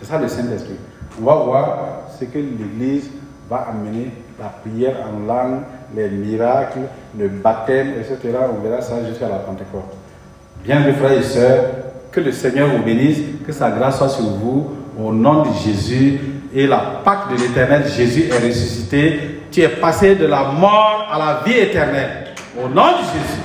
C'est 0.00 0.08
ça 0.08 0.18
le 0.18 0.26
Saint-Esprit. 0.26 0.74
On 1.16 1.24
va 1.24 1.36
voir 1.36 1.78
ce 2.18 2.24
que 2.24 2.38
l'Église 2.38 3.08
va 3.48 3.68
amener, 3.70 4.10
la 4.36 4.46
prière 4.46 4.96
en 5.06 5.24
langue, 5.28 5.60
les 5.94 6.08
miracles, 6.08 6.80
le 7.16 7.28
baptême, 7.28 7.92
etc. 8.00 8.36
On 8.52 8.68
verra 8.68 8.82
ça 8.82 8.94
jusqu'à 9.08 9.28
la 9.28 9.36
Pentecôte. 9.36 9.94
Bien, 10.64 10.80
mes 10.80 10.92
frères 10.94 11.12
et 11.12 11.22
sœurs, 11.22 11.66
que 12.10 12.18
le 12.18 12.32
Seigneur 12.32 12.68
vous 12.68 12.82
bénisse, 12.82 13.18
que 13.46 13.52
sa 13.52 13.70
grâce 13.70 13.98
soit 13.98 14.08
sur 14.08 14.24
vous, 14.24 14.72
au 15.00 15.12
nom 15.12 15.42
de 15.42 15.50
Jésus, 15.64 16.18
et 16.52 16.66
la 16.66 16.78
Pâque 17.04 17.30
de 17.30 17.40
l'éternel, 17.40 17.84
Jésus 17.86 18.24
est 18.28 18.44
ressuscité. 18.44 19.20
Tu 19.52 19.60
es 19.60 19.68
passé 19.68 20.16
de 20.16 20.26
la 20.26 20.50
mort 20.50 21.08
à 21.12 21.16
la 21.16 21.42
vie 21.46 21.58
éternelle. 21.60 22.19
Au 22.62 22.68
nom 22.68 22.92
de 22.92 22.98
Jésus. 22.98 23.40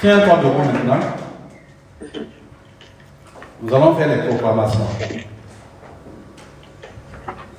Tiens-toi 0.00 0.36
debout 0.38 0.58
maintenant. 0.58 1.06
Nous 3.62 3.74
allons 3.74 3.94
faire 3.94 4.08
les 4.08 4.28
proclamations. 4.28 4.86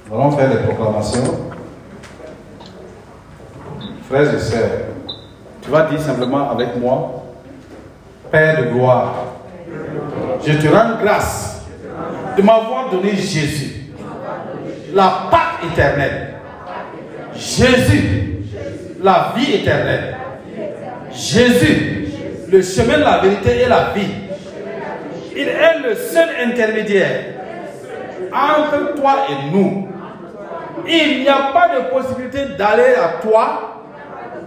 Nous 0.08 0.16
allons 0.16 0.32
faire 0.32 0.50
les 0.50 0.58
proclamations. 0.58 1.52
Frères 4.10 4.34
et 4.34 4.40
sœurs, 4.40 4.70
tu 5.62 5.70
vas 5.70 5.84
dire 5.84 6.02
simplement 6.02 6.50
avec 6.52 6.76
moi, 6.78 7.24
Père 8.32 8.62
de 8.62 8.70
gloire, 8.70 9.14
je 10.46 10.54
te 10.54 10.68
rends 10.68 11.02
grâce 11.02 11.66
de 12.36 12.42
m'avoir 12.42 12.90
donné 12.90 13.16
Jésus, 13.16 13.92
la 14.94 15.28
Pâque 15.32 15.72
éternelle. 15.72 16.29
Jésus, 17.40 18.44
la 19.02 19.34
vie 19.36 19.56
éternelle. 19.56 20.18
Jésus, 21.12 22.08
le 22.52 22.62
chemin, 22.62 22.98
la 22.98 23.20
vérité 23.20 23.62
et 23.62 23.68
la 23.68 23.94
vie. 23.96 24.12
Il 25.36 25.48
est 25.48 25.80
le 25.88 25.96
seul 25.96 26.28
intermédiaire 26.44 27.22
entre 28.34 28.96
toi 28.96 29.26
et 29.30 29.52
nous. 29.56 29.88
Il 30.86 31.22
n'y 31.22 31.30
a 31.30 31.52
pas 31.54 31.70
de 31.76 31.90
possibilité 31.90 32.56
d'aller 32.58 32.96
à 32.96 33.22
toi 33.22 33.84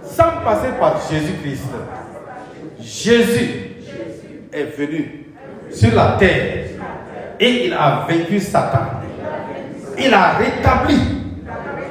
sans 0.03 0.43
passer 0.43 0.69
par 0.79 1.01
Jésus-Christ. 1.09 1.69
Jésus 2.79 3.71
est 4.51 4.77
venu 4.77 5.25
sur 5.71 5.95
la 5.95 6.17
terre 6.19 6.65
et 7.39 7.65
il 7.65 7.73
a 7.73 8.05
vaincu 8.07 8.39
Satan. 8.39 8.85
Il 9.97 10.13
a 10.13 10.33
rétabli 10.33 11.22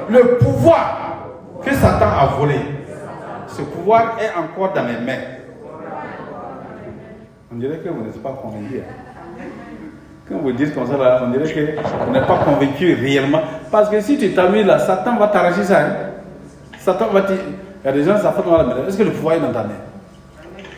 le 0.09 0.37
pouvoir 0.37 1.27
que 1.63 1.73
Satan 1.73 2.05
a 2.05 2.25
volé. 2.37 2.59
Ce 3.47 3.61
pouvoir 3.61 4.17
est 4.19 4.37
encore 4.37 4.73
dans 4.73 4.83
mes 4.83 4.99
mains. 5.05 5.21
On 7.51 7.55
dirait 7.57 7.77
que 7.77 7.89
vous 7.89 8.03
n'êtes 8.03 8.21
pas 8.21 8.37
convaincu. 8.41 8.79
Hein. 8.79 9.43
Quand 10.27 10.37
vous 10.37 10.51
dites 10.53 10.73
comme 10.73 10.87
ça, 10.87 11.21
on 11.23 11.29
dirait 11.29 11.51
que 11.51 12.05
vous 12.05 12.11
n'êtes 12.11 12.25
pas 12.25 12.39
convaincu 12.39 12.95
réellement. 12.95 13.41
Parce 13.71 13.89
que 13.89 14.01
si 14.01 14.17
tu 14.17 14.33
t'amuses 14.33 14.65
là, 14.65 14.79
Satan 14.79 15.17
va 15.17 15.27
t'arracher 15.27 15.63
ça. 15.63 15.81
Hein. 15.81 15.95
Satan 16.79 17.07
va 17.11 17.21
te. 17.21 17.33
Il 17.33 17.87
y 17.87 17.89
a 17.89 17.91
des 17.91 18.03
gens, 18.03 18.17
fait 18.17 18.49
mal 18.49 18.61
à 18.61 18.87
Est-ce 18.87 18.97
que 18.97 19.03
le 19.03 19.11
pouvoir 19.11 19.35
est 19.35 19.39
dans 19.41 19.51
ta 19.51 19.63
main? 19.63 19.75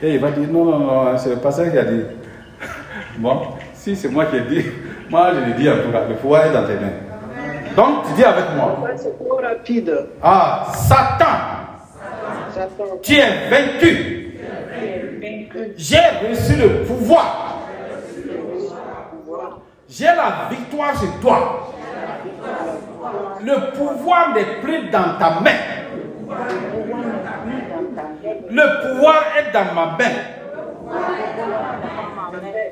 Et 0.01 0.15
il 0.15 0.19
va 0.19 0.31
dire 0.31 0.47
non, 0.51 0.65
non, 0.65 0.79
non, 0.79 1.17
c'est 1.17 1.29
le 1.29 1.35
pasteur 1.37 1.71
qui 1.71 1.77
a 1.77 1.83
dit. 1.83 2.01
Bon, 3.19 3.41
si 3.73 3.95
c'est 3.95 4.09
moi 4.09 4.25
qui 4.25 4.35
ai 4.35 4.41
dit, 4.41 4.65
moi 5.09 5.29
je 5.33 5.45
l'ai 5.45 5.53
dit 5.53 5.69
en 5.69 5.75
tout 5.75 5.91
cas, 5.91 6.01
le 6.09 6.15
pouvoir 6.15 6.47
est 6.47 6.51
dans 6.51 6.65
tes 6.65 6.73
mains. 6.73 7.14
Donc 7.75 8.05
tu 8.07 8.13
dis 8.13 8.23
avec 8.23 8.45
moi. 8.55 8.77
C'est 8.95 9.17
trop 9.17 9.35
rapide. 9.41 10.07
Ah, 10.23 10.67
Satan, 10.73 11.25
Satan. 12.53 12.83
tu 13.01 13.13
es 13.15 13.49
vaincu. 13.49 14.21
J'ai 15.77 15.97
reçu 16.29 16.55
le 16.55 16.83
pouvoir. 16.83 17.59
J'ai 19.89 20.05
la 20.05 20.49
victoire 20.49 20.97
sur 20.97 21.19
toi. 21.21 21.71
Le 23.43 23.71
pouvoir 23.77 24.33
n'est 24.33 24.61
plus 24.61 24.89
dans 24.89 25.17
ta 25.19 25.39
main. 25.41 25.51
Le 28.49 28.93
pouvoir 28.93 29.23
est 29.37 29.51
dans 29.53 29.73
ma 29.73 29.85
main. 29.97 30.15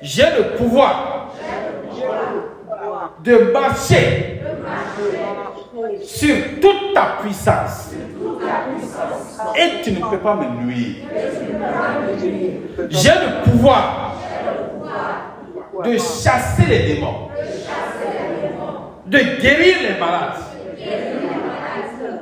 J'ai 0.01 0.23
le 0.23 0.57
pouvoir 0.57 1.29
de 3.23 3.51
marcher 3.53 4.42
sur 6.03 6.35
toute 6.61 6.93
ta 6.93 7.17
puissance. 7.21 7.91
Et 9.55 9.81
tu 9.83 9.91
ne 9.91 10.05
peux 10.09 10.17
pas 10.17 10.35
me 10.35 10.63
nuire. 10.63 10.95
J'ai 12.89 13.09
le 13.09 13.51
pouvoir 13.51 14.15
de 15.83 15.93
chasser 15.93 16.65
les 16.67 16.93
démons, 16.93 17.29
de 19.05 19.17
guérir 19.17 19.77
les 19.81 19.99
malades. 19.99 20.39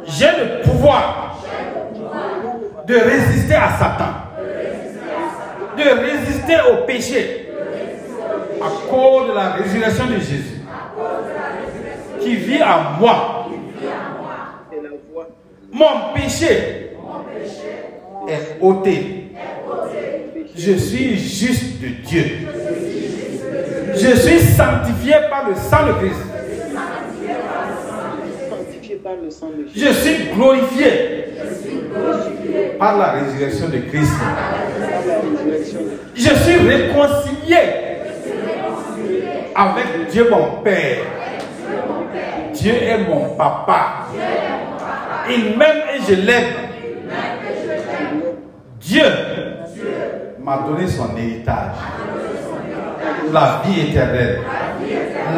J'ai 0.08 0.26
le 0.26 0.62
pouvoir 0.62 1.38
de 2.88 2.96
résister 2.96 3.56
à 3.56 3.70
Satan, 3.78 4.14
de 5.78 5.84
résister 5.84 6.58
au 6.72 6.86
péché 6.86 7.50
à 8.62 8.90
cause 8.90 9.30
de 9.30 9.34
la 9.34 9.50
résurrection 9.54 10.06
de 10.08 10.16
Jésus 10.16 10.62
qui 12.22 12.36
vit 12.36 12.64
en 12.64 13.00
moi. 13.00 13.48
Mon 15.72 16.14
péché 16.14 16.92
est 18.28 18.58
ôté. 18.62 19.32
Je 20.56 20.74
suis 20.74 21.18
juste 21.18 21.82
de 21.82 21.88
Dieu. 22.06 22.26
Je 23.94 24.16
suis 24.16 24.40
sanctifié 24.40 25.14
par 25.30 25.50
le 25.50 25.56
sang 25.56 25.88
de 25.88 25.94
Christ. 25.94 26.22
Je 29.76 29.92
suis 29.94 30.34
glorifié 30.36 31.26
par 32.78 32.98
la 32.98 33.12
résurrection 33.14 33.70
de 33.70 33.78
Christ. 33.90 34.14
Je 36.16 36.30
suis 36.36 36.58
réconcilié 36.58 37.58
avec 39.56 40.10
Dieu 40.12 40.28
mon 40.30 40.62
Père. 40.64 41.21
Dieu 42.62 42.74
est 42.74 43.10
mon 43.10 43.30
papa. 43.36 44.06
Il 45.28 45.58
m'aime 45.58 45.82
et 45.96 46.02
je 46.08 46.14
l'aime. 46.14 46.54
Dieu 48.80 49.04
m'a 50.40 50.58
donné 50.58 50.88
son 50.88 51.18
héritage. 51.18 51.74
La 53.34 53.64
vie 53.66 53.90
éternelle. 53.90 54.42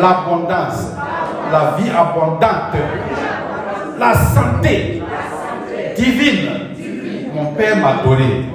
L'abondance. 0.01 0.91
La 1.49 1.77
vie 1.77 1.89
abondante. 1.89 2.75
La 3.97 4.13
santé 4.15 5.01
divine. 5.95 6.49
Mon 7.33 7.53
Père 7.53 7.77
m'a 7.77 8.03
donné. 8.03 8.47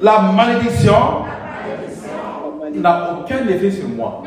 La 0.00 0.20
malédiction 0.20 1.24
n'a 2.76 3.16
aucun 3.18 3.48
effet 3.48 3.72
sur 3.72 3.88
moi. 3.88 4.22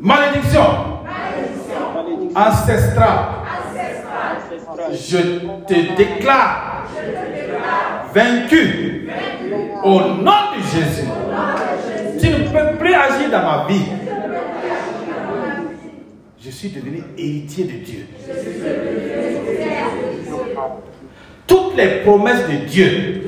Malédiction 0.00 0.62
ancestrale. 2.34 3.28
Je 4.92 5.18
te 5.66 5.96
déclare 5.96 6.86
vaincu 8.14 9.08
au 9.84 10.00
nom 10.00 10.52
de 10.56 10.62
Jésus. 10.72 11.08
Tu 12.20 12.28
ne 12.28 12.48
peux 12.48 12.78
plus 12.78 12.94
agir 12.94 13.30
dans 13.30 13.42
ma 13.42 13.66
vie. 13.68 13.84
Je 16.44 16.50
suis 16.50 16.70
devenu 16.70 17.02
héritier 17.16 17.64
de 17.64 17.84
Dieu. 17.84 18.06
Toutes 21.46 21.76
les 21.76 22.00
promesses 22.02 22.48
de 22.48 22.66
Dieu 22.66 23.22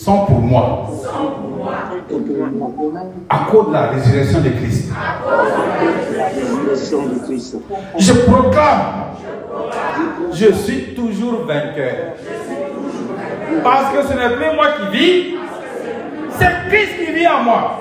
sont 0.00 0.24
pour 0.24 0.40
moi. 0.40 0.88
À 3.28 3.46
cause 3.50 3.68
de 3.68 3.72
la 3.72 3.88
résurrection 3.88 4.40
de 4.40 4.48
Christ. 4.48 4.90
Je 7.98 8.12
proclame, 8.12 9.14
je 10.32 10.52
suis 10.52 10.94
toujours 10.94 11.44
vainqueur. 11.44 12.14
Parce 13.62 13.94
que 13.94 14.02
ce 14.02 14.14
n'est 14.14 14.36
plus 14.36 14.56
moi 14.56 14.66
qui 14.78 14.96
vis, 14.96 15.34
c'est 16.30 16.68
Christ 16.68 16.92
qui 16.98 17.12
vit 17.12 17.28
en 17.28 17.42
moi. 17.42 17.80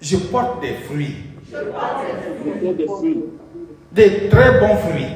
Je 0.00 0.16
porte 0.16 0.60
des 0.62 0.74
fruits. 0.86 1.16
Des 3.92 4.28
très 4.28 4.60
bons 4.60 4.76
fruits. 4.76 5.06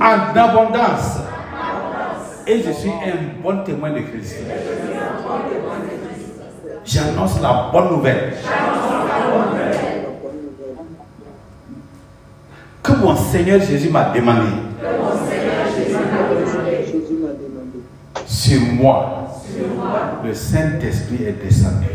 En 0.00 0.38
abondance. 0.38 1.18
Et 2.50 2.64
je 2.66 2.72
suis 2.72 2.90
un 2.90 3.40
bon 3.40 3.62
témoin 3.62 3.90
de 3.90 4.00
Christ. 4.00 4.38
J'annonce 6.84 7.40
la 7.40 7.70
bonne 7.72 7.90
nouvelle. 7.90 8.32
Que 12.82 12.92
mon 12.94 13.14
Seigneur 13.14 13.60
Jésus 13.60 13.88
m'a 13.90 14.10
demandé. 14.12 14.48
Sur 18.26 18.60
moi, 18.72 19.28
le 20.24 20.34
Saint-Esprit 20.34 21.26
est 21.28 21.44
descendu. 21.44 21.86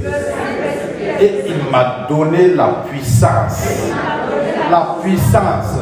Et 1.20 1.48
il 1.48 1.70
m'a 1.70 2.08
donné 2.08 2.54
la 2.56 2.86
puissance. 2.90 3.68
La 4.72 4.96
puissance. 5.04 5.76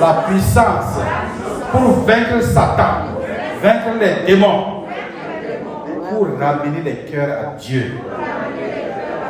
La 0.00 0.24
puissance 0.26 0.98
pour 1.70 2.04
vaincre 2.04 2.42
Satan, 2.42 3.09
vaincre 3.62 3.90
les 4.00 4.26
démons, 4.26 4.84
pour 6.10 6.26
ramener 6.38 6.82
les 6.84 7.10
cœurs 7.10 7.38
à 7.38 7.58
Dieu. 7.58 7.98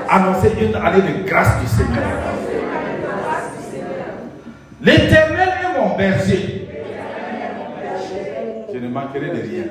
Annoncer 0.09 0.52
une 0.61 0.74
année 0.74 1.02
de 1.02 1.28
grâce 1.28 1.61
du 1.61 1.66
Seigneur. 1.66 2.05
L'éternel 4.82 5.48
est 5.48 5.78
mon 5.78 5.97
berger. 5.97 6.69
Je 8.73 8.78
ne 8.78 8.89
manquerai 8.89 9.27
de 9.27 9.43
rien. 9.43 9.65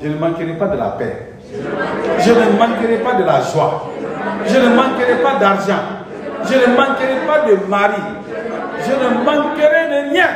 Je 0.00 0.08
ne 0.08 0.16
manquerai 0.16 0.52
pas 0.58 0.68
de 0.68 0.78
la 0.78 0.90
paix. 0.90 1.32
Je 2.20 2.30
ne 2.30 2.58
manquerai 2.58 2.98
pas 2.98 3.14
de 3.14 3.24
la 3.24 3.40
joie. 3.42 3.92
Je 4.46 4.58
ne 4.58 4.74
manquerai 4.74 5.22
pas 5.22 5.38
d'argent. 5.38 5.82
Je 6.44 6.54
ne 6.54 6.76
manquerai 6.76 7.26
pas 7.26 7.48
de 7.48 7.68
mari. 7.68 8.02
Je 8.84 8.92
ne 8.92 9.24
manquerai 9.24 9.88
de 9.88 10.12
rien. 10.12 10.28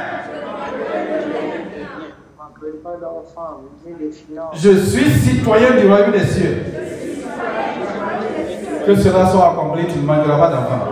Je 4.55 4.77
suis 4.79 5.11
citoyen 5.11 5.71
du 5.73 5.87
royaume 5.89 6.13
des 6.13 6.27
cieux. 6.27 6.65
Que 8.87 8.95
cela 8.97 9.27
soit 9.27 9.53
accompli, 9.53 9.87
tu 9.87 9.99
ne 9.99 10.05
manqueras 10.05 10.39
pas 10.39 10.49
d'enfant. 10.49 10.89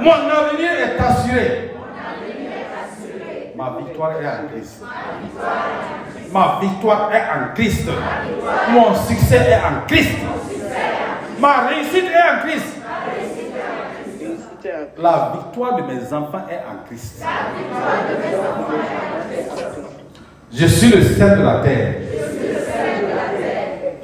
Mon 0.00 0.10
avenir 0.10 0.70
est 0.72 1.00
assuré. 1.00 1.74
Ma 3.56 3.76
victoire 3.78 4.12
est 4.12 4.26
en 4.26 4.48
Christ. 4.52 4.82
Ma 6.32 6.58
victoire 6.60 7.10
est 7.12 7.22
en 7.22 7.54
Christ. 7.54 7.88
Mon 8.70 8.94
succès 8.94 9.36
est 9.50 9.56
en 9.56 9.86
Christ. 9.86 10.18
Ma 11.40 11.68
réussite 11.68 12.04
est 12.04 12.36
en 12.36 12.46
Christ. 12.46 12.77
La 15.00 15.32
victoire 15.34 15.76
de 15.76 15.82
mes 15.82 16.12
enfants 16.12 16.44
est 16.50 16.56
en 16.56 16.86
Christ. 16.86 17.22
Je 20.52 20.66
suis 20.66 20.90
le 20.90 21.02
sel 21.02 21.38
de 21.38 21.42
la 21.42 21.60
terre. 21.60 21.94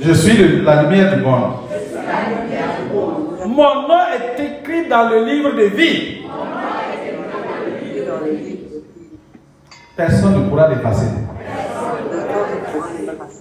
Je 0.00 0.12
suis 0.12 0.36
le- 0.36 0.62
la 0.64 0.82
lumière 0.82 1.14
du 1.16 1.22
monde. 1.22 1.52
Mon 3.46 3.74
nom 3.88 3.98
est 4.12 4.42
écrit 4.42 4.88
dans 4.88 5.08
le 5.08 5.24
livre 5.24 5.52
de 5.52 5.64
vie. 5.64 6.22
Personne 9.96 10.34
ne 10.44 10.48
pourra 10.48 10.68
l'effacer. 10.68 11.06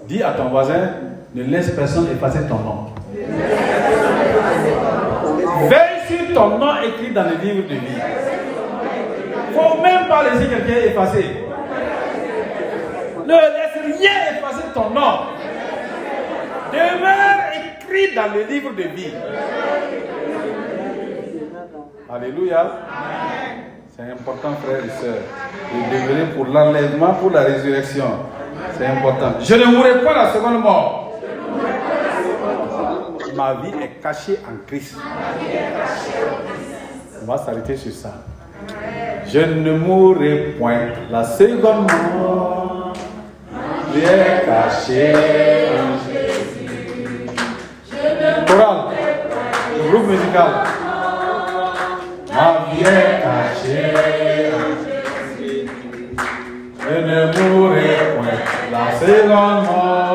Dis 0.07 0.21
à 0.21 0.31
ton 0.33 0.49
voisin, 0.49 0.89
ne 1.33 1.43
laisse 1.43 1.71
personne 1.71 2.07
effacer 2.11 2.41
ton 2.47 2.55
nom. 2.59 2.85
Veille 5.69 5.92
sur 6.07 6.33
ton 6.33 6.57
nom 6.57 6.73
écrit 6.83 7.11
dans 7.11 7.23
le 7.23 7.35
livre 7.35 7.67
de 7.67 7.75
vie. 7.75 8.01
faut 9.53 9.81
même 9.81 10.07
pas 10.07 10.23
laisser 10.23 10.47
quelqu'un 10.47 10.87
effacer. 10.87 11.25
Ne 13.25 13.33
laisse 13.33 13.97
rien 13.99 14.37
effacer 14.37 14.63
ton 14.73 14.89
nom. 14.89 15.19
Demeure 16.71 17.43
écrit 17.53 18.15
dans 18.15 18.33
le 18.33 18.43
livre 18.43 18.71
de 18.73 18.83
vie. 18.83 19.13
Alléluia. 22.13 22.71
C'est 23.95 24.03
important, 24.03 24.53
frères 24.63 24.83
et 24.83 24.89
sœurs, 25.01 25.21
de 25.71 25.95
demeurer 25.95 26.31
pour 26.35 26.45
l'enlèvement, 26.45 27.13
pour 27.13 27.29
la 27.29 27.41
résurrection. 27.41 28.05
C'est 28.77 28.87
important. 28.87 29.33
Je 29.39 29.53
ne 29.53 29.65
mourrai 29.65 30.03
pas 30.03 30.13
la 30.13 30.33
seconde 30.33 30.61
mort. 30.61 31.19
Ma 33.35 33.55
vie 33.55 33.73
est 33.81 34.01
cachée 34.01 34.39
en 34.45 34.65
Christ. 34.67 34.95
On 37.21 37.25
va 37.25 37.37
s'arrêter 37.37 37.77
sur 37.77 37.91
ça. 37.91 38.13
Je 39.27 39.39
ne 39.39 39.77
mourrai 39.77 40.55
point 40.59 40.89
la 41.09 41.23
seconde 41.23 41.91
mort. 42.15 42.93
Est 43.95 44.45
cachée 44.45 45.13
en 45.13 46.11
Jésus. 46.11 47.27
Chorale, 48.47 48.81
le 49.77 49.91
groupe 49.91 50.07
musical. 50.07 50.51
Ma 52.33 52.47
vie 52.71 52.81
est 52.81 53.21
cachée 53.21 54.51
en 54.53 54.65
Jésus. 54.83 55.67
Je 56.79 56.95
ne 56.99 57.19
mourrai 57.49 57.91
point 58.15 58.39
la 58.71 58.85
seconde 58.99 59.65
mort. 59.65 60.12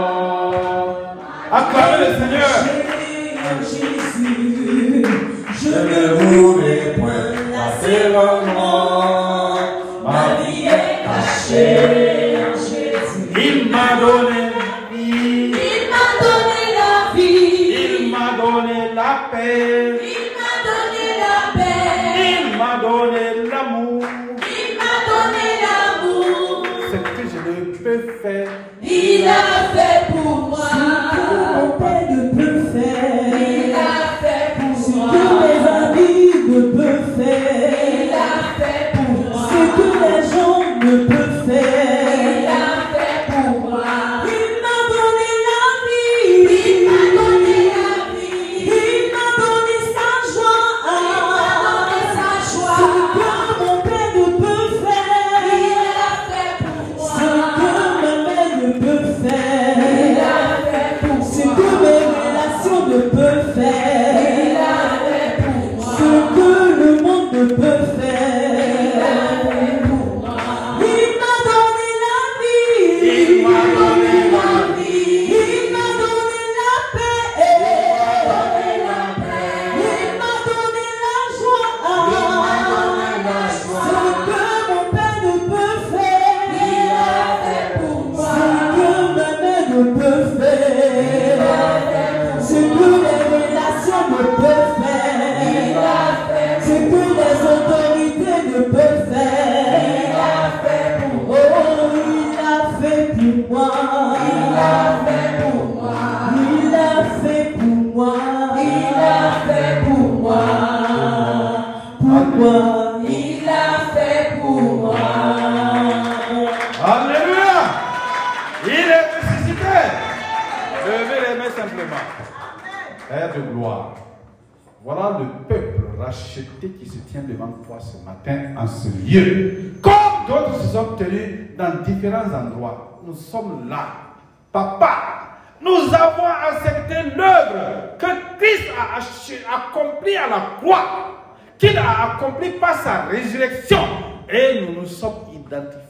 Je 5.61 5.69
ne 5.69 6.01
mourrai 6.25 6.95
point 6.97 7.29
la 7.53 7.67
seconde 7.83 8.55
mort. 8.55 8.98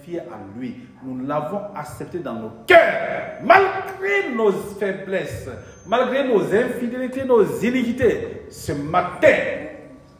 Identifiés 0.08 0.20
à 0.20 0.58
lui. 0.58 0.76
Nous 1.04 1.26
l'avons 1.26 1.60
accepté 1.74 2.18
dans 2.18 2.34
nos 2.34 2.52
cœurs, 2.66 3.40
malgré 3.42 4.34
nos 4.34 4.52
faiblesses, 4.52 5.48
malgré 5.86 6.26
nos 6.26 6.42
infidélités, 6.42 7.24
nos 7.24 7.44
iniquités. 7.44 8.46
Ce 8.50 8.72
matin, 8.72 9.36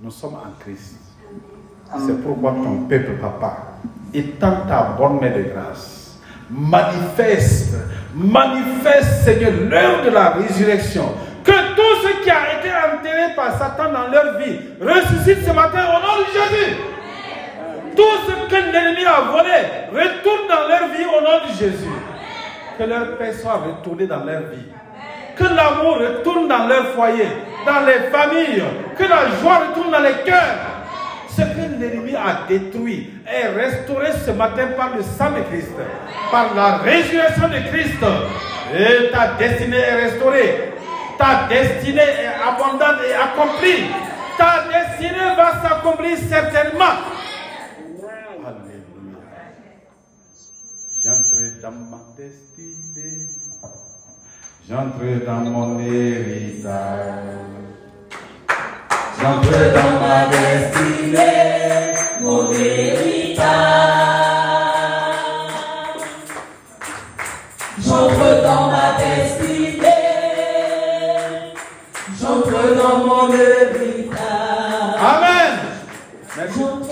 nous 0.01 0.11
sommes 0.11 0.35
en 0.35 0.61
Christ. 0.61 0.97
C'est 2.07 2.23
pourquoi 2.23 2.53
ton 2.53 2.83
peuple, 2.83 3.17
papa, 3.21 3.57
étend 4.13 4.67
ta 4.69 4.95
bonne 4.99 5.21
main 5.21 5.31
de 5.31 5.43
grâce. 5.43 6.19
Manifeste, 6.51 7.77
manifeste, 8.15 9.25
Seigneur, 9.25 9.53
l'heure 9.69 10.05
de 10.05 10.11
la 10.11 10.31
résurrection. 10.31 11.05
Que 11.45 11.75
tout 11.75 12.07
ce 12.07 12.23
qui 12.23 12.31
a 12.31 12.59
été 12.59 12.69
enterré 12.69 13.35
par 13.35 13.59
Satan 13.59 13.93
dans 13.93 14.09
leur 14.09 14.39
vie 14.39 14.59
ressuscite 14.81 15.47
ce 15.47 15.53
matin 15.53 15.85
au 15.89 16.01
nom 16.01 16.21
de 16.21 16.27
Jésus. 16.33 16.77
Tout 17.99 18.19
ce 18.29 18.49
que 18.49 18.55
l'ennemi 18.55 19.05
a 19.05 19.23
volé 19.23 19.59
retourne 19.91 20.47
dans 20.49 20.69
leur 20.69 20.87
vie 20.95 21.05
au 21.05 21.21
nom 21.21 21.49
de 21.49 21.53
Jésus. 21.59 21.99
Que 22.79 22.85
leur 22.85 23.19
paix 23.19 23.33
soit 23.33 23.55
retournée 23.55 24.07
dans 24.07 24.23
leur 24.23 24.43
vie. 24.43 24.69
Que 25.37 25.43
l'amour 25.43 25.99
retourne 25.99 26.47
dans 26.47 26.69
leur 26.69 26.95
foyer, 26.95 27.27
dans 27.67 27.85
les 27.85 28.09
familles. 28.11 28.63
Que 28.97 29.03
la 29.03 29.29
joie 29.41 29.63
retourne 29.69 29.91
dans 29.91 29.99
les 29.99 30.23
cœurs. 30.25 30.61
Ce 31.29 31.43
que 31.43 31.81
l'ennemi 31.81 32.15
a 32.15 32.47
détruit 32.49 33.11
est 33.27 33.49
restauré 33.49 34.13
ce 34.25 34.31
matin 34.31 34.69
par 34.77 34.95
le 34.95 35.03
sang 35.03 35.33
de 35.33 35.41
Christ, 35.51 35.75
par 36.31 36.55
la 36.55 36.77
résurrection 36.77 37.49
de 37.49 37.69
Christ. 37.69 37.99
Et 38.79 39.11
ta 39.11 39.33
destinée 39.39 39.77
est 39.77 40.05
restaurée. 40.05 40.73
Ta 41.19 41.49
destinée 41.49 42.01
est 42.01 42.49
abondante 42.49 43.01
et 43.09 43.15
accomplie. 43.15 43.87
Ta 44.37 44.69
destinée 44.69 45.35
va 45.37 45.63
s'accomplir 45.63 46.17
certainement. 46.29 46.95
Alléluia. 48.49 49.19
J'entre 51.05 51.37
dans 51.63 51.73
ma 51.73 51.99
destinée. 52.17 53.27
J'entre 54.69 55.25
dans 55.27 55.51
mon 55.51 55.81
héritage. 55.81 56.69
J'entre 59.21 59.59
dans 59.75 59.93
ma 60.01 60.27
destinée. 60.27 61.95
Mon 62.21 62.53
héritage. 62.53 63.47
J'entre 67.81 68.43
dans 68.43 68.71
ma 68.71 68.89
destinée. 68.99 69.89
J'entre 72.21 72.77
dans 72.77 72.99
mon 73.07 73.33
héritage. 73.33 73.88